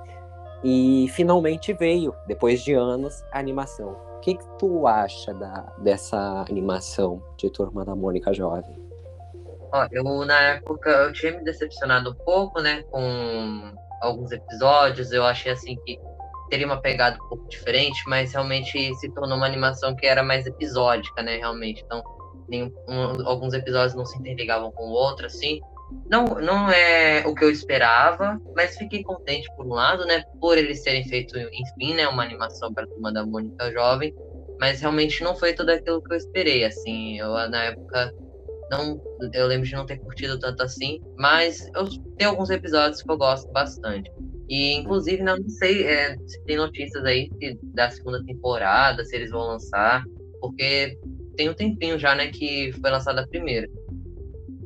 e 0.64 1.08
finalmente 1.14 1.74
veio, 1.74 2.14
depois 2.28 2.62
de 2.62 2.74
anos, 2.74 3.24
a 3.32 3.40
animação. 3.40 3.92
O 4.18 4.20
que, 4.20 4.36
que 4.36 4.46
tu 4.58 4.86
acha 4.86 5.34
da, 5.34 5.62
dessa 5.78 6.46
animação 6.50 7.24
de 7.38 7.50
Turma 7.50 7.86
da 7.86 7.96
Mônica 7.96 8.34
Jovem? 8.34 8.78
Ó, 9.72 9.88
eu 9.92 10.04
na 10.26 10.40
época 10.42 10.90
eu 10.90 11.14
tinha 11.14 11.32
me 11.32 11.44
decepcionado 11.44 12.12
um 12.12 12.16
pouco, 12.26 12.60
né, 12.62 12.84
com 12.92 13.74
alguns 14.02 14.32
episódios. 14.32 15.12
Eu 15.12 15.24
achei 15.24 15.52
assim 15.52 15.78
que 15.86 16.00
teria 16.50 16.66
uma 16.66 16.82
pegada 16.82 17.16
um 17.24 17.30
pouco 17.30 17.48
diferente, 17.48 18.02
mas 18.08 18.34
realmente 18.34 18.94
se 18.96 19.10
tornou 19.12 19.38
uma 19.38 19.46
animação 19.46 19.96
que 19.96 20.06
era 20.06 20.24
mais 20.24 20.46
episódica, 20.46 21.22
né, 21.22 21.38
realmente. 21.38 21.84
Então, 21.86 22.04
nenhum, 22.50 22.74
um, 22.88 23.28
alguns 23.28 23.54
episódios 23.54 23.96
não 23.96 24.06
se 24.06 24.18
interligavam 24.20 24.72
com 24.72 24.84
o 24.84 24.92
outro, 24.92 25.28
assim. 25.28 25.62
Não, 26.10 26.26
não 26.26 26.70
é 26.70 27.26
o 27.26 27.34
que 27.34 27.44
eu 27.44 27.52
esperava, 27.52 28.40
mas 28.56 28.78
fiquei 28.78 29.04
contente 29.04 29.48
por 29.56 29.66
um 29.66 29.74
lado, 29.74 30.06
né, 30.06 30.24
por 30.40 30.58
eles 30.58 30.82
terem 30.84 31.08
feito, 31.08 31.38
enfim, 31.38 31.96
né, 31.96 32.08
uma 32.08 32.24
animação 32.24 32.74
para 32.74 32.84
a 32.84 32.88
turma 32.88 33.12
da 33.12 33.26
Mônica 33.26 33.72
Jovem, 33.72 34.14
mas 34.60 34.82
realmente 34.82 35.24
não 35.24 35.36
foi 35.36 35.54
tudo 35.54 35.70
aquilo 35.70 36.02
que 36.02 36.14
eu 36.14 36.18
esperei, 36.18 36.66
assim. 36.66 37.18
Eu 37.18 37.30
na 37.50 37.66
época 37.66 38.14
não, 38.70 39.02
eu 39.34 39.48
lembro 39.48 39.68
de 39.68 39.74
não 39.74 39.86
ter 39.86 40.00
curtido 40.00 40.40
tanto 40.40 40.62
assim, 40.64 41.02
mas 41.18 41.68
eu 41.76 41.88
tenho 42.18 42.32
alguns 42.32 42.50
episódios 42.50 43.02
que 43.02 43.12
eu 43.12 43.18
gosto 43.18 43.52
bastante. 43.52 44.12
E, 44.48 44.74
inclusive, 44.74 45.22
não 45.24 45.38
sei 45.48 45.86
é, 45.86 46.16
se 46.26 46.44
tem 46.44 46.58
notícias 46.58 47.04
aí 47.06 47.30
da 47.74 47.90
segunda 47.90 48.24
temporada, 48.24 49.04
se 49.06 49.16
eles 49.16 49.32
vão 49.32 49.42
lançar, 49.42 50.04
porque 50.40 50.98
tem 51.36 51.50
um 51.50 51.54
tempinho 51.54 51.98
já, 51.98 52.16
né, 52.16 52.28
que 52.28 52.72
foi 52.82 52.90
lançada 52.90 53.22
a 53.22 53.28
primeira. 53.28 53.68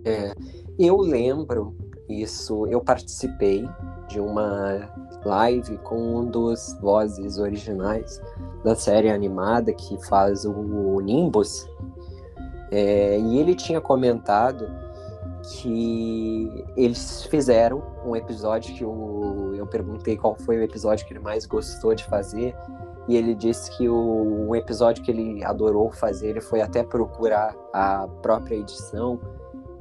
É, 0.05 0.33
eu 0.77 0.97
lembro 0.97 1.75
isso, 2.09 2.67
eu 2.67 2.81
participei 2.81 3.67
de 4.07 4.19
uma 4.19 4.89
live 5.23 5.77
com 5.79 6.19
um 6.19 6.25
dos 6.25 6.77
vozes 6.81 7.37
originais 7.37 8.21
da 8.63 8.75
série 8.75 9.09
animada 9.09 9.73
que 9.73 9.97
faz 10.05 10.45
o 10.45 10.99
Nimbus, 10.99 11.67
é, 12.71 13.19
e 13.19 13.37
ele 13.37 13.55
tinha 13.55 13.79
comentado 13.79 14.67
que 15.43 16.65
eles 16.75 17.23
fizeram 17.25 17.83
um 18.05 18.15
episódio 18.15 18.73
que 18.73 18.83
eu, 18.83 19.53
eu 19.55 19.67
perguntei 19.67 20.17
qual 20.17 20.35
foi 20.35 20.57
o 20.57 20.63
episódio 20.63 21.05
que 21.05 21.13
ele 21.13 21.19
mais 21.19 21.45
gostou 21.45 21.93
de 21.93 22.03
fazer. 22.05 22.55
E 23.07 23.17
ele 23.17 23.35
disse 23.35 23.69
que 23.77 23.89
o, 23.89 24.47
um 24.47 24.55
episódio 24.55 25.03
que 25.03 25.11
ele 25.11 25.43
adorou 25.43 25.91
fazer, 25.91 26.29
ele 26.29 26.41
foi 26.41 26.61
até 26.61 26.83
procurar 26.83 27.53
a 27.73 28.07
própria 28.21 28.55
edição 28.55 29.19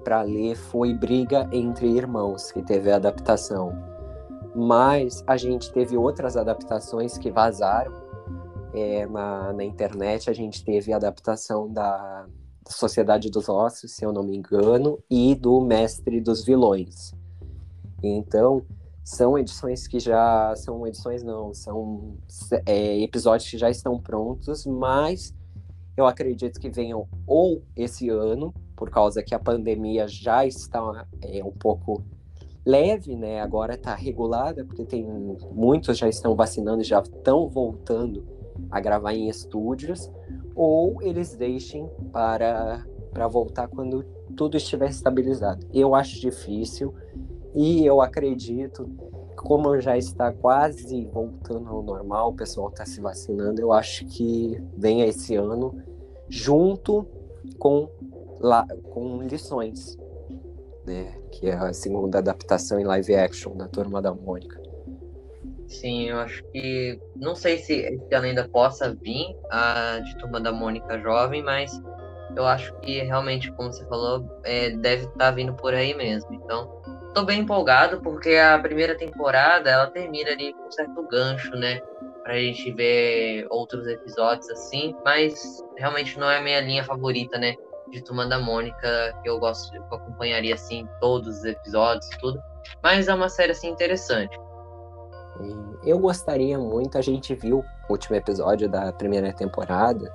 para 0.03 0.23
ler, 0.23 0.57
foi 0.57 0.93
Briga 0.93 1.49
entre 1.53 1.89
Irmãos, 1.89 2.51
que 2.51 2.63
teve 2.63 2.91
a 2.91 2.97
adaptação. 2.97 3.73
Mas 4.55 5.23
a 5.27 5.37
gente 5.37 5.73
teve 5.73 5.97
outras 5.97 6.37
adaptações 6.37 7.17
que 7.17 7.31
vazaram 7.31 7.93
é, 8.75 9.07
na, 9.07 9.53
na 9.53 9.65
internet. 9.65 10.29
A 10.29 10.33
gente 10.33 10.65
teve 10.65 10.93
a 10.93 10.97
adaptação 10.97 11.73
da 11.73 12.27
Sociedade 12.69 13.31
dos 13.31 13.49
Ossos, 13.49 13.93
se 13.93 14.05
eu 14.05 14.13
não 14.13 14.23
me 14.23 14.37
engano, 14.37 14.99
e 15.11 15.35
do 15.35 15.61
Mestre 15.61 16.21
dos 16.21 16.45
Vilões. 16.45 17.13
Então, 18.03 18.65
são 19.05 19.39
edições 19.39 19.87
que 19.87 19.99
já. 19.99 20.55
São 20.57 20.87
edições, 20.87 21.23
não, 21.23 21.53
são 21.53 22.17
é, 22.67 23.01
episódios 23.01 23.51
que 23.51 23.59
já 23.59 23.71
estão 23.71 23.99
prontos, 23.99 24.65
mas 24.67 25.35
eu 25.97 26.07
acredito 26.07 26.61
que 26.61 26.71
venham 26.71 27.07
ou 27.27 27.63
esse 27.77 28.09
ano, 28.09 28.55
por 28.83 28.91
causa 28.91 29.23
que 29.23 29.33
a 29.33 29.39
pandemia 29.39 30.09
já 30.09 30.45
está 30.45 31.07
é, 31.23 31.45
um 31.45 31.53
pouco 31.53 32.03
leve, 32.67 33.15
né? 33.15 33.41
Agora 33.41 33.75
está 33.75 33.95
regulada, 33.95 34.65
porque 34.65 34.85
tem 34.85 35.07
muitos 35.53 35.97
já 35.99 36.09
estão 36.09 36.35
vacinando 36.35 36.83
e 36.83 36.85
já 36.85 36.99
estão 36.99 37.49
voltando 37.49 38.27
a 38.69 38.81
gravar 38.81 39.15
em 39.15 39.29
estúdios, 39.29 40.11
ou 40.53 41.01
eles 41.01 41.37
deixem 41.37 41.89
para, 42.11 42.85
para 43.13 43.29
voltar 43.29 43.69
quando 43.69 44.05
tudo 44.37 44.57
estiver 44.57 44.91
estabilizado. 44.91 45.65
Eu 45.73 45.95
acho 45.95 46.21
difícil 46.21 46.93
e 47.55 47.87
eu 47.87 48.01
acredito, 48.01 48.91
como 49.37 49.79
já 49.79 49.97
está 49.97 50.33
quase 50.33 51.07
voltando 51.07 51.69
ao 51.69 51.85
normal, 51.85 52.31
o 52.31 52.35
pessoal 52.35 52.69
está 52.69 52.85
se 52.85 53.01
vacinando, 53.01 53.61
eu 53.61 53.73
acho 53.73 54.05
que 54.07 54.61
venha 54.77 55.07
esse 55.07 55.37
ano 55.37 55.81
junto 56.29 57.07
com, 57.59 57.89
lá, 58.43 58.67
com 58.93 59.23
lições, 59.23 59.97
né? 60.85 61.15
Que 61.31 61.49
é 61.49 61.55
a 61.55 61.73
segunda 61.73 62.19
adaptação 62.19 62.79
em 62.79 62.85
live 62.85 63.15
action 63.15 63.57
da 63.57 63.69
Turma 63.69 64.03
da 64.03 64.13
Mônica. 64.13 64.61
Sim, 65.69 66.11
eu 66.11 66.19
acho 66.19 66.45
que. 66.53 67.01
Não 67.17 67.35
sei 67.35 67.59
se 67.59 67.99
ano 68.13 68.27
ainda 68.27 68.49
possa 68.49 68.95
vir 68.95 69.35
a 69.51 70.01
de 70.01 70.19
Turma 70.19 70.41
da 70.41 70.53
Mônica 70.53 70.99
Jovem, 70.99 71.43
mas 71.43 71.73
eu 72.37 72.45
acho 72.45 72.75
que 72.81 73.01
realmente, 73.03 73.51
como 73.53 73.73
você 73.73 73.85
falou, 73.87 74.25
é, 74.45 74.71
deve 74.71 75.05
estar 75.05 75.19
tá 75.19 75.31
vindo 75.31 75.55
por 75.55 75.73
aí 75.73 75.95
mesmo. 75.95 76.33
Então, 76.35 76.83
tô 77.15 77.25
bem 77.25 77.41
empolgado 77.41 78.01
porque 78.01 78.37
a 78.37 78.59
primeira 78.59 78.97
temporada 78.97 79.71
ela 79.71 79.87
termina 79.87 80.31
ali 80.31 80.53
com 80.53 80.67
um 80.67 80.71
certo 80.71 81.07
gancho, 81.09 81.51
né? 81.53 81.81
Pra 82.23 82.39
gente 82.39 82.71
ver 82.73 83.47
outros 83.51 83.87
episódios 83.87 84.49
assim, 84.51 84.95
mas 85.05 85.63
realmente 85.77 86.19
não 86.19 86.31
é 86.31 86.39
a 86.39 86.43
minha 86.43 86.61
linha 86.61 86.85
favorita, 86.85 87.39
né? 87.39 87.55
De 87.93 88.03
Turma 88.03 88.27
da 88.27 88.39
Mônica, 88.39 89.15
que 89.23 89.29
eu 89.29 89.39
gosto, 89.39 89.75
eu 89.77 89.83
acompanharia 89.85 90.55
assim 90.55 90.89
todos 90.99 91.39
os 91.39 91.45
episódios, 91.45 92.09
tudo. 92.21 92.43
Mas 92.83 93.07
é 93.07 93.15
uma 93.15 93.29
série 93.29 93.53
assim 93.53 93.69
interessante. 93.69 94.37
Eu 95.85 95.99
gostaria 95.99 96.59
muito, 96.59 96.97
a 96.97 97.03
gente 97.03 97.35
viu 97.35 97.59
o 97.89 97.93
último 97.93 98.17
episódio 98.17 98.69
da 98.69 98.93
primeira 98.93 99.33
temporada, 99.33 100.11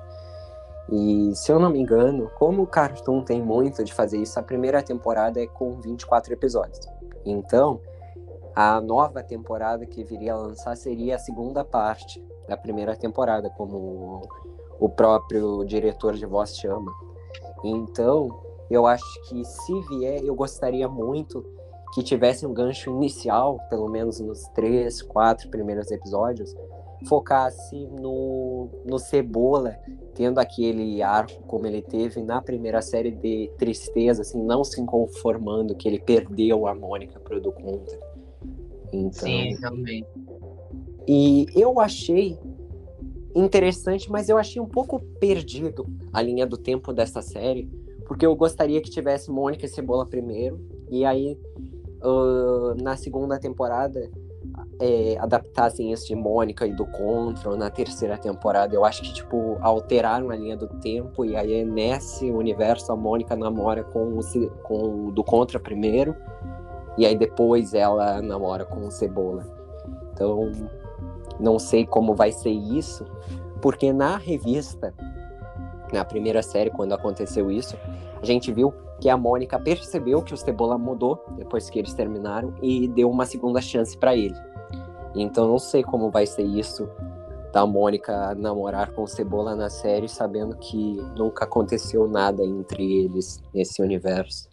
e 0.90 1.32
se 1.34 1.52
eu 1.52 1.60
não 1.60 1.70
me 1.70 1.78
engano, 1.78 2.30
como 2.38 2.62
o 2.62 2.66
Cartoon 2.66 3.22
tem 3.22 3.42
muito 3.42 3.84
de 3.84 3.92
fazer 3.92 4.18
isso, 4.18 4.40
a 4.40 4.42
primeira 4.42 4.82
temporada 4.82 5.40
é 5.40 5.46
com 5.46 5.78
24 5.80 6.32
episódios. 6.32 6.80
Então, 7.24 7.80
a 8.56 8.80
nova 8.80 9.22
temporada 9.22 9.84
que 9.84 10.02
viria 10.02 10.32
a 10.32 10.36
lançar 10.36 10.76
seria 10.76 11.16
a 11.16 11.18
segunda 11.18 11.64
parte 11.64 12.24
da 12.48 12.56
primeira 12.56 12.96
temporada, 12.96 13.50
como 13.50 14.22
o 14.80 14.88
próprio 14.88 15.64
diretor 15.64 16.14
de 16.14 16.24
voz 16.24 16.56
chama. 16.56 16.90
Então, 17.64 18.28
eu 18.70 18.86
acho 18.86 19.28
que 19.28 19.44
se 19.44 19.80
vier, 19.88 20.22
eu 20.24 20.34
gostaria 20.34 20.88
muito 20.88 21.44
que 21.94 22.02
tivesse 22.02 22.46
um 22.46 22.52
gancho 22.52 22.90
inicial, 22.90 23.58
pelo 23.70 23.88
menos 23.88 24.20
nos 24.20 24.44
três, 24.48 25.00
quatro 25.00 25.48
primeiros 25.48 25.90
episódios, 25.90 26.54
focasse 27.06 27.86
no, 27.86 28.68
no 28.84 28.98
Cebola, 28.98 29.76
tendo 30.14 30.38
aquele 30.38 31.00
arco 31.00 31.42
como 31.44 31.66
ele 31.66 31.80
teve 31.80 32.22
na 32.22 32.42
primeira 32.42 32.82
série 32.82 33.12
de 33.12 33.50
tristeza, 33.56 34.22
assim, 34.22 34.42
não 34.42 34.64
se 34.64 34.84
conformando 34.84 35.74
que 35.76 35.88
ele 35.88 36.00
perdeu 36.00 36.66
a 36.66 36.74
Mônica 36.74 37.20
pro 37.20 37.40
do 37.40 37.52
Contra. 37.52 37.98
Então, 38.92 39.28
Sim, 39.28 39.56
realmente. 39.60 40.08
E 41.06 41.46
eu 41.54 41.80
achei 41.80 42.38
interessante, 43.38 44.10
mas 44.10 44.28
eu 44.28 44.38
achei 44.38 44.60
um 44.60 44.66
pouco 44.66 45.00
perdido 45.20 45.86
a 46.12 46.20
linha 46.20 46.46
do 46.46 46.56
tempo 46.56 46.92
dessa 46.92 47.22
série, 47.22 47.70
porque 48.06 48.26
eu 48.26 48.34
gostaria 48.34 48.80
que 48.80 48.90
tivesse 48.90 49.30
Mônica 49.30 49.66
e 49.66 49.68
Cebola 49.68 50.06
primeiro, 50.06 50.60
e 50.90 51.04
aí 51.04 51.38
uh, 52.02 52.82
na 52.82 52.96
segunda 52.96 53.38
temporada 53.38 54.10
é, 54.80 55.16
adaptassem 55.18 55.92
isso 55.92 56.06
de 56.06 56.14
Mônica 56.14 56.66
e 56.66 56.72
do 56.72 56.86
Contra, 56.86 57.56
na 57.56 57.68
terceira 57.70 58.16
temporada, 58.16 58.74
eu 58.74 58.84
acho 58.84 59.02
que, 59.02 59.12
tipo, 59.12 59.58
alteraram 59.60 60.30
a 60.30 60.36
linha 60.36 60.56
do 60.56 60.68
tempo, 60.68 61.24
e 61.24 61.36
aí 61.36 61.64
nesse 61.64 62.30
universo 62.30 62.92
a 62.92 62.96
Mônica 62.96 63.34
namora 63.36 63.84
com 63.84 64.18
o, 64.18 64.20
com 64.62 65.06
o 65.06 65.12
do 65.12 65.24
Contra 65.24 65.58
primeiro, 65.58 66.14
e 66.96 67.06
aí 67.06 67.16
depois 67.16 67.74
ela 67.74 68.20
namora 68.22 68.64
com 68.64 68.86
o 68.86 68.90
Cebola. 68.90 69.46
Então, 70.12 70.50
não 71.38 71.58
sei 71.58 71.86
como 71.86 72.14
vai 72.14 72.32
ser 72.32 72.50
isso, 72.50 73.04
porque 73.60 73.92
na 73.92 74.16
revista, 74.16 74.94
na 75.92 76.04
primeira 76.04 76.42
série, 76.42 76.70
quando 76.70 76.92
aconteceu 76.92 77.50
isso, 77.50 77.76
a 78.20 78.26
gente 78.26 78.52
viu 78.52 78.72
que 79.00 79.08
a 79.08 79.16
Mônica 79.16 79.58
percebeu 79.58 80.22
que 80.22 80.34
o 80.34 80.36
Cebola 80.36 80.76
mudou 80.76 81.24
depois 81.36 81.70
que 81.70 81.78
eles 81.78 81.94
terminaram 81.94 82.54
e 82.60 82.88
deu 82.88 83.08
uma 83.10 83.24
segunda 83.24 83.60
chance 83.60 83.96
para 83.96 84.16
ele. 84.16 84.34
Então 85.14 85.48
não 85.48 85.58
sei 85.58 85.82
como 85.82 86.10
vai 86.10 86.26
ser 86.26 86.42
isso 86.42 86.88
da 87.52 87.64
Mônica 87.64 88.34
namorar 88.34 88.92
com 88.92 89.02
o 89.02 89.08
Cebola 89.08 89.54
na 89.54 89.70
série, 89.70 90.08
sabendo 90.08 90.56
que 90.56 90.96
nunca 91.16 91.44
aconteceu 91.44 92.06
nada 92.06 92.44
entre 92.44 93.04
eles 93.04 93.42
nesse 93.54 93.80
universo. 93.80 94.47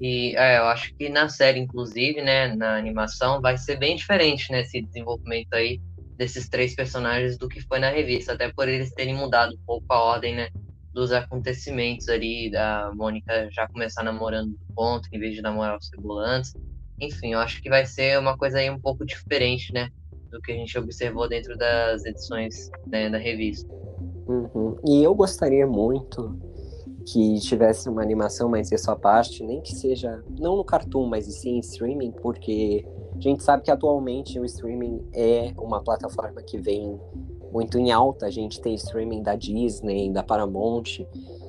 E 0.00 0.34
é, 0.36 0.58
eu 0.58 0.64
acho 0.64 0.94
que 0.94 1.08
na 1.10 1.28
série, 1.28 1.60
inclusive, 1.60 2.22
né, 2.22 2.54
na 2.54 2.76
animação, 2.76 3.40
vai 3.40 3.58
ser 3.58 3.76
bem 3.76 3.96
diferente, 3.96 4.50
né, 4.50 4.62
esse 4.62 4.80
desenvolvimento 4.80 5.52
aí 5.52 5.78
desses 6.16 6.48
três 6.48 6.74
personagens 6.74 7.36
do 7.36 7.48
que 7.48 7.60
foi 7.60 7.78
na 7.78 7.90
revista, 7.90 8.32
até 8.32 8.50
por 8.50 8.68
eles 8.68 8.92
terem 8.92 9.14
mudado 9.14 9.54
um 9.54 9.64
pouco 9.66 9.86
a 9.90 10.02
ordem, 10.02 10.34
né, 10.34 10.48
dos 10.92 11.12
acontecimentos 11.12 12.08
ali, 12.08 12.50
da 12.50 12.90
Mônica 12.94 13.48
já 13.50 13.68
começar 13.68 14.02
namorando 14.02 14.50
do 14.52 14.74
ponto, 14.74 15.08
em 15.12 15.18
vez 15.18 15.34
de 15.34 15.42
namorar 15.42 15.76
o 15.76 15.82
Cebola 15.82 16.26
antes. 16.26 16.54
Enfim, 16.98 17.32
eu 17.32 17.38
acho 17.38 17.62
que 17.62 17.68
vai 17.68 17.86
ser 17.86 18.18
uma 18.18 18.36
coisa 18.36 18.58
aí 18.58 18.70
um 18.70 18.80
pouco 18.80 19.04
diferente, 19.04 19.72
né, 19.72 19.90
do 20.30 20.40
que 20.40 20.52
a 20.52 20.54
gente 20.54 20.78
observou 20.78 21.28
dentro 21.28 21.56
das 21.58 22.04
edições 22.06 22.70
né, 22.86 23.10
da 23.10 23.18
revista. 23.18 23.68
Uhum. 24.26 24.76
E 24.86 25.02
eu 25.02 25.14
gostaria 25.14 25.66
muito 25.66 26.38
que 27.06 27.40
tivesse 27.40 27.88
uma 27.88 28.02
animação 28.02 28.50
isso 28.56 28.90
à 28.90 28.96
parte, 28.96 29.42
nem 29.42 29.60
que 29.60 29.74
seja, 29.74 30.22
não 30.38 30.56
no 30.56 30.64
cartoon, 30.64 31.06
mas 31.06 31.24
sim 31.26 31.56
em 31.56 31.60
streaming, 31.60 32.12
porque 32.12 32.86
a 33.14 33.20
gente 33.20 33.42
sabe 33.42 33.62
que 33.62 33.70
atualmente 33.70 34.38
o 34.38 34.44
streaming 34.44 35.06
é 35.12 35.52
uma 35.58 35.82
plataforma 35.82 36.42
que 36.42 36.58
vem 36.58 37.00
muito 37.52 37.78
em 37.78 37.90
alta, 37.90 38.26
a 38.26 38.30
gente 38.30 38.60
tem 38.60 38.74
streaming 38.74 39.22
da 39.22 39.34
Disney, 39.34 40.10
da 40.10 40.22
Paramount, 40.22 41.06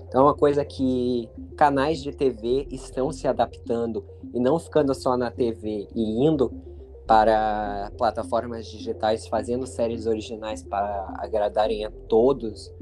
então 0.07 0.21
é 0.21 0.23
uma 0.25 0.35
coisa 0.35 0.65
que 0.65 1.29
canais 1.55 2.01
de 2.01 2.11
TV 2.11 2.67
estão 2.69 3.11
se 3.11 3.27
adaptando 3.27 4.03
e 4.33 4.39
não 4.39 4.59
ficando 4.59 4.93
só 4.93 5.15
na 5.15 5.31
TV 5.31 5.87
e 5.95 6.25
indo 6.25 6.51
para 7.07 7.91
plataformas 7.97 8.67
digitais 8.67 9.27
fazendo 9.27 9.65
séries 9.65 10.05
originais 10.05 10.63
para 10.63 11.13
agradarem 11.17 11.85
a 11.85 11.91
todos 12.09 12.73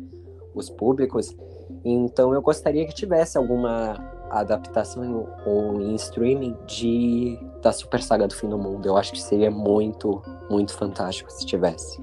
os 0.53 0.69
públicos. 0.69 1.35
Então 1.83 2.33
eu 2.33 2.41
gostaria 2.41 2.85
que 2.85 2.93
tivesse 2.93 3.37
alguma 3.37 3.95
adaptação 4.29 5.27
ou 5.45 5.81
em 5.81 5.95
streaming 5.95 6.55
de 6.65 7.39
da 7.61 7.71
Super 7.71 8.01
Saga 8.01 8.27
do 8.27 8.35
Fim 8.35 8.49
do 8.49 8.57
Mundo. 8.57 8.85
Eu 8.85 8.97
acho 8.97 9.11
que 9.11 9.21
seria 9.21 9.49
muito, 9.49 10.21
muito 10.49 10.73
fantástico 10.73 11.31
se 11.31 11.45
tivesse. 11.45 12.01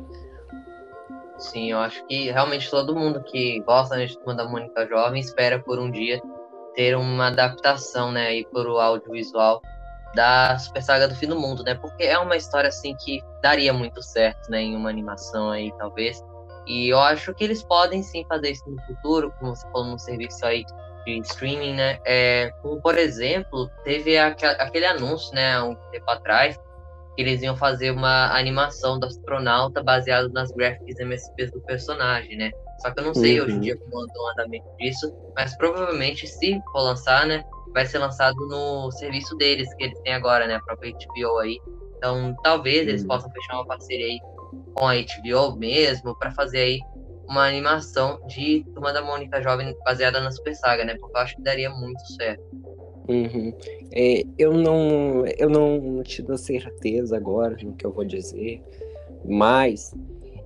Sim, 1.38 1.70
eu 1.72 1.78
acho 1.78 2.05
que 2.06 2.30
realmente 2.30 2.70
todo 2.70 2.97
mundo 2.97 3.22
que 3.22 3.60
gosta 3.60 3.97
de 4.05 4.18
da 4.24 4.48
Mônica 4.48 4.86
Jovem 4.86 5.20
espera 5.20 5.59
por 5.59 5.78
um 5.78 5.90
dia 5.90 6.20
ter 6.74 6.97
uma 6.97 7.28
adaptação, 7.28 8.12
né, 8.12 8.26
aí 8.26 8.47
o 8.52 8.78
audiovisual 8.78 9.60
da 10.14 10.59
Super 10.59 10.82
Saga 10.82 11.09
do 11.09 11.14
Fim 11.14 11.26
do 11.26 11.38
Mundo, 11.38 11.62
né? 11.62 11.74
Porque 11.74 12.05
é 12.05 12.18
uma 12.18 12.36
história 12.36 12.68
assim 12.68 12.94
que 12.97 13.20
daria 13.43 13.72
muito 13.72 14.02
certo, 14.02 14.51
né, 14.51 14.62
em 14.62 14.76
uma 14.76 14.88
animação 14.88 15.51
aí 15.51 15.72
talvez. 15.78 16.22
E 16.66 16.88
eu 16.88 16.98
acho 16.98 17.32
que 17.34 17.44
eles 17.44 17.62
podem 17.62 18.02
sim 18.02 18.24
fazer 18.28 18.51
isso 18.51 18.68
no 18.68 18.80
futuro, 18.82 19.32
como 19.38 19.55
você 19.55 19.66
falou 19.70 19.86
no 19.86 19.98
serviço 19.98 20.44
aí 20.44 20.64
de 21.05 21.20
streaming, 21.20 21.74
né? 21.74 21.98
É, 22.05 22.51
como 22.62 22.80
por 22.82 22.98
exemplo, 22.98 23.70
teve 23.84 24.18
aquele 24.18 24.86
anúncio, 24.86 25.32
né, 25.34 25.55
há 25.55 25.64
um 25.64 25.76
tempo 25.93 26.10
atrás, 26.10 26.59
que 27.14 27.22
eles 27.22 27.40
iam 27.43 27.56
fazer 27.56 27.93
uma 27.93 28.36
animação 28.36 28.98
do 28.98 29.06
astronauta 29.06 29.82
baseado 29.82 30.28
nas 30.32 30.51
graphics 30.51 30.98
MSPs 30.98 31.52
do 31.52 31.60
personagem, 31.60 32.36
né? 32.36 32.51
Só 32.80 32.90
que 32.90 33.01
eu 33.01 33.05
não 33.05 33.14
sei 33.14 33.38
uhum. 33.38 33.47
hoje 33.47 33.56
em 33.56 33.60
dia 33.60 33.76
como 33.76 34.02
anda 34.02 34.12
o 34.14 34.30
andamento 34.32 34.66
disso, 34.78 35.14
mas 35.34 35.56
provavelmente 35.56 36.26
se 36.26 36.60
for 36.72 36.82
lançar, 36.82 37.26
né, 37.26 37.43
vai 37.72 37.86
ser 37.86 37.98
lançado 37.98 38.36
no 38.48 38.90
serviço 38.90 39.34
deles 39.36 39.72
que 39.74 39.84
eles 39.84 39.98
têm 40.01 40.14
agora, 40.14 40.47
né, 40.47 40.56
a 40.56 40.60
própria 40.60 40.93
HBO 40.93 41.38
aí. 41.38 41.59
Então, 41.97 42.34
talvez 42.43 42.82
uhum. 42.82 42.88
eles 42.90 43.05
possam 43.06 43.30
fechar 43.30 43.55
uma 43.55 43.66
parceria 43.66 44.06
aí 44.06 44.20
com 44.74 44.86
a 44.86 44.94
HBO 44.94 45.56
mesmo 45.56 46.16
para 46.18 46.30
fazer 46.32 46.58
aí 46.58 46.80
uma 47.28 47.46
animação 47.46 48.20
de 48.26 48.64
Turma 48.72 48.92
da 48.92 49.02
Mônica 49.02 49.42
Jovem 49.42 49.76
baseada 49.84 50.20
na 50.20 50.30
Super 50.30 50.54
Saga, 50.54 50.84
né? 50.84 50.96
Porque 50.96 51.16
eu 51.16 51.20
acho 51.20 51.36
que 51.36 51.42
daria 51.42 51.70
muito 51.70 52.00
certo. 52.12 52.44
Uhum. 53.08 53.52
É, 53.92 54.24
eu 54.38 54.52
não 54.52 55.24
eu 55.38 55.48
não 55.48 56.02
te 56.02 56.22
dou 56.22 56.36
certeza 56.36 57.16
agora 57.16 57.56
no 57.62 57.74
que 57.74 57.86
eu 57.86 57.92
vou 57.92 58.04
dizer, 58.04 58.62
mas 59.24 59.94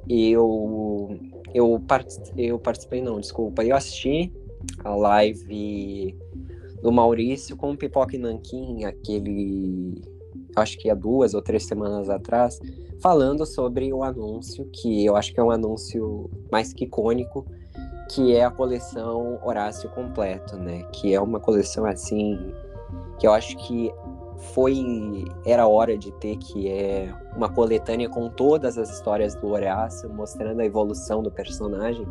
eu 0.09 1.19
eu, 1.53 1.82
part, 1.87 2.07
eu 2.37 2.59
participei 2.59 3.01
não, 3.01 3.19
desculpa, 3.19 3.65
eu 3.65 3.74
assisti 3.74 4.32
a 4.85 4.95
live 4.95 6.16
do 6.82 6.93
Maurício 6.93 7.57
com 7.57 7.73
o 7.73 7.77
Pipoca 7.77 8.15
e 8.15 8.19
Nanquim, 8.19 8.85
aquele 8.85 10.01
acho 10.57 10.78
que 10.78 10.91
há 10.91 10.95
duas 10.95 11.35
ou 11.35 11.43
três 11.43 11.66
semanas 11.66 12.09
atrás, 12.09 12.59
falando 13.01 13.47
sobre 13.47 13.93
o 13.93 14.03
anúncio, 14.03 14.67
que 14.73 15.05
eu 15.05 15.17
acho 15.17 15.33
que 15.33 15.41
é 15.41 15.43
um 15.43 15.51
anúncio 15.51 16.31
mais 16.51 16.73
que 16.73 16.85
icônico, 16.85 17.47
que 18.11 18.35
é 18.35 18.45
a 18.45 18.51
coleção 18.51 19.39
Horácio 19.45 19.89
Completo, 19.91 20.57
né? 20.57 20.83
Que 20.93 21.15
é 21.15 21.21
uma 21.21 21.41
coleção 21.41 21.85
assim 21.87 22.53
que 23.19 23.27
eu 23.27 23.33
acho 23.33 23.57
que 23.59 23.93
foi 24.55 25.25
era 25.45 25.69
hora 25.69 25.97
de 25.97 26.11
ter 26.13 26.37
que 26.37 26.69
é 26.69 27.15
uma 27.37 27.49
coletânea 27.49 28.09
com 28.09 28.29
todas 28.29 28.79
as 28.79 28.91
histórias 28.91 29.35
do 29.35 29.49
Horácio, 29.49 30.09
mostrando 30.13 30.61
a 30.61 30.65
evolução 30.65 31.23
do 31.23 31.31
personagem 31.31 32.07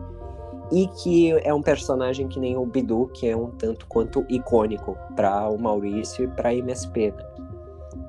e 0.71 0.87
que 0.87 1.31
é 1.31 1.53
um 1.53 1.61
personagem 1.61 2.27
que 2.27 2.39
nem 2.39 2.55
o 2.55 2.65
Bidu, 2.65 3.09
que 3.13 3.27
é 3.27 3.35
um 3.35 3.49
tanto 3.49 3.87
quanto 3.87 4.23
icônico 4.29 4.95
para 5.15 5.49
o 5.49 5.57
Maurício 5.57 6.25
e 6.25 6.27
para 6.27 6.49
a 6.49 6.55
MSP. 6.55 7.11
Né? 7.11 7.25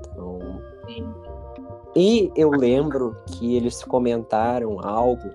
Então, 0.01 0.39
e 1.95 2.31
eu 2.37 2.51
lembro 2.51 3.17
que 3.27 3.57
eles 3.57 3.83
comentaram 3.83 4.79
algo 4.81 5.31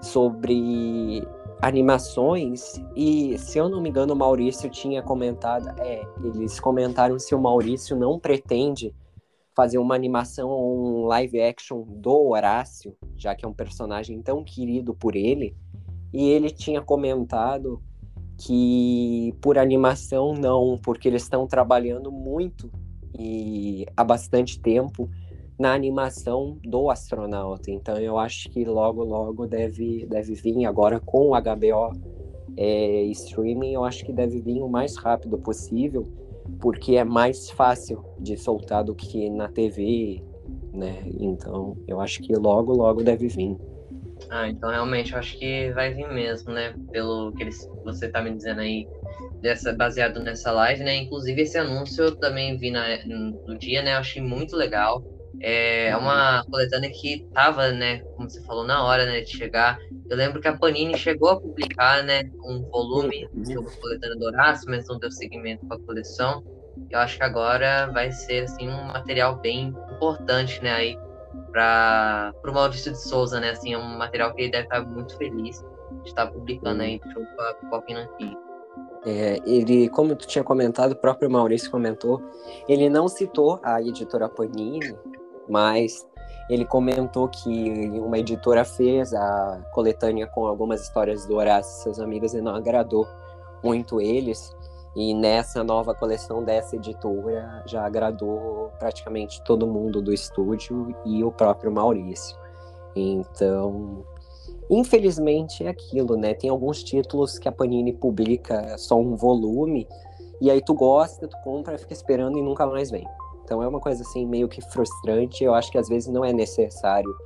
sobre 0.00 1.26
animações 1.60 2.80
e 2.94 3.36
se 3.38 3.58
eu 3.58 3.68
não 3.68 3.80
me 3.80 3.88
engano 3.88 4.12
o 4.12 4.16
Maurício 4.16 4.68
tinha 4.70 5.02
comentado, 5.02 5.68
é, 5.80 6.06
eles 6.22 6.60
comentaram 6.60 7.18
se 7.18 7.34
o 7.34 7.40
Maurício 7.40 7.96
não 7.96 8.18
pretende 8.18 8.94
fazer 9.56 9.78
uma 9.78 9.94
animação 9.94 10.50
ou 10.50 11.04
um 11.04 11.06
live 11.06 11.40
action 11.40 11.82
do 11.82 12.28
Horácio, 12.28 12.94
já 13.16 13.34
que 13.34 13.44
é 13.44 13.48
um 13.48 13.54
personagem 13.54 14.20
tão 14.20 14.44
querido 14.44 14.94
por 14.94 15.16
ele, 15.16 15.56
e 16.12 16.28
ele 16.28 16.50
tinha 16.50 16.82
comentado 16.82 17.82
que 18.38 19.34
por 19.40 19.56
animação 19.56 20.34
não, 20.34 20.78
porque 20.82 21.08
eles 21.08 21.22
estão 21.22 21.46
trabalhando 21.46 22.12
muito 22.12 22.70
e 23.18 23.86
há 23.96 24.04
bastante 24.04 24.60
tempo 24.60 25.08
na 25.58 25.72
animação 25.72 26.58
do 26.62 26.90
astronauta. 26.90 27.70
Então 27.70 27.96
eu 27.98 28.18
acho 28.18 28.48
que 28.50 28.64
logo, 28.64 29.02
logo 29.02 29.46
deve, 29.46 30.06
deve 30.06 30.34
vir 30.34 30.66
agora 30.66 31.00
com 31.00 31.30
o 31.30 31.40
HBO 31.40 31.92
é, 32.56 33.02
streaming, 33.04 33.72
eu 33.74 33.84
acho 33.84 34.04
que 34.04 34.12
deve 34.12 34.40
vir 34.40 34.62
o 34.62 34.68
mais 34.68 34.96
rápido 34.96 35.38
possível, 35.38 36.06
porque 36.60 36.96
é 36.96 37.04
mais 37.04 37.50
fácil 37.50 38.04
de 38.18 38.36
soltar 38.36 38.84
do 38.84 38.94
que 38.94 39.28
na 39.30 39.48
TV, 39.48 40.22
né? 40.72 41.02
Então 41.18 41.76
eu 41.86 42.00
acho 42.00 42.22
que 42.22 42.34
logo, 42.34 42.72
logo 42.72 43.02
deve 43.02 43.28
vir. 43.28 43.56
Ah, 44.30 44.48
então 44.48 44.70
realmente 44.70 45.12
eu 45.12 45.18
acho 45.18 45.38
que 45.38 45.70
vai 45.72 45.92
vir 45.92 46.08
mesmo, 46.08 46.52
né? 46.52 46.74
Pelo 46.90 47.32
que 47.32 47.42
eles, 47.42 47.68
você 47.84 48.08
tá 48.08 48.22
me 48.22 48.34
dizendo 48.34 48.60
aí, 48.60 48.88
dessa, 49.40 49.72
baseado 49.72 50.22
nessa 50.22 50.50
live, 50.52 50.82
né? 50.82 50.96
Inclusive 50.96 51.42
esse 51.42 51.58
anúncio 51.58 52.04
eu 52.04 52.16
também 52.16 52.56
vi 52.56 52.70
na, 52.70 52.84
no 53.06 53.58
dia, 53.58 53.82
né? 53.82 53.94
Eu 53.94 53.98
achei 53.98 54.22
muito 54.22 54.56
legal. 54.56 55.04
É 55.40 55.96
uma 55.96 56.44
coletânea 56.44 56.90
que 56.90 57.26
tava, 57.32 57.70
né, 57.70 57.98
como 58.16 58.28
você 58.28 58.42
falou, 58.44 58.64
na 58.64 58.84
hora, 58.84 59.04
né, 59.04 59.20
de 59.20 59.36
chegar. 59.36 59.78
Eu 60.08 60.16
lembro 60.16 60.40
que 60.40 60.48
a 60.48 60.56
Panini 60.56 60.96
chegou 60.96 61.30
a 61.30 61.40
publicar, 61.40 62.02
né, 62.02 62.30
um 62.42 62.62
volume 62.70 63.28
sobre 63.44 63.68
a 63.68 63.80
coletânea 63.80 64.16
do 64.16 64.24
Horácio, 64.24 64.70
mas 64.70 64.88
não 64.88 64.98
deu 64.98 65.10
seguimento 65.10 65.66
para 65.66 65.76
a 65.76 65.80
coleção. 65.80 66.42
Eu 66.90 66.98
acho 67.00 67.16
que 67.18 67.24
agora 67.24 67.90
vai 67.92 68.10
ser, 68.10 68.44
assim, 68.44 68.68
um 68.68 68.84
material 68.86 69.36
bem 69.36 69.74
importante, 69.94 70.62
né, 70.62 70.72
aí 70.72 70.98
para 71.52 72.34
o 72.46 72.52
Maurício 72.52 72.92
de 72.92 73.00
Souza, 73.00 73.40
né, 73.40 73.50
assim, 73.50 73.74
é 73.74 73.78
um 73.78 73.98
material 73.98 74.34
que 74.34 74.42
ele 74.42 74.50
deve 74.50 74.64
estar 74.64 74.84
muito 74.84 75.16
feliz 75.16 75.64
de 76.02 76.08
estar 76.08 76.26
publicando 76.26 76.82
aí 76.82 77.00
junto 77.04 77.28
com 77.34 77.74
a 77.74 77.78
aqui. 77.78 78.36
É, 79.04 79.40
ele, 79.46 79.88
como 79.90 80.16
tu 80.16 80.26
tinha 80.26 80.42
comentado, 80.42 80.92
o 80.92 80.96
próprio 80.96 81.30
Maurício 81.30 81.70
comentou, 81.70 82.22
ele 82.68 82.88
não 82.90 83.06
citou 83.06 83.60
a 83.62 83.80
editora 83.80 84.28
Panini, 84.28 84.96
mas 85.48 86.06
ele 86.48 86.64
comentou 86.64 87.28
que 87.28 87.90
uma 87.98 88.18
editora 88.18 88.64
fez 88.64 89.12
a 89.12 89.60
coletânea 89.72 90.26
com 90.26 90.46
algumas 90.46 90.82
histórias 90.82 91.26
do 91.26 91.36
Horácio 91.36 91.80
e 91.80 91.82
seus 91.82 92.00
amigos 92.00 92.34
e 92.34 92.40
não 92.40 92.54
agradou 92.54 93.06
muito 93.62 94.00
eles. 94.00 94.54
E 94.94 95.12
nessa 95.12 95.62
nova 95.62 95.94
coleção 95.94 96.42
dessa 96.42 96.76
editora 96.76 97.62
já 97.66 97.84
agradou 97.84 98.70
praticamente 98.78 99.42
todo 99.44 99.66
mundo 99.66 100.00
do 100.00 100.12
estúdio 100.12 100.94
e 101.04 101.22
o 101.22 101.30
próprio 101.30 101.70
Maurício. 101.70 102.36
Então, 102.94 104.04
infelizmente 104.70 105.66
é 105.66 105.68
aquilo, 105.68 106.16
né? 106.16 106.32
Tem 106.32 106.48
alguns 106.48 106.82
títulos 106.82 107.38
que 107.38 107.48
a 107.48 107.52
Panini 107.52 107.92
publica 107.92 108.78
só 108.78 108.98
um 108.98 109.16
volume 109.16 109.86
e 110.40 110.50
aí 110.50 110.62
tu 110.62 110.74
gosta, 110.74 111.26
tu 111.26 111.36
compra, 111.42 111.76
fica 111.76 111.92
esperando 111.92 112.38
e 112.38 112.42
nunca 112.42 112.66
mais 112.66 112.90
vem. 112.90 113.06
Então 113.46 113.62
é 113.62 113.68
uma 113.68 113.78
coisa 113.78 114.02
assim 114.02 114.26
meio 114.26 114.48
que 114.48 114.60
frustrante. 114.60 115.44
Eu 115.44 115.54
acho 115.54 115.70
que 115.70 115.78
às 115.78 115.88
vezes 115.88 116.08
não 116.08 116.24
é 116.24 116.32
necessário, 116.32 117.16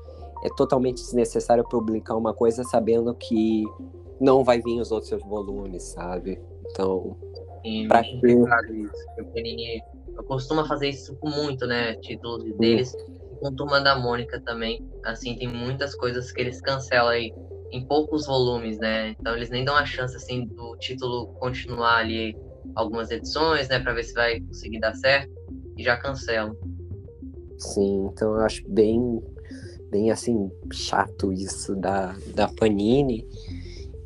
é 0.45 0.49
totalmente 0.55 0.97
desnecessário 0.97 1.65
publicar 1.65 2.15
uma 2.15 2.35
coisa 2.35 2.63
sabendo 2.63 3.15
que 3.15 3.65
não 4.21 4.45
vai 4.45 4.61
vir 4.61 4.79
os 4.79 4.93
outros 4.93 5.23
volumes, 5.23 5.83
sabe? 5.83 6.39
Então 6.71 7.17
E 7.65 7.89
pra 7.89 8.03
que... 8.03 8.17
isso. 8.19 8.93
O 9.19 9.25
Panini 9.33 9.83
costuma 10.29 10.67
fazer 10.67 10.91
isso 10.91 11.17
com 11.17 11.31
muito, 11.31 11.67
né? 11.67 11.95
Títulos 11.95 12.45
deles. 12.59 12.95
E 13.33 13.37
com 13.41 13.55
Turma 13.55 13.81
da 13.81 13.99
Mônica 13.99 14.39
também. 14.41 14.87
Assim, 15.03 15.37
tem 15.37 15.49
muitas 15.49 15.95
coisas 15.95 16.31
que 16.31 16.43
eles 16.43 16.61
cancelam 16.61 17.09
aí 17.09 17.33
em 17.73 17.83
poucos 17.87 18.27
volumes, 18.27 18.79
né? 18.79 19.17
Então 19.19 19.35
eles 19.35 19.49
nem 19.49 19.65
dão 19.65 19.75
a 19.75 19.87
chance, 19.87 20.15
assim, 20.15 20.45
do 20.45 20.77
título 20.77 21.29
continuar 21.39 21.97
ali 21.97 22.37
algumas 22.75 23.11
edições, 23.11 23.69
né? 23.69 23.79
Pra 23.79 23.95
ver 23.95 24.05
se 24.05 24.13
vai 24.13 24.39
conseguir 24.41 24.81
dar 24.81 24.95
certo. 24.95 25.33
Já 25.83 25.97
cancelam. 25.97 26.57
Sim, 27.59 28.07
então 28.07 28.35
eu 28.37 28.41
acho 28.41 28.67
bem, 28.69 29.23
bem 29.91 30.11
assim, 30.11 30.51
chato 30.73 31.33
isso 31.33 31.77
da, 31.77 32.15
da 32.35 32.49
Panini. 32.49 33.27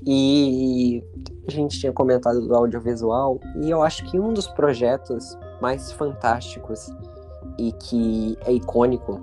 E 0.06 1.02
a 1.46 1.50
gente 1.50 1.78
tinha 1.78 1.92
comentado 1.92 2.46
do 2.46 2.54
audiovisual, 2.54 3.40
e 3.62 3.70
eu 3.70 3.82
acho 3.82 4.04
que 4.10 4.18
um 4.18 4.32
dos 4.32 4.46
projetos 4.46 5.38
mais 5.62 5.92
fantásticos 5.92 6.90
e 7.58 7.72
que 7.72 8.36
é 8.44 8.52
icônico 8.52 9.20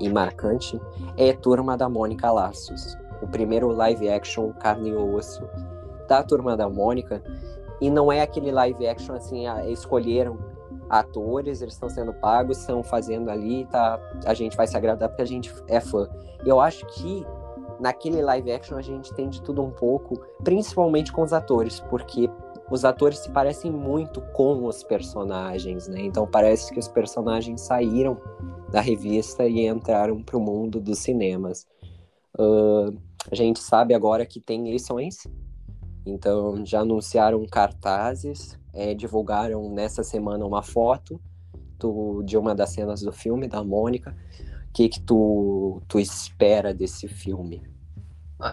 e 0.00 0.08
marcante 0.08 0.80
é 1.16 1.32
Turma 1.32 1.76
da 1.76 1.88
Mônica 1.88 2.30
Laços, 2.30 2.96
o 3.20 3.26
primeiro 3.26 3.68
live 3.68 4.08
action 4.08 4.52
carne 4.52 4.90
e 4.90 4.94
osso 4.94 5.42
da 6.08 6.22
Turma 6.22 6.56
da 6.56 6.68
Mônica. 6.68 7.22
E 7.80 7.90
não 7.90 8.10
é 8.10 8.22
aquele 8.22 8.50
live 8.50 8.86
action 8.86 9.14
assim, 9.14 9.46
ah, 9.46 9.68
escolheram 9.68 10.38
atores, 10.88 11.62
eles 11.62 11.74
estão 11.74 11.88
sendo 11.88 12.12
pagos, 12.14 12.58
estão 12.58 12.82
fazendo 12.82 13.30
ali, 13.30 13.66
tá, 13.66 14.00
a 14.24 14.34
gente 14.34 14.56
vai 14.56 14.66
se 14.66 14.76
agradar 14.76 15.08
porque 15.08 15.22
a 15.22 15.26
gente 15.26 15.52
é 15.68 15.80
fã. 15.80 16.08
Eu 16.44 16.60
acho 16.60 16.86
que 16.86 17.26
naquele 17.80 18.22
live 18.22 18.52
action 18.52 18.76
a 18.76 18.82
gente 18.82 19.12
tem 19.14 19.28
de 19.28 19.42
tudo 19.42 19.62
um 19.62 19.70
pouco, 19.70 20.16
principalmente 20.42 21.12
com 21.12 21.22
os 21.22 21.32
atores, 21.32 21.80
porque 21.80 22.30
os 22.70 22.84
atores 22.84 23.18
se 23.18 23.30
parecem 23.30 23.70
muito 23.70 24.20
com 24.32 24.64
os 24.64 24.82
personagens, 24.82 25.86
né? 25.88 26.00
Então 26.00 26.26
parece 26.26 26.72
que 26.72 26.78
os 26.78 26.88
personagens 26.88 27.60
saíram 27.60 28.20
da 28.70 28.80
revista 28.80 29.46
e 29.46 29.66
entraram 29.66 30.22
para 30.22 30.36
o 30.36 30.40
mundo 30.40 30.80
dos 30.80 30.98
cinemas. 30.98 31.66
Uh, 32.38 32.96
a 33.30 33.34
gente 33.34 33.60
sabe 33.60 33.94
agora 33.94 34.26
que 34.26 34.40
tem 34.40 34.70
lições, 34.70 35.26
então 36.04 36.64
já 36.64 36.80
anunciaram 36.80 37.44
cartazes, 37.46 38.58
é, 38.76 38.94
divulgaram 38.94 39.72
nessa 39.72 40.04
semana 40.04 40.44
uma 40.44 40.62
foto 40.62 41.20
do, 41.78 42.22
de 42.22 42.36
uma 42.36 42.54
das 42.54 42.70
cenas 42.70 43.00
do 43.00 43.12
filme 43.12 43.48
da 43.48 43.64
Mônica 43.64 44.14
que, 44.76 44.90
que 44.90 45.00
tu, 45.00 45.80
tu 45.88 45.98
espera 45.98 46.74
desse 46.74 47.08
filme? 47.08 47.62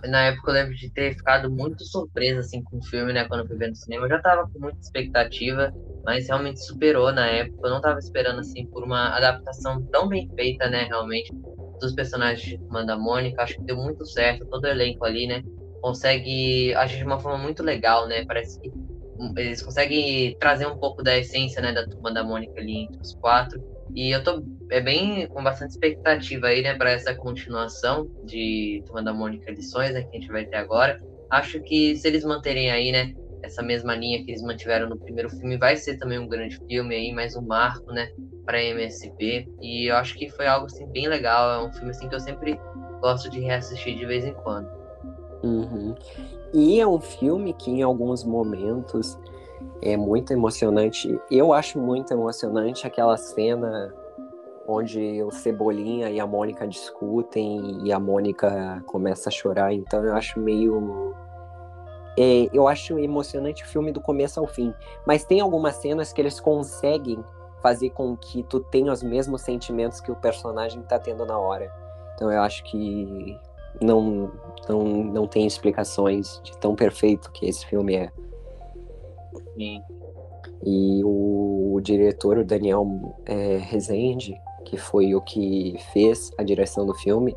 Na 0.07 0.27
época 0.27 0.51
eu 0.51 0.53
lembro 0.53 0.73
de 0.73 0.89
ter 0.89 1.17
ficado 1.17 1.51
muito 1.51 1.83
surpresa 1.83 2.39
assim, 2.39 2.63
com 2.63 2.77
o 2.77 2.83
filme, 2.85 3.11
né? 3.11 3.25
Quando 3.25 3.41
eu 3.41 3.47
fui 3.47 3.57
ver 3.57 3.67
no 3.67 3.75
cinema. 3.75 4.05
Eu 4.05 4.09
já 4.09 4.21
tava 4.21 4.49
com 4.49 4.57
muita 4.57 4.79
expectativa, 4.79 5.73
mas 6.05 6.29
realmente 6.29 6.65
superou 6.65 7.11
na 7.11 7.27
época. 7.27 7.67
Eu 7.67 7.71
não 7.71 7.81
tava 7.81 7.99
esperando 7.99 8.39
assim 8.39 8.65
por 8.67 8.85
uma 8.85 9.09
adaptação 9.17 9.83
tão 9.91 10.07
bem 10.07 10.29
feita, 10.33 10.69
né? 10.69 10.85
Realmente, 10.85 11.33
dos 11.81 11.93
personagens 11.93 12.41
de 12.41 12.57
Manda 12.69 12.97
Mônica. 12.97 13.43
Acho 13.43 13.55
que 13.55 13.63
deu 13.65 13.75
muito 13.75 14.05
certo, 14.05 14.45
todo 14.45 14.63
o 14.63 14.67
elenco 14.67 15.03
ali, 15.03 15.27
né? 15.27 15.43
Consegue 15.81 16.73
agir 16.75 16.99
de 16.99 17.03
uma 17.03 17.19
forma 17.19 17.37
muito 17.37 17.61
legal, 17.61 18.07
né? 18.07 18.23
Parece 18.25 18.61
que 18.61 18.71
eles 19.37 19.61
conseguem 19.61 20.35
trazer 20.39 20.65
um 20.65 20.77
pouco 20.77 21.03
da 21.03 21.17
essência, 21.17 21.61
né, 21.61 21.71
da 21.71 21.87
turma 21.87 22.11
da 22.11 22.23
Mônica 22.23 22.59
ali 22.59 22.83
entre 22.83 22.99
os 23.01 23.15
quatro. 23.15 23.59
E 23.95 24.09
eu 24.09 24.23
tô 24.23 24.43
é 24.71 24.81
bem 24.81 25.27
com 25.27 25.43
bastante 25.43 25.71
expectativa 25.71 26.47
aí, 26.47 26.61
né, 26.61 26.75
para 26.75 26.91
essa 26.91 27.13
continuação 27.13 28.07
de 28.23 28.81
Turma 28.85 29.03
da 29.03 29.13
Mônica 29.13 29.51
Lições, 29.51 29.93
né, 29.93 30.01
que 30.01 30.17
a 30.17 30.19
gente 30.19 30.31
vai 30.31 30.45
ter 30.45 30.57
agora. 30.57 30.97
Acho 31.29 31.61
que 31.61 31.95
se 31.95 32.07
eles 32.07 32.23
manterem 32.23 32.71
aí, 32.71 32.91
né, 32.91 33.13
essa 33.43 33.61
mesma 33.61 33.93
linha 33.93 34.23
que 34.23 34.31
eles 34.31 34.41
mantiveram 34.41 34.87
no 34.87 34.97
primeiro 34.97 35.29
filme, 35.29 35.57
vai 35.57 35.75
ser 35.75 35.97
também 35.97 36.17
um 36.17 36.27
grande 36.27 36.57
filme 36.67 36.95
aí, 36.95 37.11
mais 37.11 37.35
um 37.35 37.41
marco, 37.41 37.91
né, 37.91 38.09
para 38.45 38.63
MSP. 38.63 39.45
E 39.61 39.91
eu 39.91 39.97
acho 39.97 40.15
que 40.17 40.29
foi 40.29 40.47
algo 40.47 40.65
assim 40.65 40.87
bem 40.87 41.07
legal, 41.07 41.61
é 41.61 41.67
um 41.67 41.73
filme 41.73 41.91
assim 41.91 42.07
que 42.07 42.15
eu 42.15 42.19
sempre 42.19 42.57
gosto 43.01 43.29
de 43.29 43.41
reassistir 43.41 43.95
de 43.97 44.05
vez 44.05 44.25
em 44.25 44.33
quando. 44.33 44.67
Uhum. 45.43 45.93
E 46.53 46.79
é 46.79 46.87
um 46.87 46.99
filme 46.99 47.51
que 47.53 47.71
em 47.71 47.81
alguns 47.81 48.23
momentos 48.23 49.17
é 49.81 49.97
muito 49.97 50.31
emocionante. 50.31 51.19
Eu 51.31 51.51
acho 51.51 51.79
muito 51.79 52.13
emocionante 52.13 52.85
aquela 52.85 53.17
cena 53.17 53.93
onde 54.67 55.21
o 55.23 55.31
Cebolinha 55.31 56.09
e 56.09 56.19
a 56.19 56.27
Mônica 56.27 56.67
discutem 56.67 57.81
e 57.83 57.91
a 57.91 57.99
Mônica 57.99 58.83
começa 58.85 59.29
a 59.29 59.31
chorar. 59.31 59.73
Então 59.73 60.03
eu 60.05 60.15
acho 60.15 60.39
meio. 60.39 61.13
É, 62.17 62.47
eu 62.53 62.67
acho 62.67 62.99
emocionante 62.99 63.63
o 63.63 63.67
filme 63.67 63.91
do 63.91 63.99
começo 63.99 64.39
ao 64.39 64.45
fim. 64.45 64.73
Mas 65.07 65.25
tem 65.25 65.41
algumas 65.41 65.75
cenas 65.77 66.13
que 66.13 66.21
eles 66.21 66.39
conseguem 66.39 67.23
fazer 67.63 67.89
com 67.91 68.15
que 68.15 68.43
tu 68.43 68.59
tenha 68.59 68.91
os 68.91 69.01
mesmos 69.01 69.41
sentimentos 69.41 69.99
que 69.99 70.11
o 70.11 70.15
personagem 70.15 70.83
tá 70.83 70.99
tendo 70.99 71.25
na 71.25 71.39
hora. 71.39 71.73
Então 72.13 72.31
eu 72.31 72.41
acho 72.41 72.63
que 72.65 73.39
não, 73.81 74.31
não, 74.67 74.83
não 75.03 75.27
tem 75.27 75.45
explicações 75.45 76.39
de 76.43 76.57
tão 76.57 76.75
perfeito 76.75 77.31
que 77.31 77.45
esse 77.45 77.65
filme 77.65 77.95
é. 77.95 78.11
Sim. 79.55 79.81
E 80.65 81.03
o, 81.03 81.73
o 81.75 81.81
diretor, 81.81 82.37
o 82.37 82.45
Daniel 82.45 82.87
é, 83.25 83.57
Rezende, 83.57 84.35
que 84.65 84.77
foi 84.77 85.13
o 85.13 85.21
que 85.21 85.75
fez 85.91 86.31
a 86.37 86.43
direção 86.43 86.85
do 86.85 86.93
filme, 86.93 87.35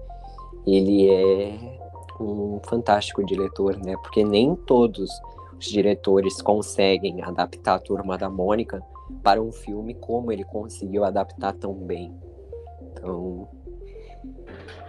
ele 0.67 1.11
é 1.11 1.59
um 2.21 2.61
fantástico 2.63 3.25
diretor, 3.25 3.77
né? 3.77 3.97
Porque 4.03 4.25
nem 4.25 4.55
todos 4.55 5.11
os 5.59 5.67
diretores 5.67 6.41
conseguem 6.41 7.23
adaptar 7.23 7.75
a 7.75 7.79
Turma 7.79 8.17
da 8.17 8.31
Mônica 8.31 8.83
para 9.23 9.43
um 9.43 9.53
filme 9.53 9.95
como 9.95 10.33
ele 10.33 10.45
conseguiu 10.45 11.05
adaptar 11.05 11.53
tão 11.53 11.75
bem. 11.75 12.15
Então, 12.93 13.49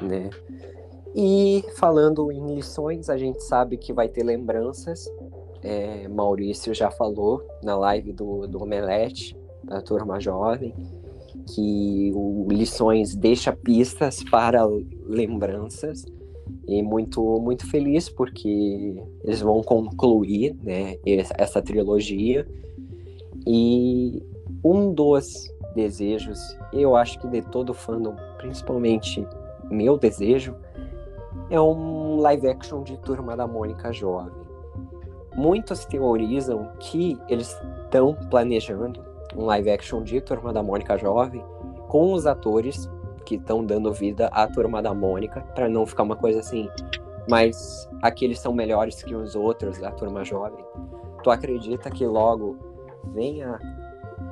né? 0.01 0.29
E 1.15 1.63
falando 1.75 2.31
em 2.31 2.55
lições, 2.55 3.09
a 3.09 3.17
gente 3.17 3.43
sabe 3.43 3.77
que 3.77 3.93
vai 3.93 4.07
ter 4.07 4.23
lembranças. 4.23 5.11
É, 5.63 6.07
Maurício 6.07 6.73
já 6.73 6.91
falou 6.91 7.43
na 7.63 7.75
live 7.75 8.13
do, 8.13 8.47
do 8.47 8.61
Omelete, 8.61 9.35
da 9.63 9.81
turma 9.81 10.19
jovem, 10.19 10.73
que 11.53 12.11
o 12.13 12.47
Lições 12.49 13.15
deixa 13.15 13.51
pistas 13.51 14.23
para 14.23 14.65
lembranças. 15.05 16.05
E 16.67 16.81
muito 16.81 17.21
muito 17.39 17.65
feliz 17.69 18.09
porque 18.09 19.01
eles 19.23 19.41
vão 19.41 19.61
concluir 19.61 20.55
né, 20.61 20.97
essa 21.05 21.61
trilogia. 21.61 22.47
E 23.45 24.21
um 24.63 24.93
dos 24.93 25.49
desejos 25.75 26.39
eu 26.73 26.95
acho 26.95 27.19
que 27.19 27.27
de 27.27 27.41
todo 27.41 27.73
fandom 27.73 28.15
principalmente 28.37 29.25
meu 29.69 29.97
desejo 29.97 30.55
é 31.49 31.59
um 31.59 32.19
live 32.19 32.47
action 32.47 32.83
de 32.83 32.97
Turma 32.97 33.35
da 33.35 33.47
Mônica 33.47 33.91
jovem 33.91 34.47
Muitos 35.37 35.85
teorizam 35.85 36.71
que 36.79 37.15
eles 37.29 37.55
estão 37.83 38.15
planejando 38.31 39.05
um 39.35 39.45
live 39.45 39.69
action 39.69 40.01
de 40.01 40.19
Turma 40.19 40.51
da 40.51 40.63
Mônica 40.63 40.97
Jovem 40.97 41.45
com 41.87 42.11
os 42.11 42.25
atores 42.25 42.89
que 43.23 43.35
estão 43.35 43.63
dando 43.63 43.93
vida 43.93 44.29
à 44.33 44.47
Turma 44.47 44.81
da 44.81 44.95
Mônica, 44.95 45.41
para 45.53 45.69
não 45.69 45.85
ficar 45.85 46.01
uma 46.03 46.15
coisa 46.15 46.39
assim, 46.39 46.67
mas 47.29 47.87
aqueles 48.01 48.39
são 48.39 48.51
melhores 48.51 49.03
que 49.03 49.13
os 49.13 49.35
outros 49.35 49.77
da 49.77 49.91
Turma 49.91 50.23
Jovem. 50.23 50.65
Tu 51.21 51.29
acredita 51.29 51.91
que 51.91 52.07
logo 52.07 52.57
venha 53.13 53.59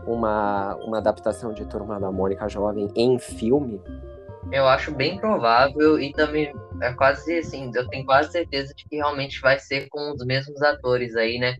uma, 0.07 0.75
uma 0.77 0.97
adaptação 0.97 1.53
de 1.53 1.65
Turma 1.65 1.99
da 1.99 2.11
Mônica 2.11 2.49
Jovem 2.49 2.89
em 2.95 3.19
filme? 3.19 3.79
Eu 4.51 4.67
acho 4.67 4.91
bem 4.91 5.19
provável 5.19 5.99
e 5.99 6.11
também 6.13 6.51
é 6.81 6.93
quase 6.93 7.37
assim, 7.39 7.71
eu 7.73 7.87
tenho 7.87 8.05
quase 8.05 8.31
certeza 8.31 8.73
de 8.73 8.85
que 8.85 8.97
realmente 8.97 9.39
vai 9.41 9.59
ser 9.59 9.87
com 9.89 10.11
os 10.11 10.25
mesmos 10.25 10.61
atores 10.61 11.15
aí, 11.15 11.37
né? 11.37 11.55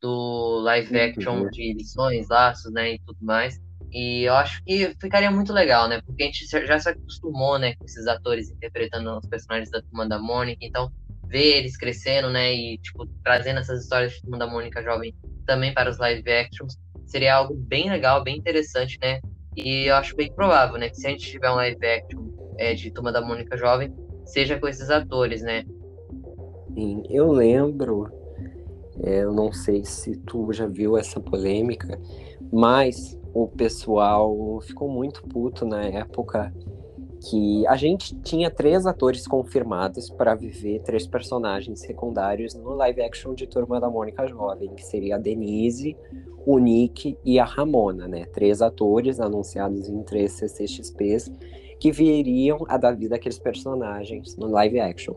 Do 0.00 0.60
live 0.62 0.98
action 0.98 1.48
de 1.50 1.74
lições, 1.74 2.28
laços, 2.28 2.72
né? 2.72 2.94
E 2.94 2.98
tudo 3.00 3.18
mais. 3.20 3.58
E 3.92 4.22
eu 4.22 4.34
acho 4.34 4.62
que 4.64 4.94
ficaria 5.00 5.30
muito 5.30 5.52
legal, 5.52 5.88
né? 5.88 6.00
Porque 6.06 6.22
a 6.22 6.26
gente 6.26 6.46
já 6.46 6.78
se 6.78 6.88
acostumou, 6.88 7.58
né, 7.58 7.74
com 7.74 7.84
esses 7.84 8.06
atores 8.06 8.48
interpretando 8.50 9.18
os 9.18 9.26
personagens 9.26 9.70
da 9.70 9.82
Turma 9.82 10.08
da 10.08 10.18
Mônica, 10.18 10.64
então 10.64 10.92
ver 11.26 11.58
eles 11.58 11.76
crescendo, 11.76 12.30
né, 12.30 12.52
e 12.52 12.78
tipo 12.78 13.06
trazendo 13.24 13.60
essas 13.60 13.82
histórias 13.82 14.12
de 14.12 14.22
Turma 14.22 14.38
da 14.38 14.46
Mônica 14.46 14.82
jovem 14.82 15.14
também 15.46 15.72
para 15.72 15.90
os 15.90 15.98
live 15.98 16.28
actions, 16.30 16.76
seria 17.06 17.34
algo 17.34 17.54
bem 17.54 17.90
legal, 17.90 18.22
bem 18.22 18.36
interessante, 18.36 18.98
né? 19.02 19.20
E 19.56 19.86
eu 19.86 19.96
acho 19.96 20.14
bem 20.14 20.32
provável, 20.32 20.78
né, 20.78 20.88
que 20.88 20.96
se 20.96 21.06
a 21.06 21.10
gente 21.10 21.28
tiver 21.28 21.50
um 21.50 21.56
live 21.56 21.84
action 21.84 22.28
é, 22.58 22.74
de 22.74 22.92
Turma 22.92 23.10
da 23.10 23.20
Mônica 23.20 23.56
Jovem, 23.56 23.92
seja 24.24 24.58
com 24.58 24.68
esses 24.68 24.90
atores, 24.90 25.42
né? 25.42 25.64
Sim, 26.74 27.02
eu 27.10 27.30
lembro, 27.30 28.08
é, 29.02 29.24
eu 29.24 29.32
não 29.32 29.52
sei 29.52 29.84
se 29.84 30.16
tu 30.16 30.52
já 30.52 30.66
viu 30.66 30.96
essa 30.96 31.20
polêmica, 31.20 32.00
mas 32.52 33.18
o 33.34 33.46
pessoal 33.48 34.60
ficou 34.62 34.88
muito 34.88 35.22
puto 35.22 35.64
na 35.64 35.82
época 35.84 36.52
que 37.28 37.66
a 37.66 37.76
gente 37.76 38.14
tinha 38.22 38.50
três 38.50 38.86
atores 38.86 39.26
confirmados 39.26 40.08
para 40.08 40.34
viver 40.34 40.80
três 40.82 41.06
personagens 41.06 41.80
secundários 41.80 42.54
no 42.54 42.70
live 42.70 43.02
action 43.02 43.34
de 43.34 43.46
Turma 43.46 43.78
da 43.78 43.90
Mônica 43.90 44.26
Jovem, 44.26 44.74
que 44.74 44.84
seria 44.84 45.16
a 45.16 45.18
Denise, 45.18 45.96
o 46.46 46.58
Nick 46.58 47.18
e 47.22 47.38
a 47.38 47.44
Ramona, 47.44 48.08
né? 48.08 48.24
Três 48.32 48.62
atores 48.62 49.20
anunciados 49.20 49.88
em 49.88 50.02
três 50.02 50.32
CCXPs 50.32 51.30
que 51.80 51.90
viriam 51.90 52.58
a 52.68 52.76
dar 52.76 52.94
vida 52.94 53.16
àqueles 53.16 53.38
personagens 53.38 54.36
no 54.36 54.46
live 54.48 54.78
action. 54.78 55.14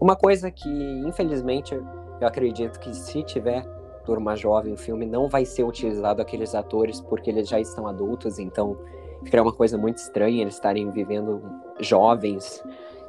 Uma 0.00 0.14
coisa 0.14 0.50
que, 0.50 0.68
infelizmente, 0.68 1.74
eu 1.74 2.28
acredito 2.28 2.78
que 2.78 2.94
se 2.94 3.22
tiver 3.22 3.64
Turma 4.04 4.36
Jovem, 4.36 4.74
o 4.74 4.76
filme 4.76 5.06
não 5.06 5.28
vai 5.28 5.46
ser 5.46 5.64
utilizado 5.64 6.20
aqueles 6.20 6.54
atores 6.54 7.00
porque 7.00 7.30
eles 7.30 7.48
já 7.48 7.58
estão 7.58 7.88
adultos, 7.88 8.38
então 8.38 8.76
ficaria 9.24 9.42
uma 9.42 9.52
coisa 9.52 9.78
muito 9.78 9.96
estranha 9.96 10.42
eles 10.42 10.54
estarem 10.54 10.90
vivendo 10.90 11.42
jovens, 11.80 12.62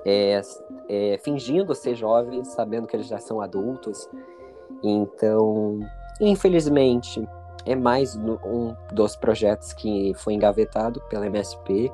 é, 0.06 0.42
é, 0.88 1.20
fingindo 1.22 1.76
ser 1.76 1.96
jovens, 1.96 2.48
sabendo 2.48 2.88
que 2.88 2.96
eles 2.96 3.08
já 3.08 3.20
são 3.20 3.42
adultos. 3.42 4.10
Então, 4.82 5.80
infelizmente, 6.22 7.28
é 7.66 7.76
mais 7.76 8.16
um 8.16 8.74
dos 8.94 9.16
projetos 9.18 9.74
que 9.74 10.14
foi 10.16 10.34
engavetado 10.34 11.02
pela 11.10 11.26
MSP. 11.26 11.92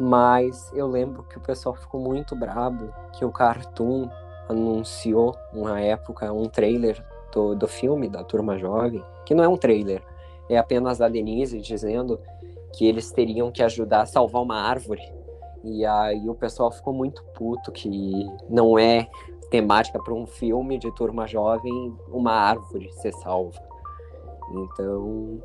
Mas 0.00 0.72
eu 0.72 0.86
lembro 0.86 1.22
que 1.24 1.36
o 1.36 1.40
pessoal 1.42 1.74
ficou 1.74 2.00
muito 2.00 2.34
brabo 2.34 2.90
que 3.12 3.22
o 3.22 3.30
Cartoon 3.30 4.08
anunciou 4.48 5.36
uma 5.52 5.78
época 5.78 6.32
um 6.32 6.48
trailer 6.48 7.04
do, 7.30 7.54
do 7.54 7.68
filme 7.68 8.08
da 8.08 8.24
Turma 8.24 8.56
Jovem, 8.56 9.04
que 9.26 9.34
não 9.34 9.44
é 9.44 9.48
um 9.48 9.58
trailer, 9.58 10.02
é 10.48 10.56
apenas 10.56 11.02
a 11.02 11.08
Denise 11.08 11.60
dizendo 11.60 12.18
que 12.72 12.86
eles 12.86 13.12
teriam 13.12 13.52
que 13.52 13.62
ajudar 13.62 14.00
a 14.00 14.06
salvar 14.06 14.40
uma 14.42 14.56
árvore. 14.56 15.02
E 15.62 15.84
aí 15.84 16.30
o 16.30 16.34
pessoal 16.34 16.72
ficou 16.72 16.94
muito 16.94 17.22
puto 17.34 17.70
que 17.70 18.26
não 18.48 18.78
é 18.78 19.06
temática 19.50 20.02
para 20.02 20.14
um 20.14 20.26
filme 20.26 20.78
de 20.78 20.90
turma 20.94 21.26
jovem 21.26 21.94
uma 22.08 22.32
árvore 22.32 22.90
ser 22.94 23.12
salva. 23.12 23.60
Então 24.50 25.42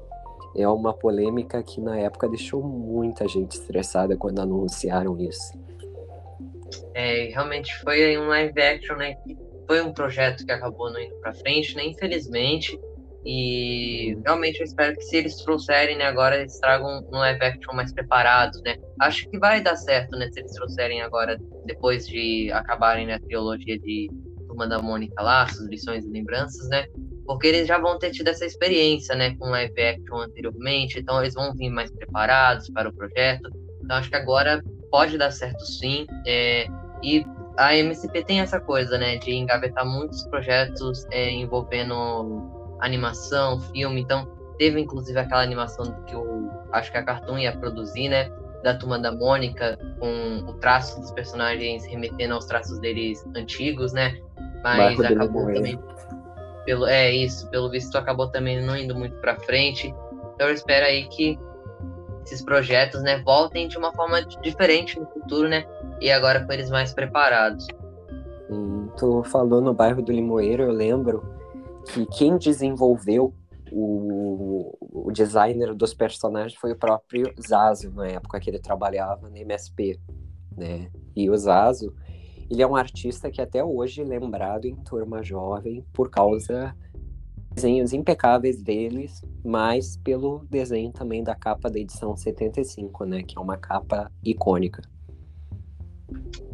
é 0.55 0.67
uma 0.67 0.93
polêmica 0.93 1.61
que 1.61 1.81
na 1.81 1.97
época 1.99 2.29
deixou 2.29 2.63
muita 2.63 3.27
gente 3.27 3.51
estressada 3.51 4.15
quando 4.15 4.39
anunciaram 4.39 5.19
isso. 5.19 5.53
É, 6.93 7.25
realmente 7.25 7.77
foi 7.79 8.17
um 8.17 8.27
live 8.27 8.61
action, 8.61 8.95
né? 8.95 9.17
Foi 9.67 9.81
um 9.81 9.91
projeto 9.91 10.45
que 10.45 10.51
acabou 10.51 10.91
não 10.91 10.99
indo 10.99 11.15
para 11.15 11.33
frente, 11.33 11.75
né? 11.75 11.85
Infelizmente. 11.85 12.79
E 13.25 14.15
realmente 14.23 14.59
eu 14.59 14.65
espero 14.65 14.95
que 14.95 15.01
se 15.01 15.17
eles 15.17 15.35
trouxerem, 15.37 15.97
né, 15.97 16.05
agora 16.05 16.37
eles 16.37 16.59
tragam 16.59 17.03
um 17.11 17.17
live 17.17 17.43
action 17.43 17.73
mais 17.73 17.91
preparados, 17.91 18.61
né? 18.61 18.77
Acho 19.01 19.27
que 19.27 19.39
vai 19.39 19.61
dar 19.61 19.75
certo, 19.75 20.15
né, 20.15 20.29
se 20.31 20.39
eles 20.39 20.53
trouxerem 20.53 21.01
agora, 21.01 21.39
depois 21.65 22.07
de 22.07 22.51
acabarem 22.51 23.07
né, 23.07 23.15
a 23.15 23.19
trilogia 23.19 23.79
de 23.79 24.11
Turma 24.55 24.67
da 24.67 24.81
Mônica 24.81 25.21
lá, 25.21 25.45
suas 25.47 25.67
lições 25.67 26.05
e 26.05 26.09
lembranças, 26.09 26.67
né? 26.69 26.85
Porque 27.25 27.47
eles 27.47 27.67
já 27.67 27.77
vão 27.77 27.99
ter 27.99 28.11
tido 28.11 28.29
essa 28.29 28.45
experiência, 28.45 29.15
né, 29.15 29.35
com 29.35 29.49
live 29.49 29.81
action 29.81 30.17
anteriormente, 30.17 30.99
então 30.99 31.19
eles 31.19 31.33
vão 31.33 31.53
vir 31.53 31.69
mais 31.69 31.91
preparados 31.91 32.69
para 32.69 32.87
o 32.87 32.93
projeto. 32.93 33.49
Então 33.83 33.97
acho 33.97 34.09
que 34.09 34.15
agora 34.15 34.63
pode 34.89 35.17
dar 35.17 35.31
certo 35.31 35.65
sim. 35.65 36.07
É, 36.25 36.67
e 37.03 37.25
a 37.57 37.75
MCP 37.75 38.23
tem 38.23 38.39
essa 38.39 38.59
coisa, 38.59 38.97
né, 38.97 39.17
de 39.17 39.31
engavetar 39.31 39.85
muitos 39.85 40.23
projetos 40.27 41.05
é, 41.11 41.29
envolvendo 41.31 42.77
animação, 42.79 43.59
filme. 43.59 44.01
Então, 44.01 44.25
teve 44.57 44.79
inclusive 44.79 45.19
aquela 45.19 45.41
animação 45.41 46.03
que 46.05 46.15
o 46.15 46.49
acho 46.71 46.91
que 46.91 46.97
a 46.97 47.03
Cartoon 47.03 47.39
ia 47.39 47.57
produzir, 47.57 48.09
né? 48.09 48.29
Da 48.63 48.73
turma 48.73 48.97
da 48.97 49.11
Mônica, 49.11 49.77
com 49.99 50.49
o 50.49 50.53
traço 50.55 50.99
dos 50.99 51.11
personagens 51.11 51.85
remetendo 51.85 52.33
aos 52.33 52.45
traços 52.45 52.79
deles 52.79 53.23
antigos, 53.35 53.93
né? 53.93 54.19
Mas 54.63 54.99
acabou 54.99 55.45
também. 55.45 55.79
Pelo, 56.65 56.87
é 56.87 57.11
isso, 57.11 57.47
pelo 57.49 57.69
visto 57.69 57.95
acabou 57.97 58.27
também 58.27 58.63
não 58.63 58.75
indo 58.75 58.95
muito 58.95 59.15
para 59.17 59.35
frente. 59.39 59.93
Então 60.33 60.47
eu 60.47 60.53
espero 60.53 60.85
aí 60.85 61.07
que 61.07 61.39
esses 62.25 62.43
projetos, 62.43 63.03
né, 63.03 63.21
voltem 63.23 63.67
de 63.67 63.77
uma 63.77 63.93
forma 63.93 64.23
diferente 64.41 64.99
no 64.99 65.05
futuro, 65.05 65.47
né? 65.47 65.63
E 66.01 66.11
agora 66.11 66.43
com 66.43 66.51
eles 66.51 66.71
mais 66.71 66.91
preparados. 66.91 67.67
Hum, 68.49 68.89
tu 68.97 69.23
falou 69.23 69.61
no 69.61 69.73
bairro 69.73 70.01
do 70.01 70.11
Limoeiro, 70.11 70.63
eu 70.63 70.71
lembro 70.71 71.23
que 71.85 72.05
quem 72.07 72.37
desenvolveu 72.37 73.33
o, 73.71 74.75
o 74.91 75.11
designer 75.11 75.73
dos 75.73 75.93
personagens 75.93 76.55
foi 76.55 76.71
o 76.71 76.77
próprio 76.77 77.33
Zazo, 77.39 77.91
na 77.91 78.07
época 78.07 78.39
que 78.39 78.49
ele 78.49 78.59
trabalhava 78.59 79.29
na 79.29 79.39
MSP, 79.39 79.99
né? 80.57 80.89
E 81.15 81.29
o 81.29 81.37
Zazo, 81.37 81.93
ele 82.49 82.61
é 82.61 82.67
um 82.67 82.75
artista 82.75 83.31
que 83.31 83.41
até 83.41 83.63
hoje 83.63 84.01
é 84.01 84.05
lembrado 84.05 84.65
em 84.65 84.75
Turma 84.75 85.23
Jovem 85.23 85.83
por 85.93 86.09
causa 86.09 86.75
desenhos 87.53 87.93
impecáveis 87.93 88.61
deles, 88.61 89.21
mas 89.43 89.95
pelo 89.97 90.45
desenho 90.49 90.91
também 90.91 91.23
da 91.23 91.33
capa 91.33 91.69
da 91.69 91.79
edição 91.79 92.15
75, 92.15 93.05
né? 93.05 93.23
Que 93.23 93.37
é 93.37 93.41
uma 93.41 93.57
capa 93.57 94.11
icônica. 94.23 94.81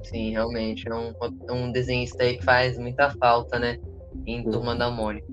Sim, 0.04 0.32
realmente. 0.32 0.88
É 0.88 0.94
um, 0.94 1.14
um 1.50 1.72
desenhista 1.72 2.24
aí 2.24 2.38
que 2.38 2.44
faz 2.44 2.78
muita 2.78 3.10
falta, 3.12 3.58
né? 3.58 3.80
em 4.26 4.44
Turma 4.44 4.76
da 4.76 4.90
Mônica. 4.90 5.28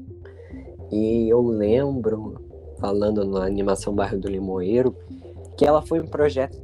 E 0.90 1.28
eu 1.28 1.42
lembro, 1.42 2.34
falando 2.80 3.24
na 3.24 3.44
animação 3.44 3.94
Bairro 3.94 4.18
do 4.18 4.28
Limoeiro, 4.28 4.96
que 5.56 5.66
ela 5.66 5.82
foi 5.82 6.00
um 6.00 6.06
projeto 6.06 6.56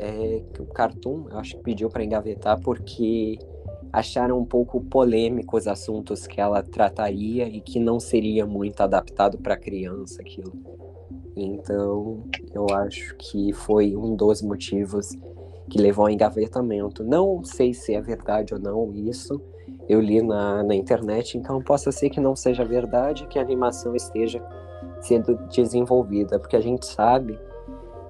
é, 0.00 0.42
que 0.54 0.62
o 0.62 0.66
Cartoon, 0.66 1.26
eu 1.30 1.38
acho 1.38 1.56
que 1.56 1.62
pediu 1.62 1.90
para 1.90 2.02
engavetar 2.02 2.58
porque 2.60 3.38
acharam 3.92 4.38
um 4.38 4.44
pouco 4.44 4.80
polêmicos 4.80 5.62
os 5.62 5.68
assuntos 5.68 6.26
que 6.26 6.40
ela 6.40 6.62
trataria 6.62 7.46
e 7.46 7.60
que 7.60 7.78
não 7.78 8.00
seria 8.00 8.46
muito 8.46 8.80
adaptado 8.80 9.36
para 9.38 9.56
criança 9.56 10.22
aquilo. 10.22 10.52
Então, 11.36 12.24
eu 12.54 12.66
acho 12.72 13.14
que 13.16 13.52
foi 13.52 13.94
um 13.94 14.16
dos 14.16 14.42
motivos 14.42 15.16
que 15.68 15.80
levou 15.80 16.06
ao 16.06 16.10
engavetamento. 16.10 17.04
Não 17.04 17.44
sei 17.44 17.74
se 17.74 17.94
é 17.94 18.00
verdade 18.00 18.54
ou 18.54 18.60
não 18.60 18.92
isso, 18.94 19.40
eu 19.88 20.00
li 20.00 20.22
na, 20.22 20.62
na 20.62 20.74
internet, 20.74 21.36
então 21.36 21.60
possa 21.62 21.92
ser 21.92 22.10
que 22.10 22.20
não 22.20 22.34
seja 22.34 22.64
verdade 22.64 23.26
que 23.26 23.38
a 23.38 23.42
animação 23.42 23.94
esteja 23.94 24.42
sendo 25.00 25.36
desenvolvida, 25.48 26.38
porque 26.38 26.56
a 26.56 26.60
gente 26.60 26.86
sabe, 26.86 27.38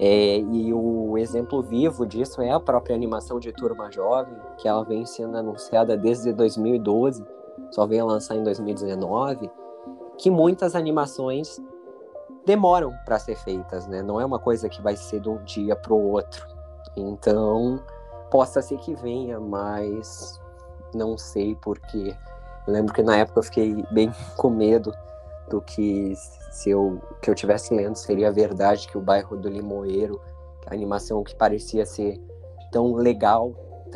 é, 0.02 0.38
e 0.38 0.72
o 0.72 1.18
exemplo 1.18 1.60
vivo 1.60 2.06
disso 2.06 2.40
é 2.40 2.50
a 2.50 2.58
própria 2.58 2.96
animação 2.96 3.38
de 3.38 3.52
Turma 3.52 3.92
Jovem, 3.92 4.34
que 4.56 4.66
ela 4.66 4.82
vem 4.82 5.04
sendo 5.04 5.36
anunciada 5.36 5.94
desde 5.94 6.32
2012, 6.32 7.22
só 7.70 7.86
veio 7.86 8.06
lançar 8.06 8.34
em 8.34 8.42
2019, 8.42 9.50
que 10.16 10.30
muitas 10.30 10.74
animações 10.74 11.60
demoram 12.46 12.94
para 13.04 13.18
ser 13.18 13.36
feitas, 13.36 13.86
né? 13.86 14.00
Não 14.02 14.18
é 14.18 14.24
uma 14.24 14.38
coisa 14.38 14.70
que 14.70 14.80
vai 14.80 14.96
ser 14.96 15.20
de 15.20 15.28
um 15.28 15.36
dia 15.44 15.76
para 15.76 15.92
o 15.92 16.12
outro. 16.12 16.46
Então, 16.96 17.78
possa 18.30 18.62
ser 18.62 18.78
que 18.78 18.94
venha, 18.94 19.38
mas 19.38 20.40
não 20.94 21.18
sei 21.18 21.54
porque. 21.56 22.16
Eu 22.66 22.72
lembro 22.72 22.94
que 22.94 23.02
na 23.02 23.18
época 23.18 23.40
eu 23.40 23.42
fiquei 23.42 23.84
bem 23.90 24.10
com 24.38 24.48
medo 24.48 24.94
do 25.50 25.60
que 25.60 26.14
se 26.50 26.70
eu 26.70 27.00
que 27.20 27.28
eu 27.28 27.34
tivesse 27.34 27.74
lendo 27.74 27.96
seria 27.96 28.32
verdade 28.32 28.88
que 28.88 28.96
o 28.96 29.00
bairro 29.00 29.36
do 29.36 29.48
Limoeiro, 29.48 30.20
a 30.66 30.72
animação 30.72 31.22
que 31.22 31.34
parecia 31.34 31.84
ser 31.84 32.18
tão 32.70 32.94
legal, 32.94 33.52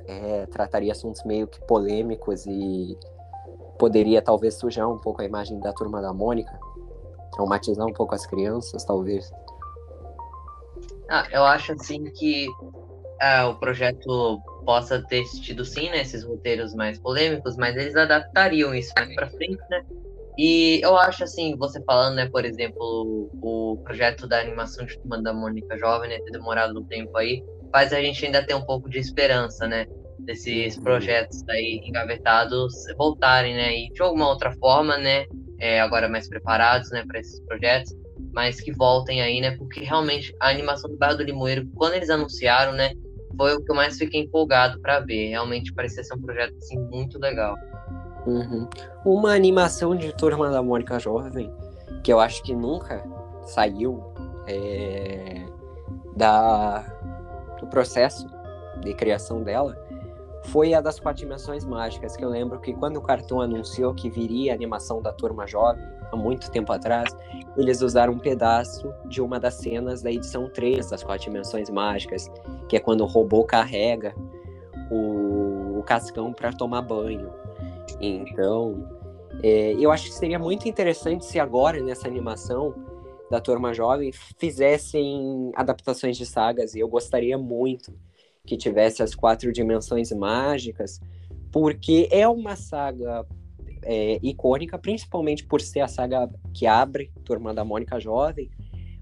é, 0.06 0.47
trataria 0.47 0.93
assuntos 0.93 1.22
meio 1.24 1.47
que 1.47 1.60
polêmicos 1.66 2.44
e 2.47 2.98
poderia 3.78 4.20
talvez 4.20 4.55
sujar 4.55 4.89
um 4.89 4.98
pouco 4.98 5.22
a 5.22 5.24
imagem 5.24 5.59
da 5.60 5.72
turma 5.72 6.02
da 6.02 6.12
Mônica, 6.12 6.59
traumatizar 7.32 7.86
um 7.86 7.93
pouco 7.93 8.14
as 8.14 8.26
crianças, 8.26 8.85
talvez. 8.85 9.32
Ah, 11.09 11.26
eu 11.31 11.44
acho 11.44 11.72
assim 11.72 12.05
que 12.05 12.48
ah, 13.20 13.48
o 13.48 13.55
projeto 13.56 14.40
possa 14.64 15.02
ter 15.02 15.24
tido 15.43 15.64
sim, 15.64 15.90
né, 15.90 16.01
esses 16.01 16.24
roteiros 16.24 16.74
mais 16.74 16.98
polêmicos, 16.98 17.56
mas 17.56 17.76
eles 17.76 17.94
adaptariam 17.94 18.74
isso 18.74 18.93
mais 18.97 19.14
para 19.14 19.28
frente, 19.31 19.60
né? 19.70 19.85
E 20.36 20.81
eu 20.82 20.97
acho 20.97 21.24
assim, 21.24 21.56
você 21.56 21.82
falando, 21.85 22.16
né, 22.16 22.28
por 22.28 22.44
exemplo, 22.44 23.31
o 23.40 23.81
projeto 23.85 24.27
da 24.27 24.40
animação 24.40 24.85
de 24.85 24.98
Turma 24.98 25.23
da 25.23 25.32
Mônica 25.32 25.77
Jovem, 25.78 26.11
né, 26.11 26.19
ter 26.19 26.32
demorado 26.32 26.81
um 26.81 26.85
tempo 26.85 27.16
aí, 27.16 27.43
faz 27.70 27.93
a 27.93 28.01
gente 28.01 28.24
ainda 28.24 28.44
ter 28.44 28.55
um 28.55 28.65
pouco 28.65 28.90
de 28.90 28.98
esperança, 28.98 29.66
né, 29.66 29.86
desses 30.19 30.77
uhum. 30.77 30.82
projetos 30.82 31.47
aí 31.48 31.81
engavetados 31.85 32.74
voltarem, 32.97 33.55
né, 33.55 33.77
e 33.77 33.90
de 33.90 34.02
alguma 34.02 34.28
outra 34.28 34.52
forma, 34.56 34.98
né, 34.98 35.27
é, 35.61 35.81
agora 35.81 36.09
mais 36.09 36.28
preparados, 36.28 36.90
né, 36.90 37.05
para 37.06 37.20
esses 37.20 37.40
projetos, 37.47 37.94
mas 38.32 38.61
que 38.61 38.73
voltem 38.73 39.23
aí, 39.23 39.40
né, 39.40 39.56
porque 39.56 39.81
realmente 39.85 40.35
a 40.40 40.48
animação 40.48 40.90
do 40.90 40.97
Bairro 40.97 41.16
do 41.16 41.23
Limoeiro, 41.23 41.69
quando 41.77 41.94
eles 41.94 42.11
anunciaram, 42.11 42.73
né, 42.73 42.93
foi 43.36 43.55
o 43.55 43.65
que 43.65 43.70
eu 43.70 43.77
mais 43.77 43.98
fiquei 43.98 44.23
empolgado 44.23 44.81
para 44.81 45.01
ver. 45.01 45.31
Realmente 45.31 45.73
parecia 45.74 46.02
ser 46.02 46.15
um 46.15 46.23
projeto 46.23 46.55
assim, 46.56 46.78
muito 46.78 47.19
legal. 47.19 47.56
Uhum. 48.26 48.68
Uma 49.05 49.32
animação 49.32 49.94
de 49.94 50.12
Turma 50.14 50.51
da 50.51 50.62
Mônica 50.62 50.98
Jovem, 50.98 51.52
que 52.02 52.12
eu 52.12 52.20
acho 52.20 52.42
que 52.42 52.55
nunca 52.55 53.05
saiu 53.42 54.02
é, 54.46 55.46
da, 56.16 56.84
o 57.62 57.66
processo 57.66 58.26
de 58.80 58.94
criação 58.94 59.42
dela 59.42 59.76
foi 60.44 60.74
a 60.74 60.80
das 60.80 61.01
quatro 61.01 61.22
dimensões 61.22 61.64
mágicas, 61.64 62.16
que 62.16 62.24
eu 62.24 62.28
lembro 62.28 62.60
que 62.60 62.74
quando 62.74 62.98
o 62.98 63.01
Cartoon 63.01 63.40
anunciou 63.40 63.94
que 63.94 64.10
viria 64.10 64.52
a 64.52 64.55
animação 64.55 65.01
da 65.01 65.12
Turma 65.12 65.46
Jovem, 65.46 65.82
há 66.12 66.16
muito 66.16 66.51
tempo 66.51 66.72
atrás, 66.72 67.16
eles 67.56 67.80
usaram 67.80 68.12
um 68.12 68.18
pedaço 68.18 68.92
de 69.06 69.22
uma 69.22 69.40
das 69.40 69.55
cenas 69.55 70.02
da 70.02 70.12
edição 70.12 70.48
3 70.51 70.90
das 70.90 71.02
quatro 71.02 71.24
dimensões 71.24 71.70
mágicas, 71.70 72.30
que 72.68 72.76
é 72.76 72.80
quando 72.80 73.01
o 73.01 73.06
robô 73.06 73.44
carrega 73.44 74.14
o, 74.90 75.78
o 75.78 75.82
cascão 75.82 76.32
para 76.32 76.52
tomar 76.52 76.82
banho. 76.82 77.32
Então, 78.00 78.88
é, 79.42 79.72
eu 79.74 79.90
acho 79.90 80.06
que 80.06 80.14
seria 80.14 80.38
muito 80.38 80.68
interessante 80.68 81.24
se 81.24 81.38
agora, 81.38 81.82
nessa 81.82 82.06
animação 82.06 82.74
da 83.30 83.40
Turma 83.40 83.72
Jovem, 83.72 84.12
fizessem 84.38 85.50
adaptações 85.54 86.16
de 86.16 86.26
sagas, 86.26 86.74
e 86.74 86.80
eu 86.80 86.88
gostaria 86.88 87.36
muito 87.38 87.92
que 88.46 88.56
tivesse 88.56 89.02
as 89.02 89.14
quatro 89.14 89.52
dimensões 89.52 90.12
mágicas, 90.12 91.00
porque 91.50 92.08
é 92.10 92.28
uma 92.28 92.56
saga 92.56 93.26
é, 93.82 94.18
icônica, 94.22 94.78
principalmente 94.78 95.46
por 95.46 95.60
ser 95.60 95.80
a 95.80 95.88
saga 95.88 96.28
que 96.52 96.66
abre 96.66 97.10
Turma 97.24 97.54
da 97.54 97.64
Mônica 97.64 97.98
Jovem, 97.98 98.50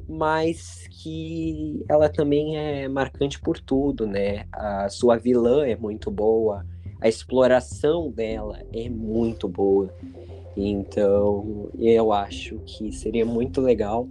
mas 0.09 0.87
que 0.91 1.85
ela 1.89 2.09
também 2.09 2.57
é 2.57 2.89
marcante 2.89 3.41
por 3.41 3.59
tudo, 3.59 4.07
né? 4.07 4.47
A 4.53 4.89
sua 4.89 5.17
vilã 5.17 5.67
é 5.67 5.77
muito 5.77 6.11
boa, 6.11 6.67
a 7.03 7.09
exploração 7.09 8.11
dela 8.11 8.63
é 8.73 8.89
muito 8.89 9.49
boa. 9.49 9.93
Então, 10.57 11.69
eu 11.77 12.13
acho 12.13 12.61
que 12.65 12.93
seria 12.93 13.27
muito 13.27 13.61
legal 13.61 14.09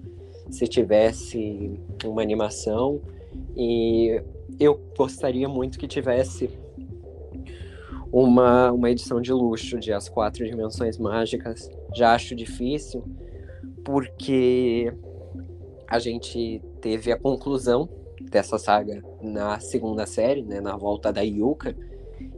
se 0.50 0.68
tivesse 0.68 1.80
uma 2.04 2.22
animação 2.22 3.00
e 3.56 4.22
eu 4.60 4.78
gostaria 4.98 5.48
muito 5.48 5.80
que 5.80 5.88
tivesse 5.88 6.50
uma, 8.12 8.74
uma 8.74 8.92
edição 8.92 9.22
de 9.22 9.32
luxo 9.32 9.80
de 9.80 9.94
As 9.94 10.10
Quatro 10.10 10.46
Dimensões 10.46 10.98
Mágicas. 10.98 11.70
Já 11.96 12.14
acho 12.14 12.36
difícil, 12.36 13.06
porque 13.86 14.94
a 15.88 15.98
gente 15.98 16.62
teve 16.82 17.10
a 17.10 17.18
conclusão 17.18 17.88
dessa 18.30 18.58
saga 18.58 19.02
na 19.22 19.62
segunda 19.62 20.06
série, 20.06 20.44
né, 20.44 20.60
na 20.60 20.76
volta 20.76 21.14
da 21.14 21.22
Yuka, 21.22 21.74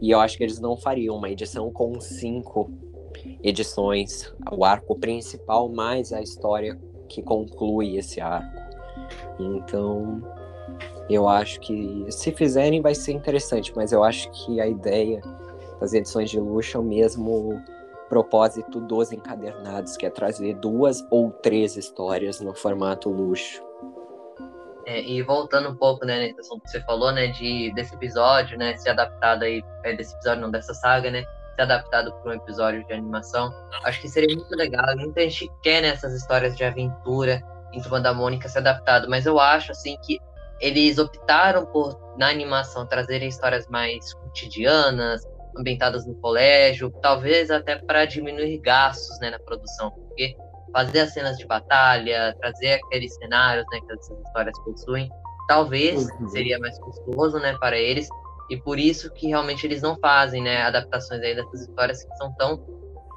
e 0.02 0.12
eu 0.12 0.20
acho 0.20 0.38
que 0.38 0.44
eles 0.44 0.60
não 0.60 0.76
fariam 0.78 1.16
uma 1.16 1.30
edição 1.30 1.72
com 1.72 2.00
cinco 2.00 2.72
edições, 3.44 4.34
o 4.52 4.66
arco 4.66 4.98
principal 4.98 5.70
mais 5.70 6.12
a 6.12 6.22
história 6.22 6.80
que 7.08 7.22
conclui 7.22 7.98
esse 7.98 8.20
arco. 8.20 8.62
Então, 9.40 10.22
eu 11.10 11.28
acho 11.28 11.60
que 11.60 12.06
se 12.10 12.32
fizerem 12.32 12.82
vai 12.82 12.96
ser 12.96 13.12
interessante, 13.12 13.74
mas 13.76 13.92
eu 13.92 14.04
acho 14.04 14.30
que 14.32 14.60
a 14.60 14.68
ideia 14.68 15.22
das 15.80 15.94
edições 15.94 16.30
de 16.30 16.40
luxo 16.40 16.78
é 16.78 16.80
o 16.80 16.84
mesmo 16.84 17.62
propósito 18.10 18.80
dos 18.80 19.12
encadernados, 19.12 19.98
que 19.98 20.06
é 20.06 20.10
trazer 20.10 20.56
duas 20.56 21.06
ou 21.10 21.32
três 21.32 21.76
histórias 21.76 22.40
no 22.40 22.54
formato 22.54 23.10
luxo. 23.10 23.62
É, 24.86 25.02
e 25.02 25.22
voltando 25.22 25.70
um 25.70 25.76
pouco, 25.76 26.06
né, 26.06 26.20
nesse 26.20 26.40
assunto 26.42 26.64
que 26.64 26.72
você 26.72 26.82
falou, 26.82 27.12
né, 27.12 27.28
de, 27.28 27.74
desse 27.74 27.96
episódio, 27.96 28.58
né, 28.58 28.76
ser 28.76 28.90
adaptado 28.90 29.44
aí, 29.44 29.64
é, 29.84 29.96
desse 29.96 30.14
episódio, 30.16 30.42
não, 30.42 30.52
dessa 30.52 30.74
saga, 30.74 31.10
né, 31.10 31.24
ser 31.56 31.62
adaptado 31.62 32.12
para 32.12 32.32
um 32.32 32.36
episódio 32.36 32.86
de 32.86 32.94
animação, 32.94 33.54
acho 33.84 34.02
que 34.02 34.10
seria 34.10 34.36
muito 34.36 34.54
legal. 34.56 34.86
Muita 34.98 35.22
gente 35.22 35.50
quer 35.62 35.82
né, 35.82 35.94
histórias 35.94 36.56
de 36.56 36.64
aventura 36.64 37.42
em 37.72 37.82
Turma 37.82 38.02
da 38.02 38.14
Mônica 38.14 38.50
ser 38.50 38.60
adaptado, 38.60 39.10
mas 39.10 39.26
eu 39.26 39.40
acho, 39.40 39.72
assim, 39.72 39.98
que 40.04 40.20
eles 40.60 40.98
optaram 40.98 41.66
por, 41.66 42.00
na 42.18 42.30
animação, 42.30 42.86
trazerem 42.86 43.28
histórias 43.28 43.68
mais 43.68 44.14
cotidianas, 44.14 45.26
ambientadas 45.58 46.06
no 46.06 46.16
colégio, 46.16 46.92
talvez 47.02 47.52
até 47.52 47.76
para 47.76 48.06
diminuir 48.06 48.58
gastos 48.60 49.20
né, 49.20 49.30
na 49.30 49.40
produção, 49.40 49.92
porque 49.92 50.36
fazer 50.74 51.02
as 51.02 51.14
cenas 51.14 51.38
de 51.38 51.45
batalha, 51.45 52.36
trazer 52.40 52.82
aqueles 52.84 53.14
cenários 53.16 53.66
né, 53.72 53.80
que 53.80 53.94
essas 53.94 54.20
histórias 54.26 54.60
possuem, 54.66 55.10
talvez 55.48 56.08
uhum. 56.20 56.28
seria 56.30 56.60
mais 56.60 56.78
custoso 56.80 57.38
né, 57.40 57.56
para 57.60 57.78
eles, 57.78 58.10
e 58.50 58.58
por 58.58 58.80
isso 58.80 59.12
que 59.12 59.28
realmente 59.28 59.66
eles 59.66 59.82
não 59.82 59.98
fazem 59.98 60.41
né, 60.41 60.64
adaptações 60.64 61.22
aí 61.22 61.36
dessas 61.36 61.62
histórias 61.62 62.04
que 62.04 62.16
são 62.18 62.34
tão 62.34 62.58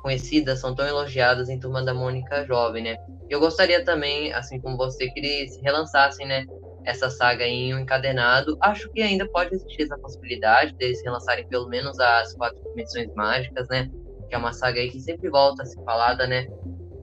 conhecidas, 0.03 0.61
são 0.61 0.75
tão 0.75 0.87
elogiadas 0.87 1.49
em 1.49 1.59
Turma 1.59 1.83
da 1.83 1.93
Mônica 1.93 2.45
Jovem, 2.47 2.85
né? 2.85 2.97
Eu 3.29 3.41
gostaria 3.41 3.85
também, 3.85 4.33
assim 4.33 4.61
como 4.61 4.77
você, 4.77 5.09
que 5.11 5.19
eles 5.19 5.61
relançassem, 5.63 6.25
né, 6.25 6.45
essa 6.85 7.11
saga 7.11 7.45
em 7.45 7.75
um 7.75 7.81
encadernado. 7.81 8.57
Acho 8.61 8.89
que 8.93 9.03
ainda 9.03 9.29
pode 9.29 9.53
existir 9.55 9.83
essa 9.83 9.99
possibilidade 9.99 10.73
deles 10.75 11.03
relançarem 11.03 11.47
pelo 11.49 11.69
menos 11.69 11.99
as 11.99 12.33
quatro 12.35 12.63
dimensões 12.71 13.13
mágicas, 13.15 13.69
né? 13.69 13.91
Que 14.29 14.35
é 14.37 14.39
uma 14.39 14.53
saga 14.53 14.81
aí 14.81 14.91
que 14.91 15.01
sempre 15.01 15.29
volta 15.29 15.65
a 15.65 15.67
ser 15.67 15.83
falada, 15.83 16.27
né? 16.27 16.47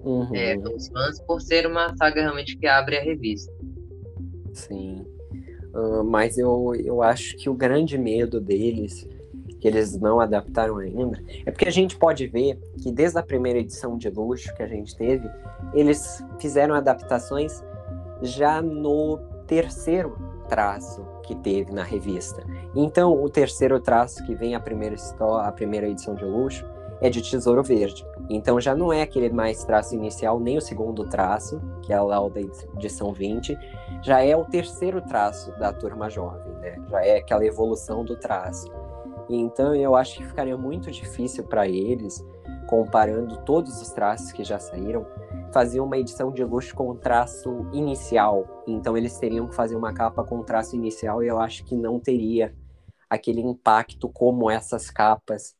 Uhum. 0.03 0.35
É, 0.35 0.57
pelos 0.57 0.87
fãs, 0.89 1.19
por 1.21 1.41
ser 1.41 1.65
uma 1.65 1.95
saga 1.95 2.21
realmente 2.21 2.57
que 2.57 2.67
abre 2.67 2.97
a 2.97 3.01
revista. 3.01 3.53
Sim. 4.53 5.05
Uh, 5.73 6.03
mas 6.03 6.37
eu, 6.37 6.73
eu 6.75 7.01
acho 7.01 7.35
que 7.37 7.49
o 7.49 7.53
grande 7.53 7.97
medo 7.97 8.39
deles, 8.39 9.07
que 9.59 9.67
eles 9.67 9.97
não 9.97 10.19
adaptaram 10.19 10.77
ainda, 10.77 11.19
é 11.45 11.51
porque 11.51 11.67
a 11.67 11.71
gente 11.71 11.97
pode 11.97 12.27
ver 12.27 12.59
que 12.81 12.91
desde 12.91 13.17
a 13.17 13.23
primeira 13.23 13.59
edição 13.59 13.97
de 13.97 14.09
luxo 14.09 14.53
que 14.55 14.61
a 14.61 14.67
gente 14.67 14.95
teve, 14.95 15.27
eles 15.73 16.23
fizeram 16.39 16.75
adaptações 16.75 17.63
já 18.21 18.61
no 18.61 19.17
terceiro 19.47 20.15
traço 20.47 21.05
que 21.23 21.35
teve 21.35 21.71
na 21.71 21.83
revista. 21.83 22.43
Então, 22.75 23.11
o 23.11 23.29
terceiro 23.29 23.79
traço 23.79 24.23
que 24.25 24.35
vem 24.35 24.55
a 24.55 24.59
primeira 24.59 24.95
a 25.41 25.51
primeira 25.51 25.87
edição 25.87 26.13
de 26.13 26.25
luxo, 26.25 26.65
é 27.03 27.09
de 27.09 27.21
Tesouro 27.21 27.61
Verde. 27.61 28.07
Então 28.29 28.61
já 28.61 28.73
não 28.73 28.91
é 28.91 29.01
aquele 29.01 29.29
mais 29.29 29.65
traço 29.65 29.93
inicial, 29.93 30.39
nem 30.39 30.57
o 30.57 30.61
segundo 30.61 31.03
traço, 31.09 31.61
que 31.81 31.91
é 31.91 31.99
lá 31.99 32.17
o 32.21 32.29
da 32.29 32.39
edição 32.39 33.11
20, 33.11 33.57
já 34.01 34.23
é 34.23 34.33
o 34.37 34.45
terceiro 34.45 35.01
traço 35.01 35.51
da 35.59 35.73
turma 35.73 36.09
jovem, 36.09 36.53
né? 36.61 36.77
Já 36.89 37.05
é 37.05 37.17
aquela 37.17 37.45
evolução 37.45 38.05
do 38.05 38.15
traço. 38.15 38.71
Então 39.29 39.75
eu 39.75 39.97
acho 39.97 40.17
que 40.17 40.25
ficaria 40.25 40.55
muito 40.57 40.89
difícil 40.89 41.43
para 41.43 41.67
eles, 41.67 42.25
comparando 42.67 43.35
todos 43.43 43.81
os 43.81 43.89
traços 43.89 44.31
que 44.31 44.45
já 44.45 44.57
saíram, 44.57 45.05
fazer 45.51 45.81
uma 45.81 45.97
edição 45.97 46.31
de 46.31 46.45
luxo 46.45 46.73
com 46.73 46.95
traço 46.95 47.67
inicial. 47.73 48.63
Então 48.65 48.95
eles 48.95 49.19
teriam 49.19 49.45
que 49.49 49.55
fazer 49.55 49.75
uma 49.75 49.93
capa 49.93 50.23
com 50.23 50.41
traço 50.41 50.73
inicial 50.73 51.21
e 51.21 51.27
eu 51.27 51.37
acho 51.37 51.65
que 51.65 51.75
não 51.75 51.99
teria 51.99 52.55
aquele 53.09 53.41
impacto 53.41 54.07
como 54.07 54.49
essas 54.49 54.89
capas 54.89 55.53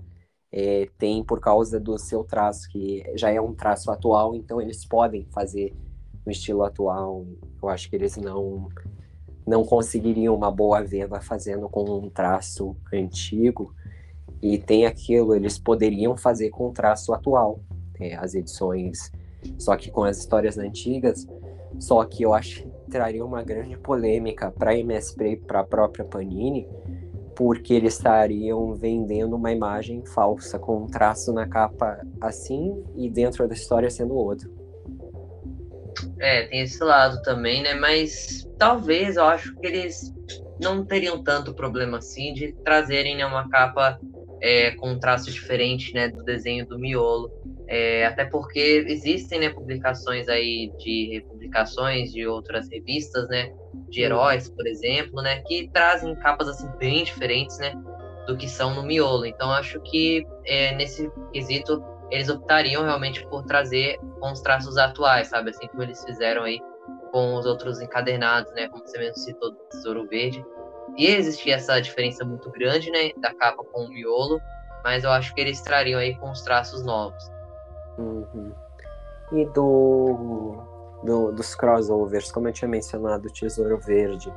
é, 0.54 0.88
têm 1.00 1.24
por 1.24 1.40
causa 1.40 1.80
do 1.80 1.98
seu 1.98 2.24
traço, 2.24 2.70
que 2.70 3.04
já 3.16 3.32
é 3.32 3.42
um 3.42 3.54
traço 3.54 3.90
atual, 3.90 4.36
então 4.36 4.62
eles 4.62 4.86
podem 4.86 5.26
fazer 5.26 5.76
no 6.24 6.32
estilo 6.32 6.64
atual. 6.64 7.26
Eu 7.62 7.70
acho 7.70 7.90
que 7.90 7.96
eles 7.96 8.16
não 8.18 8.70
não 9.46 9.66
conseguiriam 9.66 10.34
uma 10.34 10.50
boa 10.50 10.82
venda 10.82 11.20
fazendo 11.20 11.68
com 11.68 11.84
um 11.84 12.10
traço 12.10 12.78
antigo. 12.94 13.76
E 14.42 14.58
tem 14.58 14.86
aquilo, 14.86 15.36
eles 15.36 15.60
poderiam 15.60 16.16
fazer 16.16 16.50
com 16.50 16.70
o 16.70 16.72
traço 16.72 17.14
atual. 17.14 17.60
É, 18.00 18.16
as 18.16 18.36
edições 18.36 19.12
só 19.58 19.76
que 19.76 19.92
com 19.92 20.04
as 20.04 20.18
histórias 20.18 20.58
antigas. 20.58 21.28
Só 21.80 22.04
que 22.06 22.24
eu 22.24 22.34
acho 22.34 22.64
que 22.64 22.70
traria 22.92 23.26
uma 23.26 23.42
grande 23.44 23.78
polêmica 23.78 24.52
para 24.52 24.72
a 24.72 24.78
MSP 24.78 25.38
para 25.48 25.62
a 25.62 25.64
própria 25.64 26.06
Panini, 26.06 26.68
porque 27.36 27.74
eles 27.74 27.96
estariam 27.96 28.74
vendendo 28.74 29.36
uma 29.36 29.52
imagem 29.52 30.04
falsa, 30.06 30.60
com 30.60 30.84
um 30.84 30.88
traço 30.88 31.34
na 31.34 31.48
capa 31.48 32.00
assim 32.22 32.84
e 32.96 33.10
dentro 33.10 33.48
da 33.48 33.54
história 33.54 33.90
sendo 33.90 34.16
outro. 34.16 34.52
É, 36.20 36.46
tem 36.48 36.62
esse 36.62 36.84
lado 36.84 37.22
também, 37.22 37.62
né? 37.62 37.74
Mas 37.76 38.48
talvez 38.58 39.18
eu 39.18 39.26
acho 39.26 39.54
que 39.56 39.68
eles 39.68 40.14
não 40.62 40.86
teriam 40.86 41.22
tanto 41.24 41.54
problema 41.54 41.98
assim 41.98 42.34
de 42.34 42.54
trazerem 42.64 43.18
né, 43.18 43.26
uma 43.26 43.50
capa 43.50 44.00
é, 44.42 44.72
com 44.72 44.92
um 44.92 45.00
traço 45.00 45.32
diferente 45.32 45.94
né, 45.94 46.08
do 46.10 46.24
desenho 46.24 46.66
do 46.66 46.78
miolo. 46.78 47.32
É, 47.68 48.06
até 48.06 48.26
porque 48.26 48.86
existem 48.88 49.40
né, 49.40 49.50
publicações 49.50 50.28
aí 50.28 50.72
de 50.78 51.10
republicações 51.14 52.12
de 52.12 52.28
outras 52.28 52.70
revistas, 52.70 53.28
né, 53.30 53.52
de 53.90 54.02
heróis, 54.02 54.50
por 54.50 54.66
exemplo, 54.68 55.22
né, 55.22 55.42
que 55.42 55.70
trazem 55.74 56.16
capas 56.16 56.48
assim 56.48 56.70
bem 56.78 57.04
diferentes, 57.04 57.58
né, 57.60 57.74
do 58.28 58.38
que 58.38 58.48
são 58.48 58.74
no 58.74 58.84
miolo. 58.84 59.26
Então 59.26 59.52
acho 59.52 59.80
que 59.82 60.26
é, 60.46 60.76
nesse 60.76 61.12
quesito 61.32 61.84
eles 62.12 62.30
optariam 62.30 62.84
realmente 62.84 63.26
por 63.28 63.44
trazer 63.44 64.00
com 64.20 64.32
os 64.32 64.42
traços 64.42 64.78
atuais, 64.78 65.28
sabe, 65.28 65.50
assim 65.50 65.68
como 65.68 65.84
eles 65.84 66.04
fizeram 66.04 66.44
aí 66.44 66.60
com 67.12 67.36
os 67.36 67.46
outros 67.46 67.82
encadernados, 67.82 68.52
né, 68.54 68.68
como 68.70 68.86
você 68.86 68.98
mesmo 68.98 69.18
citou 69.18 69.52
do 69.52 69.58
Tesouro 69.70 70.08
Verde. 70.08 70.44
E 70.98 71.08
existia 71.08 71.56
essa 71.56 71.80
diferença 71.80 72.24
muito 72.24 72.52
grande, 72.52 72.92
né, 72.92 73.12
da 73.18 73.34
capa 73.34 73.64
com 73.64 73.86
o 73.86 73.90
miolo, 73.90 74.40
mas 74.84 75.04
eu 75.04 75.12
acho 75.12 75.34
que 75.34 75.42
eles 75.42 75.62
trariam 75.62 76.00
aí 76.00 76.16
com 76.18 76.30
os 76.30 76.42
traços 76.42 76.84
novos. 76.84 77.24
Uhum. 77.98 78.52
E 79.32 79.46
do, 79.48 80.73
do, 81.04 81.32
dos 81.32 81.56
crossovers, 81.56 82.32
como 82.32 82.48
eu 82.48 82.54
tinha 82.54 82.68
mencionado, 82.68 83.30
Tesouro 83.30 83.78
Verde, 83.78 84.32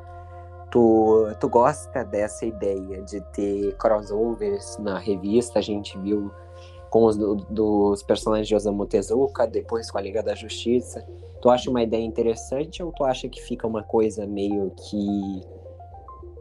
Tu, 0.70 1.28
tu 1.40 1.48
gosta 1.48 2.04
dessa 2.04 2.44
ideia 2.44 3.00
de 3.02 3.20
ter 3.32 3.74
crossovers 3.76 4.76
na 4.78 4.98
revista? 4.98 5.58
A 5.58 5.62
gente 5.62 5.96
viu 5.98 6.30
com 6.90 7.04
os 7.04 7.16
do, 7.16 7.36
dos 7.48 8.02
personagens 8.02 8.48
de 8.48 8.54
Osamu 8.54 8.84
Tezuka, 8.84 9.46
depois 9.46 9.90
com 9.90 9.98
a 9.98 10.00
Liga 10.00 10.22
da 10.22 10.34
Justiça. 10.34 11.06
Tu 11.40 11.48
acha 11.48 11.70
uma 11.70 11.82
ideia 11.82 12.02
interessante 12.02 12.82
ou 12.82 12.92
tu 12.92 13.04
acha 13.04 13.28
que 13.28 13.40
fica 13.40 13.66
uma 13.66 13.82
coisa 13.82 14.26
meio 14.26 14.70
que 14.70 15.40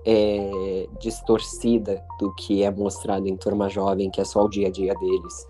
é, 0.05 0.87
distorcida 0.99 2.03
do 2.19 2.33
que 2.35 2.63
é 2.63 2.71
mostrado 2.71 3.27
em 3.27 3.37
Turma 3.37 3.69
Jovem, 3.69 4.09
que 4.09 4.21
é 4.21 4.25
só 4.25 4.43
o 4.43 4.49
dia 4.49 4.67
a 4.67 4.71
dia 4.71 4.93
deles? 4.95 5.47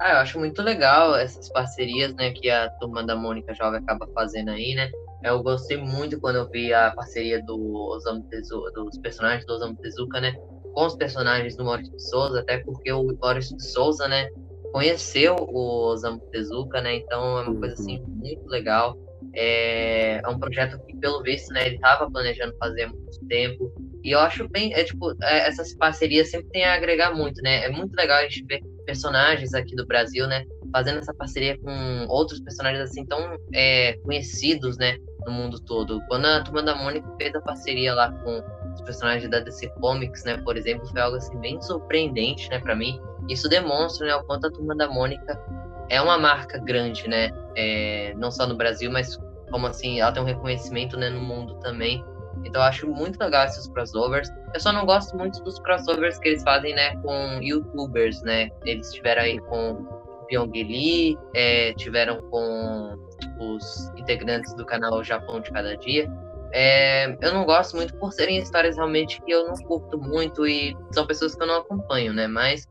Ah, 0.00 0.12
eu 0.12 0.16
acho 0.18 0.38
muito 0.38 0.60
legal 0.62 1.14
essas 1.14 1.48
parcerias, 1.50 2.14
né, 2.14 2.32
que 2.32 2.50
a 2.50 2.68
Turma 2.80 3.04
da 3.04 3.14
Mônica 3.14 3.54
Jovem 3.54 3.80
acaba 3.80 4.06
fazendo 4.14 4.50
aí, 4.50 4.74
né? 4.74 4.90
Eu 5.22 5.42
gostei 5.42 5.76
muito 5.76 6.20
quando 6.20 6.36
eu 6.36 6.50
vi 6.50 6.72
a 6.72 6.90
parceria 6.90 7.42
do 7.42 7.56
Osamu 7.88 8.22
Tezuka, 8.24 8.70
dos 8.72 8.98
personagens 8.98 9.46
do 9.46 9.54
Osamu 9.54 9.76
Tezuka, 9.76 10.20
né? 10.20 10.34
Com 10.74 10.86
os 10.86 10.96
personagens 10.96 11.56
do 11.56 11.64
Maurício 11.64 11.96
de 11.96 12.02
Souza, 12.10 12.40
até 12.40 12.58
porque 12.58 12.92
o 12.92 13.06
Maurício 13.20 13.56
de 13.56 13.64
Souza, 13.64 14.06
né? 14.06 14.28
Conheceu 14.72 15.36
o 15.36 15.92
Osamu 15.92 16.20
Tezuka, 16.30 16.82
né? 16.82 16.96
Então 16.96 17.38
é 17.38 17.42
uma 17.48 17.58
coisa 17.58 17.74
assim 17.74 18.00
uhum. 18.00 18.06
muito 18.08 18.46
legal. 18.48 18.98
É, 19.32 20.20
é 20.22 20.28
um 20.28 20.38
projeto 20.38 20.78
que, 20.86 20.96
pelo 20.98 21.22
visto, 21.22 21.52
né, 21.52 21.66
ele 21.66 21.76
estava 21.76 22.10
planejando 22.10 22.54
fazer 22.58 22.82
há 22.82 22.88
muito 22.88 23.26
tempo. 23.26 23.72
E 24.02 24.10
eu 24.10 24.18
acho 24.18 24.46
bem, 24.48 24.74
é 24.74 24.84
tipo, 24.84 25.10
é, 25.22 25.48
essas 25.48 25.74
parcerias 25.76 26.30
sempre 26.30 26.50
tem 26.50 26.64
a 26.64 26.74
agregar 26.74 27.14
muito, 27.14 27.40
né? 27.40 27.64
É 27.64 27.70
muito 27.70 27.94
legal 27.94 28.18
a 28.18 28.22
gente 28.24 28.44
ver 28.44 28.60
personagens 28.84 29.54
aqui 29.54 29.74
do 29.74 29.86
Brasil, 29.86 30.26
né? 30.26 30.44
Fazendo 30.72 30.98
essa 30.98 31.14
parceria 31.14 31.58
com 31.58 32.06
outros 32.08 32.40
personagens 32.40 32.82
assim 32.82 33.04
tão 33.06 33.38
é, 33.52 33.94
conhecidos, 34.04 34.76
né? 34.78 34.98
No 35.26 35.32
mundo 35.32 35.58
todo. 35.60 36.00
Quando 36.08 36.26
a 36.26 36.42
Turma 36.42 36.62
da 36.62 36.74
Mônica 36.74 37.08
fez 37.16 37.34
a 37.34 37.40
parceria 37.40 37.94
lá 37.94 38.12
com 38.12 38.42
os 38.74 38.80
personagens 38.82 39.30
da 39.30 39.40
DC 39.40 39.68
Comics, 39.80 40.24
né? 40.24 40.36
Por 40.38 40.56
exemplo, 40.56 40.86
foi 40.86 41.00
algo 41.00 41.16
assim 41.16 41.38
bem 41.38 41.60
surpreendente, 41.62 42.48
né? 42.50 42.58
Para 42.58 42.74
mim. 42.74 43.00
Isso 43.28 43.48
demonstra, 43.48 44.06
né? 44.06 44.14
O 44.16 44.24
quanto 44.24 44.46
a 44.46 44.50
Turma 44.50 44.74
da 44.76 44.88
Mônica 44.88 45.40
é 45.88 46.00
uma 46.00 46.18
marca 46.18 46.58
grande, 46.58 47.08
né? 47.08 47.30
É, 47.56 48.14
não 48.16 48.30
só 48.30 48.46
no 48.46 48.56
Brasil, 48.56 48.90
mas 48.90 49.18
como 49.50 49.66
assim, 49.66 50.00
ela 50.00 50.12
tem 50.12 50.22
um 50.22 50.26
reconhecimento 50.26 50.96
né, 50.96 51.08
no 51.08 51.20
mundo 51.20 51.54
também. 51.60 52.04
Então 52.44 52.60
eu 52.60 52.66
acho 52.66 52.86
muito 52.86 53.18
legal 53.18 53.46
esses 53.46 53.66
crossovers. 53.68 54.30
Eu 54.52 54.60
só 54.60 54.72
não 54.72 54.84
gosto 54.84 55.16
muito 55.16 55.42
dos 55.42 55.58
crossovers 55.60 56.18
que 56.18 56.28
eles 56.28 56.42
fazem, 56.42 56.74
né, 56.74 56.96
com 56.96 57.40
youtubers, 57.42 58.22
né? 58.22 58.50
Eles 58.64 58.92
tiveram 58.92 59.22
aí 59.22 59.38
com 59.40 59.86
Pyong 60.28 60.52
Lee, 60.52 61.18
é, 61.34 61.72
tiveram 61.74 62.18
com 62.30 62.98
os 63.40 63.88
integrantes 63.96 64.54
do 64.54 64.64
canal 64.64 65.02
Japão 65.02 65.40
de 65.40 65.50
Cada 65.50 65.76
Dia. 65.76 66.10
É, 66.52 67.16
eu 67.20 67.34
não 67.34 67.44
gosto 67.44 67.76
muito 67.76 67.96
por 67.96 68.12
serem 68.12 68.38
histórias 68.38 68.76
realmente 68.76 69.20
que 69.22 69.32
eu 69.32 69.48
não 69.48 69.54
curto 69.54 69.98
muito 69.98 70.46
e 70.46 70.76
são 70.92 71.06
pessoas 71.06 71.34
que 71.34 71.42
eu 71.42 71.46
não 71.46 71.56
acompanho, 71.56 72.12
né? 72.12 72.28
Mas 72.28 72.68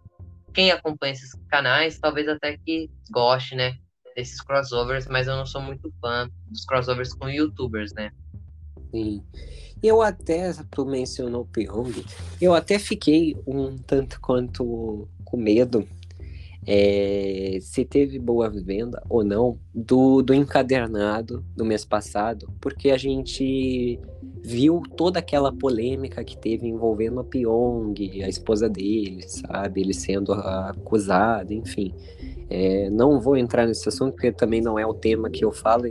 quem 0.54 0.72
acompanha 0.72 1.14
esses 1.14 1.34
canais 1.50 2.00
talvez 2.00 2.28
até 2.28 2.58
que 2.58 2.90
goste, 3.12 3.56
né? 3.56 3.76
Desses 4.16 4.40
crossovers, 4.41 5.08
mas 5.08 5.28
eu 5.28 5.36
não 5.36 5.45
sou 5.45 5.62
muito 5.62 5.91
fã 6.00 6.30
dos 6.48 6.64
crossovers 6.66 7.14
com 7.14 7.28
youtubers, 7.28 7.91
né? 7.94 8.12
Sim. 8.91 9.24
Eu 9.84 10.01
até, 10.01 10.53
tu 10.72 10.85
mencionou 10.85 11.41
o 11.41 11.45
Pyong, 11.45 12.05
eu 12.41 12.53
até 12.53 12.80
fiquei 12.80 13.35
um 13.45 13.77
tanto 13.77 14.19
quanto 14.22 15.10
com 15.26 15.35
medo 15.35 15.85
é, 16.65 17.57
se 17.61 17.84
teve 17.84 18.18
boa 18.18 18.49
venda 18.49 19.03
ou 19.10 19.26
não 19.26 19.57
do, 19.76 20.22
do 20.22 20.34
encadernado 20.34 21.43
do 21.53 21.65
mês 21.65 21.84
passado, 21.84 22.47
porque 22.61 22.91
a 22.91 22.97
gente 22.97 23.99
viu 24.41 24.81
toda 24.95 25.19
aquela 25.19 25.51
polêmica 25.51 26.23
que 26.23 26.38
teve 26.38 26.68
envolvendo 26.68 27.19
a 27.19 27.23
Pyong, 27.23 28.23
a 28.23 28.30
esposa 28.30 28.69
dele, 28.69 29.23
sabe? 29.27 29.81
Ele 29.81 29.93
sendo 29.93 30.34
acusado, 30.34 31.53
enfim. 31.53 31.93
É, 32.49 32.89
não 32.89 33.19
vou 33.19 33.35
entrar 33.35 33.65
nesse 33.65 33.88
assunto 33.89 34.14
porque 34.14 34.31
também 34.31 34.61
não 34.61 34.77
é 34.80 34.85
o 34.85 34.93
tema 34.93 35.30
que 35.30 35.43
eu 35.43 35.51
falo. 35.51 35.84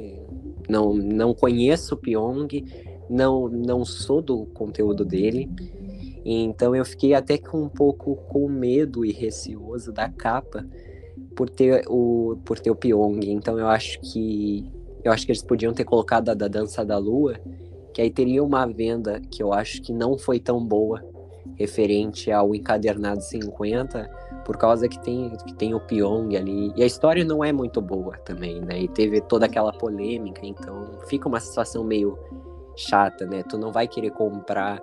Não, 0.68 0.94
não 0.94 1.34
conheço 1.34 1.94
o 1.94 1.98
Pyong, 1.98 2.48
não, 3.12 3.48
não 3.48 3.84
sou 3.84 4.22
do 4.22 4.46
conteúdo 4.46 5.04
dele, 5.04 5.50
então 6.24 6.74
eu 6.74 6.84
fiquei 6.84 7.14
até 7.14 7.36
com 7.36 7.62
um 7.62 7.68
pouco 7.68 8.16
com 8.28 8.48
medo 8.48 9.04
e 9.04 9.12
receoso 9.12 9.92
da 9.92 10.08
capa 10.08 10.64
por 11.36 11.50
ter 11.50 11.84
o 11.88 12.36
por 12.44 12.58
ter 12.58 12.70
o 12.70 12.76
Pyong. 12.76 13.20
Então 13.24 13.58
eu 13.58 13.66
acho 13.66 14.00
que 14.00 14.70
eu 15.02 15.12
acho 15.12 15.26
que 15.26 15.32
eles 15.32 15.42
podiam 15.42 15.74
ter 15.74 15.84
colocado 15.84 16.28
a 16.28 16.34
da 16.34 16.48
Dança 16.48 16.84
da 16.84 16.96
Lua, 16.96 17.34
que 17.92 18.00
aí 18.00 18.10
teria 18.10 18.42
uma 18.42 18.66
venda 18.66 19.20
que 19.20 19.42
eu 19.42 19.52
acho 19.52 19.82
que 19.82 19.92
não 19.92 20.16
foi 20.16 20.38
tão 20.38 20.64
boa 20.64 21.02
referente 21.56 22.30
ao 22.30 22.54
encadernado 22.54 23.20
50, 23.20 24.08
por 24.44 24.56
causa 24.56 24.88
que 24.88 24.98
tem 25.02 25.30
que 25.44 25.54
tem 25.54 25.74
o 25.74 25.80
Pyong 25.80 26.36
ali. 26.36 26.72
E 26.76 26.82
a 26.82 26.86
história 26.86 27.24
não 27.24 27.42
é 27.42 27.52
muito 27.52 27.80
boa 27.80 28.16
também, 28.18 28.60
né? 28.60 28.80
E 28.80 28.88
teve 28.88 29.20
toda 29.20 29.46
aquela 29.46 29.72
polêmica, 29.72 30.40
então 30.44 30.98
fica 31.08 31.28
uma 31.28 31.40
situação 31.40 31.82
meio 31.82 32.16
chata, 32.76 33.26
né? 33.26 33.42
Tu 33.42 33.58
não 33.58 33.72
vai 33.72 33.86
querer 33.86 34.10
comprar 34.10 34.80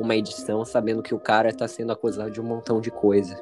uma 0.00 0.16
edição 0.16 0.64
sabendo 0.64 1.02
que 1.02 1.14
o 1.14 1.18
cara 1.18 1.52
tá 1.52 1.68
sendo 1.68 1.92
acusado 1.92 2.30
de 2.30 2.40
um 2.40 2.44
montão 2.44 2.80
de 2.80 2.90
coisa. 2.90 3.36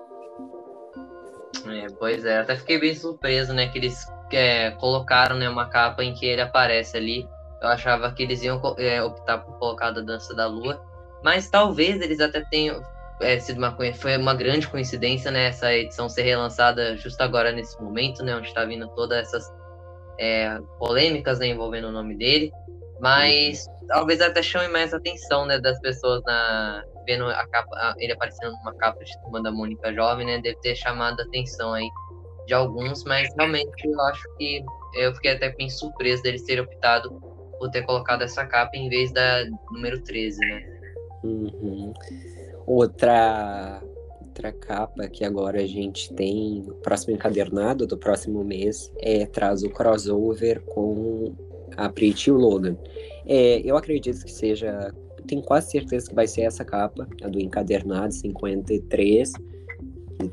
É, 1.66 1.86
pois 1.98 2.24
é, 2.24 2.40
até 2.40 2.56
fiquei 2.56 2.78
bem 2.78 2.94
surpreso, 2.94 3.52
né? 3.52 3.68
Que 3.68 3.78
eles 3.78 4.06
é, 4.32 4.72
colocaram 4.72 5.36
né, 5.36 5.48
uma 5.48 5.68
capa 5.68 6.02
em 6.02 6.12
que 6.12 6.26
ele 6.26 6.40
aparece 6.40 6.96
ali. 6.96 7.28
Eu 7.62 7.68
achava 7.68 8.12
que 8.12 8.22
eles 8.22 8.42
iam 8.42 8.60
é, 8.78 9.02
optar 9.02 9.38
por 9.38 9.58
colocar 9.58 9.88
a 9.88 9.90
Dança 9.92 10.34
da 10.34 10.46
Lua. 10.46 10.84
Mas 11.22 11.48
talvez 11.48 12.00
eles 12.02 12.20
até 12.20 12.42
tenham 12.50 12.82
é, 13.20 13.38
sido 13.38 13.58
uma, 13.58 13.74
foi 13.94 14.16
uma 14.16 14.34
grande 14.34 14.68
coincidência, 14.68 15.30
né? 15.30 15.46
Essa 15.46 15.72
edição 15.72 16.08
ser 16.08 16.22
relançada 16.22 16.96
justo 16.96 17.20
agora 17.22 17.52
nesse 17.52 17.80
momento, 17.80 18.22
né? 18.22 18.36
Onde 18.36 18.48
está 18.48 18.64
vindo 18.64 18.86
todas 18.88 19.18
essas 19.18 19.52
é, 20.18 20.58
polêmicas 20.78 21.38
né, 21.38 21.46
envolvendo 21.46 21.88
o 21.88 21.92
nome 21.92 22.16
dele. 22.16 22.52
Mas 23.04 23.66
talvez 23.86 24.18
até 24.22 24.42
chame 24.42 24.68
mais 24.68 24.94
atenção, 24.94 25.44
né, 25.44 25.58
das 25.58 25.78
pessoas 25.80 26.22
na 26.24 26.82
vendo 27.06 27.26
a 27.26 27.46
capa, 27.48 27.94
ele 27.98 28.14
aparecendo 28.14 28.52
numa 28.52 28.74
capa 28.76 29.04
de 29.04 29.12
Turma 29.20 29.42
da 29.42 29.52
Mônica 29.52 29.92
Jovem, 29.92 30.24
né, 30.24 30.40
deve 30.40 30.56
ter 30.60 30.74
chamado 30.74 31.20
a 31.20 31.24
atenção 31.24 31.74
aí 31.74 31.86
de 32.46 32.54
alguns, 32.54 33.04
mas 33.04 33.28
realmente 33.36 33.86
eu 33.86 34.00
acho 34.00 34.22
que 34.38 34.64
eu 34.94 35.14
fiquei 35.16 35.32
até 35.32 35.50
bem 35.50 35.68
surpreso 35.68 36.22
deles 36.22 36.44
terem 36.44 36.64
optado 36.64 37.10
por 37.58 37.70
ter 37.70 37.82
colocado 37.82 38.22
essa 38.22 38.46
capa 38.46 38.74
em 38.74 38.88
vez 38.88 39.12
da 39.12 39.44
número 39.70 40.02
13, 40.02 40.40
né? 40.40 40.64
Uhum. 41.22 41.92
Outra 42.66 43.82
outra 44.22 44.50
capa 44.50 45.06
que 45.08 45.24
agora 45.24 45.60
a 45.60 45.66
gente 45.66 46.12
tem, 46.14 46.64
o 46.66 46.74
próximo 46.76 47.14
encadernado 47.14 47.86
do 47.86 47.98
próximo 47.98 48.42
mês, 48.42 48.90
é, 48.98 49.26
traz 49.26 49.62
o 49.62 49.70
crossover 49.70 50.62
com 50.62 51.34
a 51.76 51.88
Pretty 51.88 52.30
e 52.30 52.32
o 52.32 52.36
Logan. 52.36 52.76
É, 53.26 53.60
eu 53.64 53.76
acredito 53.76 54.24
que 54.24 54.32
seja. 54.32 54.92
Tenho 55.26 55.42
quase 55.42 55.70
certeza 55.70 56.08
que 56.08 56.14
vai 56.14 56.26
ser 56.26 56.42
essa 56.42 56.64
capa, 56.64 57.08
a 57.22 57.28
do 57.28 57.40
encadernado 57.40 58.12
53. 58.12 59.32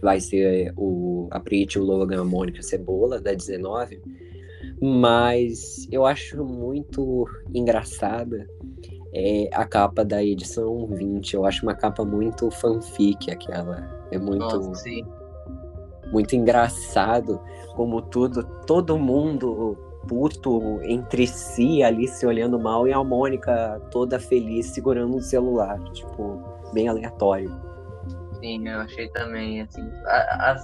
Vai 0.01 0.19
ser 0.19 0.73
o, 0.77 1.27
a 1.31 1.39
Pretty, 1.39 1.79
o 1.79 1.83
Logan, 1.83 2.21
a 2.21 2.25
Mônica 2.25 2.61
Cebola, 2.61 3.19
da 3.19 3.33
19. 3.33 4.01
Mas 4.81 5.87
eu 5.91 6.05
acho 6.05 6.43
muito 6.43 7.27
engraçada 7.53 8.47
é, 9.13 9.49
a 9.53 9.65
capa 9.65 10.03
da 10.03 10.23
edição 10.23 10.87
20. 10.87 11.35
Eu 11.35 11.45
acho 11.45 11.63
uma 11.63 11.75
capa 11.75 12.03
muito 12.03 12.49
fanfic 12.51 13.31
aquela. 13.31 14.07
É 14.11 14.17
muito. 14.17 14.39
Nossa, 14.39 14.89
muito 16.11 16.35
engraçado 16.35 17.39
como 17.75 18.01
tudo, 18.01 18.43
todo 18.67 18.99
mundo 18.99 19.77
puto 20.07 20.79
entre 20.83 21.27
si 21.27 21.83
ali 21.83 22.07
se 22.07 22.25
olhando 22.25 22.59
mal 22.59 22.87
e 22.87 22.93
a 22.93 23.03
Mônica 23.03 23.81
toda 23.91 24.19
feliz 24.19 24.67
segurando 24.67 25.15
um 25.15 25.21
celular, 25.21 25.79
tipo, 25.91 26.41
bem 26.73 26.87
aleatório. 26.87 27.51
Sim, 28.39 28.67
eu 28.67 28.79
achei 28.79 29.07
também, 29.09 29.61
assim, 29.61 29.87
a, 30.05 30.51
a, 30.51 30.57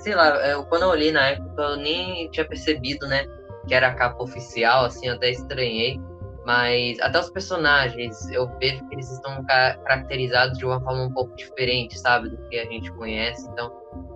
sei 0.00 0.14
lá, 0.14 0.28
eu, 0.46 0.64
quando 0.64 0.82
eu 0.82 0.88
olhei 0.88 1.10
na 1.10 1.28
época 1.28 1.62
eu 1.62 1.76
nem 1.76 2.30
tinha 2.30 2.46
percebido, 2.46 3.06
né, 3.06 3.26
que 3.66 3.74
era 3.74 3.88
a 3.88 3.94
capa 3.94 4.22
oficial, 4.22 4.84
assim, 4.84 5.08
eu 5.08 5.14
até 5.14 5.30
estranhei, 5.30 5.98
mas 6.44 7.00
até 7.00 7.18
os 7.18 7.30
personagens, 7.30 8.30
eu 8.30 8.46
vejo 8.58 8.86
que 8.86 8.94
eles 8.94 9.10
estão 9.10 9.42
caracterizados 9.44 10.58
de 10.58 10.66
uma 10.66 10.80
forma 10.80 11.04
um 11.04 11.12
pouco 11.12 11.34
diferente, 11.34 11.98
sabe, 11.98 12.28
do 12.28 12.36
que 12.48 12.58
a 12.58 12.66
gente 12.66 12.92
conhece, 12.92 13.48
então 13.48 13.72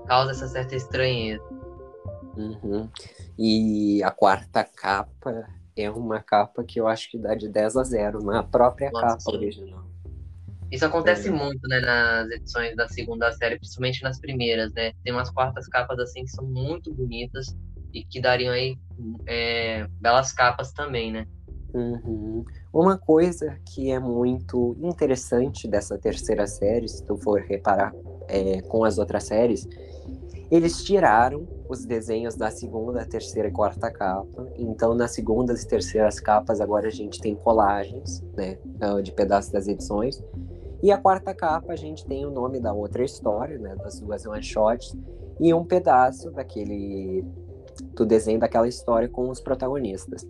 causa 0.06 0.32
essa 0.32 0.46
certa 0.46 0.76
estranheza. 0.76 1.42
Uhum. 2.36 2.88
E 3.38 4.02
a 4.02 4.10
quarta 4.10 4.64
capa 4.64 5.48
é 5.76 5.90
uma 5.90 6.20
capa 6.20 6.64
que 6.64 6.80
eu 6.80 6.86
acho 6.86 7.10
que 7.10 7.18
dá 7.18 7.34
de 7.34 7.48
10 7.48 7.76
a 7.76 7.84
0 7.84 8.24
na 8.24 8.42
própria 8.42 8.90
Nossa, 8.90 9.06
capa 9.06 9.20
sim. 9.20 9.36
original. 9.36 9.90
Isso 10.70 10.84
acontece 10.84 11.28
é. 11.28 11.32
muito, 11.32 11.66
né, 11.66 11.80
nas 11.80 12.30
edições 12.30 12.76
da 12.76 12.86
segunda 12.86 13.32
série, 13.32 13.58
principalmente 13.58 14.02
nas 14.02 14.20
primeiras, 14.20 14.72
né? 14.72 14.92
Tem 15.02 15.12
umas 15.12 15.28
quartas 15.30 15.66
capas 15.66 15.98
assim 15.98 16.22
que 16.24 16.30
são 16.30 16.44
muito 16.44 16.94
bonitas 16.94 17.56
e 17.92 18.04
que 18.04 18.20
dariam 18.20 18.52
aí 18.52 18.78
é, 19.26 19.88
belas 20.00 20.32
capas 20.32 20.72
também, 20.72 21.10
né? 21.10 21.26
Uhum. 21.74 22.44
Uma 22.72 22.96
coisa 22.96 23.58
que 23.66 23.90
é 23.90 23.98
muito 23.98 24.76
interessante 24.80 25.66
dessa 25.66 25.98
terceira 25.98 26.46
série, 26.46 26.88
se 26.88 27.04
tu 27.04 27.16
for 27.16 27.40
reparar 27.40 27.92
é, 28.28 28.60
com 28.62 28.84
as 28.84 28.98
outras 28.98 29.24
séries, 29.24 29.68
eles 30.50 30.82
tiraram 30.82 31.46
os 31.68 31.84
desenhos 31.84 32.34
da 32.34 32.50
segunda, 32.50 33.06
terceira 33.06 33.48
e 33.48 33.52
quarta 33.52 33.90
capa. 33.90 34.48
Então, 34.56 34.94
nas 34.94 35.12
segundas 35.12 35.62
e 35.62 35.68
terceiras 35.68 36.18
capas, 36.18 36.60
agora 36.60 36.88
a 36.88 36.90
gente 36.90 37.20
tem 37.20 37.36
colagens, 37.36 38.20
né, 38.36 38.58
de 39.02 39.12
pedaços 39.12 39.52
das 39.52 39.68
edições. 39.68 40.22
E 40.82 40.90
a 40.90 40.98
quarta 40.98 41.32
capa, 41.34 41.72
a 41.72 41.76
gente 41.76 42.04
tem 42.06 42.26
o 42.26 42.30
nome 42.30 42.58
da 42.58 42.72
outra 42.72 43.04
história, 43.04 43.58
né, 43.58 43.76
das 43.76 44.00
duas 44.00 44.26
one-shots, 44.26 44.96
e 45.38 45.54
um 45.54 45.64
pedaço 45.64 46.30
daquele 46.30 47.24
do 47.94 48.04
desenho 48.04 48.38
daquela 48.38 48.68
história 48.68 49.08
com 49.08 49.30
os 49.30 49.40
protagonistas. 49.40 50.26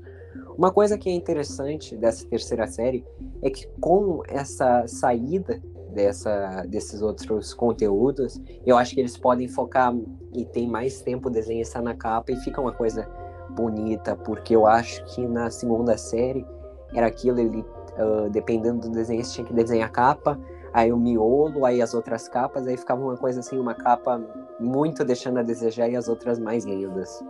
Uma 0.56 0.70
coisa 0.70 0.98
que 0.98 1.08
é 1.08 1.12
interessante 1.12 1.96
dessa 1.96 2.26
terceira 2.28 2.66
série 2.66 3.04
é 3.42 3.48
que 3.48 3.66
com 3.80 4.22
essa 4.28 4.86
saída 4.86 5.60
dessa, 5.90 6.64
desses 6.68 7.02
outros 7.02 7.52
conteúdos, 7.52 8.40
eu 8.64 8.76
acho 8.76 8.94
que 8.94 9.00
eles 9.00 9.16
podem 9.16 9.48
focar 9.48 9.94
e 10.34 10.44
tem 10.44 10.68
mais 10.68 11.02
tempo 11.02 11.28
desenhar 11.28 11.82
na 11.82 11.94
capa 11.94 12.32
e 12.32 12.36
fica 12.36 12.60
uma 12.60 12.72
coisa 12.72 13.08
bonita, 13.50 14.16
porque 14.16 14.54
eu 14.54 14.66
acho 14.66 15.04
que 15.06 15.26
na 15.26 15.50
segunda 15.50 15.96
série 15.98 16.46
era 16.94 17.06
aquilo, 17.06 17.38
ele, 17.38 17.60
uh, 17.60 18.30
dependendo 18.30 18.88
do 18.88 18.90
desenho, 18.90 19.22
tinha 19.22 19.46
que 19.46 19.52
desenhar 19.52 19.88
a 19.88 19.92
capa, 19.92 20.38
aí 20.72 20.92
o 20.92 20.96
miolo, 20.96 21.64
aí 21.64 21.82
as 21.82 21.94
outras 21.94 22.28
capas, 22.28 22.66
aí 22.66 22.76
ficava 22.76 23.02
uma 23.02 23.16
coisa 23.16 23.40
assim, 23.40 23.58
uma 23.58 23.74
capa 23.74 24.20
muito 24.58 25.04
deixando 25.04 25.38
a 25.38 25.42
desejar 25.42 25.88
e 25.88 25.96
as 25.96 26.08
outras 26.08 26.38
mais 26.38 26.64
lindas. 26.64 27.22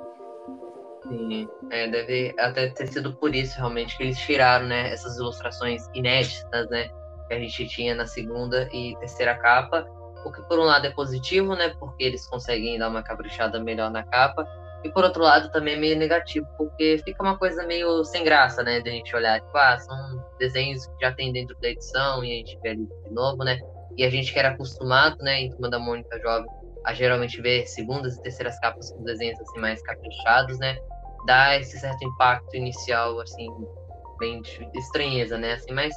Sim, 1.09 1.49
é, 1.71 1.89
deve 1.89 2.35
até 2.39 2.69
ter 2.69 2.87
sido 2.87 3.15
por 3.15 3.35
isso 3.35 3.57
realmente 3.57 3.97
que 3.97 4.03
eles 4.03 4.19
tiraram, 4.19 4.67
né, 4.67 4.93
essas 4.93 5.17
ilustrações 5.17 5.89
inéditas, 5.95 6.69
né, 6.69 6.91
que 7.31 7.35
a 7.35 7.39
gente 7.39 7.69
tinha 7.69 7.95
na 7.95 8.07
segunda 8.09 8.69
e 8.73 8.97
terceira 8.99 9.37
capa, 9.37 9.87
o 10.25 10.33
que 10.33 10.43
por 10.43 10.59
um 10.59 10.65
lado 10.65 10.85
é 10.87 10.91
positivo, 10.91 11.55
né, 11.55 11.73
porque 11.79 12.03
eles 12.03 12.27
conseguem 12.27 12.77
dar 12.77 12.89
uma 12.89 13.05
caprichada 13.05 13.61
melhor 13.61 13.89
na 13.89 14.03
capa, 14.03 14.45
e 14.83 14.91
por 14.91 15.05
outro 15.05 15.23
lado 15.23 15.51
também 15.53 15.75
é 15.75 15.79
meio 15.79 15.97
negativo, 15.97 16.47
porque 16.59 17.01
fica 17.05 17.23
uma 17.23 17.39
coisa 17.39 17.65
meio 17.67 18.05
sem 18.05 18.25
graça, 18.25 18.65
né, 18.65 18.81
de 18.81 18.91
a 18.91 18.93
gente 18.93 19.15
olhar, 19.15 19.41
tipo, 19.41 19.57
ah, 19.57 19.79
são 19.79 20.25
desenhos 20.41 20.85
que 20.87 20.95
já 21.01 21.13
tem 21.13 21.33
dentro 21.33 21.57
da 21.61 21.69
edição 21.69 22.25
e 22.25 22.33
a 22.33 22.37
gente 22.39 22.59
vê 22.63 22.71
ali 22.71 22.87
de 22.87 23.11
novo, 23.15 23.45
né, 23.45 23.61
e 23.97 24.05
a 24.05 24.11
gente 24.11 24.33
que 24.33 24.39
era 24.39 24.49
acostumado, 24.49 25.17
né, 25.23 25.43
em 25.43 25.51
Turma 25.51 25.71
da 25.71 25.79
Mônica 25.79 26.19
Jovem, 26.21 26.51
a 26.85 26.93
geralmente 26.93 27.41
ver 27.41 27.65
segundas 27.67 28.17
e 28.17 28.23
terceiras 28.23 28.59
capas 28.59 28.91
com 28.91 29.05
desenhos 29.05 29.41
assim 29.41 29.61
mais 29.61 29.81
caprichados, 29.83 30.59
né, 30.59 30.77
dá 31.27 31.57
esse 31.57 31.79
certo 31.79 32.05
impacto 32.05 32.57
inicial, 32.57 33.21
assim, 33.21 33.47
bem 34.19 34.43
de 34.43 34.69
estranheza, 34.75 35.39
né, 35.39 35.53
assim, 35.53 35.73
mas 35.73 35.95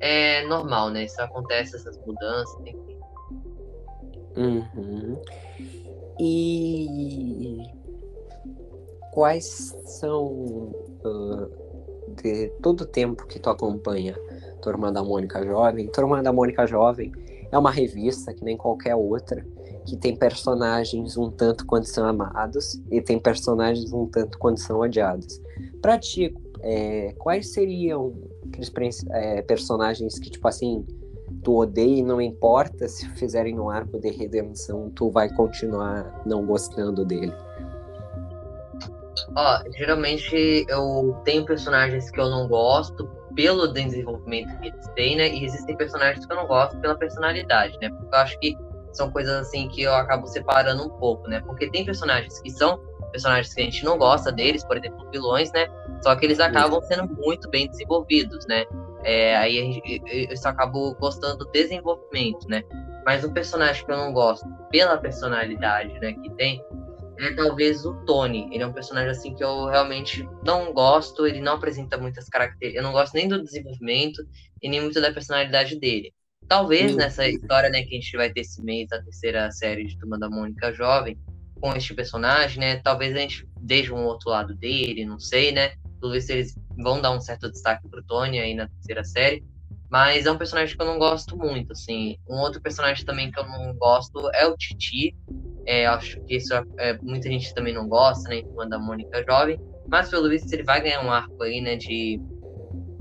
é 0.00 0.46
normal, 0.46 0.90
né, 0.90 1.04
isso 1.04 1.20
acontece, 1.20 1.76
essas 1.76 1.96
mudanças, 2.04 2.58
enfim. 2.66 2.98
Uhum. 4.36 5.20
E 6.18 7.58
quais 9.12 9.76
são 9.84 10.72
uh, 11.04 11.50
de 12.22 12.48
todo 12.62 12.82
o 12.82 12.86
tempo 12.86 13.26
que 13.26 13.38
tu 13.38 13.50
acompanha 13.50 14.16
Turma 14.62 14.92
da 14.92 15.02
Mônica 15.02 15.44
Jovem? 15.44 15.88
Turma 15.88 16.22
da 16.22 16.32
Mônica 16.32 16.66
Jovem 16.66 17.12
é 17.50 17.58
uma 17.58 17.70
revista 17.70 18.32
que 18.32 18.44
nem 18.44 18.56
qualquer 18.56 18.94
outra, 18.94 19.44
que 19.84 19.96
tem 19.96 20.14
personagens 20.14 21.16
um 21.16 21.30
tanto 21.30 21.66
quanto 21.66 21.88
são 21.88 22.06
amados 22.06 22.80
e 22.90 23.00
tem 23.00 23.18
personagens 23.18 23.92
um 23.92 24.06
tanto 24.06 24.38
quanto 24.38 24.60
são 24.60 24.80
odiados. 24.80 25.40
Pra 25.82 25.98
ti, 25.98 26.34
é, 26.62 27.14
quais 27.18 27.52
seriam 27.52 28.14
aqueles 28.48 28.72
é, 29.12 29.42
personagens 29.42 30.18
que, 30.18 30.30
tipo 30.30 30.46
assim, 30.46 30.84
tu 31.42 31.58
odeia 31.58 31.98
e 31.98 32.02
não 32.02 32.20
importa 32.20 32.88
se 32.88 33.08
fizerem 33.10 33.58
um 33.58 33.70
arco 33.70 33.98
de 33.98 34.10
redenção, 34.10 34.90
tu 34.90 35.10
vai 35.10 35.28
continuar 35.34 36.22
não 36.26 36.44
gostando 36.44 37.04
dele? 37.04 37.32
Ó, 39.36 39.62
geralmente 39.76 40.66
eu 40.68 41.16
tenho 41.24 41.44
personagens 41.44 42.10
que 42.10 42.20
eu 42.20 42.28
não 42.28 42.48
gosto 42.48 43.08
pelo 43.34 43.68
desenvolvimento 43.68 44.58
que 44.58 44.68
eles 44.68 44.88
têm, 44.94 45.16
né? 45.16 45.28
E 45.28 45.44
existem 45.44 45.76
personagens 45.76 46.26
que 46.26 46.32
eu 46.32 46.36
não 46.36 46.46
gosto 46.46 46.76
pela 46.78 46.96
personalidade, 46.96 47.78
né? 47.80 47.90
Porque 47.90 48.14
eu 48.14 48.18
acho 48.18 48.38
que 48.40 48.56
são 48.92 49.10
coisas 49.10 49.46
assim 49.46 49.68
que 49.68 49.82
eu 49.82 49.94
acabo 49.94 50.26
separando 50.26 50.84
um 50.84 50.90
pouco, 50.90 51.28
né? 51.28 51.40
Porque 51.40 51.70
tem 51.70 51.84
personagens 51.84 52.40
que 52.40 52.50
são 52.50 52.80
personagens 53.10 53.52
que 53.52 53.60
a 53.60 53.64
gente 53.64 53.84
não 53.84 53.98
gosta 53.98 54.32
deles, 54.32 54.64
por 54.64 54.76
exemplo, 54.76 55.08
vilões, 55.10 55.52
né? 55.52 55.66
Só 56.02 56.14
que 56.16 56.24
eles 56.24 56.40
acabam 56.40 56.80
sendo 56.82 57.08
muito 57.08 57.48
bem 57.50 57.68
desenvolvidos, 57.68 58.46
né? 58.46 58.64
É, 59.02 59.36
aí 59.36 59.80
eu 60.28 60.36
só 60.36 60.50
acabo 60.50 60.94
gostando 60.94 61.38
do 61.38 61.50
desenvolvimento, 61.50 62.48
né? 62.48 62.62
Mas 63.04 63.24
um 63.24 63.32
personagem 63.32 63.84
que 63.84 63.90
eu 63.90 63.96
não 63.96 64.12
gosto 64.12 64.46
pela 64.70 64.98
personalidade, 64.98 65.98
né, 66.00 66.12
que 66.12 66.30
tem, 66.34 66.62
é 67.18 67.34
talvez 67.34 67.84
o 67.84 67.94
Tony. 68.04 68.48
Ele 68.52 68.62
é 68.62 68.66
um 68.66 68.72
personagem 68.72 69.10
assim 69.10 69.34
que 69.34 69.44
eu 69.44 69.66
realmente 69.66 70.28
não 70.44 70.72
gosto, 70.72 71.26
ele 71.26 71.40
não 71.40 71.54
apresenta 71.54 71.98
muitas 71.98 72.28
características. 72.28 72.76
Eu 72.76 72.82
não 72.82 72.92
gosto 72.92 73.14
nem 73.14 73.28
do 73.28 73.42
desenvolvimento 73.42 74.22
e 74.62 74.68
nem 74.68 74.80
muito 74.80 75.00
da 75.00 75.12
personalidade 75.12 75.78
dele. 75.78 76.12
Talvez 76.48 76.96
nessa 76.96 77.28
história, 77.28 77.70
né, 77.70 77.82
que 77.82 77.94
a 77.94 78.00
gente 78.00 78.16
vai 78.16 78.30
ter 78.32 78.40
esse 78.40 78.62
mês, 78.62 78.90
a 78.92 79.02
terceira 79.02 79.50
série 79.50 79.86
de 79.86 79.98
Turma 79.98 80.18
da 80.18 80.28
Mônica 80.28 80.72
Jovem, 80.72 81.16
com 81.60 81.74
este 81.74 81.94
personagem, 81.94 82.58
né, 82.58 82.76
talvez 82.76 83.14
a 83.14 83.18
gente 83.18 83.46
deixe 83.60 83.92
um 83.92 84.04
outro 84.04 84.30
lado 84.30 84.54
dele, 84.54 85.04
não 85.04 85.18
sei, 85.18 85.52
né, 85.52 85.72
se 86.20 86.32
eles 86.32 86.54
vão 86.78 87.00
dar 87.00 87.10
um 87.10 87.20
certo 87.20 87.50
destaque 87.50 87.86
pro 87.88 88.02
Tony 88.02 88.40
aí 88.40 88.54
na 88.54 88.66
terceira 88.68 89.04
série, 89.04 89.44
mas 89.90 90.24
é 90.24 90.30
um 90.30 90.38
personagem 90.38 90.74
que 90.74 90.82
eu 90.82 90.86
não 90.86 90.98
gosto 90.98 91.36
muito, 91.36 91.72
assim. 91.72 92.16
Um 92.28 92.36
outro 92.36 92.60
personagem 92.60 93.04
também 93.04 93.30
que 93.30 93.38
eu 93.38 93.46
não 93.46 93.74
gosto 93.74 94.30
é 94.32 94.46
o 94.46 94.56
Titi, 94.56 95.14
é, 95.66 95.86
acho 95.86 96.20
que 96.22 96.36
isso 96.36 96.54
é, 96.54 96.64
é, 96.78 96.98
muita 97.02 97.28
gente 97.28 97.52
também 97.54 97.74
não 97.74 97.88
gosta, 97.88 98.28
né, 98.28 98.42
Turma 98.42 98.68
da 98.68 98.78
Mônica 98.78 99.22
Jovem, 99.28 99.60
mas 99.88 100.08
pelo 100.08 100.28
visto 100.28 100.52
ele 100.52 100.62
vai 100.62 100.80
ganhar 100.80 101.04
um 101.04 101.10
arco 101.10 101.42
aí, 101.42 101.60
né, 101.60 101.76
de 101.76 102.20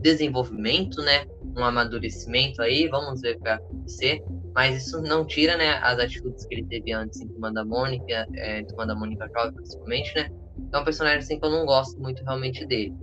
desenvolvimento, 0.01 1.01
né, 1.01 1.25
um 1.55 1.63
amadurecimento 1.63 2.61
aí, 2.61 2.87
vamos 2.87 3.21
ver 3.21 3.35
o 3.35 3.37
que 3.37 3.43
vai 3.43 3.53
acontecer. 3.53 4.21
Mas 4.53 4.85
isso 4.85 5.01
não 5.01 5.25
tira, 5.25 5.55
né, 5.57 5.79
as 5.81 5.99
atitudes 5.99 6.45
que 6.45 6.55
ele 6.55 6.65
teve 6.65 6.91
antes 6.91 7.21
em 7.21 7.27
Turma 7.27 7.51
da 7.51 7.63
Mônica, 7.63 8.27
é, 8.35 8.63
Turma 8.63 8.85
da 8.87 8.95
Mônica 8.95 9.29
Jovem, 9.35 9.53
principalmente, 9.53 10.15
né? 10.15 10.29
É 10.73 10.77
um 10.77 10.83
personagem, 10.83 11.19
assim, 11.19 11.39
que 11.39 11.45
eu 11.45 11.51
não 11.51 11.65
gosto 11.65 11.99
muito 11.99 12.23
realmente 12.23 12.65
dele. 12.65 12.93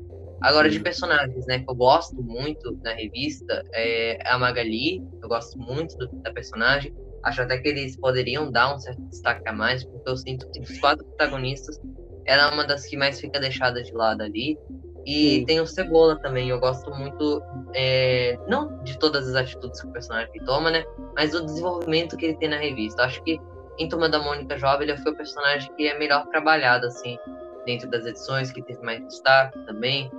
Agora, 0.43 0.68
de 0.68 0.78
personagens, 0.81 1.47
né, 1.47 1.60
que 1.60 1.70
eu 1.70 1.74
gosto 1.74 2.23
muito 2.23 2.78
na 2.82 2.93
revista, 2.93 3.62
é 3.73 4.18
a 4.28 4.39
Magali, 4.39 5.02
eu 5.23 5.28
gosto 5.28 5.59
muito 5.59 5.97
do, 5.97 6.09
da 6.23 6.32
personagem. 6.32 6.94
Acho 7.23 7.43
até 7.43 7.59
que 7.59 7.68
eles 7.68 7.97
poderiam 7.97 8.51
dar 8.51 8.74
um 8.74 8.78
certo 8.78 9.01
destaque 9.09 9.48
a 9.48 9.52
mais, 9.52 9.82
porque 9.85 10.09
eu 10.09 10.16
sinto 10.16 10.48
que 10.51 10.60
dos 10.60 10.78
quatro 10.78 11.05
protagonistas, 11.05 11.81
ela 12.27 12.51
é 12.51 12.55
uma 12.55 12.64
das 12.64 12.86
que 12.86 12.97
mais 12.97 13.20
fica 13.20 13.40
deixada 13.40 13.82
de 13.82 13.93
lado 13.93 14.23
ali. 14.23 14.59
E 15.07 15.39
Sim. 15.39 15.45
tem 15.45 15.61
o 15.61 15.66
Cebola 15.66 16.19
também, 16.19 16.49
eu 16.49 16.59
gosto 16.59 16.91
muito, 16.91 17.41
é, 17.73 18.37
não 18.49 18.83
de 18.83 18.99
todas 18.99 19.28
as 19.28 19.37
atitudes 19.37 19.81
que 19.81 19.87
o 19.87 19.93
personagem 19.93 20.33
toma, 20.45 20.69
né? 20.69 20.85
Mas 21.15 21.31
do 21.31 21.45
desenvolvimento 21.45 22.16
que 22.16 22.27
ele 22.27 22.37
tem 22.37 22.49
na 22.49 22.57
revista. 22.57 23.03
Eu 23.03 23.07
acho 23.07 23.23
que 23.23 23.41
em 23.78 23.89
Turma 23.89 24.09
da 24.09 24.19
Mônica 24.19 24.59
Jovem 24.59 24.89
ele 24.89 24.99
foi 24.99 25.12
o 25.12 25.16
personagem 25.16 25.73
que 25.77 25.87
é 25.87 25.97
melhor 25.97 26.27
trabalhado, 26.27 26.87
assim, 26.87 27.16
dentro 27.65 27.89
das 27.89 28.05
edições, 28.05 28.51
que 28.51 28.61
teve 28.62 28.83
mais 28.83 29.01
destaque 29.07 29.57
também. 29.65 30.11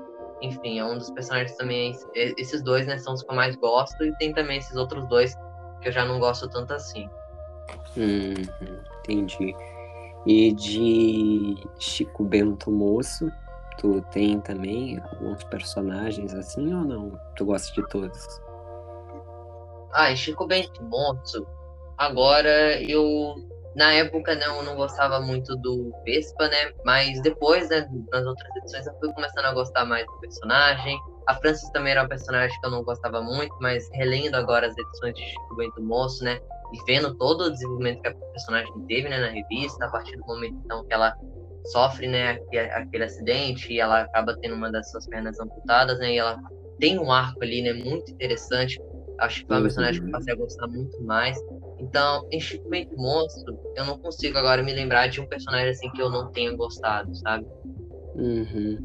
Enfim, 0.42 0.80
é 0.80 0.86
um 0.86 0.98
dos 0.98 1.12
personagens 1.12 1.58
também. 1.58 1.94
Esses 2.14 2.62
dois, 2.62 2.88
né, 2.88 2.98
são 2.98 3.14
os 3.14 3.24
que 3.24 3.30
eu 3.30 3.36
mais 3.36 3.58
gosto, 3.58 4.06
e 4.06 4.16
tem 4.18 4.32
também 4.34 4.60
esses 4.60 4.78
outros 4.78 5.06
dois 5.10 5.36
que 5.82 5.90
eu 5.90 5.92
já 5.92 6.06
não 6.06 6.18
gosto 6.18 6.48
tanto 6.48 6.74
assim. 6.74 7.10
Hum, 7.98 8.36
entendi. 9.02 9.54
E 10.26 10.54
de 10.54 11.56
Chico 11.78 12.24
Bento 12.24 12.72
Moço, 12.72 13.30
Tu 13.78 14.02
tem 14.12 14.40
também 14.42 15.00
alguns 15.12 15.44
personagens 15.46 16.34
assim 16.34 16.74
ou 16.74 16.84
não? 16.84 17.20
Tu 17.36 17.46
gosta 17.46 17.74
de 17.80 17.88
todos? 17.90 18.42
Ah, 19.94 20.16
Chico 20.16 20.48
Bento 20.48 20.84
Moço. 20.84 21.46
Agora 21.98 22.82
eu 22.82 23.36
na 23.78 23.94
época 23.94 24.34
não, 24.36 24.64
não 24.64 24.76
gostava 24.76 25.22
muito 25.22 25.56
do 25.58 25.92
Vespa, 26.04 26.48
né? 26.48 26.74
Mas 26.84 27.22
depois, 27.22 27.70
né, 27.70 27.88
nas 28.12 28.26
outras 28.26 28.56
edições, 28.58 28.88
eu 28.88 28.94
fui 29.00 29.14
começando 29.14 29.46
a 29.46 29.54
gostar 29.54 29.86
mais 29.86 30.04
do 30.08 30.20
personagem. 30.20 31.00
A 31.28 31.36
Francis 31.36 31.70
também 31.70 31.92
era 31.92 32.04
um 32.04 32.08
personagem 32.08 32.60
que 32.60 32.66
eu 32.66 32.72
não 32.72 32.84
gostava 32.84 33.22
muito, 33.22 33.56
mas 33.62 33.88
relendo 33.94 34.34
agora 34.34 34.66
as 34.66 34.76
edições 34.76 35.14
de 35.14 35.22
Chico 35.22 35.56
Bento 35.56 35.82
Moço, 35.84 36.24
né? 36.24 36.40
E 36.74 36.84
vendo 36.92 37.16
todo 37.16 37.42
o 37.42 37.52
desenvolvimento 37.52 38.02
que 38.02 38.08
a 38.08 38.16
personagem 38.16 38.74
teve 38.88 39.10
né, 39.10 39.20
na 39.20 39.28
revista, 39.28 39.86
a 39.86 39.92
partir 39.92 40.18
do 40.18 40.26
momento 40.26 40.56
então 40.66 40.84
que 40.84 40.94
ela 40.94 41.16
sofre, 41.72 42.08
né, 42.08 42.40
aquele 42.74 43.04
acidente 43.04 43.74
e 43.74 43.80
ela 43.80 44.02
acaba 44.02 44.38
tendo 44.42 44.56
uma 44.56 44.72
das 44.72 44.90
suas 44.92 45.08
pernas 45.08 45.40
amputadas, 45.40 46.00
né, 46.00 46.14
e 46.14 46.18
ela 46.18 46.40
tem 46.80 47.00
um 47.00 47.12
arco 47.12 47.44
ali, 47.44 47.62
né, 47.62 47.74
muito 47.74 48.12
interessante. 48.12 48.80
Acho 49.20 49.42
que 49.42 49.48
foi 49.48 49.56
uma 49.56 49.64
personagem 49.64 50.02
que 50.02 50.08
eu 50.08 50.12
passei 50.12 50.34
a 50.34 50.38
gostar 50.38 50.68
muito 50.68 51.02
mais. 51.04 51.38
Então, 51.80 52.28
em 52.32 52.40
Monstro, 52.96 53.60
eu 53.76 53.86
não 53.86 53.98
consigo 53.98 54.38
agora 54.38 54.62
me 54.62 54.72
lembrar 54.74 55.08
de 55.08 55.20
um 55.20 55.28
personagem 55.28 55.70
assim 55.70 55.90
que 55.92 56.02
eu 56.02 56.10
não 56.10 56.32
tenha 56.32 56.56
gostado, 56.56 57.16
sabe? 57.16 57.46
Uhum. 58.16 58.78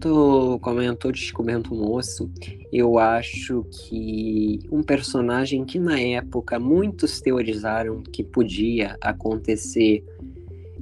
Tu 0.00 0.58
comentou 0.60 1.12
de 1.12 1.18
Chico 1.18 1.42
Bento 1.42 1.74
Moço. 1.74 2.30
Eu 2.72 2.98
acho 2.98 3.64
que 3.64 4.58
um 4.70 4.82
personagem 4.82 5.64
que 5.64 5.78
na 5.78 6.00
época 6.00 6.58
muitos 6.58 7.20
teorizaram 7.20 8.02
que 8.02 8.24
podia 8.24 8.96
acontecer 9.00 10.04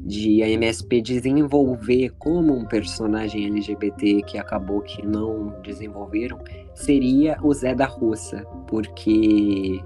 de 0.05 0.43
a 0.43 0.49
MSP 0.49 1.01
desenvolver 1.01 2.11
como 2.19 2.55
um 2.55 2.65
personagem 2.65 3.47
LGBT 3.47 4.23
que 4.23 4.37
acabou 4.37 4.81
que 4.81 5.07
não 5.07 5.55
desenvolveram 5.63 6.39
seria 6.75 7.39
o 7.43 7.55
Zé 7.55 7.75
da 7.75 7.87
Russa, 7.87 8.45
porque 8.67 9.81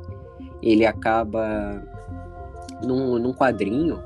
ele 0.63 0.87
acaba 0.87 1.83
num, 2.83 3.19
num 3.19 3.33
quadrinho 3.33 4.03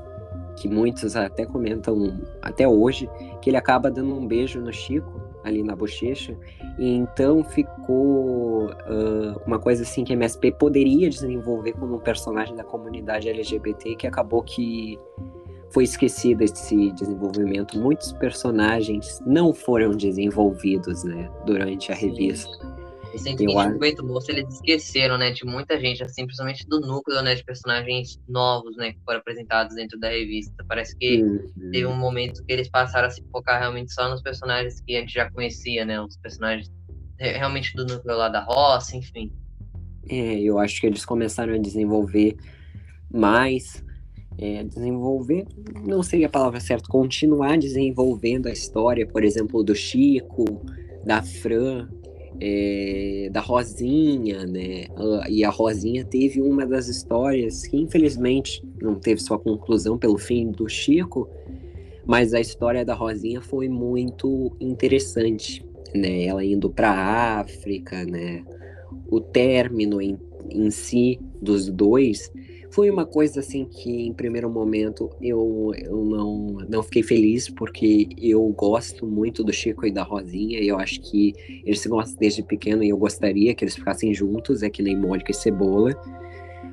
que 0.57 0.67
muitos 0.67 1.15
até 1.15 1.45
comentam 1.45 2.19
até 2.41 2.67
hoje, 2.67 3.09
que 3.41 3.49
ele 3.49 3.57
acaba 3.57 3.89
dando 3.89 4.13
um 4.13 4.27
beijo 4.27 4.59
no 4.59 4.71
Chico 4.71 5.21
ali 5.43 5.63
na 5.63 5.75
bochecha. 5.75 6.37
E 6.77 6.93
então 6.93 7.43
ficou 7.43 8.65
uh, 8.65 9.41
uma 9.45 9.59
coisa 9.59 9.83
assim 9.83 10.03
que 10.03 10.13
a 10.13 10.15
MSP 10.15 10.51
poderia 10.51 11.09
desenvolver 11.09 11.73
como 11.73 11.95
um 11.95 11.99
personagem 11.99 12.55
da 12.55 12.63
comunidade 12.63 13.29
LGBT 13.29 13.95
que 13.95 14.05
acabou 14.05 14.43
que 14.43 14.99
foi 15.71 15.83
esquecido 15.83 16.41
esse 16.41 16.91
desenvolvimento. 16.91 17.79
Muitos 17.79 18.11
personagens 18.13 19.21
não 19.25 19.53
foram 19.53 19.91
desenvolvidos, 19.91 21.03
né, 21.03 21.29
durante 21.45 21.91
a 21.91 21.95
revista. 21.95 22.49
Recentemente, 23.11 23.77
Bento 23.77 24.05
Moço, 24.05 24.31
eles 24.31 24.53
esqueceram, 24.53 25.17
né, 25.17 25.31
de 25.31 25.45
muita 25.45 25.77
gente, 25.79 26.01
assim, 26.01 26.23
principalmente 26.23 26.65
do 26.67 26.79
núcleo, 26.79 27.21
né, 27.21 27.35
de 27.35 27.43
personagens 27.43 28.17
novos, 28.27 28.77
né, 28.77 28.93
que 28.93 28.99
foram 29.03 29.19
apresentados 29.19 29.75
dentro 29.75 29.99
da 29.99 30.09
revista. 30.09 30.63
Parece 30.65 30.97
que 30.97 31.21
uhum. 31.21 31.71
teve 31.71 31.85
um 31.85 31.95
momento 31.95 32.41
que 32.45 32.53
eles 32.53 32.69
passaram 32.69 33.07
a 33.07 33.09
se 33.09 33.21
focar 33.29 33.59
realmente 33.59 33.93
só 33.93 34.09
nos 34.09 34.21
personagens 34.21 34.79
que 34.81 34.95
a 34.95 35.01
gente 35.01 35.13
já 35.13 35.29
conhecia, 35.29 35.83
né, 35.85 35.99
os 36.01 36.15
personagens 36.17 36.71
realmente 37.19 37.75
do 37.75 37.85
núcleo 37.85 38.17
lá 38.17 38.29
da 38.29 38.43
roça, 38.43 38.95
enfim. 38.95 39.31
É, 40.09 40.39
eu 40.39 40.57
acho 40.57 40.81
que 40.81 40.87
eles 40.87 41.05
começaram 41.05 41.53
a 41.53 41.57
desenvolver 41.57 42.35
mais, 43.13 43.83
é, 44.41 44.63
desenvolver, 44.63 45.45
não 45.85 46.01
seria 46.01 46.25
a 46.25 46.29
palavra 46.29 46.59
certa, 46.59 46.89
continuar 46.89 47.59
desenvolvendo 47.59 48.47
a 48.47 48.51
história, 48.51 49.05
por 49.05 49.23
exemplo, 49.23 49.63
do 49.63 49.75
Chico, 49.75 50.65
da 51.05 51.21
Fran, 51.21 51.87
é, 52.39 53.29
da 53.31 53.39
Rosinha, 53.39 54.47
né? 54.47 54.87
E 55.29 55.43
a 55.43 55.49
Rosinha 55.51 56.03
teve 56.03 56.41
uma 56.41 56.65
das 56.65 56.87
histórias 56.87 57.67
que 57.67 57.77
infelizmente 57.77 58.63
não 58.81 58.95
teve 58.95 59.21
sua 59.21 59.37
conclusão 59.37 59.95
pelo 59.95 60.17
fim 60.17 60.49
do 60.49 60.67
Chico, 60.67 61.29
mas 62.03 62.33
a 62.33 62.41
história 62.41 62.83
da 62.83 62.95
Rosinha 62.95 63.41
foi 63.41 63.69
muito 63.69 64.55
interessante, 64.59 65.63
né? 65.93 66.25
Ela 66.25 66.43
indo 66.43 66.67
para 66.67 66.89
a 66.89 67.39
África, 67.41 68.03
né? 68.05 68.43
O 69.07 69.21
término 69.21 70.01
em, 70.01 70.17
em 70.49 70.71
si 70.71 71.19
dos 71.39 71.69
dois 71.69 72.31
foi 72.71 72.89
uma 72.89 73.05
coisa 73.05 73.41
assim 73.41 73.65
que, 73.65 74.07
em 74.07 74.13
primeiro 74.13 74.49
momento, 74.49 75.09
eu, 75.21 75.73
eu 75.77 76.05
não, 76.05 76.57
não 76.69 76.83
fiquei 76.83 77.03
feliz, 77.03 77.49
porque 77.49 78.07
eu 78.17 78.47
gosto 78.49 79.05
muito 79.05 79.43
do 79.43 79.51
Chico 79.51 79.85
e 79.85 79.91
da 79.91 80.03
Rosinha, 80.03 80.59
e 80.59 80.69
eu 80.69 80.79
acho 80.79 81.01
que 81.01 81.33
eles 81.65 81.81
se 81.81 81.89
gostam 81.89 82.17
desde 82.17 82.41
pequeno 82.41 82.83
e 82.83 82.89
eu 82.89 82.97
gostaria 82.97 83.53
que 83.53 83.63
eles 83.63 83.75
ficassem 83.75 84.13
juntos, 84.13 84.63
é 84.63 84.69
que 84.69 84.81
nem 84.81 84.97
Mônica 84.97 85.31
e 85.31 85.33
Cebola. 85.33 85.91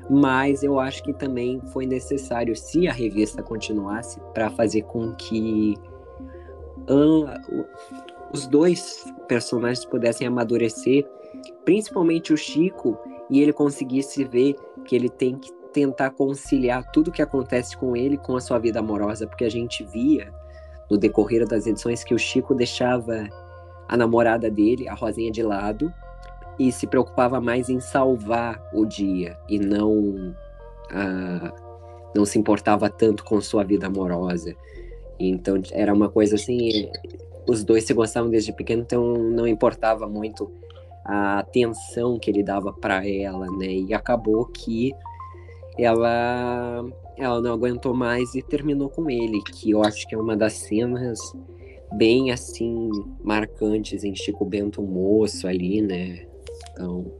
Mas 0.09 0.63
eu 0.63 0.79
acho 0.79 1.03
que 1.03 1.13
também 1.13 1.61
foi 1.73 1.85
necessário, 1.85 2.55
se 2.55 2.87
a 2.87 2.93
revista 2.93 3.43
continuasse, 3.43 4.19
para 4.33 4.49
fazer 4.49 4.83
com 4.83 5.13
que 5.15 5.75
os 8.33 8.47
dois 8.47 9.05
personagens 9.27 9.85
pudessem 9.85 10.25
amadurecer, 10.25 11.05
principalmente 11.63 12.33
o 12.33 12.37
Chico, 12.37 12.97
e 13.29 13.41
ele 13.41 13.53
conseguisse 13.53 14.23
ver 14.23 14.55
que 14.85 14.95
ele 14.95 15.09
tem 15.09 15.37
que 15.37 15.58
tentar 15.73 16.11
conciliar 16.11 16.89
tudo 16.91 17.11
que 17.11 17.21
acontece 17.21 17.77
com 17.77 17.95
ele 17.95 18.17
com 18.17 18.35
a 18.35 18.41
sua 18.41 18.57
vida 18.57 18.79
amorosa, 18.79 19.27
porque 19.27 19.45
a 19.45 19.49
gente 19.49 19.83
via 19.83 20.33
no 20.89 20.97
decorrer 20.97 21.47
das 21.47 21.67
edições 21.67 22.03
que 22.03 22.13
o 22.13 22.19
Chico 22.19 22.55
deixava 22.55 23.27
a 23.87 23.97
namorada 23.97 24.49
dele, 24.49 24.87
a 24.87 24.93
Rosinha, 24.93 25.31
de 25.31 25.43
lado 25.43 25.93
e 26.57 26.71
se 26.71 26.85
preocupava 26.85 27.39
mais 27.39 27.69
em 27.69 27.79
salvar 27.79 28.61
o 28.73 28.85
dia 28.85 29.37
e 29.47 29.57
não 29.59 30.35
não 32.13 32.25
se 32.25 32.39
importava 32.39 32.89
tanto 32.89 33.23
com 33.23 33.39
sua 33.39 33.63
vida 33.63 33.85
amorosa. 33.85 34.55
Então 35.19 35.61
era 35.71 35.93
uma 35.93 36.09
coisa 36.09 36.35
assim, 36.35 36.89
os 37.47 37.63
dois 37.63 37.83
se 37.83 37.93
gostavam 37.93 38.29
desde 38.29 38.51
pequeno, 38.51 38.81
então 38.81 39.13
não 39.13 39.47
importava 39.47 40.07
muito 40.07 40.51
a 41.05 41.39
atenção 41.39 42.17
que 42.17 42.29
ele 42.29 42.43
dava 42.43 42.73
para 42.73 43.07
ela, 43.07 43.45
né? 43.57 43.67
E 43.67 43.93
acabou 43.93 44.45
que 44.45 44.91
ela 45.83 46.85
ela 47.17 47.41
não 47.41 47.53
aguentou 47.53 47.93
mais 47.93 48.33
e 48.33 48.41
terminou 48.41 48.89
com 48.89 49.09
ele, 49.09 49.41
que 49.43 49.71
eu 49.71 49.83
acho 49.83 50.07
que 50.07 50.15
é 50.15 50.17
uma 50.17 50.37
das 50.37 50.53
cenas 50.53 51.19
bem 51.93 52.31
assim 52.31 52.89
marcantes 53.21 54.03
em 54.03 54.15
Chico 54.15 54.45
Bento 54.45 54.81
Moço 54.81 55.47
ali, 55.47 55.81
né? 55.81 56.25
Então, 56.71 57.11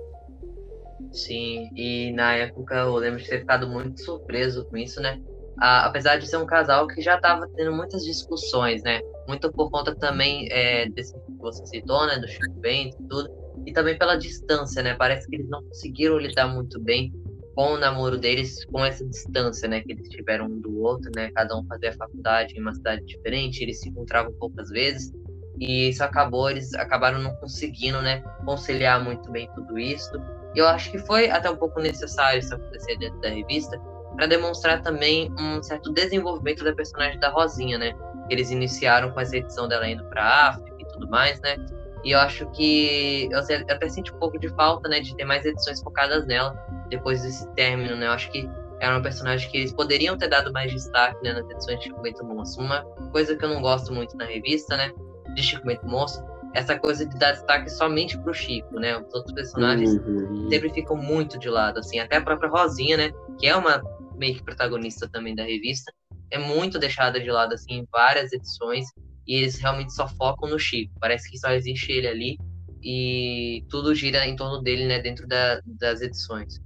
Sim, 1.12 1.70
e 1.76 2.12
na 2.12 2.36
época 2.36 2.76
eu 2.76 2.96
lembro 2.96 3.20
de 3.20 3.28
ter 3.28 3.40
ficado 3.40 3.68
muito 3.68 4.02
surpreso 4.02 4.66
com 4.66 4.78
isso, 4.78 5.02
né? 5.02 5.20
Apesar 5.58 6.18
de 6.18 6.28
ser 6.28 6.38
um 6.38 6.46
casal 6.46 6.88
que 6.88 7.02
já 7.02 7.16
estava 7.16 7.46
tendo 7.56 7.74
muitas 7.74 8.04
discussões, 8.06 8.82
né? 8.84 9.02
Muito 9.28 9.52
por 9.52 9.70
conta 9.70 9.94
também 9.96 10.48
é, 10.52 10.88
desse 10.90 11.14
que 11.14 11.32
você 11.38 11.66
citou, 11.66 12.06
né? 12.06 12.18
Do 12.20 12.28
Chico 12.28 12.60
Bento 12.60 12.96
e 13.02 13.08
tudo. 13.08 13.30
E 13.66 13.74
também 13.74 13.98
pela 13.98 14.16
distância, 14.16 14.82
né? 14.82 14.96
Parece 14.96 15.28
que 15.28 15.36
eles 15.36 15.50
não 15.50 15.62
conseguiram 15.64 16.18
lidar 16.18 16.48
muito 16.48 16.80
bem 16.80 17.12
com 17.60 17.74
o 17.74 17.78
namoro 17.78 18.18
deles, 18.18 18.64
com 18.64 18.86
essa 18.86 19.06
distância, 19.06 19.68
né, 19.68 19.82
que 19.82 19.92
eles 19.92 20.08
tiveram 20.08 20.46
um 20.46 20.62
do 20.62 20.82
outro, 20.82 21.12
né, 21.14 21.30
cada 21.36 21.58
um 21.58 21.66
fazia 21.66 21.92
faculdade 21.92 22.56
em 22.56 22.62
uma 22.62 22.74
cidade 22.74 23.04
diferente, 23.04 23.62
eles 23.62 23.82
se 23.82 23.90
encontravam 23.90 24.32
poucas 24.40 24.70
vezes, 24.70 25.12
e 25.60 25.90
isso 25.90 26.02
acabou, 26.02 26.50
eles 26.50 26.74
acabaram 26.76 27.20
não 27.20 27.36
conseguindo, 27.36 28.02
né, 28.02 28.24
conciliar 28.46 29.04
muito 29.04 29.30
bem 29.30 29.52
tudo 29.56 29.78
isso. 29.78 30.10
E 30.56 30.60
eu 30.60 30.70
acho 30.70 30.90
que 30.90 31.00
foi 31.00 31.30
até 31.30 31.50
um 31.50 31.58
pouco 31.58 31.82
necessário 31.82 32.40
isso 32.40 32.56
acontecer 32.56 32.98
dentro 32.98 33.20
da 33.20 33.28
revista, 33.28 33.78
para 34.16 34.26
demonstrar 34.26 34.82
também 34.82 35.30
um 35.38 35.62
certo 35.62 35.92
desenvolvimento 35.92 36.64
da 36.64 36.74
personagem 36.74 37.20
da 37.20 37.28
Rosinha, 37.28 37.78
né, 37.78 37.92
eles 38.30 38.52
iniciaram 38.52 39.12
com 39.12 39.20
essa 39.20 39.36
edição 39.36 39.68
dela 39.68 39.86
indo 39.86 40.06
para 40.06 40.24
a 40.24 40.50
África 40.52 40.78
e 40.80 40.88
tudo 40.94 41.10
mais, 41.10 41.42
né, 41.42 41.58
e 42.04 42.12
eu 42.12 42.20
acho 42.20 42.50
que 42.52 43.28
eu 43.32 43.40
até 43.40 43.90
senti 43.90 44.14
um 44.14 44.20
pouco 44.20 44.40
de 44.40 44.50
falta, 44.50 44.88
né, 44.88 45.00
de 45.00 45.16
ter 45.16 45.26
mais 45.26 45.46
edições 45.46 45.82
focadas 45.82 46.26
nela 46.26 46.54
depois 46.90 47.22
desse 47.22 47.48
término, 47.54 47.96
né? 47.96 48.08
Eu 48.08 48.12
acho 48.12 48.32
que 48.32 48.50
era 48.80 48.98
um 48.98 49.02
personagem 49.02 49.50
que 49.50 49.58
eles 49.58 49.74
poderiam 49.74 50.18
ter 50.18 50.30
dado 50.30 50.52
mais 50.54 50.72
destaque, 50.72 51.22
né, 51.24 51.34
nas 51.34 51.50
edições 51.50 51.80
de 51.80 51.86
Chico 51.86 52.02
Bento 52.02 52.24
Monstro. 52.24 52.64
Uma 52.64 52.84
coisa 53.12 53.36
que 53.36 53.44
eu 53.44 53.50
não 53.50 53.62
gosto 53.62 53.94
muito 53.94 54.16
na 54.16 54.26
revista, 54.26 54.78
né, 54.78 54.92
de 55.36 55.44
Chico 55.44 55.66
Bento 55.66 55.86
Monstro, 55.86 56.26
essa 56.54 56.80
coisa 56.80 57.06
de 57.06 57.18
dar 57.20 57.34
destaque 57.34 57.70
somente 57.70 58.18
pro 58.18 58.34
Chico, 58.34 58.80
né? 58.80 58.98
Os 58.98 59.14
outros 59.14 59.34
personagens 59.34 59.94
uhum. 59.94 60.50
sempre 60.50 60.70
ficam 60.74 60.96
muito 60.96 61.38
de 61.38 61.50
lado, 61.50 61.80
assim, 61.80 62.00
até 62.00 62.18
a 62.18 62.22
própria 62.22 62.50
Rosinha, 62.50 62.98
né, 62.98 63.12
que 63.38 63.48
é 63.48 63.56
uma 63.56 63.82
meio 64.16 64.36
que 64.36 64.44
protagonista 64.44 65.08
também 65.08 65.34
da 65.34 65.44
revista, 65.44 65.92
é 66.32 66.38
muito 66.38 66.78
deixada 66.78 67.20
de 67.20 67.32
lado 67.32 67.54
assim 67.54 67.80
em 67.80 67.88
várias 67.92 68.32
edições 68.34 68.86
e 69.30 69.36
eles 69.36 69.60
realmente 69.60 69.94
só 69.94 70.08
focam 70.08 70.50
no 70.50 70.58
Chico. 70.58 70.92
Parece 71.00 71.30
que 71.30 71.38
só 71.38 71.52
existe 71.52 71.92
ele 71.92 72.08
ali 72.08 72.38
e 72.82 73.64
tudo 73.70 73.94
gira 73.94 74.26
em 74.28 74.36
torno 74.36 74.60
dele, 74.60 74.88
né, 74.88 75.00
dentro 75.00 75.28
da, 75.28 75.62
das 75.64 76.02
edições. 76.02 76.60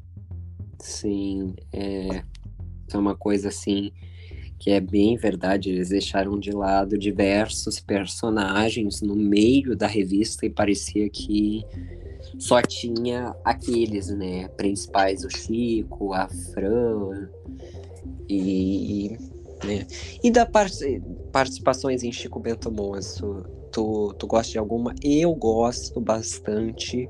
Sim, 0.79 1.55
é, 1.73 2.23
é 2.93 2.97
uma 2.97 3.15
coisa 3.15 3.49
assim 3.49 3.91
que 4.57 4.71
é 4.71 4.79
bem 4.79 5.17
verdade. 5.17 5.71
Eles 5.71 5.89
deixaram 5.89 6.39
de 6.39 6.51
lado 6.51 6.97
diversos 6.97 7.81
personagens 7.81 9.01
no 9.01 9.15
meio 9.15 9.75
da 9.75 9.87
revista 9.87 10.45
e 10.45 10.49
parecia 10.49 11.09
que 11.09 11.65
só 12.39 12.61
tinha 12.61 13.35
aqueles, 13.43 14.07
né, 14.07 14.47
principais, 14.49 15.25
o 15.25 15.29
Chico, 15.29 16.13
a 16.13 16.29
Fran 16.29 17.29
e 18.29 19.17
né? 19.65 19.85
E 20.23 20.31
da 20.31 20.45
part 20.45 20.73
participações 21.31 22.03
em 22.03 22.11
Chico 22.11 22.39
Bento 22.39 22.71
Moço, 22.71 23.43
tu, 23.71 24.13
tu 24.19 24.27
gosta 24.27 24.51
de 24.51 24.57
alguma? 24.57 24.93
Eu 25.03 25.33
gosto 25.33 25.99
bastante 25.99 27.09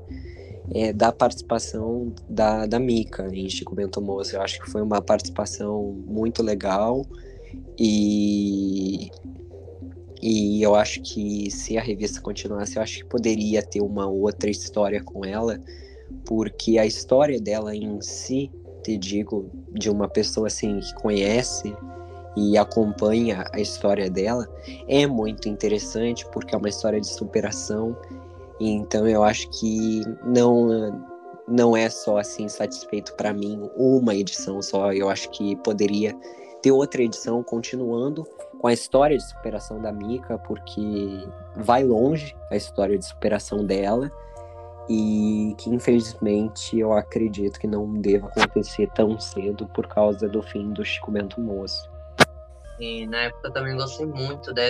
é, 0.72 0.92
da 0.92 1.12
participação 1.12 2.12
da, 2.28 2.66
da 2.66 2.78
Mica 2.78 3.28
em 3.32 3.48
Chico 3.48 3.74
Bento 3.74 4.00
Moço. 4.00 4.34
Eu 4.34 4.42
acho 4.42 4.60
que 4.60 4.70
foi 4.70 4.82
uma 4.82 5.02
participação 5.02 5.94
muito 6.06 6.42
legal 6.42 7.04
e, 7.78 9.10
e 10.22 10.62
eu 10.62 10.74
acho 10.74 11.02
que 11.02 11.50
se 11.50 11.76
a 11.76 11.82
revista 11.82 12.20
continuasse, 12.20 12.76
eu 12.76 12.82
acho 12.82 12.98
que 12.98 13.04
poderia 13.04 13.62
ter 13.62 13.82
uma 13.82 14.06
outra 14.06 14.48
história 14.48 15.02
com 15.02 15.24
ela, 15.24 15.60
porque 16.24 16.78
a 16.78 16.86
história 16.86 17.40
dela 17.40 17.74
em 17.74 18.00
si, 18.00 18.50
te 18.82 18.96
digo, 18.96 19.50
de 19.72 19.90
uma 19.90 20.08
pessoa 20.08 20.46
assim 20.46 20.80
que 20.80 20.94
conhece 20.94 21.74
e 22.36 22.58
acompanha 22.58 23.44
a 23.52 23.60
história 23.60 24.10
dela, 24.10 24.48
é 24.88 25.06
muito 25.06 25.48
interessante 25.48 26.26
porque 26.32 26.54
é 26.54 26.58
uma 26.58 26.68
história 26.68 27.00
de 27.00 27.06
superação. 27.06 27.96
Então 28.60 29.06
eu 29.06 29.22
acho 29.22 29.48
que 29.50 30.02
não 30.24 31.02
não 31.46 31.76
é 31.76 31.90
só 31.90 32.18
assim 32.18 32.48
satisfeito 32.48 33.14
para 33.16 33.32
mim 33.32 33.70
uma 33.76 34.14
edição 34.14 34.62
só. 34.62 34.92
Eu 34.92 35.08
acho 35.08 35.30
que 35.30 35.56
poderia 35.56 36.16
ter 36.62 36.72
outra 36.72 37.02
edição 37.02 37.42
continuando 37.42 38.26
com 38.58 38.68
a 38.68 38.72
história 38.72 39.16
de 39.16 39.28
superação 39.28 39.80
da 39.80 39.92
Mika, 39.92 40.38
porque 40.38 41.28
vai 41.56 41.84
longe 41.84 42.34
a 42.50 42.56
história 42.56 42.96
de 42.96 43.04
superação 43.04 43.64
dela 43.64 44.10
e 44.88 45.54
que 45.58 45.70
infelizmente 45.70 46.78
eu 46.78 46.92
acredito 46.92 47.58
que 47.58 47.66
não 47.66 47.92
deva 47.92 48.28
acontecer 48.28 48.88
tão 48.94 49.18
cedo 49.18 49.66
por 49.68 49.86
causa 49.86 50.28
do 50.28 50.42
fim 50.42 50.72
do 50.72 50.84
Chico 50.84 51.10
Bento 51.10 51.40
Moço. 51.40 51.93
E 52.80 53.06
na 53.06 53.22
época 53.22 53.48
eu 53.48 53.52
também 53.52 53.76
gostei 53.76 54.04
muito 54.04 54.52
da, 54.52 54.62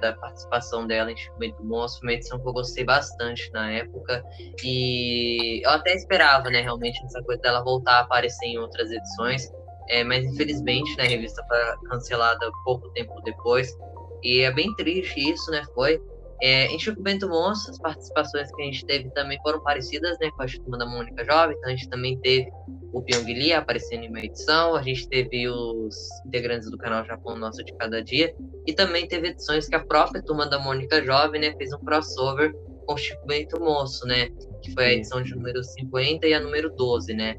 da 0.00 0.12
participação 0.14 0.86
dela 0.86 1.12
em 1.12 1.16
Chico 1.16 1.38
Bento 1.38 1.62
Moço, 1.62 2.00
uma 2.02 2.12
edição 2.12 2.40
que 2.40 2.48
eu 2.48 2.52
gostei 2.52 2.84
bastante 2.84 3.50
na 3.52 3.70
época. 3.70 4.24
E 4.64 5.62
eu 5.64 5.70
até 5.70 5.94
esperava, 5.94 6.48
né, 6.48 6.62
realmente, 6.62 7.04
essa 7.04 7.22
coisa 7.22 7.40
dela 7.42 7.62
voltar 7.62 7.98
a 7.98 8.00
aparecer 8.00 8.46
em 8.46 8.58
outras 8.58 8.90
edições. 8.90 9.50
É, 9.88 10.04
mas 10.04 10.24
infelizmente, 10.24 10.96
né, 10.96 11.04
a 11.04 11.08
revista 11.08 11.44
foi 11.46 11.88
cancelada 11.88 12.48
pouco 12.64 12.88
tempo 12.90 13.20
depois. 13.22 13.76
E 14.22 14.40
é 14.40 14.52
bem 14.52 14.74
triste 14.76 15.18
isso, 15.30 15.50
né? 15.50 15.62
Foi. 15.74 16.00
É, 16.42 16.66
em 16.66 16.78
Chico 16.78 17.02
Bento 17.02 17.28
Monstro, 17.28 17.72
as 17.72 17.78
participações 17.78 18.50
que 18.54 18.62
a 18.62 18.64
gente 18.64 18.84
teve 18.86 19.10
também 19.10 19.38
foram 19.42 19.60
parecidas, 19.62 20.18
né, 20.18 20.30
com 20.30 20.42
a 20.42 20.46
turma 20.46 20.78
da 20.78 20.86
Mônica 20.86 21.24
Jovem. 21.24 21.56
Então 21.56 21.70
a 21.70 21.74
gente 21.74 21.88
também 21.88 22.18
teve 22.18 22.50
o 22.92 23.02
Pyong 23.02 23.52
aparecendo 23.52 24.04
em 24.04 24.08
uma 24.08 24.20
edição, 24.20 24.74
a 24.74 24.82
gente 24.82 25.08
teve 25.08 25.48
os 25.48 25.96
integrantes 26.26 26.70
do 26.70 26.78
canal 26.78 27.04
Japão 27.04 27.36
Nosso 27.36 27.62
de 27.62 27.72
Cada 27.74 28.02
Dia, 28.02 28.34
e 28.66 28.72
também 28.72 29.06
teve 29.06 29.28
edições 29.28 29.68
que 29.68 29.74
a 29.74 29.84
própria 29.84 30.22
turma 30.22 30.46
da 30.48 30.58
Mônica 30.58 31.04
Jovem, 31.04 31.40
né, 31.40 31.54
fez 31.56 31.72
um 31.72 31.78
crossover 31.78 32.52
com 32.86 32.96
Chico 32.96 33.24
Bento 33.26 33.60
Moço, 33.60 34.06
né, 34.06 34.30
que 34.62 34.72
foi 34.72 34.84
a 34.86 34.92
edição 34.92 35.22
de 35.22 35.34
número 35.34 35.62
50 35.62 36.26
e 36.26 36.34
a 36.34 36.40
número 36.40 36.74
12, 36.74 37.14
né. 37.14 37.36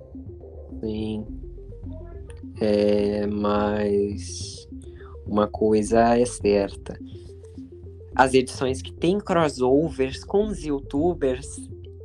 Sim. 0.79 1.25
É, 2.61 3.25
mas 3.25 4.67
uma 5.25 5.47
coisa 5.47 6.17
é 6.17 6.25
certa 6.25 6.97
as 8.15 8.33
edições 8.33 8.81
que 8.81 8.91
tem 8.91 9.19
crossovers 9.19 10.23
com 10.23 10.47
os 10.47 10.63
youtubers 10.63 11.47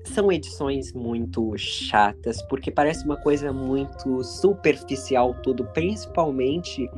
são 0.04 0.30
edições 0.30 0.92
muito 0.92 1.52
chatas, 1.56 2.40
porque 2.42 2.70
parece 2.70 3.04
uma 3.04 3.16
coisa 3.16 3.52
muito 3.52 4.22
superficial 4.22 5.34
tudo, 5.42 5.64
principalmente 5.66 6.88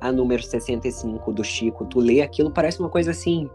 a 0.00 0.12
número 0.12 0.42
65 0.42 1.32
do 1.32 1.42
Chico. 1.42 1.86
Tu 1.86 1.98
lê 1.98 2.20
aquilo, 2.20 2.50
parece 2.50 2.78
uma 2.78 2.90
coisa 2.90 3.10
assim. 3.10 3.48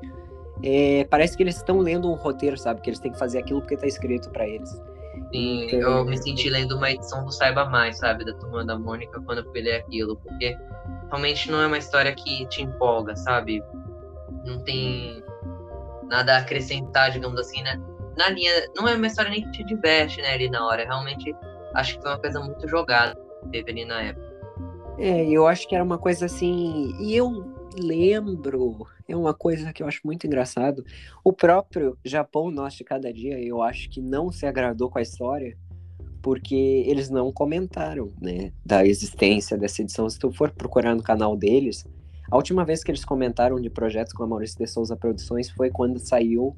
É, 0.64 1.06
parece 1.06 1.38
que 1.38 1.44
eles 1.44 1.58
estão 1.58 1.80
lendo 1.80 2.10
um 2.10 2.16
roteiro, 2.16 2.58
sabe? 2.58 2.82
Que 2.82 2.90
eles 2.90 3.00
têm 3.00 3.12
que 3.12 3.20
fazer 3.20 3.38
aquilo 3.38 3.62
porque 3.62 3.78
tá 3.78 3.88
escrito 3.88 4.30
para 4.30 4.48
eles. 4.48 4.70
Sim, 5.32 5.66
então... 5.66 6.00
eu 6.00 6.06
me 6.06 6.18
senti 6.18 6.50
lendo 6.50 6.76
uma 6.76 6.92
edição 6.92 7.24
do 7.24 7.32
Saiba 7.32 7.66
Mais, 7.66 7.98
sabe? 7.98 8.26
Da 8.26 8.34
turma 8.34 8.66
da 8.66 8.78
Mônica 8.78 9.22
quando 9.22 9.40
eu 9.40 9.52
fui 9.52 9.62
ler 9.62 9.78
aquilo, 9.78 10.16
porque 10.18 10.58
realmente 11.08 11.52
não 11.52 11.62
é 11.62 11.68
uma 11.68 11.78
história 11.78 12.14
que 12.14 12.46
te 12.48 12.62
empolga, 12.62 13.16
sabe? 13.16 13.62
Não 14.46 14.64
tem 14.64 15.24
nada 16.08 16.36
a 16.36 16.38
acrescentar, 16.40 17.12
digamos 17.12 17.40
assim, 17.40 17.62
né? 17.64 17.82
Na 18.18 18.30
linha, 18.30 18.52
não 18.76 18.88
é 18.88 18.96
uma 18.96 19.08
história 19.08 19.32
nem 19.32 19.42
que 19.42 19.52
te 19.52 19.64
diverte, 19.64 20.22
né, 20.22 20.34
ali 20.34 20.50
na 20.50 20.66
hora. 20.66 20.84
Realmente, 20.84 21.36
acho 21.74 21.96
que 21.96 22.02
foi 22.02 22.12
uma 22.12 22.20
coisa 22.20 22.40
muito 22.40 22.68
jogada 22.68 23.20
que 23.42 23.50
teve 23.50 23.72
ali 23.72 23.86
na 23.86 24.02
época. 24.02 24.34
É, 25.00 25.28
eu 25.28 25.48
acho 25.48 25.68
que 25.68 25.74
era 25.74 25.84
uma 25.84 25.98
coisa 25.98 26.26
assim. 26.26 26.96
E 27.00 27.16
eu 27.16 27.54
lembro, 27.76 28.86
é 29.08 29.16
uma 29.16 29.34
coisa 29.34 29.74
que 29.74 29.82
eu 29.82 29.88
acho 29.88 30.02
muito 30.04 30.28
engraçado. 30.28 30.86
O 31.24 31.34
próprio 31.34 31.98
Japão 32.06 32.52
Nosso 32.52 32.78
de 32.78 32.84
Cada 32.84 33.12
Dia, 33.12 33.40
eu 33.40 33.62
acho 33.62 33.90
que 33.90 34.02
não 34.02 34.32
se 34.32 34.46
agradou 34.46 34.90
com 34.90 35.00
a 35.00 35.02
história, 35.02 35.58
porque 36.22 36.84
eles 36.88 37.10
não 37.10 37.32
comentaram, 37.32 38.14
né, 38.22 38.54
da 38.64 38.86
existência 38.86 39.58
dessa 39.58 39.82
edição. 39.82 40.08
Se 40.10 40.20
tu 40.20 40.32
for 40.32 40.52
procurar 40.52 40.96
no 40.96 41.02
canal 41.02 41.36
deles, 41.36 41.86
a 42.34 42.36
última 42.36 42.66
vez 42.66 42.84
que 42.84 42.90
eles 42.90 43.06
comentaram 43.06 43.62
de 43.62 43.70
projetos 43.70 44.12
com 44.12 44.24
a 44.24 44.28
Maurício 44.28 44.58
de 44.58 44.66
Souza 44.66 44.98
Produções 44.98 45.52
foi 45.52 45.70
quando 45.70 46.00
saiu 46.00 46.58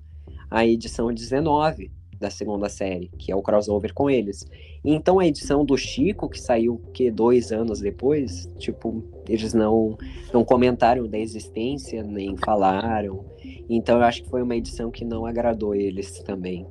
a 0.49 0.65
edição 0.65 1.13
19 1.13 1.91
da 2.17 2.29
segunda 2.29 2.69
série, 2.69 3.11
que 3.19 3.29
é 3.29 3.35
o 3.35 3.41
crossover 3.41 3.93
com 3.93 4.09
eles. 4.09 4.45
Então 4.85 5.19
a 5.19 5.27
edição 5.27 5.65
do 5.65 5.75
Chico, 5.75 6.29
que 6.29 6.39
saiu 6.39 6.81
que 6.93 7.11
dois 7.11 7.51
anos 7.51 7.81
depois, 7.81 8.49
tipo, 8.57 9.03
eles 9.27 9.53
não 9.53 9.97
não 10.33 10.45
comentaram 10.45 11.09
da 11.09 11.17
existência 11.17 12.01
nem 12.03 12.37
falaram. 12.37 13.25
Então 13.69 13.97
eu 13.97 14.03
acho 14.03 14.23
que 14.23 14.29
foi 14.29 14.43
uma 14.43 14.55
edição 14.55 14.89
que 14.89 15.03
não 15.03 15.25
agradou 15.25 15.75
eles 15.75 16.21
também. 16.21 16.65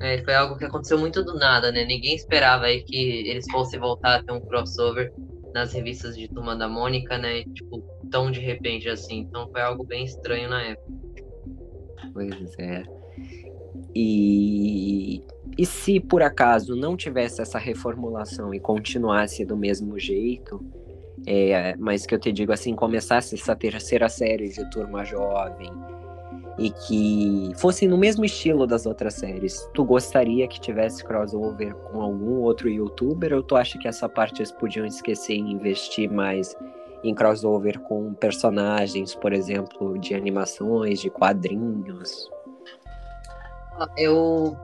É, 0.00 0.20
foi 0.24 0.34
algo 0.34 0.58
que 0.58 0.64
aconteceu 0.64 0.98
muito 0.98 1.22
do 1.22 1.38
nada, 1.38 1.70
né? 1.70 1.84
Ninguém 1.84 2.16
esperava 2.16 2.64
aí 2.64 2.82
que 2.82 3.28
eles 3.28 3.46
fossem 3.48 3.78
voltar 3.78 4.16
a 4.16 4.22
ter 4.24 4.32
um 4.32 4.40
crossover 4.40 5.12
nas 5.54 5.72
revistas 5.72 6.16
de 6.16 6.28
Turma 6.28 6.56
da 6.56 6.68
Mônica, 6.68 7.16
né? 7.16 7.44
Tipo, 7.44 7.80
tão 8.10 8.30
de 8.30 8.40
repente 8.40 8.88
assim. 8.88 9.20
Então 9.20 9.48
foi 9.48 9.62
algo 9.62 9.84
bem 9.84 10.04
estranho 10.04 10.50
na 10.50 10.62
época. 10.62 10.92
Pois 12.12 12.58
é. 12.58 12.82
E, 13.94 15.22
e 15.56 15.64
se 15.64 16.00
por 16.00 16.22
acaso 16.22 16.74
não 16.74 16.96
tivesse 16.96 17.40
essa 17.40 17.58
reformulação 17.58 18.52
e 18.52 18.58
continuasse 18.58 19.44
do 19.44 19.56
mesmo 19.56 19.96
jeito, 19.98 20.60
é, 21.24 21.76
mas 21.76 22.04
que 22.04 22.14
eu 22.14 22.18
te 22.18 22.32
digo 22.32 22.52
assim, 22.52 22.74
começasse 22.74 23.36
essa 23.36 23.54
terceira 23.54 24.08
série 24.08 24.48
de 24.48 24.68
Turma 24.70 25.04
Jovem 25.04 25.70
e 26.58 26.70
que 26.70 27.52
fosse 27.56 27.86
no 27.88 27.98
mesmo 27.98 28.24
estilo 28.24 28.66
das 28.66 28.86
outras 28.86 29.14
séries, 29.14 29.68
tu 29.74 29.84
gostaria 29.84 30.46
que 30.46 30.60
tivesse 30.60 31.04
crossover 31.04 31.74
com 31.74 32.00
algum 32.00 32.40
outro 32.40 32.68
youtuber 32.68 33.32
ou 33.34 33.42
tu 33.42 33.56
acha 33.56 33.78
que 33.78 33.88
essa 33.88 34.08
parte 34.08 34.38
eles 34.38 34.52
podiam 34.52 34.86
esquecer 34.86 35.34
e 35.34 35.40
investir 35.40 36.10
mais 36.10 36.56
em 37.02 37.14
crossover 37.14 37.78
com 37.80 38.14
personagens, 38.14 39.14
por 39.14 39.32
exemplo, 39.32 39.98
de 39.98 40.14
animações, 40.14 41.00
de 41.00 41.10
quadrinhos? 41.10 42.30
Eu 43.96 44.56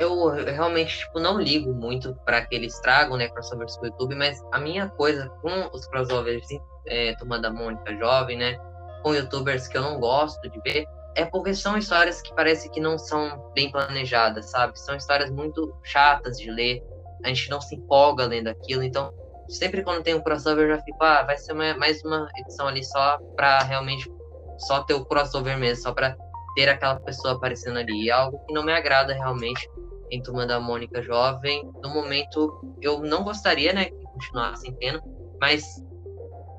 eu 0.00 0.28
realmente 0.30 0.98
tipo, 0.98 1.20
não 1.20 1.40
ligo 1.40 1.72
muito 1.72 2.14
para 2.24 2.44
que 2.44 2.54
eles 2.54 2.78
tragam 2.80 3.16
né, 3.16 3.28
crossovers 3.28 3.76
pro 3.76 3.86
YouTube, 3.86 4.14
mas 4.14 4.42
a 4.50 4.58
minha 4.58 4.88
coisa 4.88 5.28
com 5.40 5.68
os 5.72 5.86
crossovers 5.86 6.46
é, 6.86 7.14
Turma 7.16 7.38
da 7.38 7.52
Mônica 7.52 7.94
Jovem, 7.96 8.38
né, 8.38 8.58
com 9.02 9.14
youtubers 9.14 9.68
que 9.68 9.76
eu 9.76 9.82
não 9.82 10.00
gosto 10.00 10.40
de 10.50 10.60
ver, 10.62 10.86
é 11.14 11.24
porque 11.24 11.54
são 11.54 11.76
histórias 11.76 12.20
que 12.22 12.34
parece 12.34 12.70
que 12.70 12.80
não 12.80 12.98
são 12.98 13.52
bem 13.54 13.70
planejadas, 13.70 14.50
sabe? 14.50 14.78
São 14.78 14.96
histórias 14.96 15.30
muito 15.30 15.74
chatas 15.82 16.38
de 16.38 16.50
ler, 16.50 16.82
a 17.24 17.28
gente 17.28 17.50
não 17.50 17.60
se 17.60 17.76
empolga 17.76 18.26
lendo 18.26 18.48
aquilo, 18.48 18.82
então 18.82 19.12
sempre 19.48 19.82
quando 19.82 20.02
tem 20.02 20.14
um 20.14 20.22
crossover 20.22 20.64
eu 20.64 20.76
já 20.76 20.82
fico, 20.82 21.02
ah, 21.02 21.22
vai 21.22 21.36
ser 21.36 21.52
uma, 21.52 21.74
mais 21.74 22.02
uma 22.04 22.28
edição 22.36 22.68
ali 22.68 22.84
só 22.84 23.18
pra 23.36 23.60
realmente 23.60 24.10
só 24.58 24.82
ter 24.82 24.94
o 24.94 25.04
crossover 25.04 25.58
mesmo, 25.58 25.82
só 25.82 25.92
pra 25.92 26.16
ter 26.54 26.68
aquela 26.68 26.96
pessoa 27.00 27.34
aparecendo 27.34 27.78
ali. 27.78 28.08
É 28.08 28.12
algo 28.12 28.38
que 28.46 28.52
não 28.52 28.62
me 28.62 28.72
agrada 28.72 29.12
realmente 29.12 29.68
em 30.10 30.22
Turma 30.22 30.46
da 30.46 30.60
Mônica 30.60 31.02
Jovem. 31.02 31.70
No 31.82 31.90
momento, 31.90 32.76
eu 32.80 33.00
não 33.00 33.24
gostaria, 33.24 33.72
né, 33.72 33.86
que 33.86 34.04
continuasse 34.04 34.72
tendo, 34.78 35.02
mas 35.40 35.64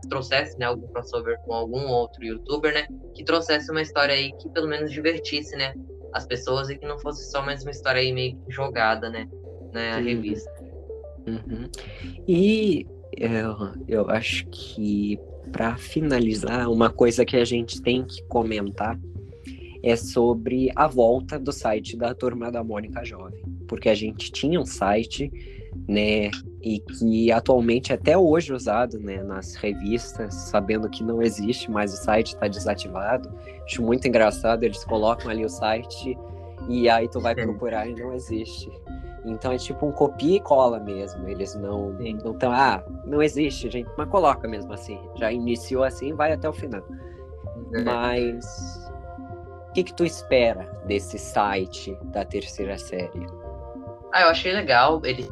trouxesse, 0.07 0.57
né, 0.57 0.65
algum 0.65 0.87
crossover 0.87 1.37
com 1.45 1.53
algum 1.53 1.87
outro 1.87 2.23
youtuber, 2.23 2.73
né, 2.73 2.87
que 3.13 3.23
trouxesse 3.23 3.69
uma 3.71 3.81
história 3.81 4.13
aí 4.13 4.31
que 4.33 4.49
pelo 4.49 4.67
menos 4.67 4.91
divertisse, 4.91 5.55
né, 5.55 5.73
as 6.13 6.25
pessoas 6.25 6.69
e 6.69 6.77
que 6.77 6.85
não 6.85 6.99
fosse 6.99 7.29
só 7.31 7.43
mais 7.43 7.63
uma 7.63 7.71
história 7.71 8.01
aí 8.01 8.11
meio 8.11 8.37
jogada, 8.47 9.09
né, 9.09 9.27
na 9.73 9.97
revista. 9.97 10.51
Uhum. 11.27 11.69
E 12.27 12.85
eu, 13.17 13.55
eu 13.87 14.09
acho 14.09 14.45
que 14.47 15.19
para 15.51 15.75
finalizar, 15.77 16.69
uma 16.69 16.89
coisa 16.89 17.25
que 17.25 17.35
a 17.35 17.45
gente 17.45 17.81
tem 17.81 18.03
que 18.03 18.23
comentar 18.23 18.99
é 19.83 19.95
sobre 19.95 20.71
a 20.75 20.87
volta 20.87 21.37
do 21.37 21.51
site 21.51 21.97
da 21.97 22.13
Turma 22.15 22.51
da 22.51 22.63
Mônica 22.63 23.03
Jovem, 23.03 23.41
porque 23.67 23.89
a 23.89 23.95
gente 23.95 24.31
tinha 24.31 24.59
um 24.59 24.65
site, 24.65 25.29
né, 25.87 26.31
e 26.61 26.79
que 26.79 27.31
atualmente 27.31 27.91
é 27.91 27.95
até 27.95 28.17
hoje 28.17 28.53
usado, 28.53 28.99
né, 28.99 29.21
nas 29.21 29.55
revistas, 29.55 30.33
sabendo 30.33 30.89
que 30.89 31.03
não 31.03 31.21
existe 31.21 31.69
mais 31.69 31.93
o 31.93 31.97
site, 31.97 32.33
está 32.33 32.47
desativado. 32.47 33.29
Acho 33.65 33.81
muito 33.81 34.07
engraçado, 34.07 34.63
eles 34.63 34.83
colocam 34.83 35.29
ali 35.29 35.43
o 35.43 35.49
site 35.49 36.17
e 36.69 36.89
aí 36.89 37.07
tu 37.09 37.19
vai 37.19 37.35
procurar 37.35 37.87
e 37.87 37.95
não 37.95 38.13
existe. 38.13 38.71
Então 39.25 39.51
é 39.51 39.57
tipo 39.57 39.85
um 39.85 39.91
copia 39.91 40.37
e 40.37 40.39
cola 40.39 40.79
mesmo. 40.79 41.27
Eles 41.27 41.55
não 41.55 41.93
não 42.23 42.33
tão, 42.33 42.51
ah, 42.51 42.83
não 43.05 43.21
existe, 43.21 43.69
gente, 43.69 43.89
mas 43.97 44.09
coloca 44.09 44.47
mesmo 44.47 44.73
assim. 44.73 44.99
Já 45.15 45.31
iniciou 45.31 45.83
assim, 45.83 46.13
vai 46.13 46.33
até 46.33 46.47
o 46.47 46.53
final. 46.53 46.83
Uhum. 47.73 47.83
Mas 47.85 48.91
o 49.69 49.73
que 49.73 49.83
que 49.83 49.93
tu 49.93 50.05
espera 50.05 50.69
desse 50.85 51.17
site 51.17 51.97
da 52.05 52.25
terceira 52.25 52.77
série? 52.77 53.25
Ah, 54.13 54.21
eu 54.21 54.27
achei 54.27 54.53
legal 54.53 55.01
ele 55.03 55.27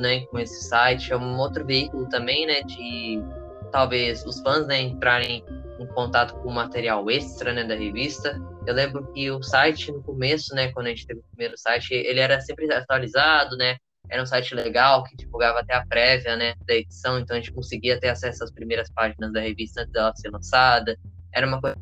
né, 0.00 0.26
com 0.26 0.38
esse 0.38 0.64
site, 0.64 1.12
é 1.12 1.16
um 1.16 1.38
outro 1.38 1.64
veículo 1.64 2.08
também, 2.08 2.46
né, 2.46 2.62
de 2.62 3.22
talvez 3.70 4.24
os 4.24 4.40
fãs 4.40 4.66
né, 4.66 4.80
entrarem 4.80 5.44
em 5.78 5.86
contato 5.86 6.34
com 6.34 6.48
o 6.48 6.54
material 6.54 7.08
extra 7.10 7.52
né, 7.52 7.64
da 7.64 7.74
revista. 7.74 8.40
Eu 8.66 8.74
lembro 8.74 9.10
que 9.12 9.30
o 9.30 9.42
site 9.42 9.92
no 9.92 10.02
começo, 10.02 10.54
né, 10.54 10.72
quando 10.72 10.86
a 10.86 10.90
gente 10.90 11.06
teve 11.06 11.20
o 11.20 11.24
primeiro 11.30 11.56
site, 11.56 11.94
ele 11.94 12.20
era 12.20 12.40
sempre 12.40 12.72
atualizado, 12.72 13.56
né? 13.56 13.76
Era 14.10 14.22
um 14.22 14.26
site 14.26 14.54
legal 14.54 15.04
que 15.04 15.16
divulgava 15.16 15.60
até 15.60 15.74
a 15.74 15.86
prévia, 15.86 16.34
né, 16.34 16.54
da 16.66 16.74
edição, 16.74 17.18
então 17.18 17.36
a 17.36 17.38
gente 17.38 17.52
conseguia 17.52 18.00
ter 18.00 18.08
acesso 18.08 18.42
às 18.42 18.50
primeiras 18.50 18.90
páginas 18.90 19.32
da 19.32 19.40
revista 19.40 19.82
antes 19.82 19.92
dela 19.92 20.12
ser 20.16 20.30
lançada. 20.30 20.96
Era 21.32 21.46
uma 21.46 21.60
coisa. 21.60 21.76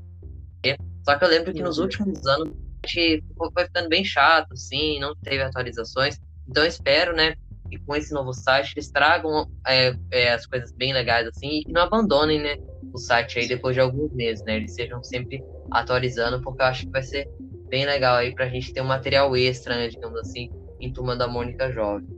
Só 1.04 1.16
que 1.16 1.24
eu 1.24 1.28
lembro 1.28 1.52
que 1.54 1.62
nos 1.62 1.78
uhum. 1.78 1.84
últimos 1.84 2.26
anos 2.26 2.52
a 2.82 2.86
gente 2.86 3.24
foi 3.36 3.64
ficando 3.64 3.88
bem 3.88 4.04
chato, 4.04 4.52
assim, 4.52 4.98
não 4.98 5.14
teve 5.22 5.42
atualizações. 5.42 6.18
Então 6.48 6.64
espero, 6.64 7.14
né, 7.14 7.36
que 7.66 7.78
com 7.78 7.94
esse 7.94 8.12
novo 8.12 8.32
site 8.32 8.74
eles 8.76 8.90
tragam 8.90 9.48
é, 9.66 9.94
é, 10.10 10.32
as 10.32 10.46
coisas 10.46 10.72
bem 10.72 10.92
legais 10.92 11.26
assim 11.28 11.62
e 11.66 11.72
não 11.72 11.82
abandonem, 11.82 12.40
né, 12.40 12.56
o 12.92 12.98
site 12.98 13.38
aí 13.38 13.48
depois 13.48 13.74
de 13.74 13.80
alguns 13.80 14.12
meses, 14.12 14.44
né? 14.44 14.56
Eles 14.56 14.74
sejam 14.74 15.02
sempre 15.02 15.44
atualizando, 15.70 16.40
porque 16.40 16.62
eu 16.62 16.66
acho 16.66 16.86
que 16.86 16.92
vai 16.92 17.02
ser 17.02 17.28
bem 17.68 17.84
legal 17.84 18.16
aí 18.16 18.34
pra 18.34 18.48
gente 18.48 18.72
ter 18.72 18.80
um 18.80 18.86
material 18.86 19.36
extra, 19.36 19.76
né, 19.76 19.88
digamos 19.88 20.18
assim, 20.20 20.50
em 20.80 20.92
Turma 20.92 21.16
da 21.16 21.28
Mônica 21.28 21.70
Jovem. 21.70 22.08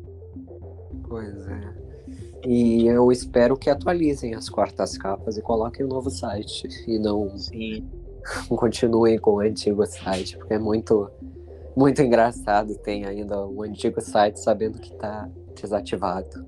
Pois 1.08 1.46
é. 1.48 1.78
E 2.46 2.86
eu 2.86 3.10
espero 3.10 3.56
que 3.56 3.68
atualizem 3.68 4.34
as 4.34 4.48
quartas 4.48 4.96
capas 4.96 5.36
e 5.36 5.42
coloquem 5.42 5.84
um 5.84 5.88
novo 5.88 6.10
site 6.10 6.68
e 6.86 6.98
não 6.98 7.36
Sim. 7.36 7.88
continuem 8.48 9.18
com 9.18 9.32
o 9.32 9.40
antigo 9.40 9.84
site, 9.86 10.36
porque 10.36 10.54
é 10.54 10.58
muito 10.58 11.10
muito 11.76 12.02
engraçado 12.02 12.74
tem 12.74 13.04
ainda 13.04 13.46
o 13.46 13.62
antigo 13.62 14.00
site 14.00 14.40
sabendo 14.40 14.80
que 14.80 14.92
está 14.92 15.28
desativado. 15.62 16.46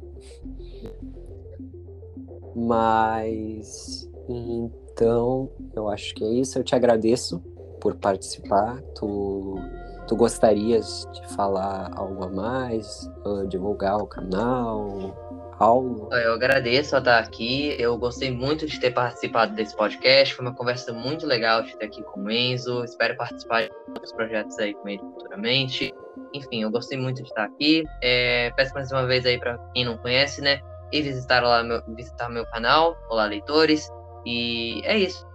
Mas 2.55 4.09
então 4.29 5.51
eu 5.75 5.89
acho 5.89 6.15
que 6.15 6.25
é 6.25 6.29
isso. 6.29 6.59
Eu 6.59 6.65
te 6.65 6.75
agradeço 6.75 7.41
por 7.81 7.97
participar. 7.97 8.81
Tu, 8.95 9.59
tu 10.07 10.17
gostarias 10.17 11.09
de 11.13 11.35
falar 11.35 11.91
algo 11.95 12.25
a 12.25 12.29
mais? 12.29 13.11
Divulgar 13.49 13.97
o 13.97 14.07
canal? 14.07 15.17
Algo? 15.59 16.09
Eu 16.15 16.35
agradeço 16.35 16.97
a 16.97 16.99
estar 16.99 17.19
aqui. 17.19 17.77
Eu 17.79 17.97
gostei 17.99 18.31
muito 18.31 18.67
de 18.67 18.81
ter 18.81 18.93
participado 18.93 19.55
desse 19.55 19.77
podcast. 19.77 20.35
Foi 20.35 20.45
uma 20.45 20.55
conversa 20.55 20.93
muito 20.93 21.27
legal 21.27 21.63
de 21.63 21.77
ter 21.77 21.87
aqui 21.87 22.03
com 22.03 22.23
o 22.23 22.31
Enzo. 22.31 22.85
Espero 22.85 23.17
participar 23.17 23.63
de 23.65 23.71
outros 23.89 24.13
projetos 24.13 24.59
aí 24.59 24.75
com 24.75 24.89
ele 24.89 25.01
futuramente. 25.01 25.95
Enfim, 26.33 26.63
eu 26.63 26.71
gostei 26.71 26.99
muito 26.99 27.23
de 27.23 27.29
estar 27.29 27.45
aqui. 27.45 27.85
É, 28.03 28.51
peço 28.57 28.75
mais 28.75 28.91
uma 28.93 29.07
vez 29.07 29.27
aí 29.27 29.39
para 29.39 29.59
quem 29.75 29.85
não 29.85 29.97
conhece, 29.99 30.41
né? 30.41 30.61
E 30.93 31.03
visitar 31.03 31.43
lá 31.43 31.63
meu, 31.63 31.83
visitar 31.95 32.29
meu 32.29 32.47
canal. 32.47 32.97
Olá, 33.09 33.25
leitores. 33.25 33.91
E 34.25 34.83
é 34.85 34.99
isso. 34.99 35.27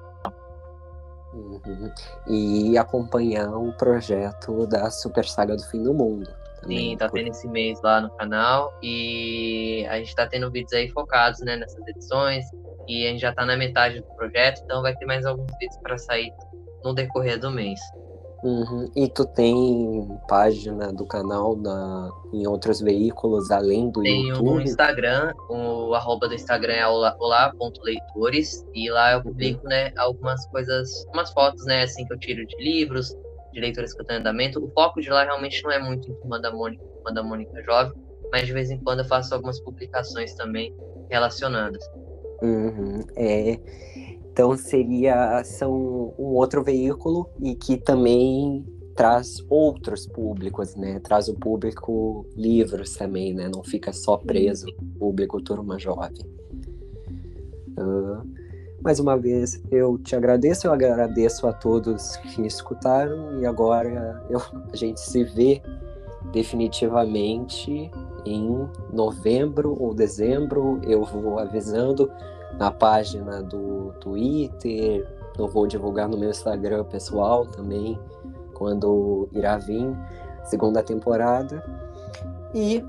Uhum. 1.34 1.92
E 2.28 2.78
acompanhar 2.78 3.50
o 3.50 3.74
projeto 3.74 4.66
da 4.68 4.90
Super 4.90 5.26
Saga 5.26 5.56
do 5.56 5.64
Fim 5.64 5.84
do 5.84 5.94
Mundo. 5.94 6.30
Sim, 6.66 6.96
tá 6.98 7.10
tendo 7.10 7.30
esse 7.30 7.48
mês 7.48 7.80
lá 7.84 8.02
no 8.02 8.10
canal 8.18 8.74
e 8.82 9.86
a 9.88 9.98
gente 9.98 10.16
tá 10.16 10.26
tendo 10.26 10.50
vídeos 10.50 10.74
aí 10.74 10.90
focados 10.90 11.40
né, 11.42 11.58
nessas 11.58 11.86
edições 11.88 12.44
e 12.88 13.06
a 13.06 13.12
gente 13.12 13.22
já 13.22 13.34
tá 13.34 13.46
na 13.46 13.56
metade 13.56 14.00
do 14.00 14.16
projeto, 14.16 14.62
então 14.64 14.82
vai 14.82 14.96
ter 14.96 15.06
mais 15.06 15.26
alguns 15.26 15.52
vídeos 15.60 15.78
para 15.84 15.98
sair 15.98 16.34
no 16.84 16.94
decorrer 16.94 17.40
do 17.40 17.52
mês. 17.52 17.80
Uhum. 18.46 18.92
E 18.96 19.10
tu 19.10 19.26
tem 19.26 20.08
página 20.28 20.94
do 20.94 21.04
canal 21.08 21.56
na, 21.56 22.12
em 22.32 22.46
outros 22.46 22.80
veículos 22.80 23.50
além 23.50 23.90
do 23.90 24.04
Tenho 24.04 24.28
YouTube? 24.28 24.46
Tenho 24.46 24.56
no 24.58 24.62
Instagram, 24.62 25.34
o 25.50 25.96
arroba 25.96 26.28
do 26.28 26.36
Instagram 26.36 26.74
é 26.74 26.88
olá.leitores 26.88 28.64
e 28.72 28.88
lá 28.92 29.14
eu 29.14 29.24
publico 29.24 29.68
né, 29.68 29.92
algumas 29.98 30.46
coisas, 30.50 31.08
umas 31.12 31.32
fotos 31.34 31.66
né, 31.66 31.82
assim 31.82 32.06
que 32.06 32.14
eu 32.14 32.20
tiro 32.20 32.46
de 32.46 32.56
livros, 32.58 33.18
de 33.52 33.60
leituras 33.60 33.96
que 33.96 34.02
eu 34.02 34.06
tenho 34.06 34.18
em 34.18 34.22
andamento. 34.22 34.64
O 34.64 34.72
foco 34.74 35.02
de 35.02 35.10
lá 35.10 35.24
realmente 35.24 35.64
não 35.64 35.72
é 35.72 35.80
muito 35.80 36.12
em 36.12 36.14
Turma 36.14 36.40
da 36.40 36.52
Mônica, 36.52 36.86
Turma 36.86 37.14
da 37.16 37.24
Mônica 37.24 37.64
Jovem, 37.64 37.94
mas 38.32 38.46
de 38.46 38.54
vez 38.54 38.70
em 38.70 38.78
quando 38.78 39.00
eu 39.00 39.06
faço 39.06 39.34
algumas 39.34 39.60
publicações 39.60 40.36
também 40.36 40.72
relacionadas. 41.10 41.84
Uhum, 42.44 43.00
é. 43.16 43.60
Então 44.36 44.58
seria 44.58 45.42
são 45.46 46.14
um 46.20 46.34
outro 46.34 46.62
veículo 46.62 47.30
e 47.40 47.56
que 47.56 47.78
também 47.78 48.66
traz 48.94 49.38
outros 49.50 50.06
públicos, 50.06 50.76
né? 50.76 51.00
Traz 51.00 51.30
o 51.30 51.36
público 51.36 52.26
livros 52.36 52.98
também, 52.98 53.34
né? 53.34 53.48
Não 53.48 53.64
fica 53.64 53.94
só 53.94 54.18
preso 54.18 54.68
público 55.00 55.42
turma 55.42 55.80
jovem. 55.80 56.26
Uh, 57.80 58.30
mais 58.82 59.00
uma 59.00 59.18
vez, 59.18 59.64
eu 59.72 59.98
te 60.00 60.18
agradeço, 60.18 60.68
eu 60.68 60.74
agradeço 60.74 61.48
a 61.48 61.54
todos 61.54 62.18
que 62.18 62.46
escutaram 62.46 63.40
e 63.40 63.46
agora 63.46 64.22
eu, 64.30 64.42
a 64.70 64.76
gente 64.76 65.00
se 65.00 65.24
vê 65.24 65.62
definitivamente 66.34 67.90
em 68.26 68.68
novembro 68.92 69.82
ou 69.82 69.94
dezembro. 69.94 70.82
Eu 70.84 71.06
vou 71.06 71.40
avisando 71.40 72.12
na 72.58 72.72
página 72.72 73.42
do 73.44 73.94
Twitter, 74.00 75.08
eu 75.38 75.48
vou 75.48 75.68
divulgar 75.68 76.08
no 76.08 76.18
meu 76.18 76.30
Instagram 76.30 76.84
pessoal 76.86 77.46
também, 77.46 78.00
quando 78.54 79.28
irá 79.34 79.58
vir 79.58 79.96
segunda 80.46 80.82
temporada. 80.82 81.64
E 82.54 82.84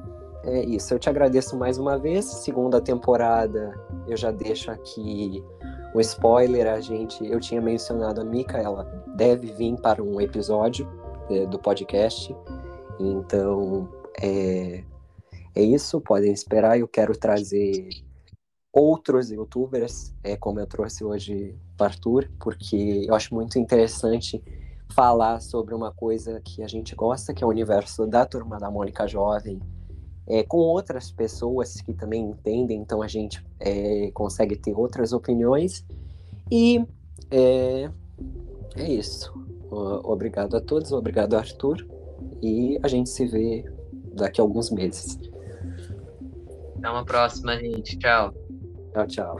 é 0.45 0.65
isso, 0.65 0.95
eu 0.95 0.99
te 0.99 1.09
agradeço 1.09 1.57
mais 1.57 1.79
uma 1.79 1.99
vez. 1.99 2.25
Segunda 2.25 2.81
temporada, 2.81 3.75
eu 4.07 4.17
já 4.17 4.31
deixo 4.31 4.71
aqui 4.71 5.43
um 5.95 6.01
spoiler, 6.01 6.69
a 6.69 6.81
gente, 6.81 7.27
eu 7.27 7.41
tinha 7.41 7.61
mencionado 7.61 8.21
a 8.21 8.25
Mika, 8.25 8.59
ela 8.59 8.85
deve 9.17 9.53
vir 9.53 9.75
para 9.81 10.03
um 10.03 10.21
episódio 10.21 10.89
é, 11.29 11.47
do 11.47 11.59
podcast. 11.59 12.37
Então, 13.01 13.89
é, 14.23 14.85
é 15.55 15.63
isso, 15.63 16.01
podem 16.01 16.33
esperar. 16.33 16.79
Eu 16.79 16.87
quero 16.87 17.17
trazer 17.17 17.89
outros 18.77 19.31
youtubers, 19.31 20.13
é, 20.23 20.37
como 20.37 20.61
eu 20.61 20.67
trouxe 20.67 21.03
hoje 21.03 21.57
o 21.81 21.83
Arthur, 21.83 22.29
porque 22.39 23.07
eu 23.09 23.15
acho 23.15 23.35
muito 23.35 23.59
interessante 23.59 24.43
falar 24.93 25.41
sobre 25.41 25.75
uma 25.75 25.91
coisa 25.91 26.43
que 26.45 26.63
a 26.63 26.69
gente 26.69 26.95
gosta, 26.95 27.33
que 27.33 27.43
é 27.43 27.47
o 27.47 27.51
universo 27.51 28.07
da 28.07 28.27
Turma 28.27 28.59
da 28.59 28.71
Mônica 28.71 29.09
Jovem, 29.09 29.59
é, 30.27 30.43
com 30.43 30.59
outras 30.59 31.11
pessoas 31.11 31.81
que 31.81 31.95
também 31.95 32.23
entendem, 32.23 32.79
então 32.79 33.01
a 33.01 33.09
gente 33.09 33.43
é, 33.59 34.11
consegue 34.13 34.55
ter 34.57 34.75
outras 34.75 35.15
opiniões. 35.15 35.83
E 36.53 36.85
é, 37.31 37.91
é 38.77 38.93
isso. 38.93 39.33
Obrigado 39.71 40.55
a 40.55 40.61
todos, 40.61 40.93
obrigado 40.93 41.35
Arthur, 41.35 41.87
e 42.43 42.79
a 42.83 42.89
gente 42.89 43.09
se 43.09 43.27
vê 43.27 43.65
daqui 44.13 44.39
a 44.39 44.45
alguns 44.45 44.71
meses. 44.71 45.19
Até 46.77 46.91
uma 46.91 47.05
próxima, 47.07 47.57
gente. 47.57 47.99
Tchau. 47.99 48.35
Tchau, 48.97 49.07
tchau. 49.07 49.37